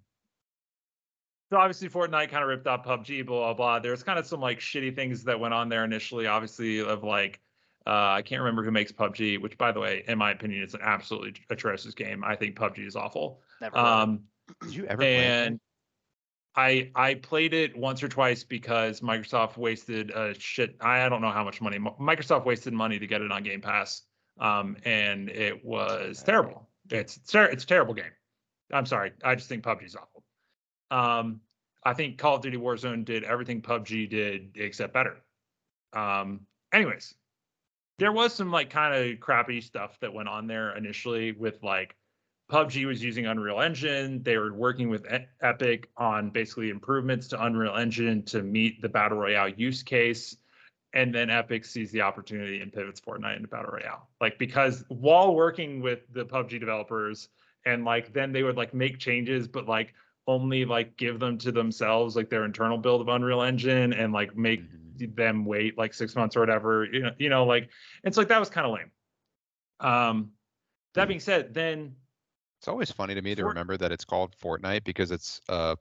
So 1.51 1.57
obviously 1.57 1.89
Fortnite 1.89 2.31
kind 2.31 2.43
of 2.43 2.49
ripped 2.49 2.67
off 2.67 2.85
PUBG, 2.85 3.27
blah 3.27 3.39
blah 3.39 3.55
blah. 3.55 3.79
There's 3.81 4.03
kind 4.03 4.19
of 4.19 4.27
some 4.27 4.41
like 4.41 4.61
shitty 4.61 4.95
things 4.95 5.25
that 5.25 5.41
went 5.41 5.55
on 5.55 5.69
there 5.69 5.85
initially. 5.85 6.27
Obviously, 6.27 6.81
of 6.81 7.03
like, 7.03 7.41
uh, 7.89 8.13
I 8.17 8.23
can't 8.23 8.43
remember 8.43 8.63
who 8.63 8.71
makes 8.71 8.93
PUBG, 8.93 9.41
which 9.41 9.57
by 9.57 9.73
the 9.73 9.81
way, 9.81 10.05
in 10.07 10.19
my 10.19 10.31
opinion, 10.33 10.63
is 10.63 10.75
an 10.75 10.81
absolutely 10.83 11.35
atrocious 11.49 11.95
game. 11.95 12.23
I 12.23 12.37
think 12.37 12.55
PUBG 12.55 12.87
is 12.87 12.97
awful. 12.97 13.41
Never 13.63 13.79
heard 13.79 13.83
of 13.83 13.99
it. 13.99 14.03
Um, 14.03 14.21
Did 14.63 14.75
you 14.75 14.85
ever 14.87 14.99
play 14.99 15.17
and 15.17 15.61
I 16.55 16.91
I 16.95 17.15
played 17.15 17.55
it 17.55 17.77
once 17.77 18.03
or 18.03 18.09
twice 18.09 18.45
because 18.45 19.01
Microsoft 19.01 19.57
wasted 19.57 20.11
a 20.11 20.35
shit. 20.39 20.77
I 20.81 21.09
don't 21.09 21.23
know 21.23 21.31
how 21.31 21.45
much 21.45 21.63
money 21.63 21.79
Microsoft 21.79 22.45
wasted 22.45 22.75
money 22.75 22.99
to 22.99 23.07
get 23.07 23.23
it 23.23 23.33
on 23.33 23.43
Game 23.43 23.63
Pass, 23.63 24.03
um, 24.39 24.77
and 24.85 25.31
it 25.31 25.65
was 25.65 26.23
terrible. 26.23 26.69
It's 26.91 27.17
it's, 27.17 27.31
ter- 27.31 27.47
it's 27.47 27.65
a 27.65 27.67
terrible 27.67 27.95
game. 27.95 28.13
I'm 28.71 28.87
sorry. 28.87 29.13
I 29.25 29.35
just 29.35 29.49
think 29.49 29.65
PUBG 29.65 29.87
is 29.87 29.97
awful. 29.97 30.25
Um, 30.91 31.41
I 31.85 31.95
think 31.95 32.19
Call 32.19 32.37
of 32.37 32.43
Duty 32.43 32.59
Warzone 32.59 33.05
did 33.05 33.25
everything 33.25 33.63
PUBG 33.63 34.11
did 34.11 34.57
except 34.57 34.93
better. 34.93 35.17
Um, 35.95 36.41
anyways, 36.73 37.15
there 37.99 38.13
was 38.13 38.33
some 38.35 38.51
like 38.51 38.71
kind 38.71 38.95
of 38.95 39.21
crappy 39.21 39.61
stuff 39.61 39.99
that 40.01 40.13
went 40.13 40.29
on 40.29 40.47
there 40.47 40.77
initially 40.77 41.33
with 41.33 41.63
like 41.63 41.97
PUBG 42.51 42.87
was 42.87 43.03
using 43.03 43.27
Unreal 43.27 43.61
Engine. 43.61 44.23
They 44.23 44.39
were 44.39 44.53
working 44.53 44.89
with 44.89 45.07
Epic 45.43 45.91
on 45.97 46.31
basically 46.31 46.71
improvements 46.71 47.29
to 47.29 47.45
Unreal 47.45 47.77
Engine 47.77 48.23
to 48.25 48.43
meet 48.43 48.81
the 48.81 48.89
Battle 48.89 49.19
Royale 49.19 49.49
use 49.51 49.83
case. 49.83 50.37
And 50.95 51.15
then 51.15 51.29
Epic 51.29 51.67
sees 51.67 51.91
the 51.91 52.01
opportunity 52.01 52.61
and 52.61 52.73
pivots 52.73 53.01
Fortnite 53.01 53.37
into 53.37 53.49
Battle 53.49 53.73
Royale. 53.73 54.09
Like, 54.21 54.39
because 54.39 54.85
while 54.89 55.35
working 55.35 55.83
with 55.83 56.01
the 56.15 56.25
PUBG 56.25 56.59
developers, 56.59 57.29
and 57.67 57.85
like 57.85 58.15
then 58.15 58.33
they 58.33 58.43
would 58.43 58.57
like 58.57 58.73
make 58.73 58.99
changes, 58.99 59.47
but 59.47 59.67
like 59.67 59.93
only 60.29 60.65
like 60.65 60.97
give 60.97 61.19
them 61.19 61.39
to 61.39 61.51
themselves, 61.51 62.15
like 62.15 62.31
their 62.31 62.45
internal 62.45 62.79
build 62.79 63.01
of 63.01 63.09
Unreal 63.09 63.43
Engine, 63.43 63.93
and 63.93 64.13
like 64.13 64.37
make 64.37 64.63
Mhm. 64.63 65.17
them 65.17 65.45
wait 65.45 65.77
like 65.79 65.95
six 65.95 66.15
months 66.15 66.37
or 66.37 66.41
whatever. 66.41 66.85
You 66.85 67.03
know, 67.03 67.15
you 67.19 67.31
know, 67.31 67.45
like 67.47 67.71
it's 68.05 68.17
like 68.17 68.29
that 68.29 68.39
was 68.41 68.51
kind 68.51 68.67
of 68.67 68.73
lame. 68.75 68.93
Um, 69.81 70.33
that 70.95 71.09
being 71.09 71.21
said, 71.21 71.55
then 71.55 71.97
It's 72.61 72.69
always 72.69 72.91
funny 72.93 73.15
to 73.15 73.23
me 73.23 73.35
to 73.35 73.45
remember 73.45 73.77
that 73.77 73.91
it's 73.93 74.05
called 74.05 74.37
Fortnite 74.37 74.85
because 74.85 75.11
it's 75.11 75.41
a 75.49 75.77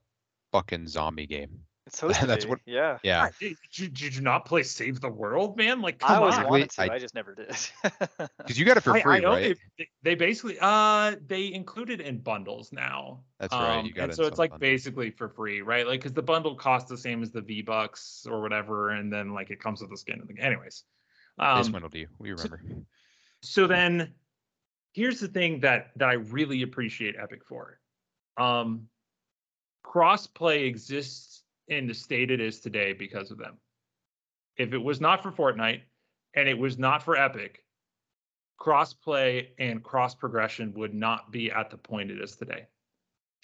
fucking 0.52 0.88
zombie 0.88 1.26
game. 1.26 1.67
It's 1.88 1.98
supposed 1.98 2.20
to 2.20 2.26
that's 2.26 2.44
be. 2.44 2.50
what- 2.50 2.60
Yeah. 2.66 2.98
Yeah. 3.02 3.28
Did, 3.40 3.56
did, 3.74 3.94
did 3.94 4.14
you 4.14 4.20
not 4.22 4.44
play 4.44 4.62
Save 4.62 5.00
the 5.00 5.08
World, 5.08 5.56
man? 5.56 5.80
Like, 5.80 6.02
I 6.04 6.08
come 6.08 6.16
always 6.22 6.34
on. 6.34 6.40
Basically, 6.44 6.50
wanted 6.50 6.70
to. 6.70 6.82
I- 6.82 6.94
I, 6.94 6.98
just 6.98 7.14
never 7.14 7.34
did. 7.34 7.56
Because 8.38 8.58
you 8.58 8.64
got 8.64 8.76
it 8.76 8.82
for 8.82 8.92
I, 8.94 9.02
free, 9.02 9.24
I 9.24 9.28
right? 9.28 9.42
they, 9.42 9.84
they 9.84 9.88
they 10.02 10.14
basically 10.14 10.56
uh 10.60 11.16
they 11.26 11.52
include 11.52 11.90
it 11.90 12.00
in 12.00 12.18
bundles 12.18 12.72
now. 12.72 13.20
That's 13.40 13.52
right, 13.52 13.78
Um, 13.78 13.86
you 13.86 13.92
got 13.92 14.04
and 14.04 14.12
it 14.12 14.16
so 14.16 14.24
it's 14.26 14.38
like 14.38 14.50
bundles. 14.50 14.60
basically 14.70 15.10
for 15.10 15.28
free, 15.28 15.60
right? 15.60 15.86
Like 15.86 16.00
because 16.00 16.12
the 16.14 16.22
bundle 16.22 16.54
costs 16.54 16.88
the 16.88 16.96
same 16.96 17.22
as 17.22 17.30
the 17.30 17.40
V 17.42 17.62
Bucks 17.62 18.26
or 18.30 18.40
whatever, 18.40 18.90
and 18.90 19.12
then 19.12 19.32
like 19.34 19.50
it 19.50 19.60
comes 19.60 19.80
with 19.80 19.90
the 19.90 19.96
skin 19.96 20.20
of 20.20 20.28
the 20.28 20.38
anyways. 20.40 20.84
They 21.38 21.44
Um, 21.44 21.64
swindled 21.64 21.94
you. 21.94 22.08
We 22.18 22.30
so- 22.36 22.44
remember. 22.44 22.62
so 23.42 23.66
then 23.66 24.14
here's 24.94 25.20
the 25.20 25.28
thing 25.28 25.60
that 25.60 25.90
that 25.96 26.08
I 26.08 26.14
really 26.14 26.62
appreciate 26.62 27.16
Epic 27.18 27.44
for. 27.46 27.78
Um 28.38 28.88
crossplay 29.84 30.66
exists 30.66 31.37
in 31.68 31.86
the 31.86 31.94
state 31.94 32.30
it 32.30 32.40
is 32.40 32.60
today 32.60 32.92
because 32.92 33.30
of 33.30 33.38
them. 33.38 33.56
If 34.56 34.72
it 34.72 34.78
was 34.78 35.00
not 35.00 35.22
for 35.22 35.30
Fortnite 35.30 35.82
and 36.34 36.48
it 36.48 36.58
was 36.58 36.78
not 36.78 37.02
for 37.02 37.16
Epic, 37.16 37.62
crossplay 38.60 39.48
and 39.58 39.82
cross 39.82 40.14
progression 40.14 40.72
would 40.74 40.94
not 40.94 41.30
be 41.30 41.50
at 41.50 41.70
the 41.70 41.76
point 41.76 42.10
it 42.10 42.20
is 42.20 42.36
today. 42.36 42.66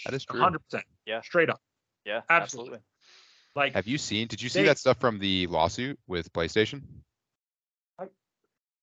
That 0.05 0.15
is 0.15 0.25
true. 0.25 0.41
100%. 0.41 0.83
Yeah. 1.07 1.21
Straight 1.23 1.51
up. 1.51 1.61
yeah. 2.05 2.23
Absolutely. 2.29 2.79
Like 3.55 3.75
Have 3.75 3.87
you 3.87 3.99
seen? 3.99 4.27
Did 4.27 4.43
you 4.43 4.49
see 4.49 4.63
They- 4.63 4.67
that 4.69 4.79
stuff 4.79 4.99
from 4.99 5.19
the 5.21 5.47
lawsuit 5.47 5.99
with 6.09 6.33
PlayStation? 6.33 6.83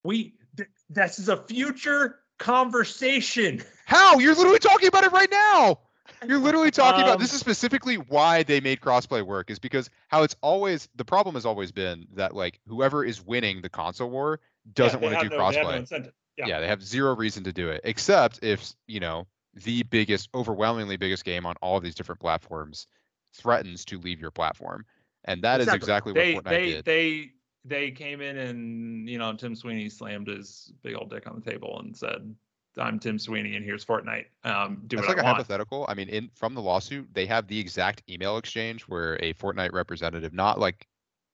we 0.03 0.33
th- 0.57 0.69
this 0.89 1.19
is 1.19 1.29
a 1.29 1.37
future 1.37 2.19
conversation. 2.39 3.61
How? 3.85 4.17
You're 4.19 4.33
literally 4.33 4.57
talking 4.59 4.87
about 4.87 5.03
it 5.03 5.11
right 5.11 5.29
now. 5.29 5.79
You're 6.27 6.39
literally 6.39 6.71
talking 6.71 7.01
about 7.03 7.19
this 7.19 7.31
Um, 7.31 7.35
is 7.35 7.39
specifically 7.39 7.95
why 7.95 8.43
they 8.43 8.59
made 8.59 8.79
crossplay 8.81 9.25
work 9.25 9.49
is 9.49 9.59
because 9.59 9.89
how 10.07 10.23
it's 10.23 10.35
always 10.41 10.87
the 10.95 11.05
problem 11.05 11.35
has 11.35 11.45
always 11.45 11.71
been 11.71 12.07
that 12.13 12.35
like 12.35 12.59
whoever 12.67 13.03
is 13.03 13.25
winning 13.25 13.61
the 13.61 13.69
console 13.69 14.09
war 14.09 14.39
doesn't 14.73 15.01
Yeah, 15.01 15.07
want 15.09 15.19
to 15.21 15.29
do 15.29 15.35
no- 15.35 15.51
they 15.51 15.57
no 15.61 15.61
crossplay. 15.83 16.11
yeah. 16.37 16.47
Yeah. 16.47 16.59
they 16.59 16.67
have 16.67 16.83
zero 16.83 17.15
reason 17.15 17.43
to 17.45 17.53
do 17.53 17.69
it 17.69 17.81
except 17.83 18.43
if 18.43 18.73
you 18.87 18.99
know 18.99 19.27
the 19.53 19.83
biggest 19.83 20.29
overwhelmingly 20.33 20.97
biggest 20.97 21.25
game 21.25 21.45
on 21.45 21.55
all 21.61 21.77
of 21.77 21.83
these 21.83 21.95
different 21.95 22.21
platforms 22.21 22.87
threatens 23.33 23.85
to 23.85 23.99
leave 23.99 24.19
your 24.21 24.31
platform 24.31 24.85
and 25.25 25.43
that 25.43 25.61
is 25.61 25.67
exactly, 25.67 26.13
they, 26.13 26.33
what 26.35 26.45
Fortnite 26.45 26.49
they, 26.49 26.65
did. 26.67 26.85
They 26.85 27.31
they 27.63 27.91
came 27.91 28.21
in 28.21 28.37
and 28.39 29.07
you 29.07 29.17
know 29.19 29.33
Tim 29.35 29.55
Sweeney 29.55 29.87
slammed 29.89 30.27
his 30.27 30.71
big 30.81 30.95
old 30.95 31.09
dick 31.11 31.27
on 31.29 31.39
the 31.43 31.51
table 31.51 31.79
and 31.79 31.95
said, 31.95 32.33
"I'm 32.77 32.99
Tim 32.99 33.19
Sweeney 33.19 33.55
and 33.55 33.65
here's 33.65 33.85
Fortnite. 33.85 34.25
Um, 34.43 34.83
do 34.87 34.97
That's 34.97 35.07
like 35.07 35.17
I 35.17 35.21
a 35.21 35.23
want." 35.23 35.37
hypothetical. 35.37 35.85
I 35.89 35.93
mean, 35.93 36.09
in 36.09 36.29
from 36.33 36.53
the 36.53 36.61
lawsuit, 36.61 37.07
they 37.13 37.25
have 37.25 37.47
the 37.47 37.59
exact 37.59 38.03
email 38.09 38.37
exchange 38.37 38.83
where 38.83 39.15
a 39.23 39.33
Fortnite 39.33 39.73
representative, 39.73 40.33
not 40.33 40.59
like 40.59 40.87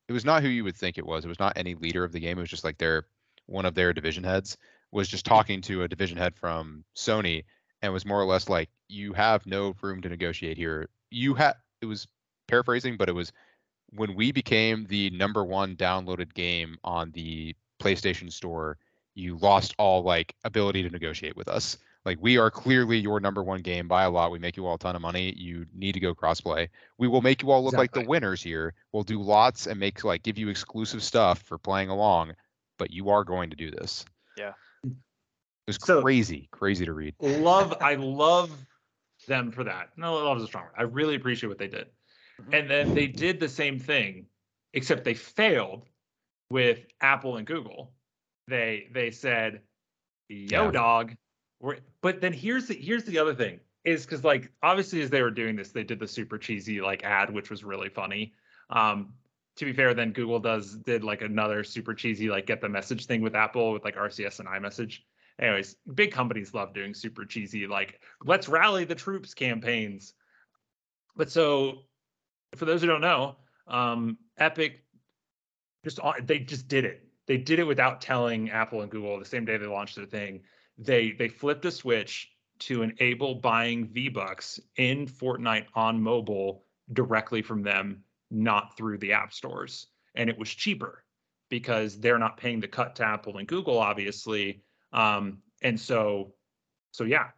it 0.07 0.13
was 0.13 0.25
not 0.25 0.41
who 0.41 0.49
you 0.49 0.63
would 0.63 0.75
think 0.75 0.97
it 0.97 1.05
was. 1.05 1.25
It 1.25 1.29
was 1.29 1.39
not 1.39 1.53
any 1.55 1.75
leader 1.75 2.03
of 2.03 2.11
the 2.11 2.19
game. 2.19 2.37
It 2.37 2.41
was 2.41 2.49
just 2.49 2.63
like 2.63 2.77
their 2.77 3.07
one 3.45 3.65
of 3.65 3.75
their 3.75 3.93
division 3.93 4.23
heads 4.23 4.57
was 4.91 5.07
just 5.07 5.25
talking 5.25 5.61
to 5.61 5.83
a 5.83 5.87
division 5.87 6.17
head 6.17 6.35
from 6.35 6.83
Sony 6.95 7.43
and 7.81 7.91
was 7.91 8.05
more 8.05 8.21
or 8.21 8.25
less 8.25 8.49
like, 8.49 8.69
"You 8.87 9.13
have 9.13 9.45
no 9.45 9.75
room 9.81 10.01
to 10.01 10.09
negotiate 10.09 10.57
here. 10.57 10.89
You 11.11 11.33
have." 11.35 11.55
It 11.81 11.85
was 11.85 12.07
paraphrasing, 12.47 12.97
but 12.97 13.09
it 13.09 13.13
was 13.13 13.31
when 13.91 14.15
we 14.15 14.31
became 14.31 14.85
the 14.85 15.09
number 15.11 15.43
one 15.45 15.75
downloaded 15.75 16.33
game 16.33 16.77
on 16.83 17.11
the 17.11 17.55
PlayStation 17.79 18.31
Store. 18.31 18.77
You 19.17 19.37
lost 19.37 19.73
all 19.79 20.03
like 20.03 20.35
ability 20.43 20.83
to 20.83 20.89
negotiate 20.89 21.35
with 21.35 21.47
us. 21.47 21.77
Like 22.05 22.19
we 22.21 22.37
are 22.37 22.51
clearly 22.51 22.99
your 22.99 23.19
number 23.19 23.41
one 23.43 23.61
game 23.61 23.87
by 23.87 24.03
a 24.03 24.09
lot. 24.11 24.31
We 24.31 24.37
make 24.37 24.55
you 24.55 24.65
all 24.67 24.75
a 24.75 24.79
ton 24.79 24.95
of 24.95 25.01
money. 25.01 25.33
You 25.35 25.65
need 25.73 25.93
to 25.93 25.99
go 25.99 26.13
crossplay. 26.13 26.69
We 26.99 27.07
will 27.07 27.21
make 27.21 27.41
you 27.41 27.49
all 27.49 27.63
look 27.63 27.73
like 27.73 27.91
the 27.91 28.05
winners 28.05 28.43
here. 28.43 28.75
We'll 28.93 29.03
do 29.03 29.19
lots 29.21 29.65
and 29.65 29.79
make 29.79 30.03
like 30.03 30.21
give 30.21 30.37
you 30.37 30.49
exclusive 30.49 31.03
stuff 31.03 31.39
for 31.41 31.57
playing 31.57 31.89
along, 31.89 32.33
but 32.77 32.91
you 32.91 33.09
are 33.09 33.23
going 33.23 33.49
to 33.49 33.55
do 33.55 33.71
this. 33.71 34.05
Yeah. 34.37 34.53
It 34.85 34.91
was 35.65 35.77
So- 35.81 36.01
crazy, 36.01 36.47
crazy 36.51 36.85
to 36.85 36.93
read. 36.93 37.15
love 37.19 37.73
I 37.81 37.95
love 37.95 38.51
them 39.27 39.51
for 39.51 39.63
that. 39.63 39.89
No, 39.97 40.13
love 40.13 40.37
is 40.37 40.43
a 40.43 40.47
strong 40.47 40.65
word. 40.65 40.73
I 40.77 40.83
really 40.83 41.15
appreciate 41.15 41.49
what 41.49 41.57
they 41.57 41.67
did. 41.67 41.87
Mhm. 42.39 42.53
And 42.59 42.69
then 42.69 42.93
they 42.93 43.07
did 43.07 43.39
the 43.39 43.49
same 43.49 43.79
thing, 43.79 44.27
except 44.73 45.03
they 45.03 45.15
failed 45.15 45.85
with 46.51 46.85
Apple 47.01 47.37
and 47.37 47.47
Google. 47.47 47.91
They 48.47 48.87
they 48.91 49.11
said, 49.11 49.61
"Yo, 50.29 50.65
Yeah. 50.65 50.71
dog." 50.71 51.15
We're, 51.59 51.79
but 52.01 52.21
then 52.21 52.33
here's 52.33 52.67
the 52.67 52.75
here's 52.75 53.03
the 53.05 53.17
other 53.17 53.33
thing 53.33 53.59
is 53.83 54.05
because 54.05 54.23
like 54.23 54.51
obviously 54.61 55.01
as 55.01 55.09
they 55.09 55.21
were 55.21 55.31
doing 55.31 55.55
this, 55.55 55.71
they 55.71 55.83
did 55.83 55.99
the 55.99 56.07
super 56.07 56.37
cheesy 56.37 56.81
like 56.81 57.03
ad, 57.03 57.33
which 57.33 57.49
was 57.49 57.63
really 57.63 57.89
funny. 57.89 58.33
Um, 58.69 59.13
to 59.55 59.65
be 59.65 59.73
fair, 59.73 59.93
then 59.93 60.11
Google 60.11 60.39
does 60.39 60.75
did 60.77 61.03
like 61.03 61.21
another 61.21 61.63
super 61.63 61.93
cheesy 61.93 62.29
like 62.29 62.45
get 62.45 62.61
the 62.61 62.69
message 62.69 63.05
thing 63.05 63.21
with 63.21 63.35
Apple 63.35 63.71
with 63.71 63.83
like 63.83 63.95
RCS 63.95 64.39
and 64.39 64.47
iMessage. 64.47 64.99
Anyways, 65.39 65.75
big 65.93 66.11
companies 66.11 66.53
love 66.53 66.73
doing 66.73 66.93
super 66.93 67.25
cheesy 67.25 67.65
like 67.67 68.01
let's 68.23 68.47
rally 68.47 68.85
the 68.85 68.95
troops 68.95 69.33
campaigns. 69.33 70.13
But 71.15 71.31
so 71.31 71.85
for 72.55 72.65
those 72.65 72.81
who 72.81 72.87
don't 72.87 73.01
know, 73.01 73.37
um, 73.67 74.17
Epic 74.37 74.83
just 75.83 75.99
they 76.23 76.39
just 76.39 76.67
did 76.67 76.85
it. 76.85 77.06
They 77.27 77.37
did 77.37 77.59
it 77.59 77.65
without 77.65 78.01
telling 78.01 78.49
Apple 78.49 78.81
and 78.81 78.91
Google 78.91 79.19
the 79.19 79.25
same 79.25 79.45
day 79.45 79.57
they 79.57 79.67
launched 79.67 79.95
their 79.97 80.05
thing. 80.05 80.43
They 80.77 81.11
they 81.11 81.27
flipped 81.29 81.65
a 81.65 81.71
switch 81.71 82.31
to 82.59 82.81
enable 82.83 83.35
buying 83.35 83.87
V 83.87 84.09
Bucks 84.09 84.59
in 84.77 85.05
Fortnite 85.07 85.67
on 85.75 86.01
mobile 86.01 86.65
directly 86.93 87.41
from 87.41 87.61
them, 87.63 88.03
not 88.31 88.75
through 88.77 88.97
the 88.99 89.13
app 89.13 89.33
stores, 89.33 89.87
and 90.15 90.29
it 90.29 90.37
was 90.39 90.49
cheaper. 90.49 91.03
because 91.49 91.99
they're 91.99 92.19
not 92.19 92.37
paying 92.37 92.59
the 92.59 92.67
cut 92.67 92.95
to 92.97 93.03
Apple 93.05 93.37
and 93.37 93.47
Google, 93.47 93.77
obviously. 93.79 94.61
Um, 94.93 95.39
and 95.61 95.79
so, 95.79 96.33
so 96.91 97.03
yeah. 97.03 97.29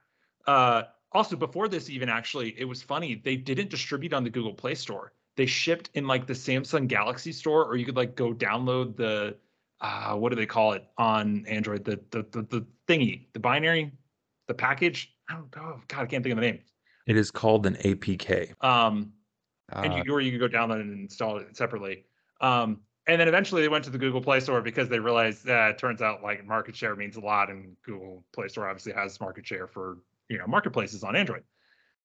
Uh, 0.48 0.84
also, 1.12 1.36
before 1.36 1.68
this, 1.68 1.90
even 1.90 2.10
actually, 2.10 2.56
it 2.60 2.66
was 2.66 2.82
funny. 2.82 3.16
They 3.16 3.36
didn't 3.36 3.70
distribute 3.70 4.14
on 4.14 4.24
the 4.24 4.30
Google 4.30 4.54
Play 4.54 4.76
Store. 4.76 5.14
They 5.36 5.46
shipped 5.46 5.90
in 5.94 6.08
like 6.08 6.28
the 6.28 6.34
Samsung 6.34 6.88
Galaxy 6.88 7.32
Store, 7.32 7.66
or 7.66 7.76
you 7.78 7.86
could 7.86 7.96
like 7.96 8.16
go 8.16 8.34
download 8.34 8.96
the 8.96 9.38
uh, 9.82 10.16
what 10.16 10.30
do 10.30 10.36
they 10.36 10.46
call 10.46 10.74
it 10.74 10.86
on 10.98 11.46
Android? 11.48 11.86
The 11.86 12.00
the 12.12 12.26
the, 12.32 12.42
the 12.44 12.68
thingy, 12.88 13.28
the 13.34 13.40
binary, 13.40 13.92
the 14.48 14.54
package. 14.54 15.14
I 15.30 15.34
don't 15.34 15.54
oh 15.58 15.82
God, 15.88 16.02
I 16.02 16.06
can't 16.06 16.24
think 16.24 16.34
of 16.34 16.38
the 16.38 16.42
name. 16.52 16.60
It 17.08 17.18
is 17.18 17.32
called 17.32 17.66
an 17.66 17.76
APK. 17.76 18.54
Um, 18.64 19.14
and 19.72 19.94
Uh, 19.94 20.04
you 20.06 20.14
or 20.14 20.22
you 20.22 20.32
could 20.38 20.52
go 20.52 20.58
download 20.58 20.82
and 20.82 20.92
install 20.92 21.38
it 21.38 21.56
separately. 21.56 22.06
Um, 22.42 22.82
and 23.08 23.20
then 23.20 23.28
eventually 23.28 23.62
they 23.62 23.70
went 23.70 23.84
to 23.86 23.90
the 23.90 23.98
Google 23.98 24.22
Play 24.22 24.40
Store 24.40 24.62
because 24.62 24.90
they 24.90 25.00
realized 25.00 25.46
that 25.46 25.72
it 25.72 25.78
turns 25.78 26.02
out 26.02 26.22
like 26.24 26.46
market 26.46 26.76
share 26.76 26.96
means 26.96 27.16
a 27.16 27.22
lot, 27.22 27.50
and 27.50 27.76
Google 27.84 28.24
Play 28.34 28.48
Store 28.48 28.68
obviously 28.70 28.94
has 28.94 29.20
market 29.20 29.46
share 29.46 29.68
for 29.68 30.00
you 30.30 30.38
know 30.38 30.46
marketplaces 30.48 31.04
on 31.04 31.16
Android. 31.16 31.44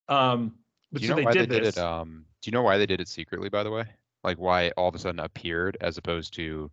Um, 0.08 0.54
but 0.92 1.00
do 1.00 1.06
you 1.06 1.08
so 1.08 1.14
know 1.14 1.16
they 1.16 1.24
why 1.24 1.32
did 1.32 1.48
they 1.50 1.60
did 1.60 1.64
this. 1.64 1.76
it? 1.76 1.78
Um, 1.78 2.26
do 2.42 2.48
you 2.48 2.52
know 2.52 2.62
why 2.62 2.78
they 2.78 2.86
did 2.86 3.00
it 3.00 3.08
secretly? 3.08 3.48
By 3.48 3.62
the 3.62 3.70
way, 3.70 3.84
like 4.22 4.38
why 4.38 4.62
it 4.62 4.74
all 4.76 4.88
of 4.88 4.94
a 4.94 4.98
sudden 4.98 5.20
appeared 5.20 5.76
as 5.80 5.98
opposed 5.98 6.34
to 6.34 6.70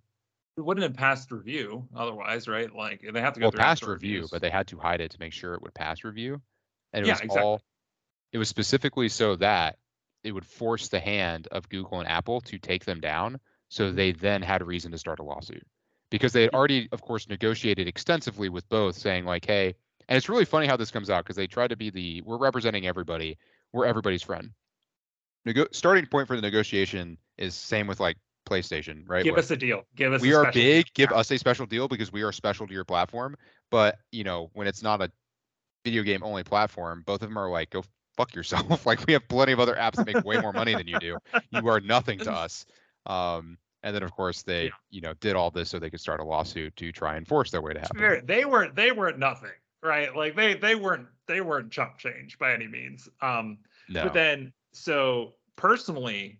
it 0.61 0.65
wouldn't 0.65 0.83
have 0.83 0.93
passed 0.93 1.31
review 1.31 1.87
otherwise, 1.95 2.47
right? 2.47 2.73
Like 2.73 3.03
they 3.11 3.19
have 3.19 3.33
to 3.33 3.39
go 3.39 3.45
well 3.45 3.51
through 3.51 3.61
apps 3.61 3.63
past 3.63 3.87
review, 3.87 4.17
reviews. 4.17 4.29
but 4.29 4.41
they 4.41 4.51
had 4.51 4.67
to 4.67 4.77
hide 4.77 5.01
it 5.01 5.09
to 5.09 5.19
make 5.19 5.33
sure 5.33 5.55
it 5.55 5.61
would 5.63 5.73
pass 5.73 6.03
review. 6.03 6.39
And 6.93 7.03
it 7.03 7.07
Yeah, 7.07 7.13
was 7.13 7.21
exactly. 7.21 7.43
all 7.43 7.61
it 8.31 8.37
was 8.37 8.47
specifically 8.47 9.09
so 9.09 9.35
that 9.37 9.79
it 10.23 10.31
would 10.31 10.45
force 10.45 10.87
the 10.87 10.99
hand 10.99 11.47
of 11.51 11.67
Google 11.67 11.99
and 11.99 12.07
Apple 12.07 12.41
to 12.41 12.59
take 12.59 12.85
them 12.85 12.99
down. 12.99 13.39
So 13.69 13.91
they 13.91 14.11
mm-hmm. 14.11 14.21
then 14.21 14.41
had 14.43 14.61
a 14.61 14.65
reason 14.65 14.91
to 14.91 14.99
start 14.99 15.19
a 15.19 15.23
lawsuit. 15.23 15.65
Because 16.11 16.31
they 16.31 16.43
had 16.43 16.53
already, 16.53 16.89
of 16.91 17.01
course, 17.01 17.27
negotiated 17.27 17.87
extensively 17.87 18.49
with 18.49 18.69
both, 18.69 18.95
saying 18.95 19.25
like, 19.25 19.45
hey, 19.45 19.73
and 20.07 20.15
it's 20.17 20.29
really 20.29 20.45
funny 20.45 20.67
how 20.67 20.77
this 20.77 20.91
comes 20.91 21.09
out 21.09 21.23
because 21.23 21.37
they 21.37 21.47
tried 21.47 21.69
to 21.69 21.75
be 21.75 21.89
the 21.89 22.21
we're 22.21 22.37
representing 22.37 22.85
everybody, 22.85 23.37
we're 23.71 23.85
everybody's 23.85 24.21
friend. 24.21 24.51
Nego- 25.43 25.67
starting 25.71 26.05
point 26.05 26.27
for 26.27 26.35
the 26.35 26.41
negotiation 26.41 27.17
is 27.37 27.55
same 27.55 27.87
with 27.87 27.99
like 27.99 28.17
PlayStation, 28.51 29.03
right? 29.07 29.23
give 29.23 29.33
where- 29.33 29.39
us 29.39 29.51
a 29.51 29.55
deal. 29.57 29.83
Give 29.95 30.11
us. 30.13 30.21
we 30.21 30.33
a 30.33 30.37
are 30.37 30.43
special 30.43 30.61
big 30.61 30.85
give 30.93 31.09
deal. 31.09 31.17
us 31.17 31.31
a 31.31 31.37
special 31.37 31.65
deal 31.65 31.87
because 31.87 32.11
we 32.11 32.21
are 32.23 32.31
special 32.31 32.67
to 32.67 32.73
your 32.73 32.83
platform 32.85 33.35
but 33.69 33.97
you 34.11 34.23
know 34.23 34.49
when 34.53 34.67
it's 34.67 34.83
not 34.83 35.01
a 35.01 35.09
video 35.85 36.03
game 36.03 36.21
only 36.23 36.43
platform 36.43 37.03
both 37.05 37.21
of 37.21 37.29
them 37.29 37.37
are 37.37 37.49
like 37.49 37.69
go 37.69 37.83
fuck 38.17 38.35
yourself 38.35 38.85
like 38.91 39.05
we 39.07 39.13
have 39.13 39.27
plenty 39.29 39.51
of 39.53 39.59
other 39.59 39.75
apps 39.75 39.93
that 39.95 40.05
make 40.05 40.23
way 40.25 40.37
more 40.39 40.51
money 40.53 40.75
than 40.75 40.87
you 40.87 40.99
do 40.99 41.17
you 41.51 41.67
are 41.69 41.79
nothing 41.79 42.19
to 42.19 42.31
us 42.31 42.65
um 43.05 43.57
and 43.83 43.95
then 43.95 44.03
of 44.03 44.11
course 44.11 44.43
they 44.43 44.65
Yeah. 44.65 44.69
you 44.89 45.01
know 45.01 45.13
did 45.21 45.35
all 45.35 45.49
this 45.49 45.69
so 45.69 45.79
they 45.79 45.89
could 45.89 46.01
start 46.01 46.19
a 46.19 46.23
lawsuit 46.23 46.75
to 46.75 46.91
try 46.91 47.15
and 47.15 47.27
force 47.27 47.49
their 47.51 47.61
way 47.61 47.73
to 47.73 47.79
happen 47.79 48.21
they 48.25 48.45
weren't 48.45 48.75
they 48.75 48.91
weren't 48.91 49.17
nothing, 49.17 49.49
right? 49.81 50.15
Like 50.15 50.35
they 50.35 50.53
they 50.55 50.75
weren't 50.75 51.07
they 51.27 51.41
weren't 51.41 51.71
chump 51.71 51.97
change 51.97 52.37
by 52.37 52.53
any 52.53 52.67
means. 52.67 53.07
Um, 53.21 53.57
no 53.89 54.03
But 54.03 54.13
then, 54.13 54.53
so 54.73 55.33
personally, 55.55 56.39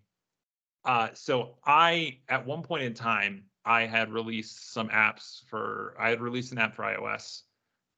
uh, 0.84 1.08
so 1.14 1.56
I 1.64 2.18
at 2.28 2.46
one 2.46 2.62
point 2.62 2.82
in 2.82 2.94
time 2.94 3.44
I 3.64 3.86
had 3.86 4.12
released 4.12 4.72
some 4.72 4.88
apps 4.88 5.44
for 5.48 5.94
I 5.98 6.10
had 6.10 6.20
released 6.20 6.52
an 6.52 6.58
app 6.58 6.74
for 6.74 6.82
iOS 6.82 7.42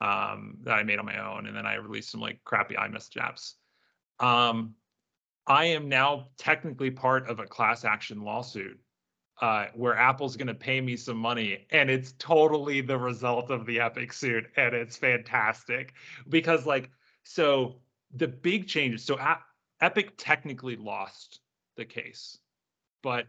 um, 0.00 0.58
that 0.62 0.74
I 0.74 0.82
made 0.82 0.98
on 0.98 1.06
my 1.06 1.18
own, 1.18 1.46
and 1.46 1.56
then 1.56 1.66
I 1.66 1.74
released 1.76 2.10
some 2.10 2.20
like 2.20 2.42
crappy 2.44 2.74
iMessage 2.74 3.16
apps. 3.16 3.54
Um, 4.24 4.74
I 5.46 5.66
am 5.66 5.88
now 5.88 6.28
technically 6.38 6.90
part 6.90 7.28
of 7.28 7.38
a 7.38 7.46
class 7.46 7.84
action 7.84 8.22
lawsuit 8.22 8.78
uh, 9.40 9.66
where 9.74 9.96
Apple's 9.96 10.36
going 10.36 10.46
to 10.48 10.54
pay 10.54 10.80
me 10.80 10.96
some 10.96 11.16
money, 11.16 11.66
and 11.70 11.90
it's 11.90 12.14
totally 12.18 12.80
the 12.80 12.96
result 12.96 13.50
of 13.50 13.66
the 13.66 13.80
Epic 13.80 14.12
suit, 14.12 14.46
and 14.56 14.74
it's 14.74 14.96
fantastic 14.96 15.94
because 16.28 16.66
like 16.66 16.90
so 17.24 17.76
the 18.14 18.28
big 18.28 18.68
changes. 18.68 19.04
So 19.04 19.18
A- 19.18 19.42
Epic 19.80 20.14
technically 20.16 20.76
lost 20.76 21.40
the 21.76 21.84
case, 21.84 22.38
but 23.04 23.26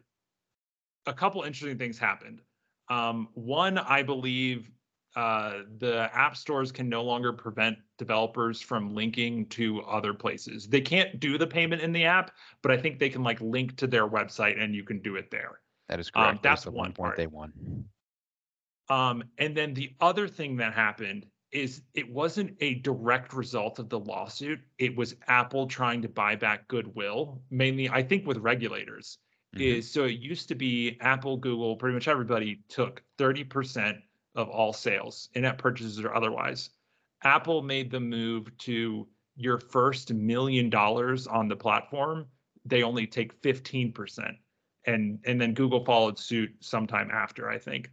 a 1.05 1.13
couple 1.13 1.43
interesting 1.43 1.77
things 1.77 1.99
happened. 1.99 2.41
Um, 2.89 3.27
one, 3.33 3.77
I 3.77 4.01
believe 4.01 4.71
uh, 5.15 5.59
the 5.77 6.09
app 6.13 6.35
stores 6.35 6.71
can 6.71 6.89
no 6.89 7.03
longer 7.03 7.33
prevent 7.33 7.77
developers 7.97 8.61
from 8.61 8.95
linking 8.95 9.45
to 9.47 9.81
other 9.83 10.13
places. 10.13 10.67
They 10.67 10.81
can't 10.81 11.19
do 11.19 11.37
the 11.37 11.45
payment 11.45 11.81
in 11.81 11.91
the 11.91 12.05
app, 12.05 12.31
but 12.63 12.71
I 12.71 12.77
think 12.77 12.99
they 12.99 13.09
can 13.09 13.23
like 13.23 13.39
link 13.41 13.75
to 13.77 13.87
their 13.87 14.07
website 14.07 14.61
and 14.61 14.73
you 14.73 14.83
can 14.83 14.99
do 15.01 15.17
it 15.17 15.29
there. 15.29 15.59
that 15.89 15.99
is 15.99 16.09
um, 16.15 16.23
correct 16.23 16.35
was 16.37 16.41
that's 16.43 16.63
the 16.63 16.71
one 16.71 16.77
one 16.77 16.93
point 16.93 17.07
part. 17.09 17.17
they 17.17 17.27
won 17.27 17.85
Um, 18.89 19.23
and 19.37 19.55
then 19.55 19.73
the 19.73 19.93
other 19.99 20.27
thing 20.27 20.55
that 20.57 20.73
happened 20.73 21.25
is 21.51 21.81
it 21.93 22.11
wasn't 22.11 22.55
a 22.59 22.75
direct 22.75 23.33
result 23.33 23.79
of 23.79 23.89
the 23.89 23.99
lawsuit. 23.99 24.59
It 24.77 24.95
was 24.95 25.15
Apple 25.27 25.67
trying 25.67 26.01
to 26.01 26.09
buy 26.09 26.35
back 26.35 26.67
goodwill, 26.67 27.41
mainly, 27.49 27.89
I 27.89 28.03
think, 28.03 28.27
with 28.27 28.37
regulators. 28.37 29.19
Mhm. 29.55 29.61
Is 29.61 29.89
so 29.91 30.03
it 30.05 30.19
used 30.19 30.47
to 30.49 30.55
be 30.55 30.97
Apple, 31.01 31.37
Google, 31.37 31.75
pretty 31.75 31.93
much 31.93 32.07
everybody 32.07 32.61
took 32.67 33.01
30% 33.17 34.01
of 34.35 34.49
all 34.49 34.73
sales, 34.73 35.29
in-app 35.33 35.57
purchases 35.57 35.99
or 35.99 36.13
otherwise. 36.13 36.71
Apple 37.23 37.61
made 37.61 37.89
the 37.89 37.99
move 37.99 38.55
to 38.59 39.07
your 39.37 39.57
first 39.57 40.13
million 40.13 40.69
dollars 40.69 41.27
on 41.27 41.47
the 41.47 41.55
platform, 41.55 42.25
they 42.65 42.83
only 42.83 43.07
take 43.07 43.39
15%. 43.41 44.37
And 44.85 45.19
and 45.25 45.39
then 45.41 45.53
Google 45.53 45.83
followed 45.83 46.19
suit 46.19 46.51
sometime 46.59 47.09
after, 47.11 47.49
I 47.49 47.57
think. 47.57 47.91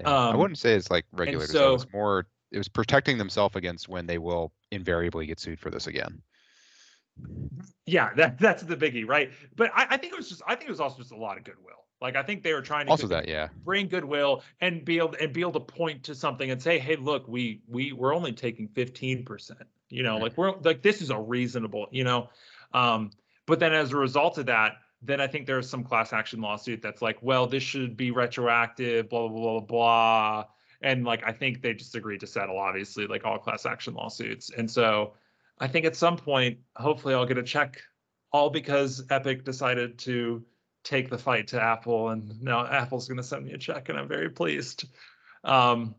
Yeah. 0.00 0.10
i 0.10 0.30
um, 0.30 0.38
wouldn't 0.38 0.58
say 0.58 0.74
it's 0.74 0.90
like 0.90 1.04
regulators 1.12 1.52
so- 1.52 1.74
it's 1.74 1.86
more 1.92 2.26
it 2.50 2.58
was 2.58 2.68
protecting 2.68 3.16
themselves 3.18 3.54
against 3.56 3.88
when 3.88 4.06
they 4.06 4.18
will 4.18 4.52
invariably 4.70 5.26
get 5.26 5.38
sued 5.38 5.60
for 5.60 5.70
this 5.70 5.86
again 5.86 6.20
Yeah, 7.86 8.14
that 8.14 8.38
that's 8.38 8.62
the 8.62 8.76
biggie, 8.76 9.06
right? 9.06 9.30
But 9.56 9.70
I, 9.74 9.86
I 9.90 9.96
think 9.96 10.12
it 10.12 10.16
was 10.16 10.28
just 10.28 10.42
I 10.46 10.54
think 10.54 10.68
it 10.68 10.70
was 10.70 10.80
also 10.80 10.98
just 10.98 11.12
a 11.12 11.16
lot 11.16 11.36
of 11.36 11.44
goodwill. 11.44 11.84
Like 12.00 12.16
I 12.16 12.22
think 12.22 12.42
they 12.42 12.52
were 12.52 12.62
trying 12.62 12.86
to 12.86 12.90
also 12.90 13.06
that 13.08 13.28
yeah 13.28 13.48
bring 13.64 13.88
goodwill 13.88 14.42
and 14.60 14.84
be 14.84 14.98
able 14.98 15.14
and 15.20 15.32
be 15.32 15.40
able 15.42 15.52
to 15.52 15.60
point 15.60 16.02
to 16.04 16.14
something 16.14 16.50
and 16.50 16.60
say, 16.62 16.78
hey, 16.78 16.96
look, 16.96 17.28
we 17.28 17.62
we 17.68 17.92
we're 17.92 18.14
only 18.14 18.32
taking 18.32 18.68
15%. 18.68 19.52
You 19.90 20.02
know, 20.02 20.16
like 20.18 20.36
we're 20.36 20.52
like 20.60 20.82
this 20.82 21.02
is 21.02 21.10
a 21.10 21.18
reasonable, 21.18 21.86
you 21.90 22.04
know. 22.04 22.30
Um, 22.72 23.10
but 23.46 23.60
then 23.60 23.72
as 23.72 23.92
a 23.92 23.96
result 23.96 24.38
of 24.38 24.46
that, 24.46 24.76
then 25.02 25.20
I 25.20 25.26
think 25.26 25.46
there's 25.46 25.68
some 25.68 25.84
class 25.84 26.12
action 26.12 26.40
lawsuit 26.40 26.82
that's 26.82 27.02
like, 27.02 27.18
well, 27.20 27.46
this 27.46 27.62
should 27.62 27.96
be 27.96 28.10
retroactive, 28.10 29.08
blah 29.08 29.28
blah 29.28 29.40
blah 29.40 29.60
blah 29.60 29.66
blah. 29.66 30.44
And 30.82 31.04
like 31.04 31.22
I 31.24 31.32
think 31.32 31.62
they 31.62 31.74
just 31.74 31.94
agreed 31.94 32.20
to 32.20 32.26
settle, 32.26 32.58
obviously, 32.58 33.06
like 33.06 33.24
all 33.24 33.38
class 33.38 33.66
action 33.66 33.94
lawsuits. 33.94 34.50
And 34.50 34.70
so 34.70 35.14
I 35.58 35.68
think 35.68 35.86
at 35.86 35.96
some 35.96 36.16
point, 36.16 36.58
hopefully 36.76 37.14
I'll 37.14 37.26
get 37.26 37.38
a 37.38 37.42
check, 37.42 37.80
all 38.32 38.50
because 38.50 39.04
Epic 39.10 39.44
decided 39.44 39.98
to 40.00 40.44
take 40.82 41.08
the 41.08 41.18
fight 41.18 41.48
to 41.48 41.62
Apple, 41.62 42.10
and 42.10 42.42
now 42.42 42.66
Apple's 42.66 43.08
going 43.08 43.18
to 43.18 43.22
send 43.22 43.44
me 43.44 43.52
a 43.52 43.58
check, 43.58 43.88
and 43.88 43.98
I'm 43.98 44.08
very 44.08 44.30
pleased. 44.30 44.84
Um, 45.44 45.94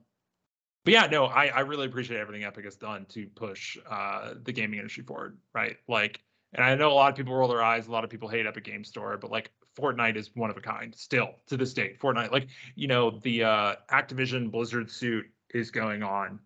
but 0.83 0.93
yeah, 0.93 1.07
no, 1.07 1.25
I, 1.25 1.47
I 1.47 1.59
really 1.61 1.87
appreciate 1.87 2.19
everything 2.19 2.43
Epic 2.43 2.65
has 2.65 2.75
done 2.75 3.05
to 3.09 3.25
push 3.35 3.77
uh, 3.89 4.35
the 4.43 4.51
gaming 4.51 4.79
industry 4.79 5.03
forward, 5.03 5.37
right? 5.53 5.77
Like, 5.87 6.21
and 6.53 6.63
I 6.63 6.75
know 6.75 6.91
a 6.91 6.93
lot 6.93 7.09
of 7.09 7.17
people 7.17 7.33
roll 7.33 7.47
their 7.47 7.63
eyes, 7.63 7.87
a 7.87 7.91
lot 7.91 8.03
of 8.03 8.09
people 8.09 8.29
hate 8.29 8.45
Epic 8.45 8.63
Game 8.63 8.83
Store, 8.83 9.17
but 9.17 9.31
like 9.31 9.51
Fortnite 9.75 10.15
is 10.15 10.29
one 10.35 10.49
of 10.49 10.57
a 10.57 10.61
kind 10.61 10.93
still 10.95 11.31
to 11.47 11.57
this 11.57 11.73
day. 11.73 11.95
Fortnite, 11.99 12.31
like 12.31 12.47
you 12.75 12.87
know, 12.87 13.19
the 13.23 13.43
uh, 13.43 13.75
Activision 13.91 14.51
Blizzard 14.51 14.91
suit 14.91 15.25
is 15.53 15.71
going 15.71 16.03
on. 16.03 16.39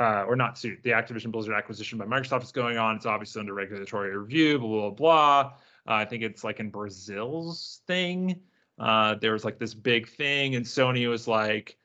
Uh, 0.00 0.24
or 0.26 0.34
not 0.34 0.56
suit, 0.56 0.82
the 0.82 0.90
Activision 0.90 1.30
Blizzard 1.30 1.54
acquisition 1.54 1.98
by 1.98 2.06
Microsoft 2.06 2.42
is 2.42 2.52
going 2.52 2.78
on. 2.78 2.96
It's 2.96 3.04
obviously 3.04 3.40
under 3.40 3.52
regulatory 3.52 4.16
review, 4.16 4.58
blah, 4.58 4.68
blah, 4.68 4.90
blah. 4.90 5.40
Uh, 5.86 5.92
I 5.92 6.06
think 6.06 6.22
it's 6.22 6.42
like 6.42 6.58
in 6.58 6.70
Brazil's 6.70 7.82
thing. 7.86 8.40
Uh, 8.78 9.16
there 9.16 9.32
was 9.34 9.44
like 9.44 9.58
this 9.58 9.74
big 9.74 10.08
thing, 10.08 10.54
and 10.54 10.64
Sony 10.64 11.06
was 11.06 11.28
like, 11.28 11.76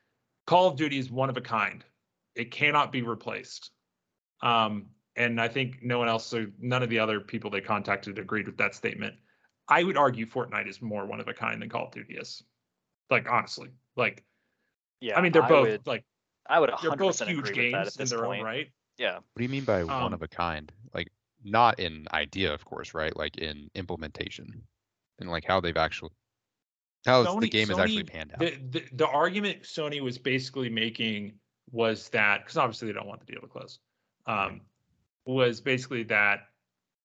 Call 0.48 0.70
of 0.70 0.78
Duty 0.78 0.98
is 0.98 1.12
one 1.12 1.30
of 1.30 1.36
a 1.36 1.42
kind. 1.42 1.84
It 2.36 2.52
cannot 2.52 2.94
be 2.94 3.02
replaced. 3.02 3.72
Um, 4.42 4.86
and 5.18 5.42
I 5.42 5.50
think 5.50 5.80
no 5.82 6.00
one 6.00 6.08
else, 6.08 6.26
so 6.26 6.46
none 6.60 6.84
of 6.84 6.90
the 6.90 7.00
other 7.00 7.20
people 7.20 7.50
they 7.50 7.62
contacted 7.62 8.18
agreed 8.18 8.48
with 8.48 8.58
that 8.58 8.76
statement. 8.76 9.16
I 9.68 9.84
would 9.84 9.98
argue 9.98 10.26
Fortnite 10.26 10.70
is 10.70 10.82
more 10.82 11.06
one 11.06 11.20
of 11.20 11.28
a 11.28 11.34
kind 11.34 11.62
than 11.62 11.70
Call 11.70 11.88
of 11.88 11.92
Duty 11.92 12.16
is. 12.16 12.44
Like 13.10 13.28
honestly, 13.30 13.70
like 13.96 14.24
Yeah, 15.02 15.18
I 15.18 15.22
mean 15.22 15.32
they're 15.32 15.44
I 15.44 15.50
both 15.50 15.68
would, 15.68 15.88
like 15.88 16.06
I 16.48 16.60
would 16.60 16.70
they're 16.82 16.92
100% 16.92 17.32
agree 17.32 17.36
huge 17.36 17.46
with 17.56 17.70
that 17.72 17.88
games 17.88 17.88
at 17.88 17.98
in 18.00 18.00
this 18.04 18.10
their 18.10 18.24
point. 18.24 18.42
own 18.42 18.46
right. 18.46 18.72
Yeah, 18.98 19.16
What 19.16 19.24
do 19.38 19.44
you 19.44 19.50
mean 19.50 19.66
by 19.66 19.84
one 19.84 19.96
Um, 19.96 20.14
of 20.14 20.22
a 20.22 20.28
kind? 20.28 20.72
Like 20.94 21.10
not 21.44 21.80
in 21.80 22.06
idea, 22.14 22.54
of 22.54 22.66
course, 22.66 22.94
right? 22.94 23.16
Like 23.16 23.38
in 23.38 23.70
implementation 23.76 24.68
and 25.20 25.30
like 25.30 25.46
how 25.46 25.60
they've 25.62 25.78
actually 25.78 26.12
how 27.06 27.24
the 27.24 27.30
Sony- 27.30 27.52
game 27.52 27.72
is 27.72 27.78
actually 27.80 28.04
panned 28.04 28.34
out. 28.34 28.40
The, 28.40 28.52
the 28.70 28.86
the 28.94 29.08
argument 29.08 29.64
Sony 29.64 30.02
was 30.02 30.18
basically 30.18 30.70
making 30.70 31.40
was 31.72 32.10
that 32.10 32.42
because 32.44 32.58
obviously 32.58 32.88
they 32.88 32.94
don't 32.94 33.08
want 33.08 33.20
the 33.26 33.32
deal 33.32 33.42
to 33.42 33.48
close, 33.48 33.80
um, 34.26 34.62
was 35.26 35.62
basically 35.62 36.04
that 36.04 36.50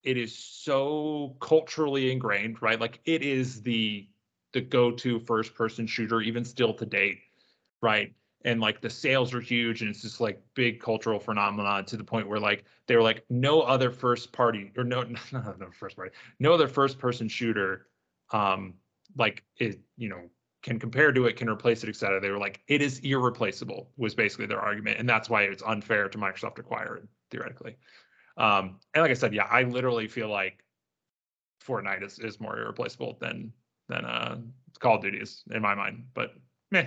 it 0.02 0.16
is 0.16 0.36
so 0.36 1.36
culturally 1.40 2.10
ingrained, 2.12 2.62
right? 2.62 2.80
Like 2.80 3.00
it 3.04 3.22
is 3.22 3.62
the 3.62 4.08
the 4.52 4.60
go-to 4.60 5.20
first-person 5.20 5.86
shooter, 5.86 6.20
even 6.20 6.44
still 6.44 6.74
to 6.74 6.86
date, 6.86 7.20
right? 7.82 8.14
And 8.44 8.60
like 8.60 8.80
the 8.80 8.88
sales 8.88 9.34
are 9.34 9.40
huge, 9.40 9.82
and 9.82 9.90
it's 9.90 10.00
just 10.00 10.20
like 10.20 10.42
big 10.54 10.80
cultural 10.80 11.20
phenomenon 11.20 11.84
to 11.86 11.96
the 11.96 12.04
point 12.04 12.26
where 12.26 12.40
like 12.40 12.64
they 12.86 12.96
were 12.96 13.02
like 13.02 13.24
no 13.28 13.60
other 13.60 13.90
first 13.90 14.32
party 14.32 14.72
or 14.78 14.84
no 14.84 15.02
not 15.32 15.32
no 15.60 15.70
first 15.72 15.96
party, 15.96 16.12
no 16.38 16.52
other 16.54 16.66
first-person 16.68 17.28
shooter, 17.28 17.86
um, 18.32 18.74
like 19.16 19.44
it 19.58 19.80
you 19.98 20.08
know 20.08 20.30
can 20.62 20.78
compare 20.78 21.12
to 21.12 21.26
it, 21.26 21.36
can 21.36 21.48
replace 21.48 21.82
it, 21.84 21.88
et 21.88 21.96
cetera. 21.96 22.20
They 22.20 22.30
were 22.30 22.38
like, 22.38 22.60
it 22.68 22.82
is 22.82 22.98
irreplaceable, 23.00 23.90
was 23.96 24.14
basically 24.14 24.46
their 24.46 24.60
argument. 24.60 24.98
And 24.98 25.08
that's 25.08 25.30
why 25.30 25.44
it's 25.44 25.62
unfair 25.62 26.08
to 26.08 26.18
Microsoft 26.18 26.56
to 26.56 26.60
acquire 26.60 26.96
it, 26.96 27.08
theoretically. 27.30 27.76
Um, 28.36 28.78
and 28.94 29.02
like 29.02 29.10
I 29.10 29.14
said, 29.14 29.34
yeah, 29.34 29.44
I 29.44 29.62
literally 29.64 30.06
feel 30.08 30.28
like 30.28 30.62
Fortnite 31.66 32.02
is, 32.02 32.18
is 32.18 32.40
more 32.40 32.58
irreplaceable 32.58 33.18
than 33.20 33.52
than 33.88 34.04
uh 34.04 34.38
Call 34.78 34.96
of 34.96 35.02
Duty 35.02 35.18
is 35.18 35.42
in 35.50 35.60
my 35.62 35.74
mind. 35.74 36.06
But 36.14 36.34
meh. 36.70 36.86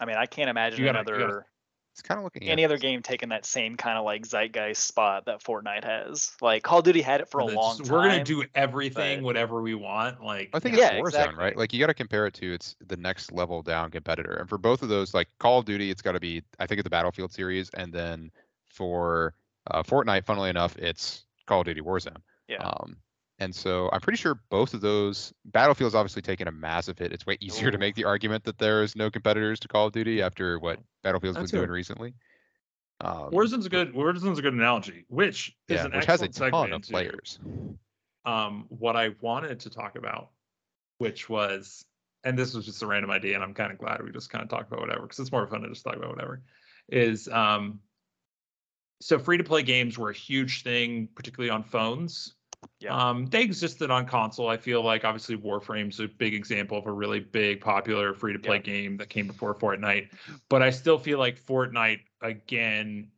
I 0.00 0.06
mean, 0.06 0.16
I 0.16 0.26
can't 0.26 0.50
imagine 0.50 0.84
gotta- 0.84 0.98
another 1.00 1.18
gotta- 1.18 1.44
It's 1.92 2.02
kind 2.02 2.18
of 2.18 2.24
looking 2.24 2.44
any 2.48 2.62
at 2.64 2.70
other 2.70 2.78
game 2.78 3.02
taking 3.02 3.28
that 3.30 3.44
same 3.44 3.76
kind 3.76 3.98
of 3.98 4.04
like 4.04 4.24
zeitgeist 4.24 4.86
spot 4.86 5.26
that 5.26 5.42
Fortnite 5.42 5.84
has. 5.84 6.30
Like 6.40 6.62
Call 6.62 6.78
of 6.78 6.84
Duty 6.84 7.02
had 7.02 7.20
it 7.20 7.28
for 7.28 7.40
a 7.40 7.46
It's 7.46 7.54
long 7.54 7.78
time. 7.78 7.88
We're 7.92 8.08
gonna 8.08 8.24
do 8.24 8.44
everything, 8.54 9.18
but- 9.20 9.24
whatever 9.26 9.60
we 9.60 9.74
want. 9.74 10.22
Like 10.22 10.50
I 10.54 10.60
think 10.60 10.76
Yeah, 10.76 10.92
it's 10.92 10.94
Warzone, 11.02 11.06
exactly. 11.08 11.44
right? 11.44 11.56
Like 11.56 11.72
you 11.72 11.80
got 11.80 11.88
to 11.88 11.94
compare 11.94 12.26
it 12.26 12.34
to 12.34 12.54
it's 12.54 12.76
the 12.86 12.96
next 12.96 13.32
level 13.32 13.60
down 13.62 13.90
competitor. 13.90 14.34
And 14.36 14.48
for 14.48 14.56
both 14.56 14.82
of 14.82 14.88
those, 14.88 15.12
like 15.14 15.28
Call 15.38 15.58
of 15.58 15.64
Duty, 15.66 15.90
it's 15.90 16.00
got 16.00 16.12
to 16.12 16.20
be 16.20 16.42
I 16.58 16.66
think 16.66 16.78
it's 16.78 16.84
the 16.86 16.90
Battlefield 16.90 17.32
series, 17.32 17.70
and 17.70 17.92
then 17.92 18.30
for 18.68 19.34
uh, 19.70 19.82
Fortnite, 19.82 20.24
funnily 20.24 20.48
enough, 20.48 20.76
it's 20.78 21.24
Call 21.46 21.60
of 21.60 21.66
Duty 21.66 21.80
Warzone. 21.82 22.22
Yeah. 22.48 22.58
Um, 22.62 22.96
and 23.40 23.54
so 23.54 23.88
I'm 23.92 24.00
pretty 24.00 24.18
sure 24.18 24.38
both 24.50 24.74
of 24.74 24.82
those 24.82 25.32
Battlefield's 25.46 25.94
obviously 25.94 26.22
taken 26.22 26.46
a 26.46 26.52
massive 26.52 26.98
hit. 26.98 27.10
It's 27.10 27.24
way 27.24 27.38
easier 27.40 27.70
to 27.70 27.78
make 27.78 27.94
the 27.94 28.04
argument 28.04 28.44
that 28.44 28.58
there 28.58 28.82
is 28.82 28.94
no 28.94 29.10
competitors 29.10 29.58
to 29.60 29.68
Call 29.68 29.86
of 29.86 29.92
Duty 29.92 30.20
after 30.20 30.58
what 30.58 30.78
Battlefield's 31.02 31.38
That's 31.38 31.50
been 31.50 31.60
doing 31.60 31.70
recently. 31.70 32.14
Um, 33.00 33.30
Warzone's 33.30 33.64
a 33.64 33.70
good 33.70 33.94
Warzone's 33.94 34.38
a 34.38 34.42
good 34.42 34.52
analogy, 34.52 35.06
which 35.08 35.56
is 35.68 35.76
yeah, 35.76 35.86
an 35.86 35.92
which 35.92 36.04
has 36.04 36.20
a 36.20 36.28
ton 36.28 36.72
of 36.72 36.82
players. 36.82 37.38
um, 38.26 38.66
what 38.68 38.94
I 38.94 39.10
wanted 39.22 39.60
to 39.60 39.70
talk 39.70 39.96
about, 39.96 40.28
which 40.98 41.30
was, 41.30 41.86
and 42.24 42.38
this 42.38 42.52
was 42.52 42.66
just 42.66 42.82
a 42.82 42.86
random 42.86 43.10
idea, 43.10 43.34
and 43.34 43.42
I'm 43.42 43.54
kind 43.54 43.72
of 43.72 43.78
glad 43.78 44.02
we 44.04 44.12
just 44.12 44.28
kind 44.28 44.44
of 44.44 44.50
talked 44.50 44.70
about 44.70 44.82
whatever 44.82 45.02
because 45.02 45.18
it's 45.18 45.32
more 45.32 45.46
fun 45.46 45.62
to 45.62 45.68
just 45.70 45.82
talk 45.82 45.96
about 45.96 46.10
whatever. 46.10 46.42
Is 46.90 47.26
um, 47.28 47.80
so 49.00 49.18
free 49.18 49.38
to 49.38 49.44
play 49.44 49.62
games 49.62 49.96
were 49.96 50.10
a 50.10 50.14
huge 50.14 50.62
thing, 50.62 51.08
particularly 51.14 51.48
on 51.48 51.64
phones. 51.64 52.34
Yeah. 52.80 53.10
Um, 53.10 53.26
they 53.26 53.42
existed 53.42 53.90
on 53.90 54.06
console. 54.06 54.48
I 54.48 54.56
feel 54.56 54.82
like 54.82 55.04
obviously 55.04 55.36
Warframe's 55.36 56.00
a 56.00 56.08
big 56.08 56.34
example 56.34 56.78
of 56.78 56.86
a 56.86 56.92
really 56.92 57.20
big, 57.20 57.60
popular 57.60 58.14
free 58.14 58.32
to 58.32 58.38
play 58.38 58.56
Yeah. 58.56 58.62
game 58.62 58.96
that 58.98 59.08
came 59.08 59.26
before 59.26 59.54
Fortnite. 59.54 60.10
But 60.48 60.62
I 60.62 60.70
still 60.70 60.98
feel 60.98 61.18
like 61.18 61.40
Fortnite 61.40 62.00
again 62.20 63.12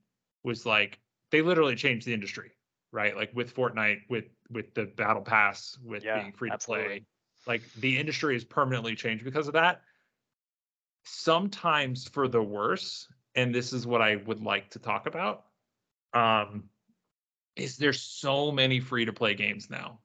was 0.44 0.66
like 0.66 1.00
they 1.30 1.42
literally 1.42 1.76
changed 1.76 2.06
the 2.06 2.14
industry, 2.14 2.52
right? 2.92 3.16
Like 3.16 3.34
with 3.34 3.54
Fortnite, 3.54 4.02
with 4.08 4.26
with 4.50 4.74
the 4.74 4.84
battle 4.84 5.22
pass, 5.22 5.78
with 5.82 6.04
Yeah, 6.04 6.20
being 6.20 6.32
free 6.32 6.50
to 6.50 6.58
play, 6.58 7.06
like 7.46 7.62
the 7.74 7.98
industry 7.98 8.34
has 8.34 8.44
permanently 8.44 8.94
changed 8.96 9.24
because 9.24 9.46
of 9.46 9.54
that. 9.54 9.82
Sometimes 11.04 12.06
for 12.08 12.28
the 12.28 12.42
worse, 12.42 13.08
and 13.34 13.54
this 13.54 13.72
is 13.72 13.86
what 13.86 14.00
I 14.02 14.16
would 14.16 14.40
like 14.40 14.70
to 14.70 14.78
talk 14.78 15.06
about. 15.06 15.46
Um, 16.12 16.68
is 17.56 17.76
there's 17.76 18.00
so 18.00 18.50
many 18.50 18.80
free 18.80 19.04
to 19.04 19.12
play 19.12 19.34
games 19.34 19.68
now, 19.70 20.00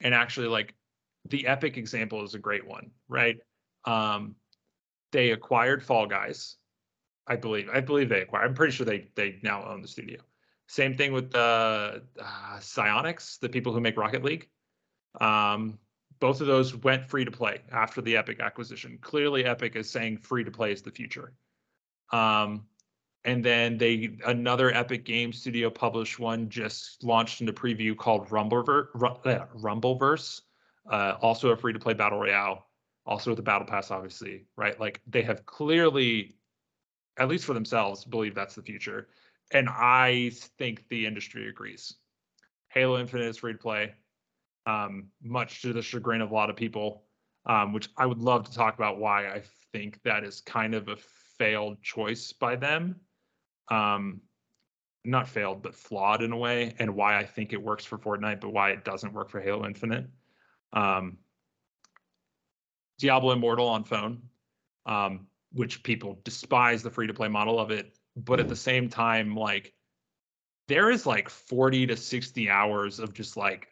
and 0.00 0.14
actually, 0.14 0.48
like 0.48 0.74
the 1.28 1.46
Epic 1.46 1.76
example 1.76 2.22
is 2.24 2.34
a 2.34 2.38
great 2.38 2.66
one, 2.66 2.90
right? 3.08 3.38
Um, 3.84 4.36
they 5.12 5.30
acquired 5.30 5.82
Fall 5.82 6.06
Guys, 6.06 6.56
I 7.26 7.36
believe. 7.36 7.68
I 7.72 7.80
believe 7.80 8.08
they 8.08 8.22
acquired. 8.22 8.46
I'm 8.46 8.54
pretty 8.54 8.72
sure 8.72 8.86
they 8.86 9.08
they 9.14 9.38
now 9.42 9.64
own 9.64 9.82
the 9.82 9.88
studio. 9.88 10.20
Same 10.66 10.94
thing 10.94 11.12
with 11.12 11.30
the 11.30 12.02
uh, 12.20 12.58
Psyonix, 12.58 13.38
the 13.38 13.48
people 13.48 13.72
who 13.72 13.80
make 13.80 13.96
Rocket 13.96 14.22
League. 14.22 14.48
Um, 15.20 15.78
both 16.20 16.40
of 16.40 16.46
those 16.46 16.74
went 16.74 17.08
free 17.08 17.24
to 17.24 17.30
play 17.30 17.62
after 17.72 18.02
the 18.02 18.16
Epic 18.16 18.40
acquisition. 18.40 18.98
Clearly, 19.00 19.44
Epic 19.44 19.76
is 19.76 19.88
saying 19.88 20.18
free 20.18 20.44
to 20.44 20.50
play 20.50 20.72
is 20.72 20.82
the 20.82 20.90
future. 20.90 21.32
Um, 22.12 22.66
and 23.28 23.44
then 23.44 23.76
they 23.76 24.16
another 24.24 24.74
Epic 24.74 25.04
Game 25.04 25.34
Studio 25.34 25.68
published 25.68 26.18
one 26.18 26.48
just 26.48 27.04
launched 27.04 27.42
into 27.42 27.52
preview 27.52 27.94
called 27.94 28.22
uh, 28.22 29.46
Rumbleverse, 29.54 30.40
uh, 30.90 31.14
also 31.20 31.50
a 31.50 31.56
free 31.56 31.74
to 31.74 31.78
play 31.78 31.92
battle 31.92 32.20
royale, 32.20 32.68
also 33.04 33.30
with 33.32 33.36
the 33.36 33.42
battle 33.42 33.66
pass, 33.66 33.90
obviously, 33.90 34.46
right? 34.56 34.80
Like 34.80 35.02
they 35.06 35.20
have 35.20 35.44
clearly, 35.44 36.36
at 37.18 37.28
least 37.28 37.44
for 37.44 37.52
themselves, 37.52 38.02
believe 38.02 38.34
that's 38.34 38.54
the 38.54 38.62
future, 38.62 39.08
and 39.52 39.68
I 39.68 40.30
think 40.56 40.88
the 40.88 41.04
industry 41.04 41.50
agrees. 41.50 41.96
Halo 42.70 42.98
Infinite 42.98 43.26
is 43.26 43.36
free 43.36 43.52
to 43.52 43.58
play, 43.58 43.92
um, 44.64 45.08
much 45.22 45.60
to 45.62 45.74
the 45.74 45.82
chagrin 45.82 46.22
of 46.22 46.30
a 46.30 46.34
lot 46.34 46.48
of 46.48 46.56
people, 46.56 47.04
um, 47.44 47.74
which 47.74 47.90
I 47.98 48.06
would 48.06 48.20
love 48.20 48.48
to 48.48 48.54
talk 48.54 48.74
about 48.74 48.98
why 48.98 49.26
I 49.26 49.42
think 49.70 50.02
that 50.04 50.24
is 50.24 50.40
kind 50.40 50.74
of 50.74 50.88
a 50.88 50.96
failed 51.36 51.82
choice 51.82 52.32
by 52.32 52.56
them 52.56 52.96
um 53.70 54.20
not 55.04 55.28
failed 55.28 55.62
but 55.62 55.74
flawed 55.74 56.22
in 56.22 56.32
a 56.32 56.36
way 56.36 56.74
and 56.78 56.94
why 56.94 57.18
i 57.18 57.24
think 57.24 57.52
it 57.52 57.62
works 57.62 57.84
for 57.84 57.98
fortnite 57.98 58.40
but 58.40 58.52
why 58.52 58.70
it 58.70 58.84
doesn't 58.84 59.12
work 59.12 59.30
for 59.30 59.40
halo 59.40 59.66
infinite. 59.66 60.06
Um 60.72 61.18
diablo 62.98 63.32
immortal 63.32 63.68
on 63.68 63.84
phone 63.84 64.22
um 64.86 65.26
which 65.52 65.82
people 65.82 66.20
despise 66.24 66.82
the 66.82 66.90
free 66.90 67.06
to 67.06 67.14
play 67.14 67.28
model 67.28 67.58
of 67.58 67.70
it 67.70 67.96
but 68.16 68.40
at 68.40 68.48
the 68.48 68.56
same 68.56 68.88
time 68.88 69.34
like 69.34 69.72
there 70.68 70.90
is 70.90 71.06
like 71.06 71.30
40 71.30 71.86
to 71.86 71.96
60 71.96 72.50
hours 72.50 72.98
of 72.98 73.14
just 73.14 73.36
like 73.36 73.68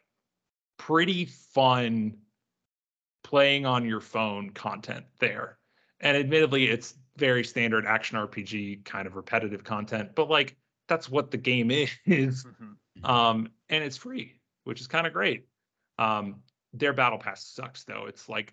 pretty 0.79 1.27
fun 1.27 2.17
playing 3.23 3.67
on 3.67 3.85
your 3.85 4.01
phone 4.01 4.51
content 4.51 5.05
there. 5.19 5.59
And 6.01 6.17
admittedly 6.17 6.65
it's 6.65 6.95
very 7.19 7.45
standard 7.45 7.87
action 7.87 8.19
rpg 8.19 8.85
kind 8.85 9.07
of 9.07 9.17
repetitive 9.17 9.65
content 9.65 10.15
but 10.15 10.29
like 10.29 10.57
that's 10.89 11.09
what 11.11 11.31
the 11.31 11.37
game 11.37 11.71
is. 11.71 11.89
Mhm. 12.07 13.09
um 13.09 13.49
and 13.69 13.83
it's 13.85 13.97
free 13.97 14.41
which 14.65 14.81
is 14.81 14.87
kind 14.89 15.07
of 15.07 15.13
great. 15.13 15.47
Um 15.99 16.43
their 16.73 16.93
battle 16.93 17.19
pass 17.19 17.45
sucks 17.47 17.85
though. 17.85 18.07
It's 18.07 18.29
like 18.29 18.53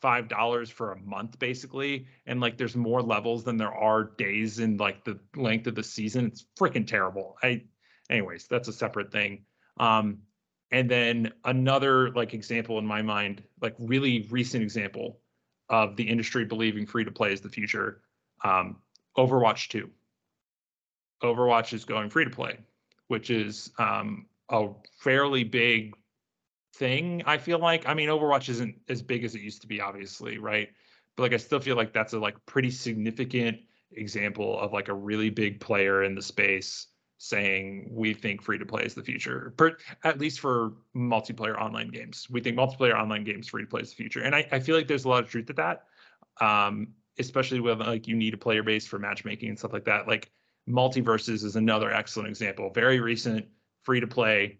five 0.00 0.28
dollars 0.28 0.68
for 0.70 0.92
a 0.92 0.98
month 1.00 1.38
basically 1.38 2.06
and 2.26 2.40
like 2.40 2.58
there's 2.58 2.76
more 2.76 3.00
levels 3.02 3.44
than 3.44 3.56
there 3.56 3.72
are 3.72 4.04
days 4.04 4.58
in 4.58 4.76
like 4.76 5.04
the 5.04 5.18
length 5.36 5.66
of 5.66 5.74
the 5.74 5.82
season. 5.82 6.26
It's 6.26 6.44
freaking 6.58 6.86
terrible. 6.86 7.36
I 7.42 7.62
anyways 8.10 8.46
that's 8.46 8.68
a 8.68 8.72
separate 8.72 9.10
thing. 9.10 9.44
Um 9.78 10.18
and 10.70 10.90
then 10.90 11.32
another 11.44 12.10
like 12.10 12.34
example 12.34 12.78
in 12.78 12.86
my 12.86 13.02
mind 13.02 13.42
like 13.60 13.74
really 13.78 14.26
recent 14.30 14.62
example 14.62 15.20
of 15.68 15.96
the 15.96 16.08
industry 16.08 16.44
believing 16.44 16.86
free 16.86 17.04
to 17.04 17.10
play 17.10 17.32
is 17.32 17.40
the 17.40 17.48
future. 17.48 18.00
Um 18.42 18.76
overwatch 19.16 19.68
2 19.68 19.88
overwatch 21.22 21.72
is 21.72 21.84
going 21.84 22.10
free 22.10 22.24
to 22.24 22.30
play 22.30 22.58
which 23.06 23.30
is 23.30 23.70
um 23.78 24.26
a 24.50 24.68
fairly 24.98 25.44
big 25.44 25.94
thing 26.74 27.22
i 27.26 27.38
feel 27.38 27.58
like. 27.58 27.88
I 27.88 27.94
mean 27.94 28.08
overwatch 28.08 28.48
isn't 28.48 28.74
as 28.88 29.02
big 29.02 29.24
as 29.24 29.34
it 29.34 29.40
used 29.40 29.62
to 29.62 29.68
be 29.68 29.80
obviously 29.80 30.38
right? 30.38 30.68
But 31.16 31.22
like 31.24 31.32
i 31.32 31.36
still 31.36 31.60
feel 31.60 31.76
like 31.76 31.92
that's 31.92 32.12
a 32.12 32.18
like 32.18 32.34
pretty 32.46 32.70
significant 32.70 33.58
example 33.92 34.58
of 34.58 34.72
like 34.72 34.88
a 34.88 34.94
really 34.94 35.30
big 35.30 35.60
player 35.60 36.02
in 36.02 36.14
the 36.16 36.22
space 36.22 36.88
saying 37.18 37.88
we 37.90 38.12
think 38.12 38.42
free 38.42 38.58
to 38.58 38.66
play 38.66 38.82
is 38.82 38.94
the 38.94 39.02
future 39.02 39.54
per, 39.56 39.76
at 40.02 40.18
least 40.18 40.40
for 40.40 40.72
multiplayer 40.94 41.58
online 41.60 41.88
games. 41.88 42.26
We 42.28 42.40
think 42.40 42.56
multiplayer 42.56 42.94
online 42.94 43.24
games 43.24 43.48
free 43.48 43.62
to 43.62 43.68
play 43.68 43.82
is 43.82 43.90
the 43.90 43.96
future. 43.96 44.20
And 44.20 44.34
I, 44.34 44.46
I 44.50 44.60
feel 44.60 44.76
like 44.76 44.88
there's 44.88 45.04
a 45.04 45.08
lot 45.08 45.22
of 45.24 45.30
truth 45.30 45.46
to 45.46 45.52
that 45.54 45.84
um 46.40 46.88
especially 47.18 47.60
with 47.60 47.78
like 47.78 48.08
you 48.08 48.16
need 48.16 48.34
a 48.34 48.36
player 48.36 48.64
base 48.64 48.86
for 48.86 48.98
matchmaking 48.98 49.48
and 49.48 49.58
stuff 49.58 49.72
like 49.72 49.84
that. 49.84 50.08
Like 50.08 50.32
MultiVersus 50.68 51.44
is 51.44 51.54
another 51.56 51.92
excellent 51.92 52.28
example. 52.28 52.70
Very 52.70 52.98
recent 52.98 53.46
free 53.82 54.00
to 54.00 54.06
play. 54.06 54.58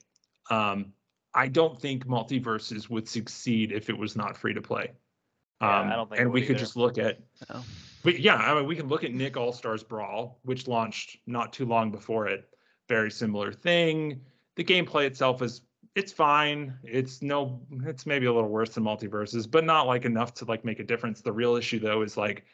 Um 0.50 0.92
i 1.34 1.48
don't 1.48 1.80
think 1.80 2.06
MultiVersus 2.06 2.88
would 2.88 3.08
succeed 3.08 3.72
if 3.72 3.90
it 3.90 3.98
was 3.98 4.14
not 4.14 4.36
free 4.36 4.54
to 4.54 4.62
play. 4.62 4.92
Yeah, 5.60 5.68
I 5.68 5.82
um 5.82 5.90
don't 5.90 6.08
think 6.08 6.20
and 6.20 6.32
we 6.32 6.40
would 6.40 6.46
could 6.46 6.58
just 6.58 6.76
look 6.76 6.98
at 6.98 7.18
No. 7.50 7.62
But 8.04 8.20
yeah, 8.20 8.36
I 8.36 8.54
mean, 8.54 8.66
we 8.66 8.76
can 8.76 8.86
look 8.86 9.02
at 9.02 9.14
Nick 9.14 9.38
All 9.38 9.52
Stars 9.52 9.82
Brawl, 9.82 10.38
which 10.42 10.68
launched 10.68 11.16
not 11.26 11.54
too 11.54 11.64
long 11.64 11.90
before 11.90 12.28
it. 12.28 12.46
Very 12.86 13.10
similar 13.10 13.50
thing. 13.50 14.20
The 14.56 14.62
gameplay 14.62 15.06
itself 15.06 15.40
is 15.40 15.62
it's 15.96 16.12
fine. 16.12 16.76
It's 16.84 17.22
no, 17.22 17.62
it's 17.86 18.04
maybe 18.04 18.26
a 18.26 18.32
little 18.32 18.50
worse 18.50 18.74
than 18.74 18.84
MultiVersus, 18.84 19.50
but 19.50 19.64
not 19.64 19.86
like 19.86 20.04
enough 20.04 20.34
to 20.34 20.44
like 20.44 20.66
make 20.66 20.80
a 20.80 20.84
difference. 20.84 21.22
The 21.22 21.32
real 21.32 21.56
issue 21.56 21.78
though 21.78 22.02
is 22.02 22.18
like 22.18 22.44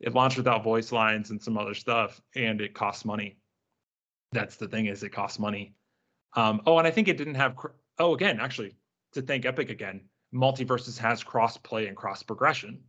it 0.00 0.14
launched 0.14 0.36
without 0.36 0.62
voice 0.62 0.92
lines 0.92 1.30
and 1.30 1.42
some 1.42 1.58
other 1.58 1.74
stuff, 1.74 2.20
and 2.36 2.60
it 2.60 2.72
costs 2.72 3.04
money. 3.04 3.38
That's 4.30 4.56
the 4.56 4.68
thing 4.68 4.86
is 4.86 5.02
it 5.02 5.10
costs 5.10 5.40
money. 5.40 5.74
Um, 6.34 6.62
oh, 6.64 6.78
and 6.78 6.86
I 6.86 6.92
think 6.92 7.08
it 7.08 7.16
didn't 7.18 7.34
have. 7.34 7.56
Oh, 7.98 8.14
again, 8.14 8.38
actually, 8.38 8.76
to 9.14 9.22
thank 9.22 9.46
Epic 9.46 9.68
again. 9.68 10.02
MultiVersus 10.32 10.96
has 10.98 11.24
cross 11.24 11.56
play 11.56 11.88
and 11.88 11.96
cross 11.96 12.22
progression, 12.22 12.80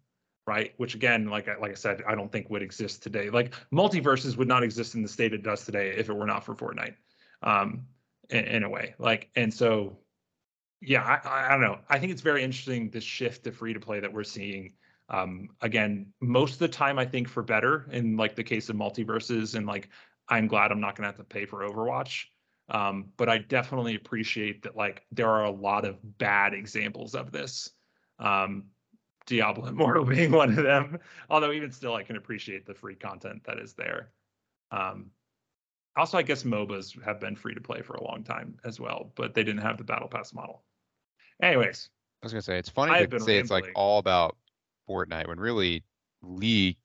right? 0.46 0.74
Which 0.78 0.96
again, 0.96 1.30
like 1.30 1.48
like 1.60 1.72
I 1.72 1.76
said, 1.76 2.04
I 2.08 2.16
don't 2.16 2.32
think 2.32 2.50
would 2.50 2.62
exist 2.62 3.04
today. 3.04 3.30
Like 3.30 3.54
MultiVersus 3.72 4.38
would 4.38 4.48
not 4.48 4.64
exist 4.64 4.96
in 4.96 5.02
the 5.02 5.08
state 5.08 5.34
it 5.34 5.44
does 5.44 5.66
today 5.66 5.94
if 5.98 6.10
it 6.10 6.14
were 6.14 6.26
not 6.26 6.44
for 6.44 6.56
Fortnite, 6.56 6.96
um, 7.42 7.86
in, 8.30 8.46
in 8.46 8.64
a 8.64 8.70
way. 8.70 8.96
Like, 8.98 9.30
and 9.36 9.54
so, 9.54 9.98
yeah, 10.82 11.04
I, 11.04 11.28
I 11.28 11.46
I 11.48 11.52
don't 11.52 11.62
know. 11.62 11.80
I 11.90 12.00
think 12.00 12.12
it's 12.12 12.22
very 12.22 12.44
interesting 12.44 12.90
this 12.90 13.04
shift 13.04 13.44
to 13.46 13.52
free 13.52 13.74
to 13.74 13.80
play 13.80 14.00
that 14.00 14.12
we're 14.12 14.24
seeing. 14.24 14.74
Um, 15.10 15.50
again, 15.62 16.08
most 16.22 16.54
of 16.54 16.60
the 16.60 16.68
time, 16.68 16.98
I 17.00 17.06
think 17.06 17.28
for 17.28 17.44
better. 17.44 17.88
In 17.92 18.18
like 18.18 18.36
the 18.36 18.44
case 18.44 18.70
of 18.70 18.76
MultiVersus, 18.76 19.56
and 19.56 19.66
like 19.66 19.90
I'm 20.28 20.48
glad 20.48 20.72
I'm 20.72 20.82
not 20.82 20.96
going 20.96 21.04
to 21.04 21.16
have 21.16 21.18
to 21.18 21.24
pay 21.24 21.46
for 21.46 21.60
Overwatch. 21.60 22.26
Um, 22.70 23.12
but 23.18 23.30
I 23.30 23.40
definitely 23.40 23.96
appreciate 23.96 24.64
that 24.64 24.76
like 24.76 25.06
there 25.12 25.30
are 25.30 25.44
a 25.44 25.52
lot 25.52 25.86
of 25.86 25.98
bad 26.18 26.54
examples 26.54 27.14
of 27.14 27.32
this. 27.32 27.70
Um, 28.20 28.66
Diablo 29.26 29.66
Immortal 29.68 30.06
being 30.06 30.32
one 30.32 30.58
of 30.58 30.64
them. 30.64 31.00
Although 31.30 31.52
even 31.52 31.72
still, 31.72 31.96
I 31.96 32.04
can 32.04 32.16
appreciate 32.16 32.66
the 32.66 32.74
free 32.74 32.96
content 32.96 33.44
that 33.46 33.60
is 33.60 33.74
there. 33.74 34.12
Um, 34.72 35.12
also, 35.96 36.18
I 36.18 36.24
guess 36.24 36.44
MOBAs 36.44 37.02
have 37.04 37.20
been 37.20 37.36
free 37.36 37.54
to 37.54 37.62
play 37.62 37.82
for 37.82 37.94
a 37.94 38.04
long 38.04 38.24
time 38.24 38.58
as 38.66 38.80
well, 38.80 39.12
but 39.16 39.34
they 39.34 39.44
didn't 39.44 39.62
have 39.62 39.78
the 39.78 39.84
battle 39.84 40.08
pass 40.08 40.34
model. 40.34 40.64
Anyways, 41.42 41.90
I 42.22 42.26
was 42.26 42.34
gonna 42.34 42.42
say 42.42 42.58
it's 42.58 42.70
funny 42.70 42.94
I've 42.94 43.10
to 43.10 43.20
say 43.20 43.38
it's 43.38 43.52
like 43.52 43.70
all 43.76 44.00
about 44.00 44.38
Fortnite 44.90 45.28
when 45.28 45.40
really 45.40 45.84
League 46.22 46.78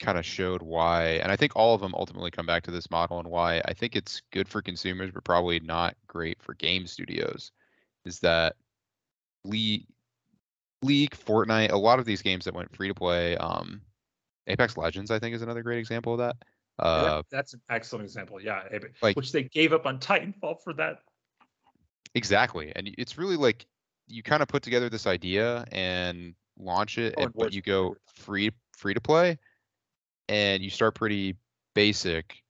kind 0.00 0.18
of 0.18 0.24
showed 0.24 0.62
why, 0.62 1.20
and 1.22 1.30
I 1.30 1.36
think 1.36 1.52
all 1.54 1.74
of 1.74 1.80
them 1.80 1.94
ultimately 1.94 2.30
come 2.30 2.46
back 2.46 2.62
to 2.64 2.70
this 2.70 2.90
model 2.90 3.18
and 3.18 3.28
why 3.28 3.60
I 3.64 3.74
think 3.74 3.96
it's 3.96 4.22
good 4.32 4.48
for 4.48 4.62
consumers, 4.62 5.10
but 5.12 5.24
probably 5.24 5.60
not 5.60 5.96
great 6.06 6.42
for 6.42 6.54
game 6.54 6.86
studios. 6.86 7.52
Is 8.04 8.20
that 8.20 8.56
League, 9.44 9.86
League, 10.84 11.12
Fortnite, 11.12 11.70
a 11.72 11.76
lot 11.76 11.98
of 11.98 12.04
these 12.04 12.22
games 12.22 12.44
that 12.44 12.54
went 12.54 12.74
free 12.74 12.88
to 12.88 12.94
play, 12.94 13.36
um, 13.36 13.80
Apex 14.46 14.76
Legends, 14.76 15.10
I 15.10 15.18
think, 15.18 15.34
is 15.34 15.42
another 15.42 15.62
great 15.62 15.78
example 15.78 16.12
of 16.12 16.18
that. 16.18 16.36
that- 16.78 16.84
Uh, 16.86 17.22
that's 17.30 17.54
an 17.54 17.60
excellent 17.70 18.04
example. 18.04 18.40
Yeah, 18.40 18.62
Ape- 18.70 18.94
like- 19.00 19.16
which 19.16 19.32
they 19.32 19.44
gave 19.44 19.72
up 19.72 19.86
on 19.86 19.98
Titanfall 20.00 20.60
for 20.62 20.72
that. 20.74 21.02
Exactly. 22.14 22.72
And 22.74 22.90
it's 22.98 23.16
really 23.18 23.36
like 23.36 23.66
you 24.06 24.22
kind 24.22 24.42
of 24.42 24.48
put 24.48 24.62
together 24.62 24.88
this 24.88 25.06
idea 25.06 25.64
and 25.72 26.34
launch 26.58 26.98
it, 26.98 27.14
Oh, 27.16 27.22
and, 27.22 27.26
and 27.26 27.34
but 27.34 27.52
you 27.52 27.62
go 27.62 27.96
free 28.14 28.50
free 28.76 28.94
to 28.94 29.00
play 29.00 29.38
and 30.28 30.62
you 30.62 30.70
start 30.70 30.94
pretty 30.94 31.36
basic 31.74 32.42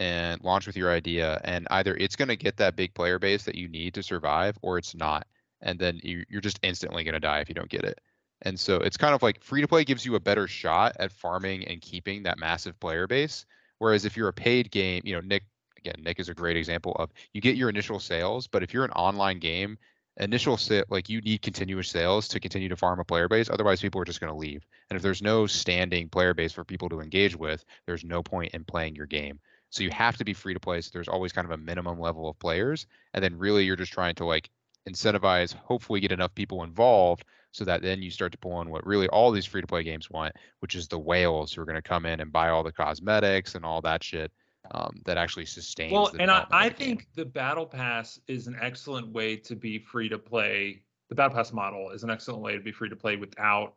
and 0.00 0.42
launch 0.44 0.66
with 0.66 0.76
your 0.76 0.90
idea 0.90 1.40
and 1.44 1.66
either 1.70 1.96
it's 1.96 2.14
going 2.16 2.28
to 2.28 2.36
get 2.36 2.56
that 2.58 2.76
big 2.76 2.94
player 2.94 3.18
base 3.18 3.44
that 3.44 3.54
you 3.54 3.68
need 3.68 3.94
to 3.94 4.02
survive 4.02 4.56
or 4.62 4.76
it's 4.78 4.94
not 4.94 5.26
and 5.60 5.78
then 5.78 6.00
you, 6.02 6.24
you're 6.28 6.40
just 6.40 6.60
instantly 6.62 7.04
going 7.04 7.14
to 7.14 7.20
die 7.20 7.40
if 7.40 7.48
you 7.48 7.54
don't 7.54 7.70
get 7.70 7.84
it. 7.84 8.00
And 8.42 8.58
so 8.58 8.76
it's 8.76 8.96
kind 8.96 9.14
of 9.14 9.22
like 9.22 9.42
free 9.42 9.60
to 9.60 9.68
play 9.68 9.84
gives 9.84 10.06
you 10.06 10.14
a 10.14 10.20
better 10.20 10.46
shot 10.46 10.96
at 11.00 11.12
farming 11.12 11.66
and 11.66 11.80
keeping 11.80 12.22
that 12.22 12.38
massive 12.38 12.78
player 12.78 13.06
base 13.06 13.44
whereas 13.78 14.04
if 14.04 14.16
you're 14.16 14.28
a 14.28 14.32
paid 14.32 14.70
game 14.70 15.02
you 15.04 15.14
know 15.14 15.20
nick 15.20 15.44
again 15.78 15.94
nick 16.02 16.20
is 16.20 16.28
a 16.28 16.34
great 16.34 16.56
example 16.56 16.92
of 16.98 17.10
you 17.32 17.40
get 17.40 17.56
your 17.56 17.68
initial 17.68 17.98
sales 17.98 18.46
but 18.46 18.62
if 18.62 18.74
you're 18.74 18.84
an 18.84 18.90
online 18.92 19.38
game 19.38 19.78
initial 20.18 20.56
sa- 20.56 20.82
like 20.88 21.08
you 21.08 21.20
need 21.20 21.42
continuous 21.42 21.88
sales 21.88 22.26
to 22.28 22.40
continue 22.40 22.68
to 22.68 22.76
farm 22.76 22.98
a 22.98 23.04
player 23.04 23.28
base 23.28 23.48
otherwise 23.48 23.80
people 23.80 24.00
are 24.00 24.04
just 24.04 24.20
going 24.20 24.32
to 24.32 24.38
leave. 24.38 24.66
And 24.90 24.96
if 24.96 25.02
there's 25.02 25.22
no 25.22 25.46
standing 25.46 26.08
player 26.08 26.34
base 26.34 26.52
for 26.52 26.64
people 26.64 26.88
to 26.88 27.00
engage 27.00 27.36
with 27.36 27.64
there's 27.86 28.04
no 28.04 28.22
point 28.22 28.52
in 28.52 28.64
playing 28.64 28.96
your 28.96 29.06
game. 29.06 29.38
So 29.70 29.84
you 29.84 29.90
have 29.90 30.16
to 30.16 30.24
be 30.24 30.34
free 30.34 30.54
to 30.54 30.60
play 30.60 30.80
so 30.80 30.90
there's 30.92 31.08
always 31.08 31.32
kind 31.32 31.44
of 31.44 31.52
a 31.52 31.56
minimum 31.56 32.00
level 32.00 32.28
of 32.28 32.38
players 32.40 32.86
and 33.14 33.22
then 33.22 33.38
really 33.38 33.64
you're 33.64 33.76
just 33.76 33.92
trying 33.92 34.16
to 34.16 34.24
like 34.24 34.50
incentivize 34.88 35.54
hopefully 35.54 36.00
get 36.00 36.12
enough 36.12 36.34
people 36.34 36.62
involved 36.64 37.24
so 37.50 37.64
that 37.64 37.82
then 37.82 38.02
you 38.02 38.10
start 38.10 38.32
to 38.32 38.38
pull 38.38 38.60
in 38.60 38.70
what 38.70 38.86
really 38.86 39.08
all 39.08 39.30
these 39.30 39.46
free 39.46 39.60
to 39.60 39.66
play 39.66 39.82
games 39.82 40.10
want 40.10 40.34
which 40.60 40.74
is 40.74 40.88
the 40.88 40.98
whales 40.98 41.52
who 41.52 41.62
are 41.62 41.64
going 41.64 41.74
to 41.74 41.82
come 41.82 42.06
in 42.06 42.20
and 42.20 42.32
buy 42.32 42.48
all 42.48 42.62
the 42.62 42.72
cosmetics 42.72 43.54
and 43.54 43.64
all 43.64 43.80
that 43.80 44.02
shit 44.02 44.32
um, 44.72 45.00
that 45.04 45.16
actually 45.16 45.46
sustains 45.46 45.92
Well, 45.92 46.12
and 46.18 46.30
I, 46.30 46.46
I 46.50 46.68
the 46.68 46.74
think 46.74 47.06
the 47.14 47.24
battle 47.24 47.66
pass 47.66 48.20
is 48.28 48.46
an 48.46 48.56
excellent 48.60 49.08
way 49.08 49.36
to 49.36 49.56
be 49.56 49.78
free 49.78 50.08
to 50.08 50.18
play. 50.18 50.82
The 51.08 51.14
battle 51.14 51.34
pass 51.34 51.52
model 51.52 51.90
is 51.90 52.04
an 52.04 52.10
excellent 52.10 52.42
way 52.42 52.54
to 52.54 52.60
be 52.60 52.72
free 52.72 52.88
to 52.88 52.96
play 52.96 53.16
without 53.16 53.74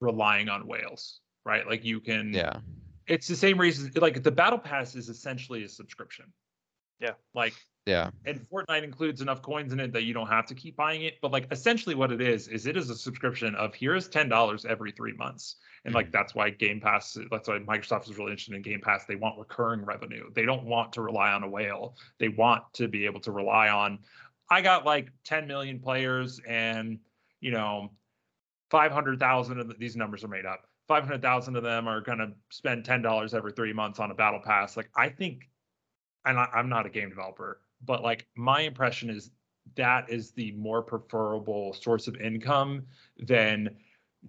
relying 0.00 0.48
on 0.48 0.66
whales, 0.66 1.20
right? 1.44 1.66
Like 1.66 1.84
you 1.84 2.00
can. 2.00 2.32
yeah 2.32 2.54
It's 3.06 3.28
the 3.28 3.36
same 3.36 3.58
reason. 3.58 3.92
Like 3.96 4.22
the 4.22 4.32
battle 4.32 4.58
pass 4.58 4.94
is 4.94 5.08
essentially 5.08 5.64
a 5.64 5.68
subscription. 5.68 6.32
Yeah. 7.00 7.12
Like 7.34 7.54
yeah 7.86 8.10
and 8.26 8.38
Fortnite 8.50 8.82
includes 8.82 9.22
enough 9.22 9.40
coins 9.40 9.72
in 9.72 9.80
it 9.80 9.94
that 9.94 10.02
you 10.02 10.12
don't 10.12 10.26
have 10.26 10.44
to 10.46 10.54
keep 10.54 10.76
buying 10.76 11.02
it. 11.02 11.14
But 11.22 11.32
like 11.32 11.46
essentially 11.50 11.94
what 11.94 12.12
it 12.12 12.20
is 12.20 12.48
is 12.48 12.66
it 12.66 12.76
is 12.76 12.90
a 12.90 12.96
subscription 12.96 13.54
of 13.54 13.74
here's 13.74 14.08
ten 14.08 14.28
dollars 14.28 14.64
every 14.64 14.92
three 14.92 15.14
months. 15.14 15.56
And 15.84 15.94
like 15.94 16.06
mm-hmm. 16.06 16.12
that's 16.12 16.34
why 16.34 16.50
Game 16.50 16.80
Pass, 16.80 17.16
that's 17.30 17.48
why 17.48 17.58
Microsoft 17.58 18.10
is 18.10 18.18
really 18.18 18.32
interested 18.32 18.56
in 18.56 18.62
Game 18.62 18.80
Pass. 18.80 19.04
They 19.06 19.16
want 19.16 19.38
recurring 19.38 19.84
revenue. 19.84 20.30
They 20.34 20.44
don't 20.44 20.64
want 20.64 20.92
to 20.94 21.02
rely 21.02 21.32
on 21.32 21.44
a 21.44 21.48
whale. 21.48 21.96
They 22.18 22.28
want 22.28 22.64
to 22.74 22.88
be 22.88 23.06
able 23.06 23.20
to 23.20 23.32
rely 23.32 23.68
on 23.68 24.00
I 24.50 24.62
got 24.62 24.84
like 24.84 25.10
10 25.24 25.46
million 25.46 25.78
players 25.78 26.40
and 26.46 26.98
you 27.40 27.50
know 27.50 27.90
500,000 28.70 29.60
of 29.60 29.68
the, 29.68 29.74
these 29.74 29.96
numbers 29.96 30.24
are 30.24 30.28
made 30.28 30.46
up. 30.46 30.64
500,000 30.88 31.56
of 31.56 31.62
them 31.62 31.86
are 31.86 32.00
going 32.00 32.18
to 32.18 32.32
spend 32.50 32.84
$10 32.84 33.34
every 33.34 33.52
3 33.52 33.72
months 33.72 33.98
on 33.98 34.10
a 34.10 34.14
battle 34.14 34.40
pass. 34.44 34.76
Like 34.76 34.90
I 34.96 35.08
think 35.08 35.48
and 36.28 36.38
I, 36.38 36.48
I'm 36.52 36.68
not 36.68 36.86
a 36.86 36.90
game 36.90 37.10
developer, 37.10 37.62
but 37.84 38.02
like 38.02 38.26
my 38.36 38.62
impression 38.62 39.10
is 39.10 39.30
that 39.76 40.10
is 40.10 40.32
the 40.32 40.52
more 40.52 40.82
preferable 40.82 41.72
source 41.74 42.08
of 42.08 42.16
income 42.16 42.86
than 43.18 43.76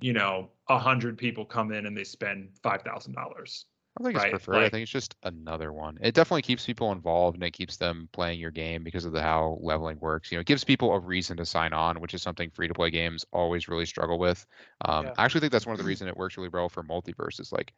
you 0.01 0.13
know 0.13 0.51
a 0.69 0.77
hundred 0.80 1.17
people 1.17 1.45
come 1.45 1.71
in 1.71 1.85
and 1.85 1.97
they 1.97 2.03
spend 2.03 2.51
five 2.63 2.81
thousand 2.84 3.13
dollars. 3.13 3.65
I 3.97 4.01
don't 4.01 4.07
think 4.07 4.15
it's 4.17 4.26
Right, 4.26 4.30
preferred. 4.30 4.63
I 4.65 4.69
think 4.69 4.84
it's 4.84 4.91
just 4.91 5.15
another 5.23 5.73
one. 5.73 5.97
It 6.01 6.13
definitely 6.15 6.41
keeps 6.43 6.65
people 6.65 6.91
involved 6.93 7.35
and 7.35 7.43
it 7.43 7.51
keeps 7.51 7.77
them 7.77 8.07
playing 8.13 8.39
your 8.39 8.51
game 8.51 8.84
because 8.84 9.05
of 9.05 9.11
the 9.11 9.21
how 9.21 9.57
leveling 9.61 9.99
works. 9.99 10.31
You 10.31 10.38
know, 10.38 10.41
it 10.41 10.47
gives 10.47 10.63
people 10.63 10.93
a 10.93 10.99
reason 10.99 11.38
to 11.38 11.45
sign 11.45 11.73
on, 11.73 11.99
which 11.99 12.13
is 12.13 12.21
something 12.21 12.49
free 12.49 12.67
to 12.67 12.73
play 12.73 12.89
games 12.91 13.26
always 13.34 13.67
really 13.67 13.85
struggle 13.85 14.17
with. 14.17 14.45
Um, 14.85 15.11
Yeah. 15.11 15.15
I 15.17 15.26
actually 15.26 15.41
think 15.41 15.51
that's 15.51 15.65
one 15.67 15.73
of 15.73 15.77
the 15.80 15.84
reason 15.84 16.07
it 16.07 16.15
works 16.17 16.38
really 16.38 16.49
well 16.49 16.69
for 16.69 16.81
MultiVersus. 16.84 17.51
Like 17.51 17.73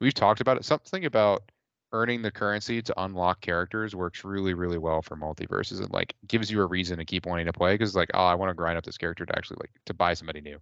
we've 0.00 0.14
talked 0.14 0.40
about 0.40 0.58
it. 0.58 0.64
Something 0.64 1.04
about 1.06 1.50
earning 1.92 2.22
the 2.22 2.30
currency 2.30 2.80
to 2.82 3.02
unlock 3.02 3.40
characters 3.40 3.94
works 3.96 4.24
really, 4.24 4.54
really 4.54 4.78
well 4.78 5.02
for 5.02 5.16
MultiVersus 5.16 5.80
and 5.80 5.90
like 5.90 6.14
gives 6.28 6.50
you 6.50 6.60
a 6.62 6.66
reason 6.66 6.98
to 6.98 7.04
keep 7.04 7.26
wanting 7.26 7.46
to 7.46 7.52
play 7.52 7.74
because 7.74 7.94
like, 7.96 8.10
oh, 8.14 8.24
I 8.24 8.34
want 8.34 8.50
to 8.50 8.54
grind 8.54 8.78
up 8.78 8.84
this 8.84 8.98
character 8.98 9.26
to 9.26 9.36
actually 9.36 9.58
like 9.60 9.70
to 9.86 9.94
buy 9.94 10.14
somebody 10.14 10.40
new. 10.40 10.58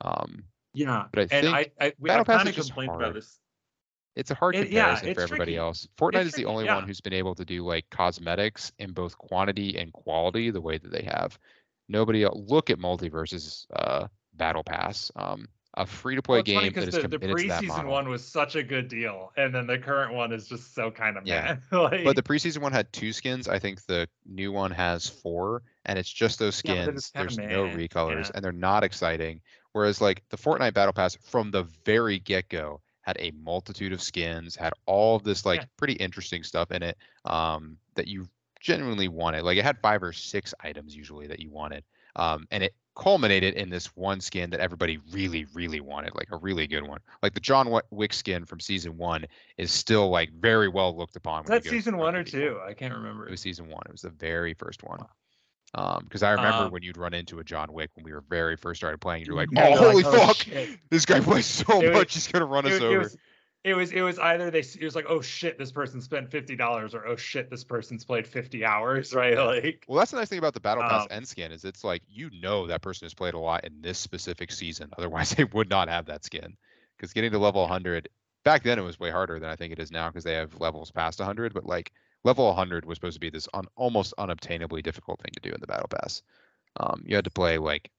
Um, 0.00 0.44
Yeah, 0.74 1.04
But 1.12 1.18
I 1.20 1.22
and 1.36 1.46
think 1.46 1.54
I 1.56 1.70
I, 1.86 1.92
we, 1.98 2.08
Battle 2.08 2.22
I 2.22 2.24
Pass 2.24 2.36
kind 2.38 2.48
is 2.48 2.52
of 2.54 2.56
just 2.56 2.68
complained 2.70 2.90
hard. 2.90 3.02
about 3.02 3.14
this. 3.14 3.38
it's 4.16 4.30
a 4.30 4.34
hard 4.34 4.54
It- 4.56 4.70
yeah, 4.70 4.84
comparison 4.96 5.08
it's 5.08 5.16
for 5.18 5.22
everybody 5.22 5.52
tricky. 5.52 5.58
else. 5.58 5.88
Fortnite 5.98 6.16
It's 6.20 6.26
is 6.28 6.32
the 6.32 6.42
tricky, 6.42 6.46
only 6.52 6.64
yeah. 6.66 6.74
one 6.76 6.86
who's 6.86 7.00
been 7.00 7.12
able 7.12 7.34
to 7.34 7.44
do 7.44 7.64
like 7.64 7.84
cosmetics 7.90 8.72
in 8.78 8.92
both 8.92 9.16
quantity 9.18 9.76
and 9.78 9.92
quality 9.92 10.50
the 10.50 10.60
way 10.60 10.78
that 10.78 10.90
they 10.90 11.02
have. 11.02 11.38
Nobody 11.88 12.24
else. 12.24 12.38
Look 12.48 12.70
at 12.70 12.78
Multiverse's 12.78 13.66
uh, 13.76 14.06
Battle 14.34 14.64
Pass, 14.64 15.10
um, 15.16 15.46
a 15.74 15.86
free 15.86 16.16
to 16.16 16.22
play 16.22 16.42
Well, 16.42 16.44
game 16.44 16.70
that 16.74 16.74
because 16.74 16.88
is 16.88 16.96
the, 16.96 17.04
the 17.04 17.18
committed 17.20 17.38
to 17.38 17.46
that 17.48 17.64
preseason 17.66 17.66
model. 17.66 17.86
one 17.86 18.08
was 18.08 18.24
such 18.26 18.56
a 18.56 18.62
good 18.62 18.88
deal, 18.88 19.32
and 19.36 19.54
then 19.54 19.66
the 19.66 19.78
current 19.78 20.14
one 20.14 20.32
is 20.32 20.48
just 20.48 20.74
so 20.74 20.90
kind 20.90 21.16
of 21.16 21.24
Yeah. 21.24 21.52
like, 21.72 21.92
But 22.02 22.16
the 22.16 22.22
preseason 22.22 22.58
one 22.62 22.72
had 22.72 22.92
two 22.92 23.12
skins. 23.12 23.46
I 23.46 23.58
think 23.60 23.84
the 23.86 24.08
new 24.26 24.50
one 24.50 24.72
has 24.72 25.08
four, 25.08 25.62
and 25.84 25.98
it's 25.98 26.10
just 26.10 26.38
those 26.38 26.56
Yeah, 26.62 26.74
skins. 26.76 27.12
kinda 27.14 27.14
There's 27.16 27.38
no 27.38 27.68
recolors, 27.68 28.28
yeah. 28.28 28.32
and 28.34 28.44
they're 28.44 28.50
not 28.52 28.82
exciting. 28.82 29.40
Whereas 29.72 30.00
like 30.00 30.24
the 30.30 30.36
Fortnite 30.36 30.74
Battle 30.74 30.92
Pass 30.92 31.16
from 31.16 31.50
the 31.52 31.62
very 31.84 32.18
get 32.18 32.48
go 32.48 32.80
had 33.02 33.16
a 33.20 33.30
multitude 33.32 33.92
of 33.92 34.02
skins, 34.02 34.56
had 34.56 34.72
all 34.86 35.16
of 35.16 35.22
this 35.22 35.46
like 35.46 35.62
Yeah. 35.62 35.66
pretty 35.76 35.94
interesting 35.94 36.42
stuff 36.42 36.72
in 36.72 36.82
it 36.82 36.98
um, 37.24 37.78
that 37.94 38.08
you 38.08 38.28
genuinely 38.60 39.08
wanted. 39.08 39.42
Like 39.44 39.58
it 39.58 39.64
had 39.64 39.78
five 39.80 40.02
or 40.02 40.12
six 40.12 40.54
items 40.60 40.96
usually 40.96 41.28
that 41.28 41.38
you 41.40 41.50
wanted, 41.50 41.84
um, 42.16 42.46
and 42.50 42.64
it 42.64 42.74
culminated 42.94 43.54
in 43.54 43.70
this 43.70 43.86
one 43.96 44.20
skin 44.20 44.50
that 44.50 44.60
everybody 44.60 44.98
really, 45.10 45.46
really 45.54 45.80
wanted, 45.80 46.14
like 46.14 46.28
a 46.30 46.36
really 46.36 46.66
good 46.66 46.86
one. 46.86 47.00
Like 47.22 47.34
the 47.34 47.40
John 47.40 47.72
Wick 47.90 48.12
skin 48.12 48.44
from 48.44 48.60
season 48.60 48.96
one 48.98 49.24
is 49.56 49.70
still 49.72 50.10
like 50.10 50.30
very 50.32 50.68
well 50.68 50.96
looked 50.96 51.16
upon. 51.16 51.44
is 51.44 51.50
when 51.50 51.62
that 51.62 51.68
season 51.68 51.96
one 51.96 52.14
or 52.14 52.24
two? 52.24 52.60
I 52.66 52.74
can't 52.74 52.94
remember. 52.94 53.26
It 53.26 53.30
was 53.30 53.40
season 53.40 53.68
one. 53.68 53.82
It 53.86 53.92
was 53.92 54.02
the 54.02 54.10
very 54.10 54.54
first 54.54 54.82
one. 54.82 55.00
Um, 55.74 56.02
because 56.04 56.22
I 56.22 56.32
remember 56.32 56.64
Um, 56.64 56.70
when 56.70 56.82
you'd 56.82 56.98
run 56.98 57.14
into 57.14 57.38
a 57.38 57.44
John 57.44 57.72
Wick 57.72 57.88
when 57.94 58.04
we 58.04 58.12
were 58.12 58.24
very 58.28 58.56
first 58.58 58.78
started 58.78 58.98
playing, 59.00 59.24
you're 59.24 59.34
like, 59.34 59.48
"Oh, 59.56 59.62
you're 59.62 59.70
like, 59.70 59.78
holy 59.78 60.04
"Oh, 60.04 60.26
fuck! 60.26 60.36
shit." 60.36 60.78
This 60.90 61.06
guy 61.06 61.18
plays 61.20 61.46
so 61.46 61.80
It 61.80 61.88
was- 61.88 61.96
much, 61.98 62.12
he's 62.14 62.28
gonna 62.28 62.44
run 62.44 62.66
us 62.66 62.72
it, 62.74 62.82
it 62.82 62.84
over." 62.84 62.98
was 62.98 63.16
it 63.64 63.74
was 63.74 63.92
it 63.92 64.00
was 64.02 64.18
either 64.18 64.50
they 64.50 64.60
it 64.60 64.82
was 64.82 64.94
like 64.96 65.06
oh 65.08 65.20
shit 65.20 65.58
this 65.58 65.70
person 65.70 66.00
spent 66.00 66.30
fifty 66.30 66.56
dollars 66.56 66.94
or 66.94 67.06
oh 67.06 67.16
shit 67.16 67.48
this 67.48 67.62
person's 67.62 68.04
played 68.04 68.26
fifty 68.26 68.64
hours 68.64 69.14
right 69.14 69.36
like 69.36 69.84
Well, 69.86 69.98
that's 69.98 70.10
the 70.10 70.16
nice 70.16 70.28
thing 70.28 70.38
about 70.38 70.54
the 70.54 70.60
Battle 70.60 70.82
Pass 70.82 71.02
Um, 71.02 71.08
end 71.10 71.28
skin 71.28 71.52
is 71.52 71.64
it's 71.64 71.84
like 71.84 72.02
you 72.08 72.30
know 72.40 72.66
that 72.66 72.82
person 72.82 73.04
has 73.04 73.14
played 73.14 73.34
a 73.34 73.38
lot 73.38 73.64
in 73.64 73.80
this 73.80 73.98
specific 73.98 74.50
season. 74.50 74.90
Otherwise, 74.98 75.30
they 75.30 75.44
would 75.44 75.70
not 75.70 75.88
have 75.88 76.06
that 76.06 76.24
skin. 76.24 76.56
Because 76.96 77.12
getting 77.12 77.32
to 77.32 77.38
level 77.38 77.62
100 77.62 78.08
back 78.44 78.62
then 78.64 78.78
it 78.78 78.82
was 78.82 78.98
way 78.98 79.10
harder 79.10 79.38
than 79.38 79.50
I 79.50 79.56
think 79.56 79.72
it 79.72 79.78
is 79.78 79.90
now 79.90 80.08
because 80.08 80.24
they 80.24 80.34
have 80.34 80.60
levels 80.60 80.90
past 80.90 81.20
100. 81.20 81.54
But 81.54 81.66
like 81.66 81.92
level 82.24 82.46
100 82.46 82.84
was 82.84 82.96
supposed 82.96 83.14
to 83.14 83.20
be 83.20 83.30
this 83.30 83.48
un- 83.54 83.66
almost 83.76 84.14
unobtainably 84.18 84.82
difficult 84.82 85.20
thing 85.20 85.32
to 85.34 85.40
do 85.40 85.54
in 85.54 85.60
the 85.60 85.66
Battle 85.66 85.88
Pass. 85.88 86.22
Um, 86.78 87.02
you 87.06 87.14
had 87.16 87.24
to 87.24 87.30
play 87.30 87.58
like 87.58 87.90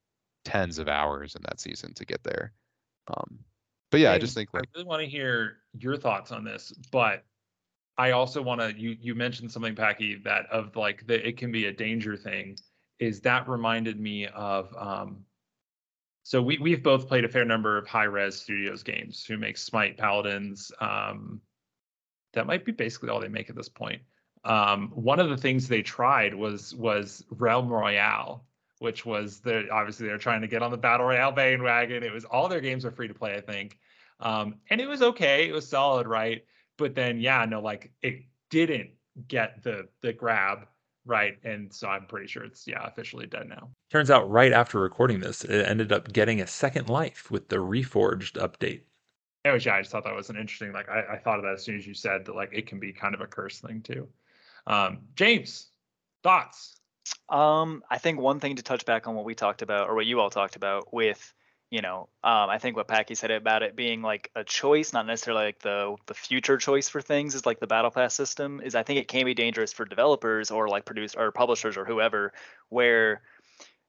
tens 0.44 0.78
of 0.78 0.88
hours 0.88 1.34
in 1.34 1.42
that 1.42 1.60
season 1.60 1.94
to 1.94 2.04
get 2.04 2.22
there. 2.22 2.52
Um, 3.08 3.38
but 3.94 4.00
yeah, 4.00 4.12
I 4.12 4.18
just 4.18 4.34
think 4.34 4.52
like 4.52 4.64
I 4.64 4.66
really 4.74 4.88
want 4.88 5.02
to 5.02 5.08
hear 5.08 5.58
your 5.78 5.96
thoughts 5.96 6.32
on 6.32 6.42
this, 6.42 6.72
but 6.90 7.24
I 7.96 8.10
also 8.10 8.42
want 8.42 8.60
to. 8.60 8.74
You 8.76 8.96
you 9.00 9.14
mentioned 9.14 9.52
something, 9.52 9.76
Packy, 9.76 10.16
that 10.24 10.46
of 10.50 10.74
like 10.74 11.06
that 11.06 11.26
it 11.26 11.36
can 11.36 11.52
be 11.52 11.66
a 11.66 11.72
danger 11.72 12.16
thing. 12.16 12.56
Is 12.98 13.20
that 13.20 13.48
reminded 13.48 14.00
me 14.00 14.26
of? 14.26 14.74
um 14.76 15.24
So 16.24 16.42
we 16.42 16.58
we've 16.58 16.82
both 16.82 17.06
played 17.06 17.24
a 17.24 17.28
fair 17.28 17.44
number 17.44 17.78
of 17.78 17.86
Hi-Rez 17.86 18.40
Studios 18.40 18.82
games 18.82 19.24
who 19.24 19.36
make 19.36 19.56
Smite 19.56 19.96
Paladins. 19.96 20.72
Um, 20.80 21.40
that 22.32 22.46
might 22.46 22.64
be 22.64 22.72
basically 22.72 23.10
all 23.10 23.20
they 23.20 23.28
make 23.28 23.48
at 23.48 23.54
this 23.54 23.68
point. 23.68 24.02
Um, 24.44 24.90
one 24.94 25.20
of 25.20 25.28
the 25.28 25.36
things 25.36 25.68
they 25.68 25.82
tried 25.82 26.34
was 26.34 26.74
was 26.74 27.24
Realm 27.30 27.68
Royale, 27.68 28.44
which 28.80 29.06
was 29.06 29.40
the 29.40 29.68
obviously 29.70 30.08
they're 30.08 30.18
trying 30.18 30.40
to 30.40 30.48
get 30.48 30.62
on 30.62 30.72
the 30.72 30.76
battle 30.76 31.06
royale 31.06 31.32
bandwagon. 31.32 32.02
It 32.02 32.12
was 32.12 32.24
all 32.24 32.48
their 32.48 32.60
games 32.60 32.84
are 32.84 32.90
free 32.90 33.08
to 33.08 33.14
play, 33.14 33.34
I 33.34 33.40
think, 33.40 33.78
um, 34.20 34.56
and 34.70 34.80
it 34.80 34.88
was 34.88 35.02
okay. 35.02 35.48
It 35.48 35.52
was 35.52 35.68
solid, 35.68 36.06
right? 36.06 36.44
But 36.76 36.94
then 36.94 37.20
yeah, 37.20 37.44
no, 37.44 37.60
like 37.60 37.92
it 38.02 38.24
didn't 38.50 38.90
get 39.28 39.62
the 39.62 39.88
the 40.00 40.12
grab, 40.12 40.66
right? 41.04 41.36
And 41.44 41.72
so 41.72 41.88
I'm 41.88 42.06
pretty 42.06 42.26
sure 42.26 42.44
it's 42.44 42.66
yeah 42.66 42.86
officially 42.86 43.26
dead 43.26 43.48
now. 43.48 43.70
Turns 43.90 44.10
out, 44.10 44.30
right 44.30 44.52
after 44.52 44.80
recording 44.80 45.20
this, 45.20 45.44
it 45.44 45.66
ended 45.66 45.92
up 45.92 46.12
getting 46.12 46.40
a 46.40 46.46
second 46.46 46.88
life 46.88 47.30
with 47.30 47.48
the 47.48 47.56
Reforged 47.56 48.32
update. 48.32 48.82
Anyways, 49.44 49.66
yeah, 49.66 49.74
I 49.74 49.80
just 49.80 49.92
thought 49.92 50.04
that 50.04 50.14
was 50.14 50.30
an 50.30 50.36
interesting. 50.36 50.72
Like 50.72 50.88
I, 50.88 51.14
I 51.14 51.18
thought 51.18 51.38
of 51.38 51.44
that 51.44 51.54
as 51.54 51.64
soon 51.64 51.76
as 51.76 51.86
you 51.86 51.94
said 51.94 52.24
that 52.24 52.34
like 52.34 52.50
it 52.52 52.66
can 52.66 52.80
be 52.80 52.92
kind 52.92 53.14
of 53.14 53.20
a 53.20 53.26
curse 53.26 53.60
thing 53.60 53.82
too. 53.82 54.08
Um, 54.66 55.00
James, 55.16 55.68
thoughts? 56.22 56.76
Um, 57.28 57.82
I 57.90 57.98
think 57.98 58.18
one 58.18 58.40
thing 58.40 58.56
to 58.56 58.62
touch 58.62 58.86
back 58.86 59.06
on 59.06 59.14
what 59.14 59.26
we 59.26 59.34
talked 59.34 59.60
about, 59.60 59.88
or 59.88 59.94
what 59.94 60.06
you 60.06 60.20
all 60.20 60.30
talked 60.30 60.56
about, 60.56 60.92
with 60.92 61.34
you 61.74 61.82
know, 61.82 62.08
um, 62.22 62.50
I 62.50 62.58
think 62.58 62.76
what 62.76 62.86
Packy 62.86 63.16
said 63.16 63.32
about 63.32 63.64
it 63.64 63.74
being 63.74 64.00
like 64.00 64.30
a 64.36 64.44
choice, 64.44 64.92
not 64.92 65.08
necessarily 65.08 65.46
like 65.46 65.58
the 65.58 65.96
the 66.06 66.14
future 66.14 66.56
choice 66.56 66.88
for 66.88 67.00
things, 67.00 67.34
is 67.34 67.46
like 67.46 67.58
the 67.58 67.66
battle 67.66 67.90
pass 67.90 68.14
system. 68.14 68.60
Is 68.60 68.76
I 68.76 68.84
think 68.84 69.00
it 69.00 69.08
can 69.08 69.24
be 69.24 69.34
dangerous 69.34 69.72
for 69.72 69.84
developers 69.84 70.52
or 70.52 70.68
like 70.68 70.84
produce 70.84 71.16
or 71.16 71.32
publishers 71.32 71.76
or 71.76 71.84
whoever, 71.84 72.32
where 72.68 73.22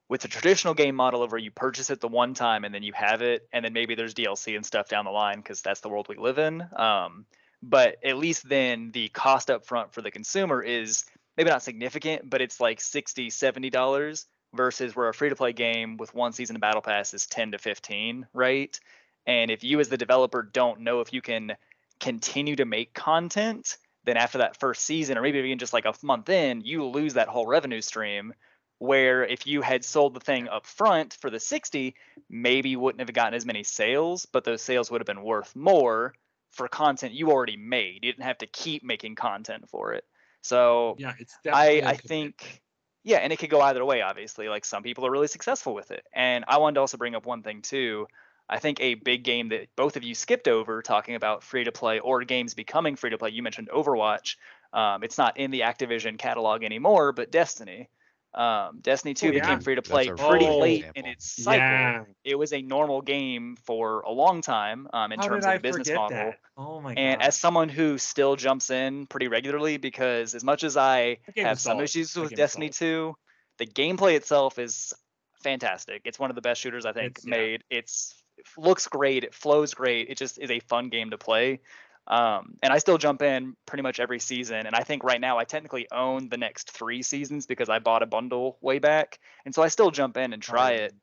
with 0.10 0.22
the 0.22 0.28
traditional 0.28 0.74
game 0.74 0.96
model 0.96 1.22
of 1.22 1.32
where 1.32 1.40
you 1.40 1.52
purchase 1.52 1.92
it 1.92 2.02
the 2.02 2.08
one 2.08 2.34
time 2.34 2.64
and 2.64 2.74
then 2.74 2.82
you 2.82 2.94
have 2.94 3.22
it, 3.22 3.48
and 3.54 3.64
then 3.64 3.74
maybe 3.74 3.94
there's 3.94 4.16
DLC 4.16 4.56
and 4.56 4.66
stuff 4.66 4.90
down 4.90 5.06
the 5.06 5.12
line 5.12 5.38
because 5.38 5.62
that's 5.62 5.82
the 5.82 5.90
world 5.90 6.08
we 6.10 6.18
live 6.18 6.40
in. 6.40 6.68
Um, 6.76 7.28
but 7.62 7.98
at 8.04 8.18
least 8.18 8.50
then 8.50 8.90
the 8.94 9.10
cost 9.10 9.52
up 9.52 9.64
front 9.64 9.94
for 9.94 10.02
the 10.02 10.10
consumer 10.10 10.60
is 10.60 11.06
maybe 11.38 11.52
not 11.52 11.62
significant, 11.62 12.32
but 12.32 12.42
it's 12.42 12.60
like 12.60 12.82
60 12.82 13.30
70 13.30 13.70
dollars 13.70 14.26
versus 14.56 14.96
where 14.96 15.10
a 15.10 15.14
free 15.14 15.30
to 15.30 15.36
play 15.36 15.54
game 15.54 15.98
with 15.98 16.14
one 16.14 16.34
season 16.34 16.56
of 16.56 16.62
battle 16.62 16.82
pass 16.82 17.14
is 17.14 17.26
10 17.28 17.52
to 17.52 17.58
15, 17.58 18.28
right? 18.34 18.80
And 19.26 19.52
if 19.52 19.64
you 19.64 19.80
as 19.80 19.90
the 19.90 19.98
developer 19.98 20.42
don't 20.42 20.82
know 20.82 21.02
if 21.02 21.14
you 21.14 21.22
can 21.22 21.56
continue 22.00 22.56
to 22.56 22.66
make 22.66 22.94
content, 22.94 23.78
then 24.04 24.18
after 24.18 24.40
that 24.40 24.60
first 24.60 24.84
season 24.84 25.18
or 25.18 25.22
maybe 25.22 25.40
even 25.40 25.58
just 25.58 25.74
like 25.74 25.86
a 25.86 25.94
month 26.04 26.30
in, 26.30 26.62
you 26.62 26.86
lose 26.86 27.16
that 27.16 27.28
whole 27.28 27.48
revenue 27.48 27.82
stream 27.82 28.34
where 28.80 29.26
if 29.26 29.48
you 29.48 29.62
had 29.62 29.86
sold 29.86 30.14
the 30.14 30.20
thing 30.20 30.48
up 30.50 30.66
front 30.66 31.14
for 31.14 31.30
the 31.30 31.40
60, 31.40 31.96
maybe 32.30 32.70
you 32.70 32.80
wouldn't 32.80 33.00
have 33.00 33.14
gotten 33.14 33.34
as 33.34 33.46
many 33.46 33.64
sales, 33.64 34.26
but 34.26 34.44
those 34.44 34.62
sales 34.62 34.92
would 34.92 35.02
have 35.02 35.08
been 35.08 35.24
worth 35.24 35.56
more 35.56 36.14
for 36.52 36.68
content 36.68 37.14
you 37.14 37.32
already 37.32 37.58
made. 37.58 37.96
You 38.04 38.12
didn't 38.12 38.24
have 38.24 38.38
to 38.40 38.48
keep 38.48 38.84
making 38.84 39.16
content 39.16 39.70
for 39.70 39.94
it. 39.94 40.04
So 40.42 40.96
Yeah, 40.98 41.14
it's 41.18 41.36
I 41.52 41.82
I 41.86 41.98
think 41.98 42.62
yeah, 43.06 43.20
and 43.20 43.32
it 43.32 43.38
could 43.38 43.52
go 43.52 43.62
either 43.62 43.86
way. 43.86 44.02
Obviously, 44.02 44.50
like 44.50 44.66
some 44.66 44.84
people 44.84 45.06
are 45.06 45.12
really 45.12 45.28
successful 45.28 45.76
with 45.76 45.92
it, 45.92 46.04
and 46.12 46.44
I 46.48 46.58
wanted 46.58 46.76
to 46.76 46.80
also 46.82 46.98
bring 46.98 47.14
up 47.16 47.26
one 47.28 47.44
thing 47.44 47.62
too. 47.62 48.08
I 48.50 48.58
think 48.60 48.80
a 48.82 48.96
big 48.96 49.24
game 49.24 49.50
that 49.50 49.68
both 49.76 49.96
of 49.96 50.04
you 50.04 50.16
skipped 50.16 50.48
over 50.48 50.82
talking 50.82 51.16
about 51.16 51.44
free 51.44 51.64
to 51.64 51.72
play 51.72 52.00
or 52.00 52.24
games 52.24 52.56
becoming 52.56 52.96
free 52.96 53.12
to 53.12 53.18
play. 53.18 53.30
You 53.30 53.44
mentioned 53.44 53.70
Overwatch. 53.74 54.38
Um, 54.74 55.04
it's 55.04 55.18
not 55.18 55.38
in 55.38 55.52
the 55.52 55.62
Activision 55.62 56.18
catalog 56.18 56.64
anymore, 56.64 57.12
but 57.12 57.32
Destiny. 57.32 57.90
Um, 58.36 58.80
Destiny 58.82 59.14
2 59.14 59.28
Oh, 59.28 59.32
yeah. 59.32 59.40
became 59.42 59.62
free 59.62 59.76
to 59.76 59.82
play 59.82 60.08
pretty 60.10 60.46
really 60.46 60.60
late 60.62 60.84
good 60.84 60.92
in 60.96 61.06
its 61.06 61.42
cycle. 61.44 61.60
Yeah. 61.66 62.04
It 62.26 62.36
was 62.36 62.52
a 62.52 62.62
normal 62.62 63.02
game 63.02 63.56
for 63.64 64.02
a 64.02 64.12
long 64.12 64.42
time 64.42 64.88
um, 64.94 65.12
in 65.14 65.20
How 65.20 65.28
terms 65.28 65.46
did 65.46 65.50
of 65.50 65.54
I 65.54 65.58
the 65.58 65.62
business 65.62 65.90
model. 65.90 66.18
that? 66.18 66.40
Oh 66.58 66.82
my 66.82 66.94
And 66.94 67.20
god. 67.22 67.28
as 67.28 67.38
someone 67.38 67.70
who 67.70 67.98
still 67.98 68.36
jumps 68.36 68.70
in 68.70 69.06
pretty 69.08 69.30
regularly, 69.30 69.78
because 69.78 70.36
as 70.36 70.44
much 70.44 70.64
as 70.66 70.76
I 70.76 71.18
have 71.38 71.60
some 71.60 71.72
solid. 71.78 71.84
issues 71.86 72.16
with 72.16 72.36
Destiny 72.36 72.72
solid. 72.72 73.14
2, 73.14 73.16
the 73.60 73.66
gameplay 73.68 74.16
itself 74.16 74.60
is 74.60 74.94
fantastic. 75.42 76.02
It's 76.06 76.20
one 76.20 76.30
of 76.30 76.36
the 76.36 76.42
best 76.42 76.60
shooters 76.62 76.86
I 76.86 76.92
think 76.94 77.20
It's- 77.20 77.26
yeah. 77.26 77.38
made. 77.38 77.64
It's 77.70 78.14
it 78.38 78.46
looks 78.58 78.88
great. 78.90 79.24
It 79.24 79.34
flows 79.34 79.74
great. 79.74 80.10
It 80.10 80.18
just 80.18 80.40
is 80.40 80.52
a 80.52 80.60
fun 80.60 80.90
game 80.90 81.12
to 81.12 81.18
play. 81.18 81.62
Um, 82.08 82.56
and 82.62 82.72
I 82.72 82.78
still 82.78 82.98
jump 82.98 83.22
in 83.22 83.56
pretty 83.66 83.82
much 83.82 84.00
every 84.00 84.20
season. 84.20 84.68
And 84.68 84.76
I 84.76 84.82
think 84.82 85.04
right 85.04 85.20
now 85.20 85.38
I 85.38 85.44
technically 85.44 85.88
own 85.92 86.30
the 86.30 86.38
next 86.38 86.72
three 86.72 87.02
seasons 87.02 87.48
because 87.48 87.68
I 87.70 87.80
bought 87.80 88.04
a 88.04 88.06
bundle 88.06 88.58
way 88.62 88.80
back. 88.80 89.20
And 89.46 89.56
so 89.56 89.64
I 89.64 89.70
still 89.70 89.92
jump 89.92 90.18
in 90.18 90.34
and 90.34 90.42
try 90.42 90.72
it. 90.74 90.94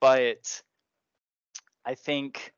But 0.00 0.62
I 1.84 1.94
think 1.94 2.52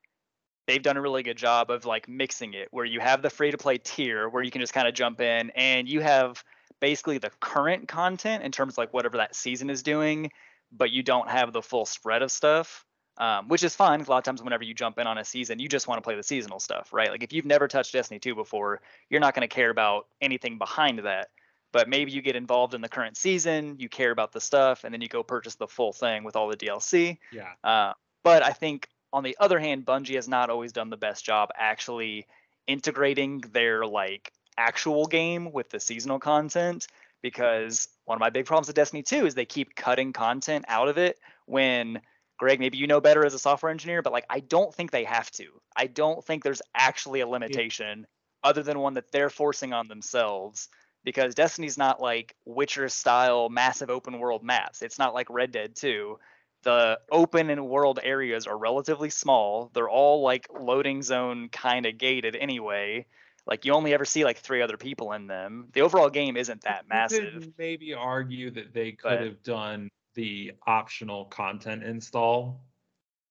they've 0.67 0.81
done 0.81 0.97
a 0.97 1.01
really 1.01 1.23
good 1.23 1.37
job 1.37 1.71
of 1.71 1.85
like 1.85 2.07
mixing 2.07 2.53
it 2.53 2.67
where 2.71 2.85
you 2.85 2.99
have 2.99 3.21
the 3.21 3.29
free 3.29 3.51
to 3.51 3.57
play 3.57 3.77
tier 3.77 4.29
where 4.29 4.43
you 4.43 4.51
can 4.51 4.61
just 4.61 4.73
kind 4.73 4.87
of 4.87 4.93
jump 4.93 5.19
in 5.19 5.49
and 5.55 5.89
you 5.89 6.01
have 6.01 6.43
basically 6.79 7.17
the 7.17 7.31
current 7.39 7.87
content 7.87 8.43
in 8.43 8.51
terms 8.51 8.75
of 8.75 8.77
like 8.77 8.93
whatever 8.93 9.17
that 9.17 9.35
season 9.35 9.69
is 9.69 9.83
doing, 9.83 10.31
but 10.71 10.91
you 10.91 11.03
don't 11.03 11.29
have 11.29 11.51
the 11.51 11.61
full 11.61 11.85
spread 11.85 12.21
of 12.21 12.31
stuff. 12.31 12.85
Um, 13.17 13.49
which 13.49 13.63
is 13.63 13.75
fine. 13.75 14.01
A 14.01 14.09
lot 14.09 14.17
of 14.17 14.23
times, 14.23 14.41
whenever 14.41 14.63
you 14.63 14.73
jump 14.73 14.97
in 14.97 15.05
on 15.05 15.17
a 15.17 15.25
season, 15.25 15.59
you 15.59 15.67
just 15.67 15.87
want 15.87 15.97
to 15.97 16.01
play 16.01 16.15
the 16.15 16.23
seasonal 16.23 16.59
stuff, 16.59 16.93
right? 16.93 17.11
Like 17.11 17.23
if 17.23 17.33
you've 17.33 17.45
never 17.45 17.67
touched 17.67 17.93
Destiny 17.93 18.19
2 18.19 18.35
before, 18.35 18.81
you're 19.09 19.19
not 19.19 19.35
going 19.35 19.47
to 19.47 19.53
care 19.53 19.69
about 19.69 20.07
anything 20.21 20.57
behind 20.57 20.99
that. 20.99 21.27
But 21.73 21.87
maybe 21.87 22.11
you 22.11 22.21
get 22.21 22.35
involved 22.35 22.73
in 22.73 22.81
the 22.81 22.89
current 22.89 23.17
season, 23.17 23.75
you 23.79 23.89
care 23.89 24.11
about 24.11 24.31
the 24.31 24.41
stuff, 24.41 24.83
and 24.83 24.93
then 24.93 25.01
you 25.01 25.07
go 25.07 25.23
purchase 25.23 25.55
the 25.55 25.67
full 25.67 25.93
thing 25.93 26.23
with 26.23 26.35
all 26.35 26.47
the 26.47 26.57
DLC. 26.57 27.17
Yeah. 27.31 27.49
Uh, 27.63 27.93
but 28.23 28.43
I 28.43 28.51
think 28.51 28.87
on 29.13 29.23
the 29.23 29.37
other 29.39 29.59
hand, 29.59 29.85
Bungie 29.85 30.15
has 30.15 30.27
not 30.27 30.49
always 30.49 30.71
done 30.71 30.89
the 30.89 30.97
best 30.97 31.25
job 31.25 31.49
actually 31.55 32.27
integrating 32.67 33.39
their 33.51 33.85
like 33.85 34.31
actual 34.57 35.05
game 35.05 35.51
with 35.51 35.69
the 35.69 35.79
seasonal 35.79 36.19
content 36.19 36.87
because 37.21 37.87
one 38.05 38.15
of 38.15 38.19
my 38.19 38.29
big 38.29 38.45
problems 38.45 38.67
with 38.67 38.75
Destiny 38.75 39.03
2 39.03 39.25
is 39.25 39.35
they 39.35 39.45
keep 39.45 39.75
cutting 39.75 40.13
content 40.13 40.65
out 40.67 40.87
of 40.87 40.97
it 40.97 41.19
when 41.45 42.01
Greg, 42.41 42.59
maybe 42.59 42.79
you 42.79 42.87
know 42.87 42.99
better 42.99 43.23
as 43.23 43.35
a 43.35 43.39
software 43.39 43.71
engineer, 43.71 44.01
but 44.01 44.11
like 44.11 44.25
I 44.27 44.39
don't 44.39 44.73
think 44.73 44.89
they 44.89 45.03
have 45.03 45.29
to. 45.33 45.45
I 45.75 45.85
don't 45.85 46.25
think 46.25 46.43
there's 46.43 46.63
actually 46.73 47.19
a 47.19 47.27
limitation 47.27 48.07
other 48.43 48.63
than 48.63 48.79
one 48.79 48.95
that 48.95 49.11
they're 49.11 49.29
forcing 49.29 49.73
on 49.73 49.87
themselves 49.87 50.67
because 51.03 51.35
Destiny's 51.35 51.77
not 51.77 52.01
like 52.01 52.35
Witcher 52.43 52.89
style 52.89 53.47
massive 53.49 53.91
open 53.91 54.17
world 54.17 54.43
maps. 54.43 54.81
It's 54.81 54.97
not 54.97 55.13
like 55.13 55.29
Red 55.29 55.51
Dead 55.51 55.75
2 55.75 56.17
the 56.63 56.99
open 57.11 57.49
and 57.51 57.67
world 57.67 57.99
areas 58.01 58.47
are 58.47 58.57
relatively 58.57 59.09
small. 59.11 59.69
They're 59.73 59.89
all 59.89 60.21
like 60.21 60.47
loading 60.59 61.01
zone 61.03 61.49
kind 61.49 61.85
of 61.85 61.97
gated 61.99 62.35
anyway. 62.35 63.05
Like 63.45 63.65
you 63.65 63.73
only 63.73 63.93
ever 63.93 64.05
see 64.05 64.25
like 64.25 64.37
three 64.37 64.61
other 64.63 64.77
people 64.77 65.13
in 65.13 65.27
them. 65.27 65.67
The 65.73 65.81
overall 65.81 66.09
game 66.09 66.37
isn't 66.37 66.61
that 66.61 66.83
You 66.85 66.89
massive. 66.89 67.33
could 67.33 67.53
maybe 67.57 67.93
argue 67.93 68.49
that 68.51 68.73
they 68.73 68.91
could 68.93 69.09
but- 69.09 69.21
have 69.21 69.43
done 69.43 69.89
the 70.15 70.53
optional 70.67 71.25
content 71.25 71.83
install. 71.83 72.61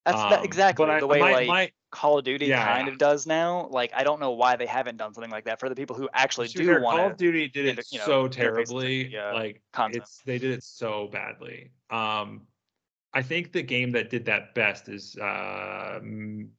That's 0.07 0.19
that, 0.23 0.39
Um, 0.41 0.45
exactly 0.45 0.87
but 0.87 0.91
I- 0.95 1.01
the 1.01 1.07
way 1.07 1.21
my- 1.21 1.33
like 1.33 1.49
my- 1.49 1.73
Call 1.93 2.19
of 2.19 2.25
Duty 2.25 2.47
Yeah, 2.47 2.65
kind 2.65 2.87
yeah. 2.87 2.93
of 2.93 2.99
does 2.99 3.27
now. 3.27 3.67
Like 3.67 3.91
I 3.93 4.05
don't 4.05 4.21
know 4.21 4.31
why 4.31 4.55
they 4.55 4.67
haven't 4.67 4.97
done 4.97 5.13
something 5.13 5.31
like 5.31 5.45
that 5.47 5.59
for 5.59 5.69
the 5.69 5.75
people 5.75 5.97
who 5.97 6.09
actually 6.13 6.47
do 6.47 6.65
fair, 6.65 6.81
want 6.81 6.99
Call 6.99 7.07
of. 7.11 7.17
Duty 7.17 7.49
did 7.49 7.67
it 7.79 7.85
you 7.91 7.99
know, 7.99 8.05
so 8.05 8.29
terribly. 8.29 9.09
the, 9.09 9.17
uh, 9.19 9.35
like 9.35 9.61
content. 9.73 10.05
it's 10.05 10.23
they 10.25 10.39
did 10.39 10.53
it 10.53 10.63
so 10.63 11.09
badly. 11.09 11.73
Um, 11.91 12.47
I 13.13 13.23
think 13.23 13.51
the 13.53 13.63
game 13.63 13.91
that 13.91 14.09
did 14.09 14.25
that 14.27 14.55
best 14.55 14.89
is 14.89 15.17
um, 15.21 16.51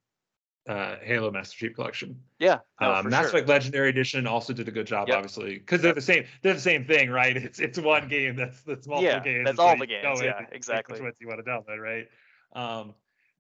uh, 0.67 0.95
Halo 1.01 1.31
Master 1.31 1.57
Chief 1.57 1.75
Collection. 1.75 2.19
Yeah, 2.39 2.59
no, 2.79 2.93
um, 2.93 3.09
Mass 3.09 3.21
sure. 3.21 3.29
Effect 3.29 3.47
Legendary 3.49 3.89
Edition 3.89 4.27
also 4.27 4.53
did 4.53 4.67
a 4.67 4.71
good 4.71 4.87
job, 4.87 5.07
Yep. 5.07 5.17
obviously, 5.17 5.59
because 5.59 5.81
they're 5.81 5.93
the 5.93 6.01
same. 6.01 6.25
They're 6.41 6.53
the 6.53 6.59
same 6.59 6.85
thing, 6.85 7.09
right? 7.09 7.35
It's 7.35 7.59
it's 7.59 7.79
one 7.79 8.07
game 8.09 8.35
that's 8.35 8.61
that's 8.61 8.87
multiple 8.87 9.17
Yeah, 9.17 9.23
games. 9.23 9.45
that's 9.45 9.59
all 9.59 9.77
the 9.77 9.87
games, 9.87 10.21
yeah, 10.21 10.45
exactly. 10.51 10.95
Which 10.95 11.03
ones 11.03 11.15
you 11.19 11.27
want 11.27 11.43
to 11.43 11.49
download, 11.51 11.79
right? 11.79 12.07
Um, 12.53 12.93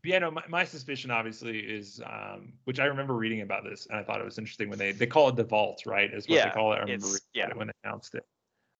but 0.03 0.09
yeah, 0.09 0.19
no, 0.19 0.31
my, 0.31 0.43
my 0.49 0.63
suspicion 0.63 1.11
obviously 1.11 1.59
is, 1.59 2.01
um, 2.03 2.53
which 2.63 2.79
I 2.79 2.85
remember 2.85 3.13
reading 3.13 3.41
about 3.41 3.63
this, 3.63 3.85
and 3.87 3.99
I 3.99 4.03
thought 4.03 4.19
it 4.19 4.25
was 4.25 4.37
interesting 4.37 4.69
when 4.69 4.79
they 4.79 4.91
they 4.91 5.07
call 5.07 5.29
it 5.29 5.35
the 5.35 5.43
Vault, 5.43 5.83
right? 5.85 6.11
Is 6.11 6.27
what 6.27 6.35
Yeah, 6.35 6.45
they 6.45 6.51
call 6.51 6.73
it. 6.73 6.77
I 6.77 6.79
remember 6.81 7.07
yeah. 7.33 7.49
it 7.49 7.57
when 7.57 7.67
they 7.67 7.73
announced 7.83 8.15
it. 8.15 8.25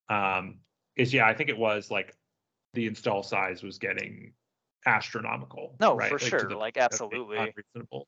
Um, 0.09 0.59
is 0.95 1.13
yeah, 1.13 1.27
I 1.27 1.33
think 1.33 1.49
it 1.49 1.57
was 1.57 1.91
like 1.91 2.15
the 2.73 2.87
install 2.87 3.23
size 3.23 3.63
was 3.63 3.77
getting 3.77 4.33
astronomical. 4.85 5.75
No, 5.79 5.95
right? 5.95 6.09
for 6.09 6.15
Like, 6.15 6.29
sure, 6.29 6.43
the 6.49 6.55
like, 6.55 6.75
point 6.75 6.93
of 6.93 7.09
being 7.09 7.21
absolutely. 7.21 7.37
unreasonable. 7.37 8.07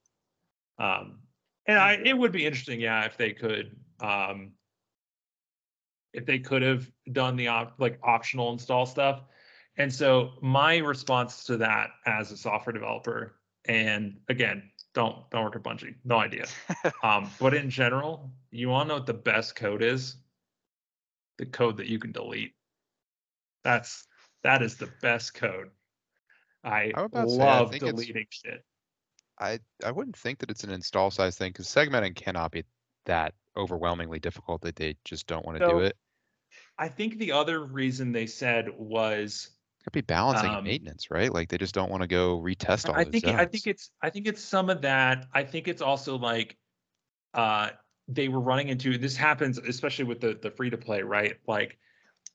Um, 0.80 1.20
and 1.66 1.78
I, 1.80 1.94
it 1.94 2.18
would 2.18 2.32
be 2.32 2.46
interesting, 2.46 2.82
yeah, 2.82 3.06
if 3.06 3.18
they 3.18 3.32
could, 3.32 3.76
um, 4.02 4.52
if 6.14 6.26
they 6.26 6.40
could 6.40 6.62
have 6.62 6.90
done 7.12 7.36
the 7.36 7.48
op- 7.48 7.80
like 7.80 8.00
optional 8.04 8.52
install 8.52 8.86
stuff, 8.86 9.24
And 9.78 9.92
so 9.94 10.34
my 10.42 10.78
response 10.78 11.44
to 11.46 11.58
that 11.58 11.92
as 12.06 12.32
a 12.32 12.38
software 12.38 12.74
developer, 12.74 13.36
and 13.66 14.20
again, 14.30 14.70
don't 14.94 15.30
don't 15.32 15.44
work 15.44 15.56
at 15.56 15.64
Bungie, 15.64 15.96
no 16.04 16.18
idea. 16.18 16.46
um, 17.04 17.30
but 17.40 17.54
in 17.54 17.70
general, 17.70 18.32
you 18.52 18.70
want 18.70 18.88
to 18.88 18.88
know 18.90 18.94
what 18.96 19.08
the 19.08 19.14
best 19.14 19.56
code 19.56 19.82
is? 19.82 20.18
The 21.40 21.48
code 21.48 21.78
that 21.78 21.88
you 21.88 21.98
can 21.98 22.12
delete. 22.12 22.54
That's 23.64 24.08
that 24.44 24.62
is 24.62 24.78
the 24.78 24.90
best 25.02 25.34
code. 25.34 25.72
I, 26.64 26.94
I 26.96 27.02
was 27.12 27.36
say, 27.36 27.44
I 27.44 27.60
love 27.60 27.78
deleting 27.80 28.28
shit. 28.30 28.64
I 29.44 29.60
I 29.84 29.92
wouldn't 29.92 30.18
think 30.18 30.40
that 30.40 30.50
it's 30.50 30.64
an 30.64 30.72
install 30.72 31.12
size 31.12 31.38
thing 31.38 31.52
because 31.52 31.68
segmenting 31.68 32.16
cannot 32.16 32.52
be 32.52 32.66
that 33.06 33.36
overwhelmingly 33.56 34.20
difficult 34.20 34.62
that 34.64 34.76
they 34.76 34.98
just 35.06 35.28
don't 35.28 35.46
want 35.46 35.58
to 35.58 35.62
So, 35.62 35.72
do 35.72 35.80
it. 35.80 35.98
I 36.78 36.90
think 36.90 37.18
the 37.18 37.32
other 37.32 37.64
reason 37.66 38.12
they 38.12 38.28
said 38.28 38.70
was 38.78 39.52
Could 39.84 39.94
be 39.94 40.02
balancing 40.02 40.52
um, 40.58 40.64
maintenance, 40.64 41.10
right? 41.12 41.32
Like 41.34 41.50
they 41.50 41.58
just 41.58 41.74
don't 41.74 41.90
want 41.92 42.02
to 42.02 42.08
go 42.08 42.40
retest 42.40 42.90
all 42.90 42.96
I 42.96 43.04
think 43.04 43.28
I 43.28 43.46
think 43.46 43.68
it's 43.68 43.92
I 44.02 44.10
think 44.10 44.28
it's 44.28 44.42
some 44.42 44.70
of 44.70 44.82
that. 44.82 45.28
I 45.34 45.44
think 45.44 45.68
it's 45.68 45.82
also 45.82 46.18
like 46.18 46.58
uh 47.34 47.72
they 48.08 48.30
were 48.30 48.42
running 48.42 48.70
into 48.70 48.98
this 48.98 49.18
happens 49.18 49.58
especially 49.60 50.06
with 50.06 50.22
the 50.22 50.36
the 50.36 50.52
free 50.52 50.72
to 50.72 50.78
play, 50.78 51.04
right? 51.04 51.38
Like 51.48 51.80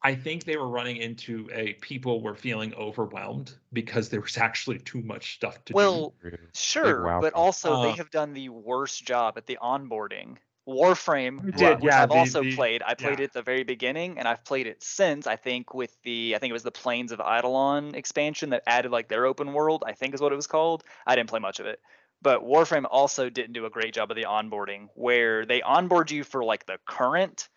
I 0.02 0.14
think 0.14 0.44
they 0.44 0.56
were 0.56 0.68
running 0.68 0.98
into 0.98 1.48
a 1.52 1.72
people 1.74 2.22
were 2.22 2.36
feeling 2.36 2.72
overwhelmed 2.74 3.54
because 3.72 4.08
there 4.08 4.20
was 4.20 4.36
actually 4.36 4.78
too 4.78 5.02
much 5.02 5.34
stuff 5.34 5.64
to 5.66 5.72
do. 5.72 5.76
Well, 5.76 6.14
Sure, 6.54 7.04
WoW 7.04 7.20
but 7.20 7.32
fan. 7.32 7.40
also 7.42 7.82
they 7.82 7.90
Uh, 7.90 7.96
have 7.96 8.10
done 8.10 8.32
the 8.32 8.48
worst 8.48 9.04
job 9.04 9.36
at 9.36 9.46
the 9.46 9.58
onboarding. 9.60 10.36
Warframe, 10.68 11.42
We 11.42 11.50
wh- 11.52 11.56
did, 11.56 11.80
which 11.80 11.84
yeah, 11.92 12.02
I've 12.02 12.10
the- 12.10 12.14
also 12.14 12.42
the- 12.42 12.54
played. 12.54 12.82
I 12.82 12.94
played 12.94 13.18
yeah. 13.18 13.24
it 13.24 13.28
at 13.28 13.32
the 13.32 13.42
very 13.42 13.64
beginning, 13.64 14.18
and 14.18 14.28
I've 14.28 14.44
played 14.44 14.66
it 14.66 14.82
since. 14.84 15.26
I 15.26 15.36
think 15.36 15.72
with 15.74 15.96
the, 16.02 16.34
I 16.36 16.38
think 16.38 16.50
it 16.50 16.52
was 16.52 16.62
the 16.62 16.70
Plains 16.70 17.10
of 17.10 17.20
Eidolon 17.20 17.94
expansion 17.94 18.50
that 18.50 18.62
added 18.66 18.92
like 18.92 19.08
their 19.08 19.24
open 19.24 19.52
world. 19.54 19.82
I 19.86 19.92
think 19.94 20.14
is 20.14 20.20
what 20.20 20.32
it 20.32 20.36
was 20.36 20.46
called. 20.46 20.84
I 21.06 21.16
didn't 21.16 21.30
play 21.30 21.40
much 21.40 21.58
of 21.58 21.66
it, 21.66 21.80
but 22.20 22.42
Warframe 22.44 22.86
also 22.88 23.30
didn't 23.30 23.54
do 23.54 23.64
a 23.64 23.70
great 23.70 23.94
job 23.94 24.10
of 24.10 24.16
the 24.16 24.24
onboarding, 24.26 24.88
where 24.94 25.46
they 25.46 25.62
onboard 25.62 26.10
you 26.10 26.22
for 26.22 26.44
like 26.44 26.66
the 26.66 26.78
current, 26.86 27.48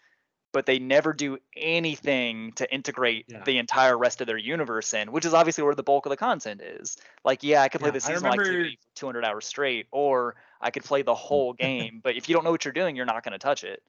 but 0.53 0.65
they 0.65 0.79
never 0.79 1.13
do 1.13 1.37
anything 1.55 2.51
to 2.53 2.73
integrate 2.73 3.25
Yeah. 3.29 3.43
the 3.45 3.57
entire 3.57 3.97
rest 3.97 4.21
of 4.21 4.27
their 4.27 4.37
universe 4.37 4.93
in, 4.93 5.11
which 5.11 5.25
is 5.25 5.33
obviously 5.33 5.63
where 5.63 5.75
the 5.75 5.83
bulk 5.83 6.05
of 6.05 6.09
the 6.09 6.17
content 6.17 6.61
is. 6.61 6.97
Like, 7.23 7.43
yeah, 7.43 7.61
I 7.61 7.69
could 7.69 7.79
play 7.81 7.87
Yeah, 7.89 7.91
the 7.99 8.05
I 8.05 8.13
seasonal 8.15 8.31
remember- 8.37 8.69
for 8.69 8.75
200 8.95 9.25
hours 9.25 9.45
straight, 9.45 9.87
or 9.91 10.35
I 10.59 10.71
could 10.71 10.83
play 10.83 11.01
the 11.01 11.15
whole 11.15 11.53
game. 11.93 12.01
but 12.03 12.15
if 12.15 12.27
you 12.29 12.35
don't 12.35 12.43
know 12.43 12.51
what 12.51 12.65
you're 12.65 12.73
doing, 12.73 12.95
you're 12.95 13.05
not 13.05 13.23
going 13.23 13.33
to 13.33 13.39
touch 13.39 13.63
it. 13.63 13.81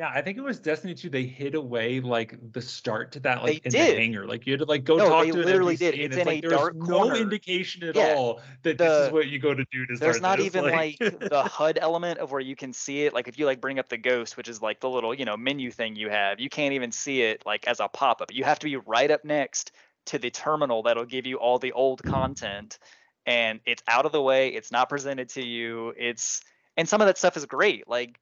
Yeah, 0.00 0.10
I 0.14 0.22
think 0.22 0.38
it 0.38 0.40
was 0.40 0.58
Destiny 0.58 0.94
2. 0.94 1.10
They 1.10 1.24
hid 1.24 1.54
away 1.54 2.00
like 2.00 2.34
the 2.54 2.62
start 2.62 3.12
to 3.12 3.20
that, 3.20 3.42
like 3.42 3.62
They 3.62 3.68
in 3.68 3.70
did. 3.70 3.96
the 3.96 4.00
hangar. 4.00 4.26
Like 4.26 4.46
you 4.46 4.54
had 4.54 4.60
to 4.60 4.64
like 4.64 4.82
go 4.82 4.96
No, 4.96 5.10
talk 5.10 5.26
they 5.26 5.30
to 5.32 5.40
an 5.40 5.44
literally 5.44 5.74
NPC, 5.74 5.78
did. 5.78 5.94
and 5.94 6.02
It's 6.04 6.16
it's 6.16 6.22
in 6.22 6.26
like 6.26 6.38
a 6.38 6.40
there's 6.40 6.58
dark 6.58 6.74
no 6.76 6.86
corner. 6.86 7.16
indication 7.16 7.82
at 7.84 7.94
Yeah, 7.94 8.14
all 8.16 8.40
that 8.62 8.78
this 8.78 8.98
is 8.98 9.12
what 9.12 9.28
you 9.28 9.38
go 9.38 9.52
to 9.52 9.62
do 9.70 9.84
to 9.84 9.96
start. 9.96 10.12
There's 10.12 10.22
not 10.22 10.38
this, 10.38 10.46
even 10.46 10.64
like 10.64 10.96
the 11.00 11.42
HUD 11.44 11.78
element 11.82 12.18
of 12.18 12.32
where 12.32 12.40
you 12.40 12.56
can 12.56 12.72
see 12.72 13.02
it. 13.02 13.12
Like 13.12 13.28
if 13.28 13.38
you 13.38 13.44
like 13.44 13.60
bring 13.60 13.78
up 13.78 13.90
the 13.90 13.98
ghost, 13.98 14.38
which 14.38 14.48
is 14.48 14.62
like 14.62 14.80
the 14.80 14.88
little, 14.88 15.12
you 15.12 15.26
know, 15.26 15.36
menu 15.36 15.70
thing 15.70 15.96
you 15.96 16.08
have, 16.08 16.40
you 16.40 16.48
can't 16.48 16.72
even 16.72 16.90
see 16.92 17.20
it 17.20 17.42
like 17.44 17.68
as 17.68 17.78
a 17.78 17.88
pop-up. 17.88 18.32
You 18.32 18.44
have 18.44 18.58
to 18.60 18.64
be 18.64 18.76
right 18.76 19.10
up 19.10 19.22
next 19.22 19.72
to 20.06 20.18
the 20.18 20.30
terminal 20.30 20.82
that'll 20.84 21.04
give 21.04 21.26
you 21.26 21.36
all 21.36 21.58
the 21.58 21.72
old 21.72 22.02
content. 22.02 22.78
And 23.26 23.60
it's 23.66 23.82
out 23.86 24.06
of 24.06 24.12
the 24.12 24.22
way. 24.22 24.48
It's 24.48 24.72
not 24.72 24.88
presented 24.88 25.28
to 25.30 25.44
you. 25.44 25.92
It's 25.98 26.40
and 26.78 26.88
some 26.88 27.02
of 27.02 27.06
that 27.06 27.18
stuff 27.18 27.36
is 27.36 27.44
great. 27.44 27.86
Like 27.86 28.18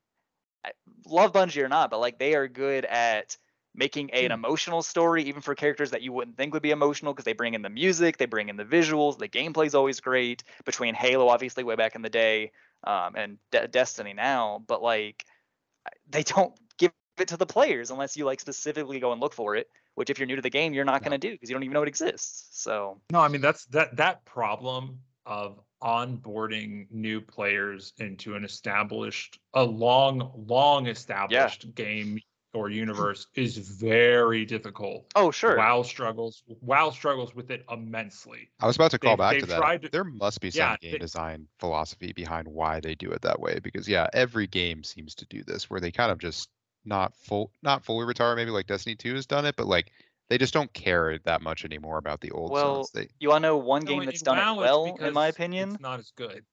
love 1.06 1.32
Bungie 1.32 1.62
or 1.62 1.68
not, 1.68 1.90
but 1.90 2.00
like 2.00 2.18
they 2.18 2.34
are 2.34 2.48
good 2.48 2.84
at 2.84 3.36
making 3.74 4.10
an 4.12 4.26
Hmm. 4.26 4.32
emotional 4.32 4.82
story 4.82 5.24
even 5.24 5.40
for 5.40 5.54
characters 5.54 5.90
that 5.92 6.02
you 6.02 6.12
wouldn't 6.12 6.36
think 6.36 6.52
would 6.52 6.62
be 6.62 6.70
emotional 6.70 7.12
because 7.12 7.24
they 7.24 7.32
bring 7.32 7.54
in 7.54 7.62
the 7.62 7.68
music, 7.70 8.16
they 8.16 8.26
bring 8.26 8.48
in 8.48 8.56
the 8.56 8.64
visuals, 8.64 9.18
the 9.18 9.28
gameplay's 9.28 9.74
always 9.74 10.00
great. 10.00 10.42
Between 10.64 10.94
Halo, 10.94 11.28
obviously 11.28 11.64
way 11.64 11.76
back 11.76 11.94
in 11.94 12.02
the 12.02 12.10
day, 12.10 12.52
um, 12.84 13.14
and 13.16 13.38
De- 13.50 13.68
Destiny 13.68 14.14
now, 14.14 14.64
but 14.66 14.82
like 14.82 15.24
they 16.08 16.22
don't 16.22 16.58
give 16.78 16.92
it 17.18 17.28
to 17.28 17.36
the 17.36 17.46
players 17.46 17.90
unless 17.90 18.16
you 18.16 18.24
like 18.24 18.40
specifically 18.40 19.00
go 19.00 19.12
and 19.12 19.20
look 19.20 19.34
for 19.34 19.56
it. 19.56 19.68
Which 19.94 20.10
if 20.10 20.18
you're 20.18 20.26
new 20.26 20.36
to 20.36 20.42
the 20.42 20.50
game, 20.50 20.74
you're 20.74 20.84
not 20.84 21.02
No. 21.02 21.08
going 21.08 21.12
to 21.12 21.18
do 21.18 21.32
because 21.32 21.50
you 21.50 21.54
don't 21.54 21.64
even 21.64 21.74
know 21.74 21.82
it 21.82 21.88
exists. 21.88 22.48
So 22.62 23.00
No, 23.10 23.20
I 23.20 23.28
mean 23.28 23.40
that's 23.40 23.64
that 23.66 23.96
that 23.96 24.24
problem 24.24 25.00
of 25.26 25.58
onboarding 25.82 26.86
new 26.90 27.20
players 27.20 27.92
into 27.98 28.34
an 28.34 28.44
established, 28.44 29.38
a 29.54 29.62
long, 29.62 30.32
long 30.48 30.86
established 30.86 31.74
game 31.74 32.18
or 32.54 32.70
universe 32.70 33.26
is 33.34 33.58
very 33.58 34.44
difficult. 34.46 35.04
oh 35.14 35.30
sure, 35.30 35.56
WoW 35.58 35.82
struggles. 35.82 36.42
WoW 36.62 36.90
struggles 36.90 37.34
with 37.34 37.50
it 37.50 37.62
immensely. 37.70 38.50
I 38.58 38.66
was 38.66 38.76
about 38.76 38.90
to 38.92 38.98
call 38.98 39.12
they've- 39.12 39.18
back 39.18 39.32
they've 39.32 39.40
to 39.42 39.46
that. 39.48 39.58
tried 39.58 39.82
to- 39.82 39.88
There 39.90 40.02
must 40.04 40.40
be 40.40 40.50
some 40.50 40.60
Yeah, 40.60 40.76
game 40.80 40.92
they- 40.92 40.98
design 40.98 41.46
philosophy 41.60 42.12
behind 42.12 42.48
why 42.48 42.80
they 42.80 42.94
do 42.94 43.10
it 43.10 43.20
that 43.22 43.38
way. 43.38 43.58
Because 43.62 43.86
yeah, 43.88 44.08
every 44.14 44.46
game 44.46 44.82
seems 44.82 45.14
to 45.16 45.26
do 45.26 45.44
this, 45.44 45.68
where 45.68 45.78
they 45.80 45.90
kind 45.92 46.10
of 46.10 46.18
just 46.18 46.48
not 46.86 47.14
full, 47.16 47.52
not 47.62 47.84
fully 47.84 48.06
retire. 48.06 48.34
Maybe 48.34 48.50
like 48.50 48.66
Destiny 48.66 48.96
Two 48.96 49.14
has 49.14 49.26
done 49.26 49.44
it, 49.44 49.54
but 49.56 49.66
like 49.66 49.92
they 50.28 50.38
just 50.38 50.52
don't 50.54 50.72
care 50.72 51.18
that 51.24 51.42
much 51.42 51.64
anymore 51.64 51.98
about 51.98 52.20
the 52.20 52.30
old 52.30 52.52
Well, 52.52 52.84
zones. 52.84 52.90
They 52.92 53.08
you 53.18 53.28
want 53.30 53.42
to 53.42 53.48
know 53.48 53.56
one 53.56 53.84
game 53.84 54.00
in 54.00 54.06
that's 54.06 54.22
done 54.22 54.36
WoW, 54.36 54.54
it 54.54 54.60
well, 54.60 54.84
in 55.00 55.12
my 55.14 55.28
opinion? 55.28 55.70
it's 55.70 55.80
not 55.80 55.98
as 55.98 56.10
good. 56.16 56.44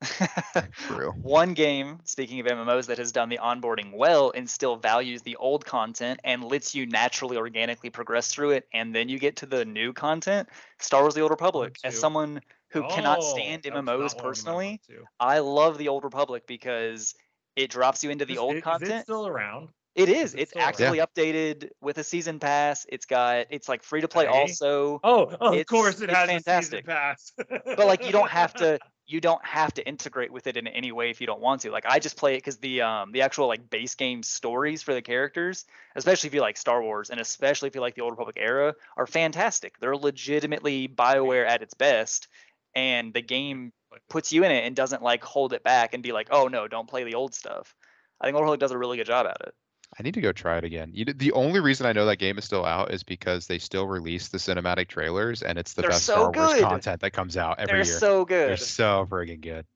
true. 0.72 1.12
One 1.22 1.54
game, 1.54 2.00
speaking 2.04 2.40
of 2.40 2.46
MMOs, 2.46 2.86
that 2.86 2.98
has 2.98 3.12
done 3.12 3.28
the 3.28 3.38
onboarding 3.38 3.92
well 3.96 4.32
and 4.34 4.50
still 4.50 4.76
values 4.76 5.22
the 5.22 5.36
old 5.36 5.64
content 5.64 6.18
and 6.24 6.42
lets 6.42 6.74
you 6.74 6.86
naturally, 6.86 7.36
organically 7.36 7.90
progress 7.90 8.26
through 8.28 8.50
it, 8.50 8.66
and 8.72 8.92
then 8.94 9.08
you 9.08 9.18
get 9.20 9.36
to 9.36 9.46
the 9.46 9.64
new 9.64 9.92
content. 9.92 10.48
Star 10.80 11.02
Wars: 11.02 11.14
The 11.14 11.20
Old 11.20 11.30
Republic. 11.30 11.78
As 11.84 11.96
someone 11.96 12.40
who 12.70 12.82
cannot 12.84 13.20
Oh, 13.20 13.22
stand 13.22 13.62
that 13.62 13.72
was 13.72 13.84
not 13.84 13.84
MMOs 13.84 13.98
one 14.14 14.26
of 14.26 14.36
them 14.36 14.48
I 14.48 14.58
personally. 14.58 14.80
I 15.20 15.38
love 15.38 15.78
the 15.78 15.88
Old 15.88 16.02
Republic 16.04 16.46
because 16.48 17.14
it 17.54 17.70
drops 17.70 18.02
you 18.02 18.10
into 18.10 18.24
the 18.24 18.34
Is- 18.34 18.38
old 18.38 18.56
is 18.56 18.62
content. 18.62 18.90
it 18.90 19.02
still 19.04 19.26
around? 19.26 19.68
It 19.94 20.08
is. 20.08 20.34
Is 20.34 20.34
It's 20.34 20.50
still 20.50 20.62
around? 20.62 20.68
actually 20.68 20.98
updated 20.98 21.68
with 21.80 21.98
a 21.98 22.04
season 22.04 22.38
pass. 22.38 22.86
It's 22.88 23.04
got. 23.06 23.46
It's 23.50 23.68
like 23.68 23.82
free 23.82 24.00
to 24.00 24.08
play 24.08 24.26
Okay. 24.26 24.38
also. 24.40 25.00
Oh, 25.04 25.34
oh 25.40 25.48
of 25.48 25.52
It's- 25.54 25.66
course 25.66 26.00
it 26.00 26.08
it's 26.08 26.18
has 26.18 26.28
fantastic. 26.28 26.86
a 26.86 26.86
season 26.86 26.86
pass. 26.86 27.32
but 27.76 27.86
like 27.86 28.04
you 28.06 28.12
don't 28.12 28.30
have 28.30 28.54
to 28.54 28.78
you 29.06 29.20
don't 29.20 29.44
have 29.44 29.74
to 29.74 29.86
integrate 29.86 30.32
with 30.32 30.46
it 30.46 30.56
in 30.56 30.66
any 30.68 30.92
way 30.92 31.10
if 31.10 31.20
you 31.20 31.26
don't 31.26 31.40
want 31.40 31.60
to 31.60 31.70
like 31.72 31.84
i 31.86 31.98
just 31.98 32.16
play 32.16 32.34
it 32.34 32.38
because 32.38 32.56
the 32.58 32.80
um 32.80 33.10
the 33.10 33.20
actual 33.22 33.48
like 33.48 33.68
base 33.68 33.96
game 33.96 34.22
stories 34.22 34.80
for 34.80 34.94
the 34.94 35.02
characters 35.02 35.66
especially 35.96 36.28
if 36.28 36.34
you 36.34 36.40
like 36.40 36.56
star 36.56 36.80
wars 36.82 37.10
and 37.10 37.20
especially 37.20 37.66
if 37.66 37.74
you 37.74 37.80
like 37.80 37.96
the 37.96 38.00
old 38.00 38.12
republic 38.12 38.36
era 38.38 38.72
are 38.96 39.06
fantastic 39.08 39.78
they're 39.80 39.96
legitimately 39.96 40.86
bioware 40.88 41.46
at 41.46 41.62
its 41.62 41.74
best 41.74 42.28
and 42.76 43.12
the 43.12 43.20
game 43.20 43.72
puts 44.08 44.32
you 44.32 44.44
in 44.44 44.52
it 44.52 44.64
and 44.64 44.76
doesn't 44.76 45.02
like 45.02 45.22
hold 45.24 45.52
it 45.52 45.64
back 45.64 45.92
and 45.94 46.02
be 46.02 46.12
like 46.12 46.28
oh 46.30 46.46
no 46.46 46.68
don't 46.68 46.88
play 46.88 47.02
the 47.02 47.14
old 47.16 47.34
stuff 47.34 47.74
i 48.20 48.24
think 48.26 48.36
old 48.36 48.42
republic 48.44 48.60
does 48.60 48.70
a 48.70 48.78
really 48.78 48.96
good 48.96 49.06
job 49.06 49.26
at 49.26 49.36
it 49.48 49.54
I 49.98 50.02
need 50.02 50.14
to 50.14 50.20
go 50.22 50.32
try 50.32 50.56
it 50.58 50.64
again. 50.64 50.90
You, 50.94 51.04
know, 51.04 51.12
the 51.14 51.32
only 51.32 51.60
reason 51.60 51.86
I 51.86 51.92
know 51.92 52.06
that 52.06 52.16
game 52.16 52.38
is 52.38 52.44
still 52.44 52.64
out 52.64 52.92
is 52.94 53.02
because 53.02 53.46
they 53.46 53.58
still 53.58 53.86
release 53.86 54.28
the 54.28 54.38
cinematic 54.38 54.88
trailers, 54.88 55.42
and 55.42 55.58
it's 55.58 55.74
the 55.74 55.82
They're 55.82 55.90
best 55.90 56.04
so 56.04 56.14
Star 56.14 56.32
Wars 56.32 56.54
good. 56.54 56.62
content 56.62 57.00
that 57.02 57.10
comes 57.12 57.36
out 57.36 57.58
every 57.58 57.72
they're 57.78 57.84
year. 57.84 57.98
so 57.98 58.24
good 58.24 58.48
They're 58.48 58.56
so 58.56 59.06
friggin' 59.10 59.40
good. 59.42 59.66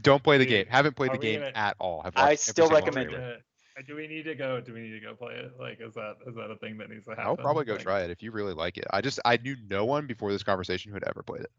Don't 0.00 0.22
play 0.22 0.38
the 0.38 0.44
Dude, 0.44 0.50
game. 0.50 0.66
Haven't 0.68 0.96
played 0.96 1.12
the 1.12 1.18
game 1.18 1.40
gonna- 1.40 1.52
at 1.54 1.76
all. 1.78 2.02
Have 2.02 2.14
I 2.16 2.34
still 2.34 2.68
recommend 2.68 3.10
trailer. 3.10 3.32
it. 3.34 3.42
Do 3.86 3.96
we 3.96 4.06
need 4.08 4.24
to 4.24 4.34
go? 4.34 4.60
Do 4.60 4.74
we 4.74 4.80
need 4.80 4.92
to 4.92 5.00
go 5.00 5.14
play 5.14 5.34
it? 5.36 5.52
Like, 5.58 5.80
is 5.80 5.94
that 5.94 6.16
is 6.26 6.34
that 6.34 6.50
a 6.50 6.56
thing 6.56 6.76
that 6.78 6.90
needs 6.90 7.04
to 7.06 7.10
happen? 7.12 7.24
I'll 7.24 7.36
probably 7.36 7.64
go 7.64 7.72
Like, 7.74 7.82
try 7.82 8.00
it 8.02 8.10
if 8.10 8.22
you 8.22 8.30
really 8.30 8.52
like 8.52 8.76
it. 8.78 8.84
I 8.92 9.00
just 9.00 9.20
I 9.24 9.36
knew 9.38 9.56
no 9.70 9.84
one 9.86 10.06
before 10.06 10.32
this 10.32 10.42
conversation 10.42 10.90
who 10.90 10.94
had 10.96 11.04
ever 11.04 11.22
played 11.22 11.42
it. 11.42 11.50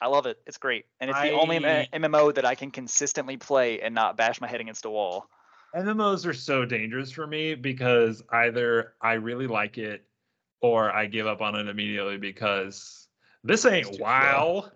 i 0.00 0.06
love 0.06 0.26
it 0.26 0.38
it's 0.46 0.56
great 0.58 0.86
and 1.00 1.10
it's 1.10 1.20
the 1.20 1.30
only 1.32 1.58
mmo 1.60 2.34
that 2.34 2.44
i 2.44 2.54
can 2.56 2.70
consistently 2.72 3.36
play 3.36 3.80
and 3.80 3.94
not 3.94 4.16
bash 4.16 4.40
my 4.40 4.48
head 4.48 4.60
against 4.60 4.84
a 4.84 4.90
wall 4.90 5.28
MMOs 5.74 6.26
are 6.26 6.34
so 6.34 6.64
dangerous 6.64 7.10
for 7.10 7.26
me 7.26 7.54
because 7.54 8.22
either 8.30 8.94
I 9.00 9.14
really 9.14 9.46
like 9.46 9.78
it 9.78 10.04
or 10.60 10.90
I 10.92 11.06
give 11.06 11.26
up 11.26 11.40
on 11.40 11.54
it 11.56 11.68
immediately 11.68 12.18
because 12.18 13.08
this 13.42 13.64
ain't 13.64 13.86
It's 13.88 13.90
too 13.90 13.96
slow. 13.96 14.04
WoW. 14.06 14.70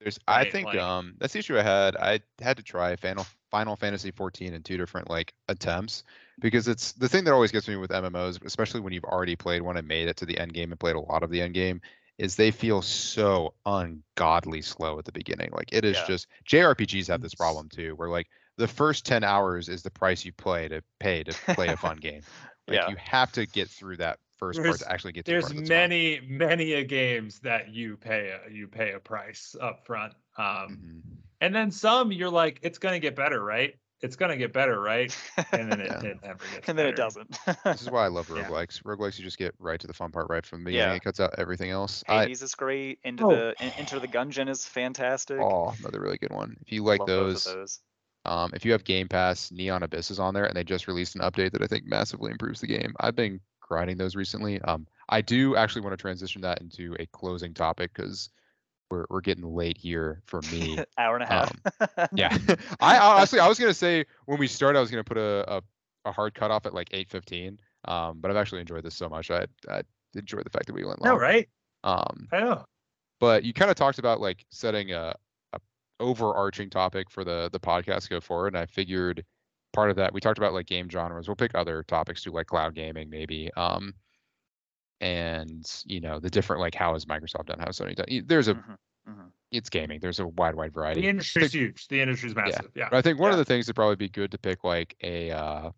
There's 0.00 0.18
I 0.26 0.44
think 0.50 0.66
like- 0.66 0.78
um 0.78 1.14
that's 1.18 1.32
the 1.32 1.38
issue 1.38 1.58
I 1.58 1.62
had. 1.62 1.96
I 1.96 2.20
had 2.40 2.56
to 2.56 2.62
try 2.62 2.96
Final 2.96 3.26
Final 3.50 3.76
Fantasy 3.76 4.10
14 4.10 4.52
in 4.54 4.62
two 4.62 4.76
different 4.76 5.08
like 5.08 5.32
attempts 5.48 6.02
because 6.40 6.66
it's 6.66 6.92
the 6.92 7.08
thing 7.08 7.24
that 7.24 7.32
always 7.32 7.52
gets 7.52 7.68
me 7.68 7.76
with 7.76 7.90
MMOs, 7.90 8.44
especially 8.44 8.80
when 8.80 8.92
you've 8.92 9.04
already 9.04 9.36
played 9.36 9.62
one 9.62 9.76
and 9.76 9.86
made 9.86 10.08
it 10.08 10.16
to 10.16 10.26
the 10.26 10.38
end 10.38 10.52
game 10.52 10.72
and 10.72 10.80
played 10.80 10.96
a 10.96 11.00
lot 11.00 11.22
of 11.22 11.30
the 11.30 11.40
end 11.40 11.54
game, 11.54 11.80
is 12.18 12.34
they 12.36 12.50
feel 12.50 12.82
so 12.82 13.54
ungodly 13.64 14.60
slow 14.62 14.98
at 14.98 15.04
the 15.04 15.12
beginning. 15.12 15.50
Like 15.52 15.72
it 15.72 15.84
is 15.84 15.96
Yeah. 15.96 16.06
just 16.06 16.26
JRPGs 16.50 17.06
have 17.08 17.20
this 17.22 17.34
problem 17.34 17.68
too, 17.68 17.94
where 17.94 18.08
like 18.10 18.26
the 18.56 18.68
first 18.68 19.04
10 19.06 19.24
hours 19.24 19.68
is 19.68 19.82
the 19.82 19.90
price 19.90 20.24
you 20.24 20.32
play 20.32 20.68
to 20.68 20.82
pay 21.00 21.22
to 21.24 21.32
play 21.54 21.68
a 21.68 21.76
fun 21.76 21.96
game. 21.98 22.22
Like 22.66 22.76
Yeah. 22.76 22.88
you 22.88 22.96
have 22.96 23.30
to 23.32 23.44
get 23.44 23.68
through 23.68 23.98
that 23.98 24.18
first 24.38 24.58
part 24.62 24.78
to 24.78 24.90
actually 24.90 25.12
get 25.12 25.26
to 25.26 25.30
the 25.30 25.32
There's 25.34 25.44
part 25.44 25.56
that's 25.56 25.68
fun. 25.68 25.76
many, 25.76 26.20
many 26.26 26.72
a 26.72 26.82
games 26.82 27.40
that 27.40 27.68
you 27.74 27.98
pay 27.98 28.30
a 28.30 28.50
you 28.50 28.68
pay 28.68 28.92
a 28.92 28.98
price 29.00 29.54
up 29.60 29.84
front. 29.84 30.14
Um 30.38 30.44
Mhm. 30.46 31.02
and 31.42 31.54
then 31.54 31.70
some 31.70 32.10
you're 32.10 32.30
like, 32.30 32.60
it's 32.62 32.78
gonna 32.78 33.00
get 33.00 33.14
better, 33.16 33.44
right? 33.44 33.74
it's 34.00 34.16
gonna 34.16 34.36
get 34.36 34.52
better, 34.54 34.80
right? 34.80 35.14
And 35.52 35.70
then 35.72 35.80
it, 35.82 35.86
Yeah. 35.90 36.02
it 36.10 36.22
never 36.22 36.44
gets 36.54 36.68
and 36.68 36.78
then 36.78 36.86
it 36.86 36.96
doesn't. 36.96 37.38
This 37.64 37.82
is 37.82 37.90
why 37.90 38.04
I 38.04 38.08
love 38.08 38.28
Yeah. 38.34 38.44
roguelikes. 38.44 38.82
Roguelikes, 38.82 39.18
you 39.18 39.24
just 39.24 39.38
get 39.38 39.54
right 39.58 39.78
to 39.80 39.86
the 39.86 39.92
fun 39.94 40.10
part 40.10 40.28
right 40.30 40.44
from 40.46 40.60
the 40.64 40.70
beginning. 40.70 40.88
Yeah. 40.88 40.96
It 40.96 41.04
cuts 41.04 41.20
out 41.20 41.34
everything 41.38 41.68
else. 41.70 42.02
I, 42.08 42.22
Hades 42.22 42.40
is 42.42 42.54
great. 42.54 42.98
Into 43.04 43.26
Oh. 43.26 43.30
the 43.30 43.54
in, 43.60 43.70
Enter 43.78 43.98
the 44.00 44.08
Gungeon 44.08 44.48
is 44.48 44.64
fantastic. 44.66 45.38
oh, 45.38 45.74
another 45.80 46.00
really 46.00 46.16
good 46.18 46.32
one. 46.32 46.56
If 46.62 46.72
you 46.72 46.82
like 46.82 47.04
those, 47.06 47.44
those. 47.44 47.80
Um, 48.26 48.50
if 48.54 48.64
you 48.64 48.72
have 48.72 48.84
Game 48.84 49.08
Pass, 49.08 49.50
Neon 49.50 49.82
Abyss 49.82 50.10
is 50.10 50.18
on 50.18 50.34
there, 50.34 50.44
and 50.46 50.56
they 50.56 50.64
just 50.64 50.88
released 50.88 51.14
an 51.14 51.20
update 51.20 51.52
that 51.52 51.62
I 51.62 51.66
think 51.66 51.84
massively 51.84 52.30
improves 52.30 52.60
the 52.60 52.66
game. 52.66 52.94
I've 53.00 53.16
been 53.16 53.40
grinding 53.60 53.96
those 53.96 54.16
recently. 54.16 54.60
Um, 54.62 54.86
I 55.08 55.20
do 55.20 55.56
actually 55.56 55.82
want 55.82 55.92
to 55.92 56.00
transition 56.00 56.40
that 56.42 56.60
into 56.60 56.96
a 56.98 57.06
closing 57.06 57.52
topic 57.52 57.92
because 57.94 58.30
we're 58.90 59.06
we're 59.10 59.20
getting 59.20 59.44
late 59.44 59.76
here 59.76 60.22
for 60.26 60.40
me. 60.52 60.78
Hour 60.98 61.16
and 61.16 61.24
a 61.24 61.26
half. 61.26 62.08
yeah, 62.14 62.36
I 62.80 62.98
honestly 62.98 63.40
I 63.40 63.48
was 63.48 63.58
gonna 63.58 63.74
say 63.74 64.04
when 64.26 64.38
we 64.38 64.46
started 64.46 64.78
I 64.78 64.82
was 64.82 64.90
gonna 64.90 65.04
put 65.04 65.18
a 65.18 65.44
a, 65.56 65.62
a 66.06 66.12
hard 66.12 66.34
cutoff 66.34 66.66
at 66.66 66.74
like 66.74 66.88
eight 66.92 67.10
fifteen. 67.10 67.58
Um, 67.86 68.20
but 68.20 68.30
I've 68.30 68.36
actually 68.36 68.60
enjoyed 68.60 68.84
this 68.84 68.94
so 68.94 69.08
much. 69.08 69.30
I 69.30 69.46
I 69.68 69.82
enjoy 70.14 70.40
the 70.42 70.50
fact 70.50 70.66
that 70.66 70.74
we 70.74 70.84
went 70.84 71.02
long. 71.02 71.14
No, 71.14 71.20
right? 71.20 71.48
Um, 71.82 72.28
I 72.32 72.40
know. 72.40 72.64
but 73.20 73.44
you 73.44 73.52
kind 73.52 73.70
of 73.70 73.76
talked 73.76 73.98
about 73.98 74.20
like 74.20 74.44
setting 74.50 74.92
a 74.92 75.14
overarching 76.00 76.68
topic 76.70 77.10
for 77.10 77.24
the 77.24 77.48
the 77.52 77.60
podcast 77.60 78.02
to 78.04 78.08
go 78.10 78.20
forward 78.20 78.48
and 78.48 78.58
i 78.58 78.66
figured 78.66 79.24
part 79.72 79.90
of 79.90 79.96
that 79.96 80.12
we 80.12 80.20
talked 80.20 80.38
about 80.38 80.52
like 80.52 80.66
game 80.66 80.88
genres 80.88 81.28
we'll 81.28 81.36
pick 81.36 81.54
other 81.54 81.82
topics 81.84 82.22
too 82.22 82.30
like 82.30 82.46
cloud 82.46 82.74
gaming 82.74 83.08
maybe 83.10 83.50
um 83.54 83.94
and 85.00 85.82
you 85.86 86.00
know 86.00 86.18
the 86.18 86.30
different 86.30 86.60
like 86.60 86.74
how 86.74 86.92
has 86.94 87.04
microsoft 87.04 87.46
done 87.46 87.58
how 87.58 87.66
has 87.66 87.78
sony 87.78 87.94
done 87.94 88.06
there's 88.26 88.48
a 88.48 88.54
Mhm, 88.54 88.76
mhm. 89.08 89.30
it's 89.50 89.68
gaming 89.68 90.00
there's 90.00 90.20
a 90.20 90.26
wide 90.26 90.54
wide 90.54 90.72
variety. 90.72 91.02
The 91.02 91.08
industry's 91.08 91.52
huge. 91.52 91.88
The 91.88 92.00
industry's 92.00 92.34
massive. 92.34 92.70
Yeah. 92.74 92.88
but 92.90 92.96
I 92.96 93.02
think 93.02 93.18
one 93.18 93.30
of 93.30 93.38
the 93.38 93.44
things 93.44 93.66
that 93.66 93.74
probably 93.74 93.96
be 93.96 94.08
good 94.08 94.30
to 94.32 94.38
pick 94.38 94.64
like 94.64 94.96
a 95.02 95.30
uh 95.30 95.70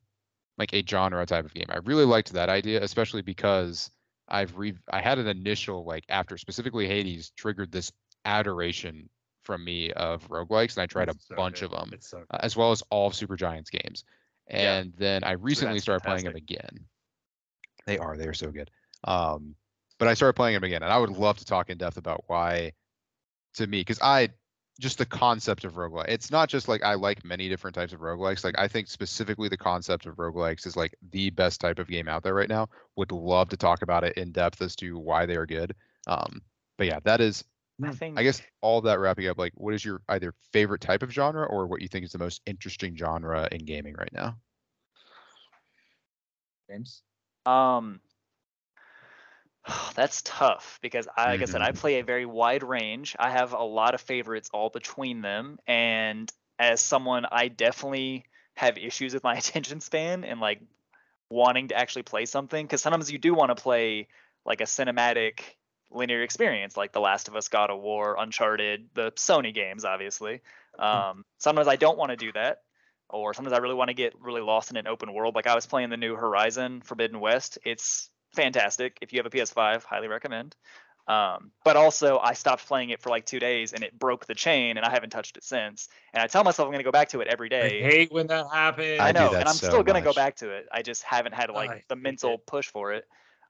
like 0.58 0.72
a 0.72 0.82
genre 0.86 1.24
type 1.26 1.44
of 1.44 1.52
game. 1.52 1.66
I 1.68 1.78
really 1.84 2.04
liked 2.04 2.32
that 2.32 2.48
idea, 2.48 2.82
especially 2.82 3.22
because 3.22 3.90
I've 4.28 4.56
re 4.56 4.74
I 4.90 5.00
had 5.00 5.18
an 5.18 5.26
initial 5.26 5.84
like 5.84 6.04
after 6.08 6.38
specifically 6.38 6.86
Hades 6.86 7.30
triggered 7.36 7.72
this 7.72 7.92
adoration 8.24 9.08
from 9.46 9.64
me 9.64 9.92
of 9.92 10.26
roguelikes 10.28 10.76
and 10.76 10.82
I 10.82 10.86
tried 10.86 11.08
It's 11.08 11.24
a 11.24 11.26
so 11.28 11.36
bunch 11.36 11.60
good. 11.60 11.66
of 11.66 11.70
them 11.72 11.90
It's 11.92 12.08
so 12.08 12.24
uh, 12.30 12.38
as 12.40 12.56
well 12.56 12.72
as 12.72 12.82
all 12.90 13.06
of 13.06 13.14
Supergiant's 13.14 13.70
games. 13.70 14.04
Yeah. 14.50 14.78
And 14.78 14.92
then 14.96 15.24
I 15.24 15.32
recently 15.32 15.74
Giants 15.74 15.84
started 15.84 16.04
playing 16.04 16.24
them 16.24 16.36
again. 16.36 16.80
They 17.86 17.98
are, 17.98 18.16
they're 18.16 18.34
so 18.34 18.50
good. 18.50 18.70
Um, 19.04 19.54
but 19.98 20.08
I 20.08 20.14
started 20.14 20.34
playing 20.34 20.54
them 20.54 20.64
again, 20.64 20.82
and 20.82 20.92
I 20.92 20.98
would 20.98 21.10
love 21.10 21.38
to 21.38 21.44
talk 21.44 21.70
in 21.70 21.78
depth 21.78 21.96
about 21.96 22.24
why, 22.26 22.72
to 23.54 23.66
me, 23.66 23.80
because 23.80 24.00
I 24.02 24.30
just 24.78 24.98
the 24.98 25.06
concept 25.06 25.64
of 25.64 25.74
roguelike. 25.74 26.08
It's 26.08 26.30
not 26.30 26.48
just 26.48 26.68
like 26.68 26.84
I 26.84 26.94
like 26.94 27.24
many 27.24 27.48
different 27.48 27.74
types 27.74 27.92
of 27.92 28.00
roguelikes. 28.00 28.44
Like 28.44 28.58
I 28.58 28.68
think 28.68 28.88
specifically 28.88 29.48
the 29.48 29.56
concept 29.56 30.06
of 30.06 30.16
roguelikes 30.16 30.66
is 30.66 30.76
like 30.76 30.94
the 31.12 31.30
best 31.30 31.60
type 31.60 31.78
of 31.78 31.88
game 31.88 32.08
out 32.08 32.22
there 32.22 32.34
right 32.34 32.48
now. 32.48 32.68
Would 32.96 33.12
love 33.12 33.48
to 33.50 33.56
talk 33.56 33.82
about 33.82 34.04
it 34.04 34.18
in 34.18 34.32
depth 34.32 34.60
as 34.60 34.76
to 34.76 34.98
why 34.98 35.24
they 35.24 35.36
are 35.36 35.46
good. 35.46 35.74
Um, 36.06 36.42
but 36.76 36.86
yeah, 36.86 37.00
that 37.04 37.20
is 37.20 37.42
I 37.84 37.90
think 37.90 38.18
I 38.18 38.22
guess 38.22 38.40
all 38.62 38.80
that 38.82 38.98
wrapping 38.98 39.28
up, 39.28 39.38
like, 39.38 39.52
what 39.54 39.74
is 39.74 39.84
your 39.84 40.00
either 40.08 40.34
favorite 40.52 40.80
type 40.80 41.02
of 41.02 41.12
genre 41.12 41.46
or 41.46 41.66
what 41.66 41.82
you 41.82 41.88
think 41.88 42.04
is 42.04 42.12
the 42.12 42.18
most 42.18 42.40
interesting 42.46 42.96
genre 42.96 43.48
in 43.52 43.64
gaming 43.64 43.94
right 43.94 44.12
now? 44.12 44.36
James. 46.70 47.02
Um, 47.44 48.00
that's 49.94 50.22
tough 50.22 50.78
because 50.82 51.06
I, 51.16 51.30
like 51.32 51.42
I 51.42 51.44
said, 51.44 51.62
I 51.62 51.72
play 51.72 52.00
a 52.00 52.04
very 52.04 52.26
wide 52.26 52.62
range. 52.62 53.16
I 53.18 53.30
have 53.30 53.52
a 53.52 53.62
lot 53.62 53.94
of 53.94 54.00
favorites 54.00 54.50
all 54.52 54.70
between 54.70 55.20
them, 55.22 55.58
and 55.66 56.32
as 56.58 56.80
someone, 56.80 57.26
I 57.30 57.48
definitely 57.48 58.24
have 58.56 58.78
issues 58.78 59.12
with 59.12 59.22
my 59.22 59.34
attention 59.38 59.80
span 59.80 60.24
and 60.24 60.40
like 60.40 60.60
wanting 61.28 61.68
to 61.68 61.76
actually 61.76 62.04
play 62.04 62.24
something 62.24 62.64
because 62.64 62.80
sometimes 62.80 63.10
you 63.10 63.18
do 63.18 63.34
want 63.34 63.54
to 63.54 63.60
play 63.60 64.08
like 64.44 64.60
a 64.60 64.64
cinematic 64.64 65.40
linear 65.90 66.22
experience 66.22 66.76
like 66.76 66.92
The 66.92 67.00
Last 67.00 67.28
of 67.28 67.36
Us, 67.36 67.48
God 67.48 67.70
of 67.70 67.80
War, 67.80 68.16
Uncharted, 68.18 68.88
the 68.94 69.12
Sony 69.12 69.54
games, 69.54 69.84
obviously. 69.84 70.40
Um, 70.78 71.24
sometimes 71.38 71.68
I 71.68 71.76
don't 71.76 71.98
want 71.98 72.10
to 72.10 72.16
do 72.16 72.32
that, 72.32 72.62
or 73.08 73.34
sometimes 73.34 73.54
I 73.54 73.58
really 73.58 73.74
want 73.74 73.88
to 73.88 73.94
get 73.94 74.14
really 74.20 74.42
lost 74.42 74.70
in 74.70 74.76
an 74.76 74.86
open 74.86 75.12
world. 75.12 75.34
Like 75.34 75.46
I 75.46 75.54
was 75.54 75.66
playing 75.66 75.90
the 75.90 75.96
new 75.96 76.14
Horizon 76.14 76.82
Forbidden 76.82 77.20
West. 77.20 77.58
It's 77.64 78.10
fantastic. 78.34 78.98
If 79.00 79.12
you 79.12 79.18
have 79.18 79.26
a 79.26 79.30
PS5, 79.30 79.84
highly 79.84 80.08
recommend. 80.08 80.54
Um, 81.08 81.52
but 81.64 81.76
also, 81.76 82.18
I 82.18 82.32
stopped 82.32 82.66
playing 82.66 82.90
it 82.90 83.00
for 83.00 83.10
like 83.10 83.26
two 83.26 83.38
days 83.38 83.72
and 83.72 83.84
it 83.84 83.96
broke 83.96 84.26
the 84.26 84.34
chain, 84.34 84.76
and 84.76 84.84
I 84.84 84.90
haven't 84.90 85.10
touched 85.10 85.36
it 85.36 85.44
since. 85.44 85.88
And 86.12 86.20
I 86.20 86.26
tell 86.26 86.42
myself 86.42 86.66
I'm 86.66 86.72
going 86.72 86.80
to 86.80 86.84
go 86.84 86.90
back 86.90 87.10
to 87.10 87.20
it 87.20 87.28
every 87.28 87.48
day. 87.48 87.84
I 87.84 87.88
hate 87.90 88.12
when 88.12 88.26
that 88.26 88.46
happens. 88.52 89.00
I 89.00 89.08
I 89.08 89.12
know, 89.12 89.30
that 89.30 89.40
and 89.40 89.48
I'm 89.48 89.54
so 89.54 89.68
still 89.68 89.82
gonna 89.84 90.00
go 90.00 90.12
back 90.12 90.36
to 90.36 90.50
it. 90.50 90.66
I 90.72 90.82
just 90.82 91.04
haven't 91.04 91.32
had 91.32 91.50
like 91.50 91.70
I 91.70 91.82
the 91.88 91.96
mental 91.96 92.34
it. 92.34 92.46
push 92.46 92.68
for 92.68 92.92
it. 92.92 93.06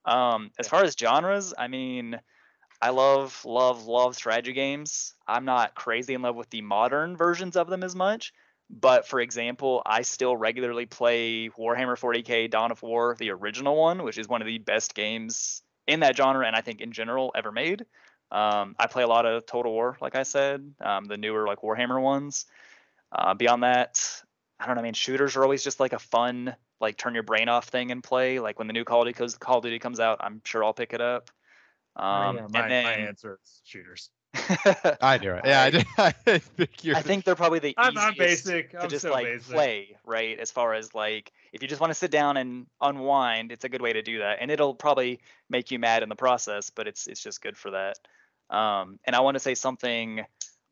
Um, 0.06 0.50
as 0.58 0.68
far 0.68 0.84
as 0.84 0.96
genres, 0.98 1.52
I 1.58 1.68
mean, 1.68 2.18
I 2.80 2.90
love, 2.90 3.44
love, 3.44 3.86
love 3.86 4.14
strategy 4.14 4.52
games. 4.52 5.14
I'm 5.26 5.44
not 5.44 5.74
crazy 5.74 6.14
in 6.14 6.22
love 6.22 6.36
with 6.36 6.50
the 6.50 6.62
modern 6.62 7.16
versions 7.16 7.56
of 7.56 7.68
them 7.68 7.82
as 7.82 7.96
much, 7.96 8.32
but 8.70 9.06
for 9.06 9.20
example, 9.20 9.82
I 9.84 10.02
still 10.02 10.36
regularly 10.36 10.86
play 10.86 11.48
Warhammer 11.48 11.98
40k 11.98 12.50
Dawn 12.50 12.70
of 12.70 12.82
War, 12.82 13.16
the 13.18 13.30
original 13.30 13.76
one, 13.76 14.02
which 14.02 14.18
is 14.18 14.28
one 14.28 14.42
of 14.42 14.46
the 14.46 14.58
best 14.58 14.94
games 14.94 15.62
in 15.86 16.00
that 16.00 16.16
genre, 16.16 16.46
and 16.46 16.56
I 16.56 16.60
think 16.60 16.80
in 16.80 16.92
general 16.92 17.32
ever 17.34 17.52
made. 17.52 17.84
Um, 18.30 18.74
I 18.78 18.86
play 18.88 19.04
a 19.04 19.08
lot 19.08 19.24
of 19.24 19.46
Total 19.46 19.72
War, 19.72 19.96
like 20.00 20.16
I 20.16 20.24
said, 20.24 20.74
um, 20.80 21.04
the 21.04 21.16
newer 21.16 21.46
like 21.46 21.60
Warhammer 21.60 22.00
ones. 22.00 22.46
Uh, 23.12 23.34
beyond 23.34 23.62
that, 23.62 24.00
I 24.58 24.66
don't 24.66 24.74
know. 24.74 24.80
I 24.80 24.84
mean, 24.84 24.94
shooters 24.94 25.36
are 25.36 25.42
always 25.42 25.62
just 25.62 25.78
like 25.78 25.92
a 25.92 25.98
fun, 25.98 26.54
like 26.80 26.96
turn 26.96 27.14
your 27.14 27.22
brain 27.22 27.48
off 27.48 27.68
thing 27.68 27.90
and 27.90 28.02
play. 28.02 28.38
Like 28.38 28.58
when 28.58 28.66
the 28.66 28.72
new 28.72 28.84
Call 28.84 29.02
of 29.02 29.06
Duty, 29.06 29.16
comes, 29.16 29.36
Call 29.36 29.58
of 29.58 29.64
Duty 29.64 29.78
comes 29.78 30.00
out, 30.00 30.18
I'm 30.20 30.40
sure 30.44 30.64
I'll 30.64 30.74
pick 30.74 30.92
it 30.92 31.00
up. 31.00 31.30
Um, 31.96 32.36
yeah, 32.36 32.46
my, 32.50 32.60
and 32.62 32.70
then 32.70 32.84
my 32.84 32.92
answer 32.92 33.38
is 33.42 33.60
shooters. 33.64 34.10
I 35.00 35.18
do 35.18 35.32
it. 35.32 35.42
Yeah, 35.44 35.62
I, 35.62 35.70
did. 35.70 35.86
I 35.98 36.10
think 36.10 36.84
you're. 36.84 36.96
I 36.96 37.02
think 37.02 37.24
they're 37.24 37.34
probably 37.34 37.58
the 37.58 37.74
I'm, 37.78 37.96
I'm 37.96 38.12
easiest 38.12 38.44
basic. 38.44 38.70
to 38.72 38.82
I'm 38.82 38.88
just 38.88 39.02
so 39.02 39.10
like 39.10 39.24
basic. 39.24 39.54
play, 39.54 39.96
right? 40.04 40.38
As 40.38 40.50
far 40.50 40.74
as 40.74 40.94
like 40.94 41.32
if 41.52 41.62
you 41.62 41.68
just 41.68 41.80
want 41.80 41.90
to 41.90 41.94
sit 41.94 42.10
down 42.10 42.36
and 42.36 42.66
unwind, 42.80 43.50
it's 43.50 43.64
a 43.64 43.68
good 43.68 43.80
way 43.80 43.94
to 43.94 44.02
do 44.02 44.18
that. 44.18 44.38
And 44.40 44.50
it'll 44.50 44.74
probably 44.74 45.20
make 45.48 45.70
you 45.70 45.78
mad 45.78 46.02
in 46.02 46.08
the 46.08 46.16
process, 46.16 46.70
but 46.70 46.86
it's 46.86 47.06
it's 47.06 47.22
just 47.22 47.40
good 47.40 47.56
for 47.56 47.70
that. 47.70 47.98
Um, 48.54 48.98
and 49.04 49.16
I 49.16 49.20
want 49.20 49.36
to 49.36 49.40
say 49.40 49.54
something 49.54 50.24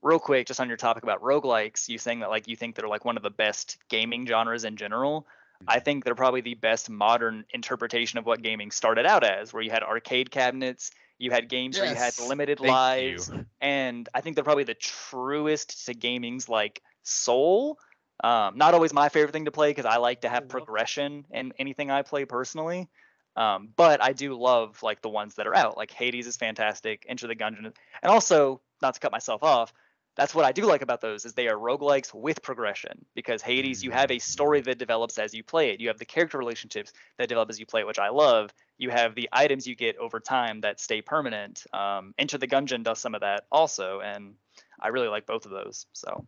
real 0.03 0.19
quick 0.19 0.47
just 0.47 0.61
on 0.61 0.69
your 0.69 0.77
topic 0.77 1.03
about 1.03 1.23
roguelikes. 1.23 1.89
You 1.89 1.99
saying 1.99 2.21
that 2.21 2.31
like 2.31 2.49
you 2.49 2.57
think 2.57 2.77
they're 2.77 2.89
like 2.89 3.05
one 3.05 3.17
of 3.17 3.23
the 3.23 3.31
best 3.31 3.79
gaming 3.89 4.27
genres 4.27 4.65
in 4.65 4.77
general. 4.77 5.27
I 5.67 5.81
think 5.81 6.05
they're 6.05 6.15
probably 6.15 6.41
the 6.41 6.55
best 6.55 6.91
modern 6.91 7.45
interpretation 7.53 8.19
of 8.19 8.27
what 8.27 8.43
gaming 8.43 8.71
started 8.71 9.07
out 9.07 9.25
as, 9.25 9.53
where 9.53 9.63
you 9.63 9.71
had 9.71 9.83
arcade 9.83 10.31
cabinets, 10.31 10.91
you 11.19 11.31
had 11.31 11.49
games 11.49 11.79
where 11.79 11.89
you 11.89 11.95
had 11.95 12.19
limited 12.19 12.59
thank 12.59 12.69
you. 12.69 12.73
lives, 12.73 13.31
and 13.61 14.09
I 14.15 14.21
think 14.21 14.37
they're 14.37 14.45
probably 14.45 14.65
the 14.65 14.75
truest 14.75 15.87
to 15.87 15.95
gaming's 15.95 16.49
like 16.49 16.83
soul. 17.03 17.79
Um, 18.23 18.57
not 18.57 18.75
always 18.75 18.93
my 18.93 19.09
favorite 19.09 19.33
thing 19.33 19.47
to 19.47 19.51
play 19.51 19.71
because 19.71 19.87
I 19.87 19.97
like 19.97 20.23
to 20.23 20.29
have 20.29 20.49
progression 20.49 21.25
in 21.31 21.53
anything 21.59 21.91
I 21.91 22.03
play 22.03 22.25
personally. 22.25 22.89
Um, 23.37 23.71
but 23.75 24.03
I 24.03 24.13
do 24.13 24.39
love 24.39 24.83
like 24.83 25.03
the 25.03 25.09
ones 25.09 25.35
that 25.35 25.47
are 25.47 25.55
out. 25.55 25.77
Like 25.77 25.91
Hades 25.91 26.27
is 26.27 26.37
fantastic, 26.37 27.05
Enter 27.09 27.27
the 27.27 27.35
Gungeon, 27.35 27.65
and 27.67 27.75
also 28.05 28.61
not 28.81 28.95
to 28.95 29.01
cut 29.01 29.13
myself 29.13 29.43
off. 29.43 29.73
That's 30.17 30.35
what 30.35 30.45
I 30.45 30.53
do 30.53 30.65
like 30.65 30.83
about 30.83 31.01
those 31.01 31.25
is 31.25 31.35
they 31.35 31.49
are 31.49 31.57
roguelikes 31.57 32.15
with 32.15 32.41
progression 32.43 33.05
because 33.15 33.43
Hades 33.43 33.83
you 33.83 33.91
have 33.91 34.11
a 34.11 34.19
story 34.21 34.61
that 34.61 34.79
develops 34.79 35.19
as 35.19 35.35
you 35.35 35.43
play 35.43 35.71
it. 35.71 35.81
You 35.81 35.89
have 35.89 35.99
the 35.99 36.05
character 36.05 36.39
relationships 36.39 36.93
that 37.19 37.29
develop 37.29 37.51
as 37.51 37.59
you 37.59 37.67
play 37.67 37.81
it, 37.81 37.87
which 37.87 37.99
I 37.99 38.11
love. 38.11 38.55
You 38.79 38.91
have 38.91 39.15
the 39.15 39.29
items 39.33 39.67
you 39.67 39.75
get 39.75 39.97
over 39.99 40.21
time 40.21 40.61
that 40.61 40.81
stay 40.81 41.03
permanent. 41.03 41.65
Um, 41.73 42.15
Enter 42.19 42.39
the 42.39 42.47
Gungeon 42.47 42.85
does 42.85 43.01
some 43.01 43.15
of 43.15 43.23
that 43.23 43.47
also, 43.51 44.01
and 44.01 44.35
I 44.81 44.89
really 44.89 45.09
like 45.09 45.27
both 45.27 45.47
of 45.47 45.51
those. 45.51 45.87
So 45.93 46.25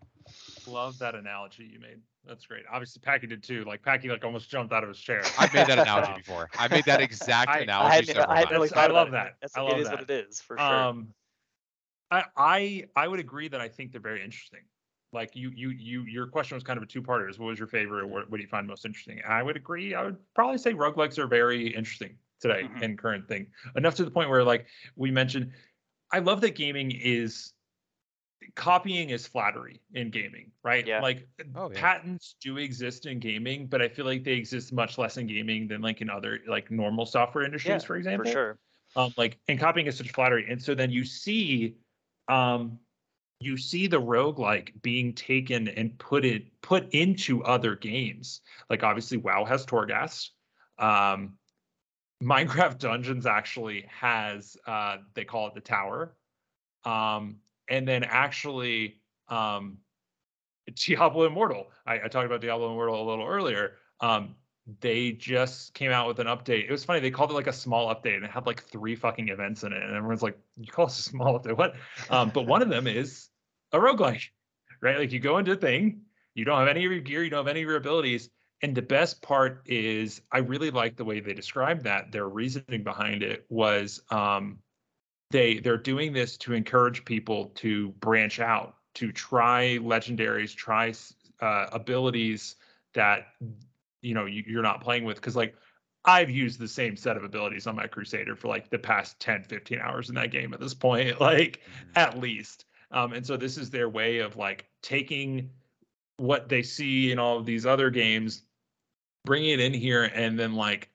Love 0.66 0.98
that 0.98 1.14
analogy 1.14 1.64
you 1.72 1.78
made. 1.78 2.00
That's 2.26 2.44
great. 2.46 2.64
Obviously, 2.70 3.00
Packy 3.04 3.28
did 3.28 3.44
too. 3.44 3.62
Like 3.64 3.82
Packy, 3.82 4.08
like 4.08 4.24
almost 4.24 4.50
jumped 4.50 4.72
out 4.72 4.82
of 4.82 4.88
his 4.88 4.98
chair. 4.98 5.22
I've 5.38 5.54
made 5.54 5.68
that 5.68 5.78
analogy 5.78 6.12
before. 6.16 6.50
I 6.58 6.66
made 6.66 6.84
that 6.86 7.00
exact 7.00 7.50
I- 7.50 7.58
I 7.58 7.60
analogy 7.60 7.86
I 7.86 7.94
hadn't, 7.94 8.06
several 8.06 8.30
I 8.30 8.38
hadn't 8.38 8.52
really. 8.52 8.66
I 8.66 8.74
thought 8.74 8.90
love 8.92 9.08
about 9.08 9.26
it. 9.28 9.30
that. 9.30 9.36
That's, 9.40 9.56
I 9.56 9.60
it 9.60 9.64
love 9.64 9.78
is 9.78 9.88
what 9.88 10.02
it 10.02 10.10
is 10.10 10.40
for 10.40 10.58
sure. 10.58 10.66
Um, 10.66 11.14
I 12.10 12.24
I 12.36 12.84
I 12.94 13.08
would 13.08 13.20
agree 13.20 13.48
that 13.48 13.60
I 13.60 13.68
think 13.68 13.92
they're 13.92 14.00
very 14.00 14.22
interesting. 14.22 14.62
Like 15.12 15.34
you 15.34 15.50
you 15.54 15.70
you 15.70 16.02
your 16.02 16.26
question 16.26 16.56
was 16.56 16.64
kind 16.64 16.76
of 16.76 16.82
a 16.82 16.86
two-parter. 16.86 17.28
Is 17.30 17.38
what 17.38 17.46
was 17.46 17.58
your 17.58 17.68
favorite? 17.68 18.06
What, 18.06 18.30
what 18.30 18.36
do 18.36 18.42
you 18.42 18.48
find 18.48 18.66
most 18.66 18.84
interesting? 18.84 19.22
I 19.26 19.42
would 19.42 19.56
agree. 19.56 19.94
I 19.94 20.04
would 20.04 20.16
probably 20.34 20.58
say 20.58 20.74
rug 20.74 20.96
roguelikes 20.96 21.18
are 21.18 21.26
very 21.26 21.68
interesting 21.68 22.18
today 22.40 22.64
Mhm. 22.64 22.82
in 22.82 22.96
current 22.96 23.26
thing. 23.28 23.52
Enough 23.76 23.94
to 23.96 24.04
the 24.04 24.10
point 24.10 24.28
where 24.28 24.44
like 24.44 24.66
we 24.94 25.10
mentioned, 25.10 25.52
I 26.12 26.18
love 26.18 26.40
that 26.42 26.54
gaming 26.54 26.90
is 26.90 27.52
copying 28.54 29.10
is 29.10 29.26
flattery 29.26 29.80
in 29.94 30.10
gaming, 30.10 30.52
right? 30.62 30.86
Yeah. 30.86 31.00
Like 31.00 31.26
Oh, 31.54 31.70
yeah. 31.70 31.78
patents 31.78 32.36
do 32.40 32.58
exist 32.58 33.06
in 33.06 33.18
gaming, 33.18 33.66
but 33.66 33.80
I 33.82 33.88
feel 33.88 34.04
like 34.04 34.24
they 34.24 34.32
exist 34.32 34.72
much 34.72 34.98
less 34.98 35.16
in 35.16 35.26
gaming 35.26 35.68
than 35.68 35.80
like 35.80 36.00
in 36.00 36.10
other 36.10 36.40
like 36.46 36.70
normal 36.70 37.06
software 37.06 37.44
industries, 37.44 37.82
yeah, 37.82 37.86
for 37.86 37.96
example 37.96 38.24
for 38.24 38.30
sure. 38.32 38.58
um 38.96 39.14
like 39.16 39.38
and 39.48 39.58
copying 39.58 39.86
is 39.86 39.96
such 39.96 40.10
flattery 40.12 40.46
and 40.48 40.62
so 40.62 40.74
then 40.74 40.90
you 40.90 41.04
see 41.04 41.76
um 42.28 42.78
you 43.40 43.56
see 43.56 43.86
the 43.86 44.00
roguelike 44.00 44.70
being 44.82 45.12
taken 45.12 45.68
and 45.68 45.98
put 45.98 46.24
it 46.24 46.44
put 46.62 46.92
into 46.94 47.44
other 47.44 47.76
games. 47.76 48.40
Like 48.70 48.82
obviously 48.82 49.18
WoW 49.18 49.44
has 49.44 49.66
Torghast. 49.66 50.30
Um, 50.78 51.34
Minecraft 52.22 52.78
Dungeons 52.78 53.26
actually 53.26 53.84
has 53.88 54.56
uh, 54.66 54.98
they 55.14 55.24
call 55.24 55.48
it 55.48 55.54
the 55.54 55.60
tower. 55.60 56.14
Um, 56.84 57.36
and 57.68 57.86
then 57.86 58.04
actually 58.04 59.00
um, 59.28 59.78
Diablo 60.74 61.26
Immortal. 61.26 61.70
I, 61.86 61.94
I, 61.96 62.08
talked 62.08 62.26
about 62.26 62.40
Diablo 62.40 62.70
Immortal 62.70 63.02
a 63.02 63.06
little 63.08 63.26
earlier. 63.26 63.72
They 64.80 65.12
just 65.12 65.74
came 65.74 65.92
out 65.92 66.08
with 66.08 66.18
an 66.18 66.26
update. 66.26 66.64
It 66.64 66.70
was 66.70 66.84
funny. 66.84 67.00
They 67.00 67.10
called 67.10 67.30
it 67.30 67.34
like 67.34 67.46
a 67.46 67.52
small 67.52 67.94
update 67.94 68.16
and 68.16 68.24
it 68.24 68.30
had 68.30 68.46
like 68.46 68.64
three 68.64 68.96
fucking 68.96 69.28
events 69.28 69.62
in 69.62 69.72
it. 69.72 69.82
And 69.82 69.94
everyone's 69.94 70.22
like, 70.22 70.38
you 70.56 70.66
call 70.66 70.86
this 70.86 70.98
a 70.98 71.02
small 71.02 71.38
update? 71.38 71.56
What? 71.56 71.76
Um, 72.10 72.30
but 72.30 72.46
one 72.46 72.62
of 72.62 72.68
them 72.68 72.86
is 72.86 73.28
a 73.72 73.78
roguelike, 73.78 74.24
right? 74.80 74.98
Like 74.98 75.12
you 75.12 75.20
go 75.20 75.38
into 75.38 75.52
a 75.52 75.56
thing, 75.56 76.00
you 76.34 76.44
don't 76.44 76.58
have 76.58 76.68
any 76.68 76.84
of 76.84 76.90
your 76.90 77.00
gear, 77.00 77.22
you 77.22 77.30
don't 77.30 77.46
have 77.46 77.48
any 77.48 77.62
of 77.62 77.68
your 77.68 77.76
abilities. 77.76 78.28
And 78.62 78.74
the 78.74 78.82
best 78.82 79.22
part 79.22 79.62
is 79.66 80.22
I 80.32 80.38
really 80.38 80.70
like 80.70 80.96
the 80.96 81.04
way 81.04 81.20
they 81.20 81.34
described 81.34 81.84
that. 81.84 82.10
Their 82.10 82.28
reasoning 82.28 82.82
behind 82.82 83.22
it 83.22 83.44
was 83.48 84.00
um, 84.10 84.58
they 85.30 85.58
they're 85.58 85.76
doing 85.76 86.12
this 86.12 86.36
to 86.38 86.54
encourage 86.54 87.04
people 87.04 87.46
to 87.56 87.90
branch 88.00 88.40
out, 88.40 88.76
to 88.94 89.12
try 89.12 89.78
legendaries, 89.80 90.54
try 90.54 90.94
uh, 91.40 91.66
abilities 91.72 92.56
that 92.94 93.28
you 94.06 94.14
know 94.14 94.24
you, 94.24 94.44
you're 94.46 94.62
not 94.62 94.80
playing 94.80 95.04
with 95.04 95.16
because 95.16 95.36
like 95.36 95.54
I've 96.04 96.30
used 96.30 96.60
the 96.60 96.68
same 96.68 96.96
set 96.96 97.16
of 97.16 97.24
abilities 97.24 97.66
on 97.66 97.74
my 97.74 97.88
Crusader 97.88 98.36
for 98.36 98.46
like 98.46 98.70
the 98.70 98.78
past 98.78 99.18
10, 99.18 99.42
15 99.42 99.80
hours 99.80 100.08
in 100.08 100.14
that 100.14 100.30
game 100.30 100.54
at 100.54 100.60
this 100.60 100.72
point, 100.72 101.20
like 101.20 101.60
mm-hmm. 101.60 101.90
at 101.96 102.18
least. 102.18 102.64
Um, 102.92 103.12
and 103.12 103.26
so 103.26 103.36
this 103.36 103.58
is 103.58 103.70
their 103.70 103.88
way 103.88 104.18
of 104.18 104.36
like 104.36 104.66
taking 104.82 105.50
what 106.18 106.48
they 106.48 106.62
see 106.62 107.10
in 107.10 107.18
all 107.18 107.36
of 107.36 107.44
these 107.44 107.66
other 107.66 107.90
games, 107.90 108.42
bringing 109.24 109.50
it 109.50 109.60
in 109.60 109.74
here, 109.74 110.04
and 110.04 110.38
then 110.38 110.54
like 110.54 110.88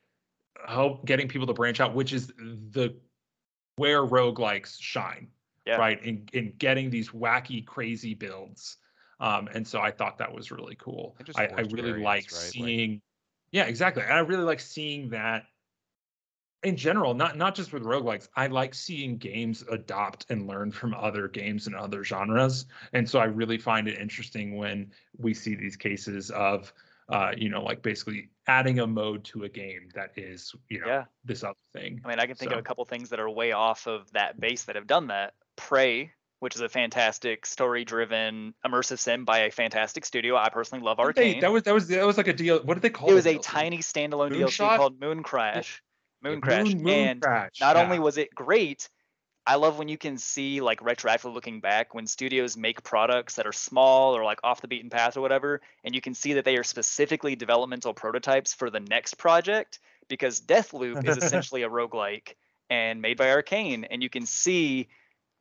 help 0.65 1.05
getting 1.05 1.27
people 1.27 1.47
to 1.47 1.53
branch 1.53 1.81
out, 1.81 1.93
which 1.93 2.13
is 2.13 2.27
the 2.27 2.95
where 3.75 4.05
roguelikes 4.05 4.77
shine, 4.79 5.27
yeah. 5.65 5.75
right? 5.75 6.01
In 6.03 6.25
in 6.31 6.53
getting 6.57 6.89
these 6.89 7.09
wacky, 7.09 7.65
crazy 7.65 8.13
builds. 8.13 8.77
Um, 9.21 9.47
and 9.53 9.65
so 9.65 9.79
I 9.79 9.91
thought 9.91 10.17
that 10.17 10.33
was 10.33 10.51
really 10.51 10.75
cool. 10.75 11.15
I, 11.35 11.45
I, 11.45 11.61
really 11.69 11.93
like 11.93 12.23
right? 12.23 12.31
seeing, 12.31 12.91
like... 12.93 13.01
yeah, 13.51 13.63
exactly. 13.65 14.03
And 14.03 14.11
I 14.11 14.19
really 14.19 14.43
like 14.43 14.59
seeing 14.59 15.09
that 15.11 15.45
in 16.63 16.75
general, 16.75 17.13
not 17.13 17.37
not 17.37 17.55
just 17.55 17.71
with 17.71 17.83
roguelikes. 17.83 18.27
I 18.35 18.47
like 18.47 18.73
seeing 18.73 19.17
games 19.17 19.63
adopt 19.69 20.25
and 20.29 20.47
learn 20.47 20.71
from 20.71 20.93
other 20.95 21.27
games 21.27 21.67
and 21.67 21.75
other 21.75 22.03
genres. 22.03 22.65
And 22.93 23.07
so 23.07 23.19
I 23.19 23.25
really 23.25 23.57
find 23.57 23.87
it 23.87 23.99
interesting 23.99 24.57
when 24.57 24.91
we 25.17 25.33
see 25.33 25.55
these 25.55 25.75
cases 25.75 26.31
of 26.31 26.73
uh, 27.09 27.31
you 27.35 27.49
know, 27.49 27.61
like 27.61 27.81
basically 27.81 28.29
adding 28.47 28.79
a 28.79 28.87
mode 28.87 29.23
to 29.25 29.43
a 29.43 29.49
game 29.49 29.89
that 29.93 30.11
is, 30.15 30.55
you 30.69 30.79
know, 30.79 30.87
yeah. 30.87 31.03
this 31.25 31.43
other 31.43 31.55
thing. 31.73 32.01
I 32.05 32.07
mean, 32.07 32.19
I 32.19 32.25
can 32.25 32.35
think 32.35 32.51
so. 32.51 32.57
of 32.57 32.59
a 32.59 32.63
couple 32.63 32.85
things 32.85 33.09
that 33.09 33.19
are 33.19 33.29
way 33.29 33.51
off 33.51 33.85
of 33.85 34.09
that 34.13 34.39
base 34.39 34.63
that 34.63 34.75
have 34.77 34.87
done 34.87 35.07
that. 35.07 35.33
Prey 35.57 36.13
which 36.41 36.55
is 36.55 36.61
a 36.61 36.69
fantastic 36.69 37.45
story-driven 37.45 38.53
immersive 38.65 38.99
sim 38.99 39.25
by 39.25 39.39
a 39.39 39.51
fantastic 39.51 40.05
studio. 40.05 40.35
I 40.35 40.49
personally 40.49 40.83
love 40.83 40.97
Arkane. 40.97 41.15
They, 41.15 41.39
that 41.39 41.51
was 41.51 41.63
that 41.63 41.73
was 41.73 41.87
that 41.87 42.05
was 42.05 42.17
like 42.17 42.27
a 42.27 42.33
deal. 42.33 42.59
What 42.63 42.73
did 42.73 42.83
they 42.83 42.89
call 42.89 43.09
it? 43.09 43.11
It 43.11 43.15
was 43.15 43.25
a 43.27 43.35
DLC? 43.35 43.41
tiny 43.43 43.77
standalone 43.77 44.31
Moonshot? 44.31 44.49
DLC 44.49 44.77
called 44.77 44.99
Mooncrash. 44.99 45.79
Moon 46.23 46.41
Crash, 46.41 46.67
Moon, 46.67 46.83
Moon 46.83 46.93
and 46.93 47.21
Crash. 47.21 47.59
not 47.59 47.75
yeah. 47.75 47.83
only 47.83 47.99
was 47.99 48.17
it 48.17 48.33
great, 48.35 48.87
I 49.45 49.55
love 49.55 49.79
when 49.79 49.87
you 49.87 49.97
can 49.97 50.17
see 50.17 50.61
like 50.61 50.79
retroactively 50.81 51.33
looking 51.33 51.61
back 51.61 51.95
when 51.95 52.05
studios 52.05 52.55
make 52.55 52.83
products 52.83 53.35
that 53.35 53.47
are 53.47 53.51
small 53.51 54.15
or 54.15 54.23
like 54.23 54.39
off 54.43 54.61
the 54.61 54.67
beaten 54.67 54.89
path 54.89 55.17
or 55.17 55.21
whatever, 55.21 55.61
and 55.83 55.95
you 55.95 56.01
can 56.01 56.13
see 56.13 56.33
that 56.33 56.45
they 56.45 56.57
are 56.57 56.63
specifically 56.63 57.35
developmental 57.35 57.93
prototypes 57.93 58.53
for 58.53 58.69
the 58.69 58.79
next 58.79 59.15
project 59.15 59.79
because 60.07 60.41
Deathloop 60.41 61.07
is 61.07 61.17
essentially 61.23 61.63
a 61.63 61.69
roguelike 61.69 62.35
and 62.69 63.01
made 63.01 63.17
by 63.17 63.25
Arkane, 63.25 63.85
and 63.89 64.03
you 64.03 64.09
can 64.09 64.25
see 64.25 64.87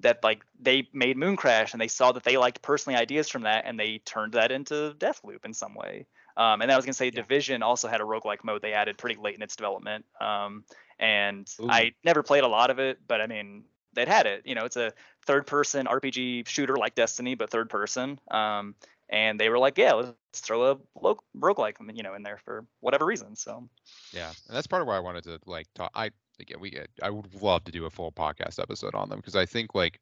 that 0.00 0.22
like 0.22 0.44
they 0.60 0.88
made 0.92 1.16
Mooncrash 1.16 1.72
and 1.72 1.80
they 1.80 1.88
saw 1.88 2.12
that 2.12 2.24
they 2.24 2.36
liked 2.36 2.62
personally 2.62 2.98
ideas 2.98 3.28
from 3.28 3.42
that 3.42 3.64
and 3.66 3.78
they 3.78 3.98
turned 3.98 4.32
that 4.32 4.50
into 4.52 4.94
Deathloop 4.98 5.44
in 5.44 5.54
some 5.54 5.74
way. 5.74 6.06
Um, 6.36 6.62
and 6.62 6.70
I 6.70 6.76
was 6.76 6.84
gonna 6.84 6.94
say 6.94 7.06
yeah. 7.06 7.10
Division 7.12 7.62
also 7.62 7.88
had 7.88 8.00
a 8.00 8.04
roguelike 8.04 8.44
mode 8.44 8.62
they 8.62 8.72
added 8.72 8.98
pretty 8.98 9.20
late 9.20 9.34
in 9.34 9.42
its 9.42 9.56
development. 9.56 10.04
Um, 10.20 10.64
and 10.98 11.50
Ooh. 11.60 11.70
I 11.70 11.92
never 12.04 12.22
played 12.22 12.44
a 12.44 12.48
lot 12.48 12.70
of 12.70 12.78
it, 12.78 12.98
but 13.06 13.20
I 13.20 13.26
mean 13.26 13.64
they'd 13.92 14.08
had 14.08 14.26
it. 14.26 14.42
You 14.44 14.54
know, 14.54 14.64
it's 14.64 14.76
a 14.76 14.92
third 15.26 15.46
person 15.46 15.86
RPG 15.86 16.46
shooter 16.48 16.76
like 16.76 16.94
Destiny, 16.94 17.34
but 17.34 17.50
third 17.50 17.68
person. 17.68 18.18
Um, 18.30 18.74
and 19.08 19.40
they 19.40 19.48
were 19.48 19.58
like, 19.58 19.76
yeah, 19.76 19.92
let's 19.92 20.14
throw 20.34 20.70
a 20.70 20.76
roguelike, 21.36 21.74
you 21.94 22.02
know, 22.02 22.14
in 22.14 22.22
there 22.22 22.38
for 22.44 22.64
whatever 22.78 23.04
reason. 23.04 23.34
So 23.34 23.68
yeah, 24.12 24.28
and 24.48 24.56
that's 24.56 24.68
part 24.68 24.82
of 24.82 24.88
why 24.88 24.96
I 24.96 25.00
wanted 25.00 25.24
to 25.24 25.40
like 25.46 25.66
talk. 25.74 25.90
I 25.94 26.10
again, 26.40 26.58
we 26.60 26.78
uh, 26.78 26.84
I 27.02 27.10
would 27.10 27.42
love 27.42 27.64
to 27.64 27.72
do 27.72 27.84
a 27.86 27.90
full 27.90 28.12
podcast 28.12 28.60
episode 28.60 28.94
on 28.94 29.08
them 29.08 29.18
because 29.18 29.36
I 29.36 29.46
think 29.46 29.74
like 29.74 30.00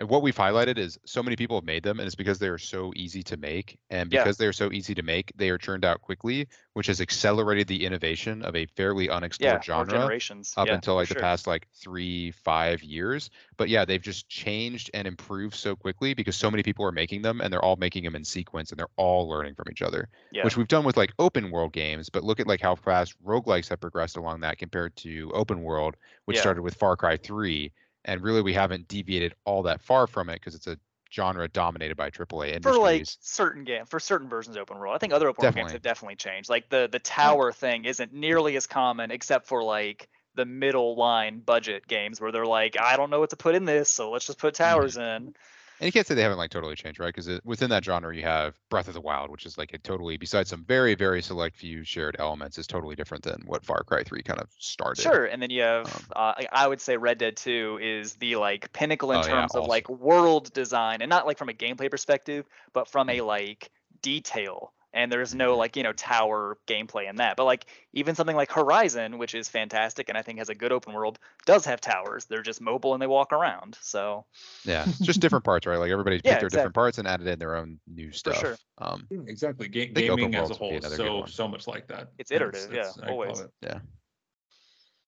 and 0.00 0.08
what 0.08 0.22
we've 0.22 0.36
highlighted 0.36 0.78
is 0.78 0.98
so 1.04 1.22
many 1.22 1.36
people 1.36 1.58
have 1.58 1.64
made 1.64 1.82
them 1.82 2.00
and 2.00 2.06
it's 2.06 2.16
because 2.16 2.38
they 2.38 2.48
are 2.48 2.58
so 2.58 2.90
easy 2.96 3.22
to 3.22 3.36
make 3.36 3.78
and 3.90 4.08
because 4.08 4.26
yeah. 4.26 4.44
they 4.44 4.46
are 4.46 4.52
so 4.52 4.72
easy 4.72 4.94
to 4.94 5.02
make 5.02 5.30
they 5.36 5.50
are 5.50 5.58
churned 5.58 5.84
out 5.84 6.00
quickly 6.00 6.48
which 6.72 6.86
has 6.86 7.00
accelerated 7.00 7.68
the 7.68 7.84
innovation 7.84 8.42
of 8.42 8.56
a 8.56 8.64
fairly 8.66 9.10
unexplored 9.10 9.52
yeah, 9.52 9.60
genre 9.60 9.92
generations. 9.92 10.54
up 10.56 10.66
yeah, 10.66 10.74
until 10.74 10.94
like 10.94 11.08
the 11.08 11.14
sure. 11.14 11.20
past 11.20 11.46
like 11.46 11.68
three 11.74 12.30
five 12.30 12.82
years 12.82 13.30
but 13.58 13.68
yeah 13.68 13.84
they've 13.84 14.02
just 14.02 14.28
changed 14.28 14.90
and 14.94 15.06
improved 15.06 15.54
so 15.54 15.76
quickly 15.76 16.14
because 16.14 16.34
so 16.34 16.50
many 16.50 16.62
people 16.62 16.84
are 16.84 16.92
making 16.92 17.20
them 17.20 17.40
and 17.42 17.52
they're 17.52 17.64
all 17.64 17.76
making 17.76 18.02
them 18.02 18.16
in 18.16 18.24
sequence 18.24 18.70
and 18.70 18.78
they're 18.78 18.88
all 18.96 19.28
learning 19.28 19.54
from 19.54 19.66
each 19.70 19.82
other 19.82 20.08
which 20.42 20.56
we've 20.56 20.68
done 20.68 20.84
with 20.84 20.96
like 20.96 21.12
open 21.18 21.50
world 21.50 21.72
games 21.72 22.08
but 22.08 22.24
look 22.24 22.40
at 22.40 22.46
like 22.46 22.60
how 22.60 22.74
fast 22.74 23.14
roguelikes 23.22 23.68
have 23.68 23.80
progressed 23.80 24.16
along 24.16 24.40
that 24.40 24.56
compared 24.56 24.96
to 24.96 25.30
open 25.34 25.62
world 25.62 25.96
which 26.24 26.38
started 26.38 26.62
with 26.62 26.74
far 26.74 26.96
cry 26.96 27.18
3 27.18 27.70
and 28.04 28.22
really 28.22 28.42
we 28.42 28.52
haven't 28.52 28.88
deviated 28.88 29.34
all 29.44 29.62
that 29.64 29.80
far 29.80 30.06
from 30.06 30.30
it 30.30 30.34
because 30.34 30.54
it's 30.54 30.66
a 30.66 30.78
genre 31.12 31.48
dominated 31.48 31.96
by 31.96 32.10
AAA 32.10 32.48
industries. 32.48 32.74
For 32.74 32.80
like 32.80 33.04
certain 33.20 33.64
game, 33.64 33.84
for 33.86 33.98
certain 34.00 34.28
versions 34.28 34.56
of 34.56 34.62
open 34.62 34.78
world, 34.78 34.94
I 34.94 34.98
think 34.98 35.12
other 35.12 35.28
open 35.28 35.42
world 35.42 35.54
games 35.54 35.72
have 35.72 35.82
definitely 35.82 36.16
changed. 36.16 36.48
Like 36.48 36.68
the 36.68 36.88
the 36.90 36.98
tower 36.98 37.52
thing 37.52 37.84
isn't 37.84 38.12
nearly 38.12 38.56
as 38.56 38.66
common, 38.66 39.10
except 39.10 39.46
for 39.46 39.62
like 39.62 40.08
the 40.34 40.44
middle 40.44 40.96
line 40.96 41.40
budget 41.40 41.86
games 41.86 42.20
where 42.20 42.32
they're 42.32 42.46
like, 42.46 42.76
I 42.80 42.96
don't 42.96 43.10
know 43.10 43.20
what 43.20 43.30
to 43.30 43.36
put 43.36 43.54
in 43.54 43.64
this, 43.64 43.90
so 43.90 44.10
let's 44.10 44.26
just 44.26 44.38
put 44.38 44.54
towers 44.54 44.96
mm-hmm. 44.96 45.26
in. 45.26 45.34
And 45.80 45.86
you 45.86 45.92
can't 45.92 46.06
say 46.06 46.14
they 46.14 46.22
haven't 46.22 46.36
like 46.36 46.50
totally 46.50 46.74
changed, 46.74 47.00
right? 47.00 47.14
Because 47.14 47.40
within 47.42 47.70
that 47.70 47.82
genre, 47.82 48.14
you 48.14 48.22
have 48.22 48.54
Breath 48.68 48.86
of 48.88 48.92
the 48.92 49.00
Wild, 49.00 49.30
which 49.30 49.46
is 49.46 49.56
like 49.56 49.72
a 49.72 49.78
totally, 49.78 50.18
besides 50.18 50.50
some 50.50 50.62
very, 50.64 50.94
very 50.94 51.22
select 51.22 51.56
few 51.56 51.84
shared 51.84 52.16
elements, 52.18 52.58
is 52.58 52.66
totally 52.66 52.94
different 52.94 53.24
than 53.24 53.42
what 53.46 53.64
Far 53.64 53.82
Cry 53.82 54.02
3 54.02 54.22
kind 54.22 54.38
of 54.40 54.50
started. 54.58 55.00
Sure. 55.00 55.24
And 55.24 55.40
then 55.40 55.48
you 55.48 55.62
have, 55.62 55.86
um, 55.86 56.04
uh, 56.14 56.34
I 56.52 56.68
would 56.68 56.82
say 56.82 56.98
Red 56.98 57.16
Dead 57.16 57.34
2 57.34 57.78
is 57.80 58.14
the 58.16 58.36
like 58.36 58.70
pinnacle 58.74 59.10
in 59.12 59.20
oh, 59.20 59.22
terms 59.22 59.52
yeah, 59.54 59.60
of 59.60 59.68
like 59.68 59.88
world 59.88 60.52
design 60.52 61.00
and 61.00 61.08
not 61.08 61.26
like 61.26 61.38
from 61.38 61.48
a 61.48 61.54
gameplay 61.54 61.90
perspective, 61.90 62.44
but 62.74 62.86
from 62.86 63.08
a 63.08 63.18
mm. 63.18 63.26
like 63.26 63.70
detail 64.02 64.74
and 64.92 65.10
there's 65.10 65.34
no 65.34 65.56
like 65.56 65.76
you 65.76 65.82
know 65.82 65.92
tower 65.92 66.58
gameplay 66.66 67.08
in 67.08 67.16
that 67.16 67.36
but 67.36 67.44
like 67.44 67.66
even 67.92 68.14
something 68.14 68.36
like 68.36 68.50
horizon 68.50 69.18
which 69.18 69.34
is 69.34 69.48
fantastic 69.48 70.08
and 70.08 70.16
i 70.18 70.22
think 70.22 70.38
has 70.38 70.48
a 70.48 70.54
good 70.54 70.72
open 70.72 70.92
world 70.92 71.18
does 71.46 71.64
have 71.64 71.80
towers 71.80 72.24
they're 72.26 72.42
just 72.42 72.60
mobile 72.60 72.92
and 72.92 73.02
they 73.02 73.06
walk 73.06 73.32
around 73.32 73.76
so 73.80 74.24
yeah 74.64 74.86
just 75.02 75.20
different 75.20 75.44
parts 75.44 75.66
right 75.66 75.78
like 75.78 75.90
everybody's 75.90 76.20
yeah, 76.24 76.32
picked 76.32 76.40
their 76.40 76.46
exactly. 76.46 76.58
different 76.58 76.74
parts 76.74 76.98
and 76.98 77.08
added 77.08 77.26
in 77.26 77.38
their 77.38 77.56
own 77.56 77.78
new 77.86 78.12
stuff 78.12 78.38
For 78.38 78.46
sure. 78.46 78.56
um 78.78 79.06
exactly 79.26 79.68
Ga- 79.68 79.92
gaming 79.92 80.34
as 80.34 80.50
a 80.50 80.54
whole 80.54 80.72
is 80.72 80.96
so 80.96 81.24
so 81.26 81.48
much 81.48 81.66
like 81.66 81.86
that 81.88 82.12
it's 82.18 82.30
iterative 82.30 82.72
it's, 82.72 82.98
yeah 82.98 83.08
always 83.08 83.40
it. 83.40 83.50
yeah 83.62 83.78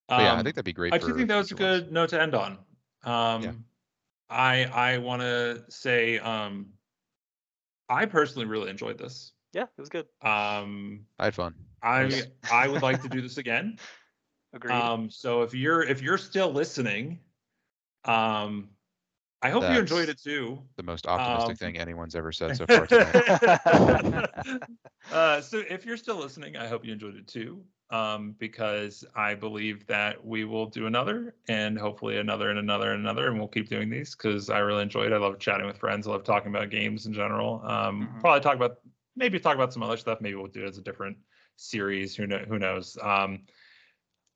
um, 0.09 0.21
yeah 0.21 0.35
i 0.35 0.43
think 0.43 0.55
that'd 0.55 0.65
be 0.65 0.73
great 0.73 0.93
i 0.93 0.99
do 0.99 1.15
think 1.15 1.29
that 1.29 1.37
was 1.37 1.51
a 1.51 1.55
good 1.55 1.83
ones. 1.85 1.93
note 1.93 2.09
to 2.11 2.21
end 2.21 2.35
on 2.35 2.59
um 3.05 3.43
yeah. 3.43 3.53
i 4.31 4.65
i 4.65 4.99
want 4.99 5.23
to 5.23 5.65
say 5.69 6.19
um 6.19 6.67
i 7.89 8.07
personally 8.07 8.47
really 8.47 8.71
enjoyed 8.71 8.99
this 8.99 9.33
yeah, 9.53 9.65
it 9.65 9.81
was 9.81 9.89
good. 9.89 10.07
Um, 10.23 11.07
I 11.19 11.25
had 11.27 11.35
fun. 11.35 11.55
I 11.83 12.23
I 12.53 12.69
would 12.69 12.83
like 12.83 13.03
to 13.03 13.09
do 13.09 13.21
this 13.21 13.39
again. 13.39 13.79
Agreed. 14.55 14.75
Um, 14.75 15.11
so 15.11 15.43
if 15.43 15.55
you're 15.55 15.83
if 15.83 16.03
you're 16.03 16.19
still 16.19 16.53
listening, 16.53 17.21
um, 18.05 18.69
I 19.41 19.51
hope 19.51 19.63
That's 19.63 19.75
you 19.75 19.81
enjoyed 19.81 20.09
it 20.09 20.23
too. 20.23 20.63
The 20.77 20.83
most 20.83 21.07
optimistic 21.07 21.51
um, 21.51 21.57
thing 21.57 21.79
anyone's 21.79 22.15
ever 22.15 22.33
said 22.33 22.57
so 22.57 22.67
far 22.67 22.87
tonight. 22.87 24.31
uh, 25.13 25.41
so 25.41 25.63
if 25.69 25.87
you're 25.87 25.97
still 25.97 26.17
listening, 26.17 26.57
I 26.57 26.69
hope 26.69 26.85
you 26.85 26.93
enjoyed 26.93 27.17
it 27.17 27.27
too. 27.27 27.63
Um, 27.91 28.35
because 28.39 29.05
I 29.15 29.35
believe 29.35 29.87
that 29.87 30.25
we 30.25 30.45
will 30.45 30.65
do 30.65 30.87
another 30.87 31.35
and 31.49 31.79
hopefully 31.79 32.17
another 32.19 32.49
and 32.49 32.59
another 32.59 32.93
and 32.93 33.03
another, 33.03 33.29
and 33.29 33.39
we'll 33.39 33.49
keep 33.49 33.69
doing 33.69 33.91
these 33.91 34.15
because 34.15 34.49
I 34.49 34.61
really 34.61 34.83
enjoyed. 34.83 35.13
it. 35.13 35.15
I 35.15 35.19
love 35.19 35.39
chatting 35.39 35.67
with 35.67 35.77
friends. 35.77 36.07
I 36.07 36.11
love 36.11 36.25
talking 36.25 36.55
about 36.55 36.71
games 36.71 37.05
in 37.05 37.13
general. 37.13 37.61
Um, 37.65 38.07
mm-hmm. 38.07 38.21
Probably 38.21 38.41
talk 38.41 38.57
about 38.57 38.79
maybe 39.17 39.39
talk 39.41 39.55
about 39.55 39.73
some 39.73 39.83
other 39.83 39.97
stuff. 39.97 40.21
Maybe 40.21 40.35
we'll 40.37 40.47
do 40.47 40.65
it 40.65 40.69
as 40.69 40.79
a 40.79 40.83
different 40.83 41.17
series. 41.57 42.15
Who 42.17 42.27
know? 42.27 42.39
Who 42.39 42.59
knows? 42.59 42.97
Um, 43.03 43.45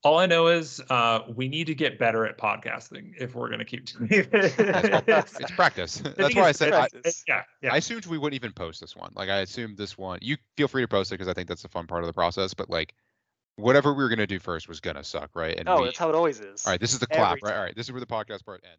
All 0.05 0.19
I 0.19 0.27
know 0.27 0.47
is 0.48 0.81
uh, 0.89 1.20
we 1.35 1.48
need 1.48 1.66
to 1.66 1.74
get 1.74 1.98
better 1.98 2.27
at 2.27 2.39
podcasting 2.39 3.15
if 3.19 3.35
we're 3.35 3.48
going 3.48 3.59
to 3.59 3.65
keep 3.65 3.86
doing 3.98 4.09
It's, 4.11 4.55
this. 4.57 5.36
it's 5.40 5.51
practice. 5.53 5.97
That's 6.16 6.35
why 6.36 6.43
I 6.47 6.51
is, 6.51 6.57
said 6.59 6.73
I, 6.73 6.89
yeah, 7.27 7.43
yeah. 7.62 7.73
I 7.73 7.78
assumed 7.78 8.07
we 8.07 8.19
wouldn't 8.19 8.36
even 8.40 8.53
post 8.53 8.81
this 8.81 8.94
one. 8.94 9.11
Like 9.16 9.28
I 9.31 9.39
assumed 9.39 9.77
this 9.77 9.98
one. 9.98 10.19
You 10.23 10.36
feel 10.57 10.69
free 10.69 10.82
to 10.82 10.89
post 10.89 11.11
it 11.11 11.15
because 11.15 11.28
I 11.28 11.32
think 11.32 11.48
that's 11.48 11.62
the 11.62 11.69
fun 11.69 11.86
part 11.89 12.03
of 12.05 12.07
the 12.07 12.12
process. 12.12 12.55
But 12.55 12.70
like, 12.70 12.94
whatever 13.57 13.94
we 13.94 14.05
were 14.05 14.09
gonna 14.11 14.27
do 14.27 14.39
first 14.39 14.69
was 14.69 14.78
gonna 14.81 15.03
suck, 15.03 15.31
right? 15.35 15.59
And 15.59 15.69
Oh, 15.69 15.78
we, 15.81 15.85
that's 15.86 15.98
how 15.98 16.09
it 16.11 16.15
always 16.15 16.39
is. 16.40 16.65
all 16.66 16.73
right. 16.73 16.81
This 16.81 16.93
is 16.93 16.98
the 17.01 17.07
clap, 17.07 17.39
every 17.39 17.40
right? 17.43 17.51
All 17.53 17.57
time. 17.57 17.65
right. 17.65 17.74
This 17.74 17.86
is 17.86 17.93
where 17.93 18.01
the 18.01 18.07
podcast 18.07 18.44
part 18.44 18.62
ends. 18.65 18.74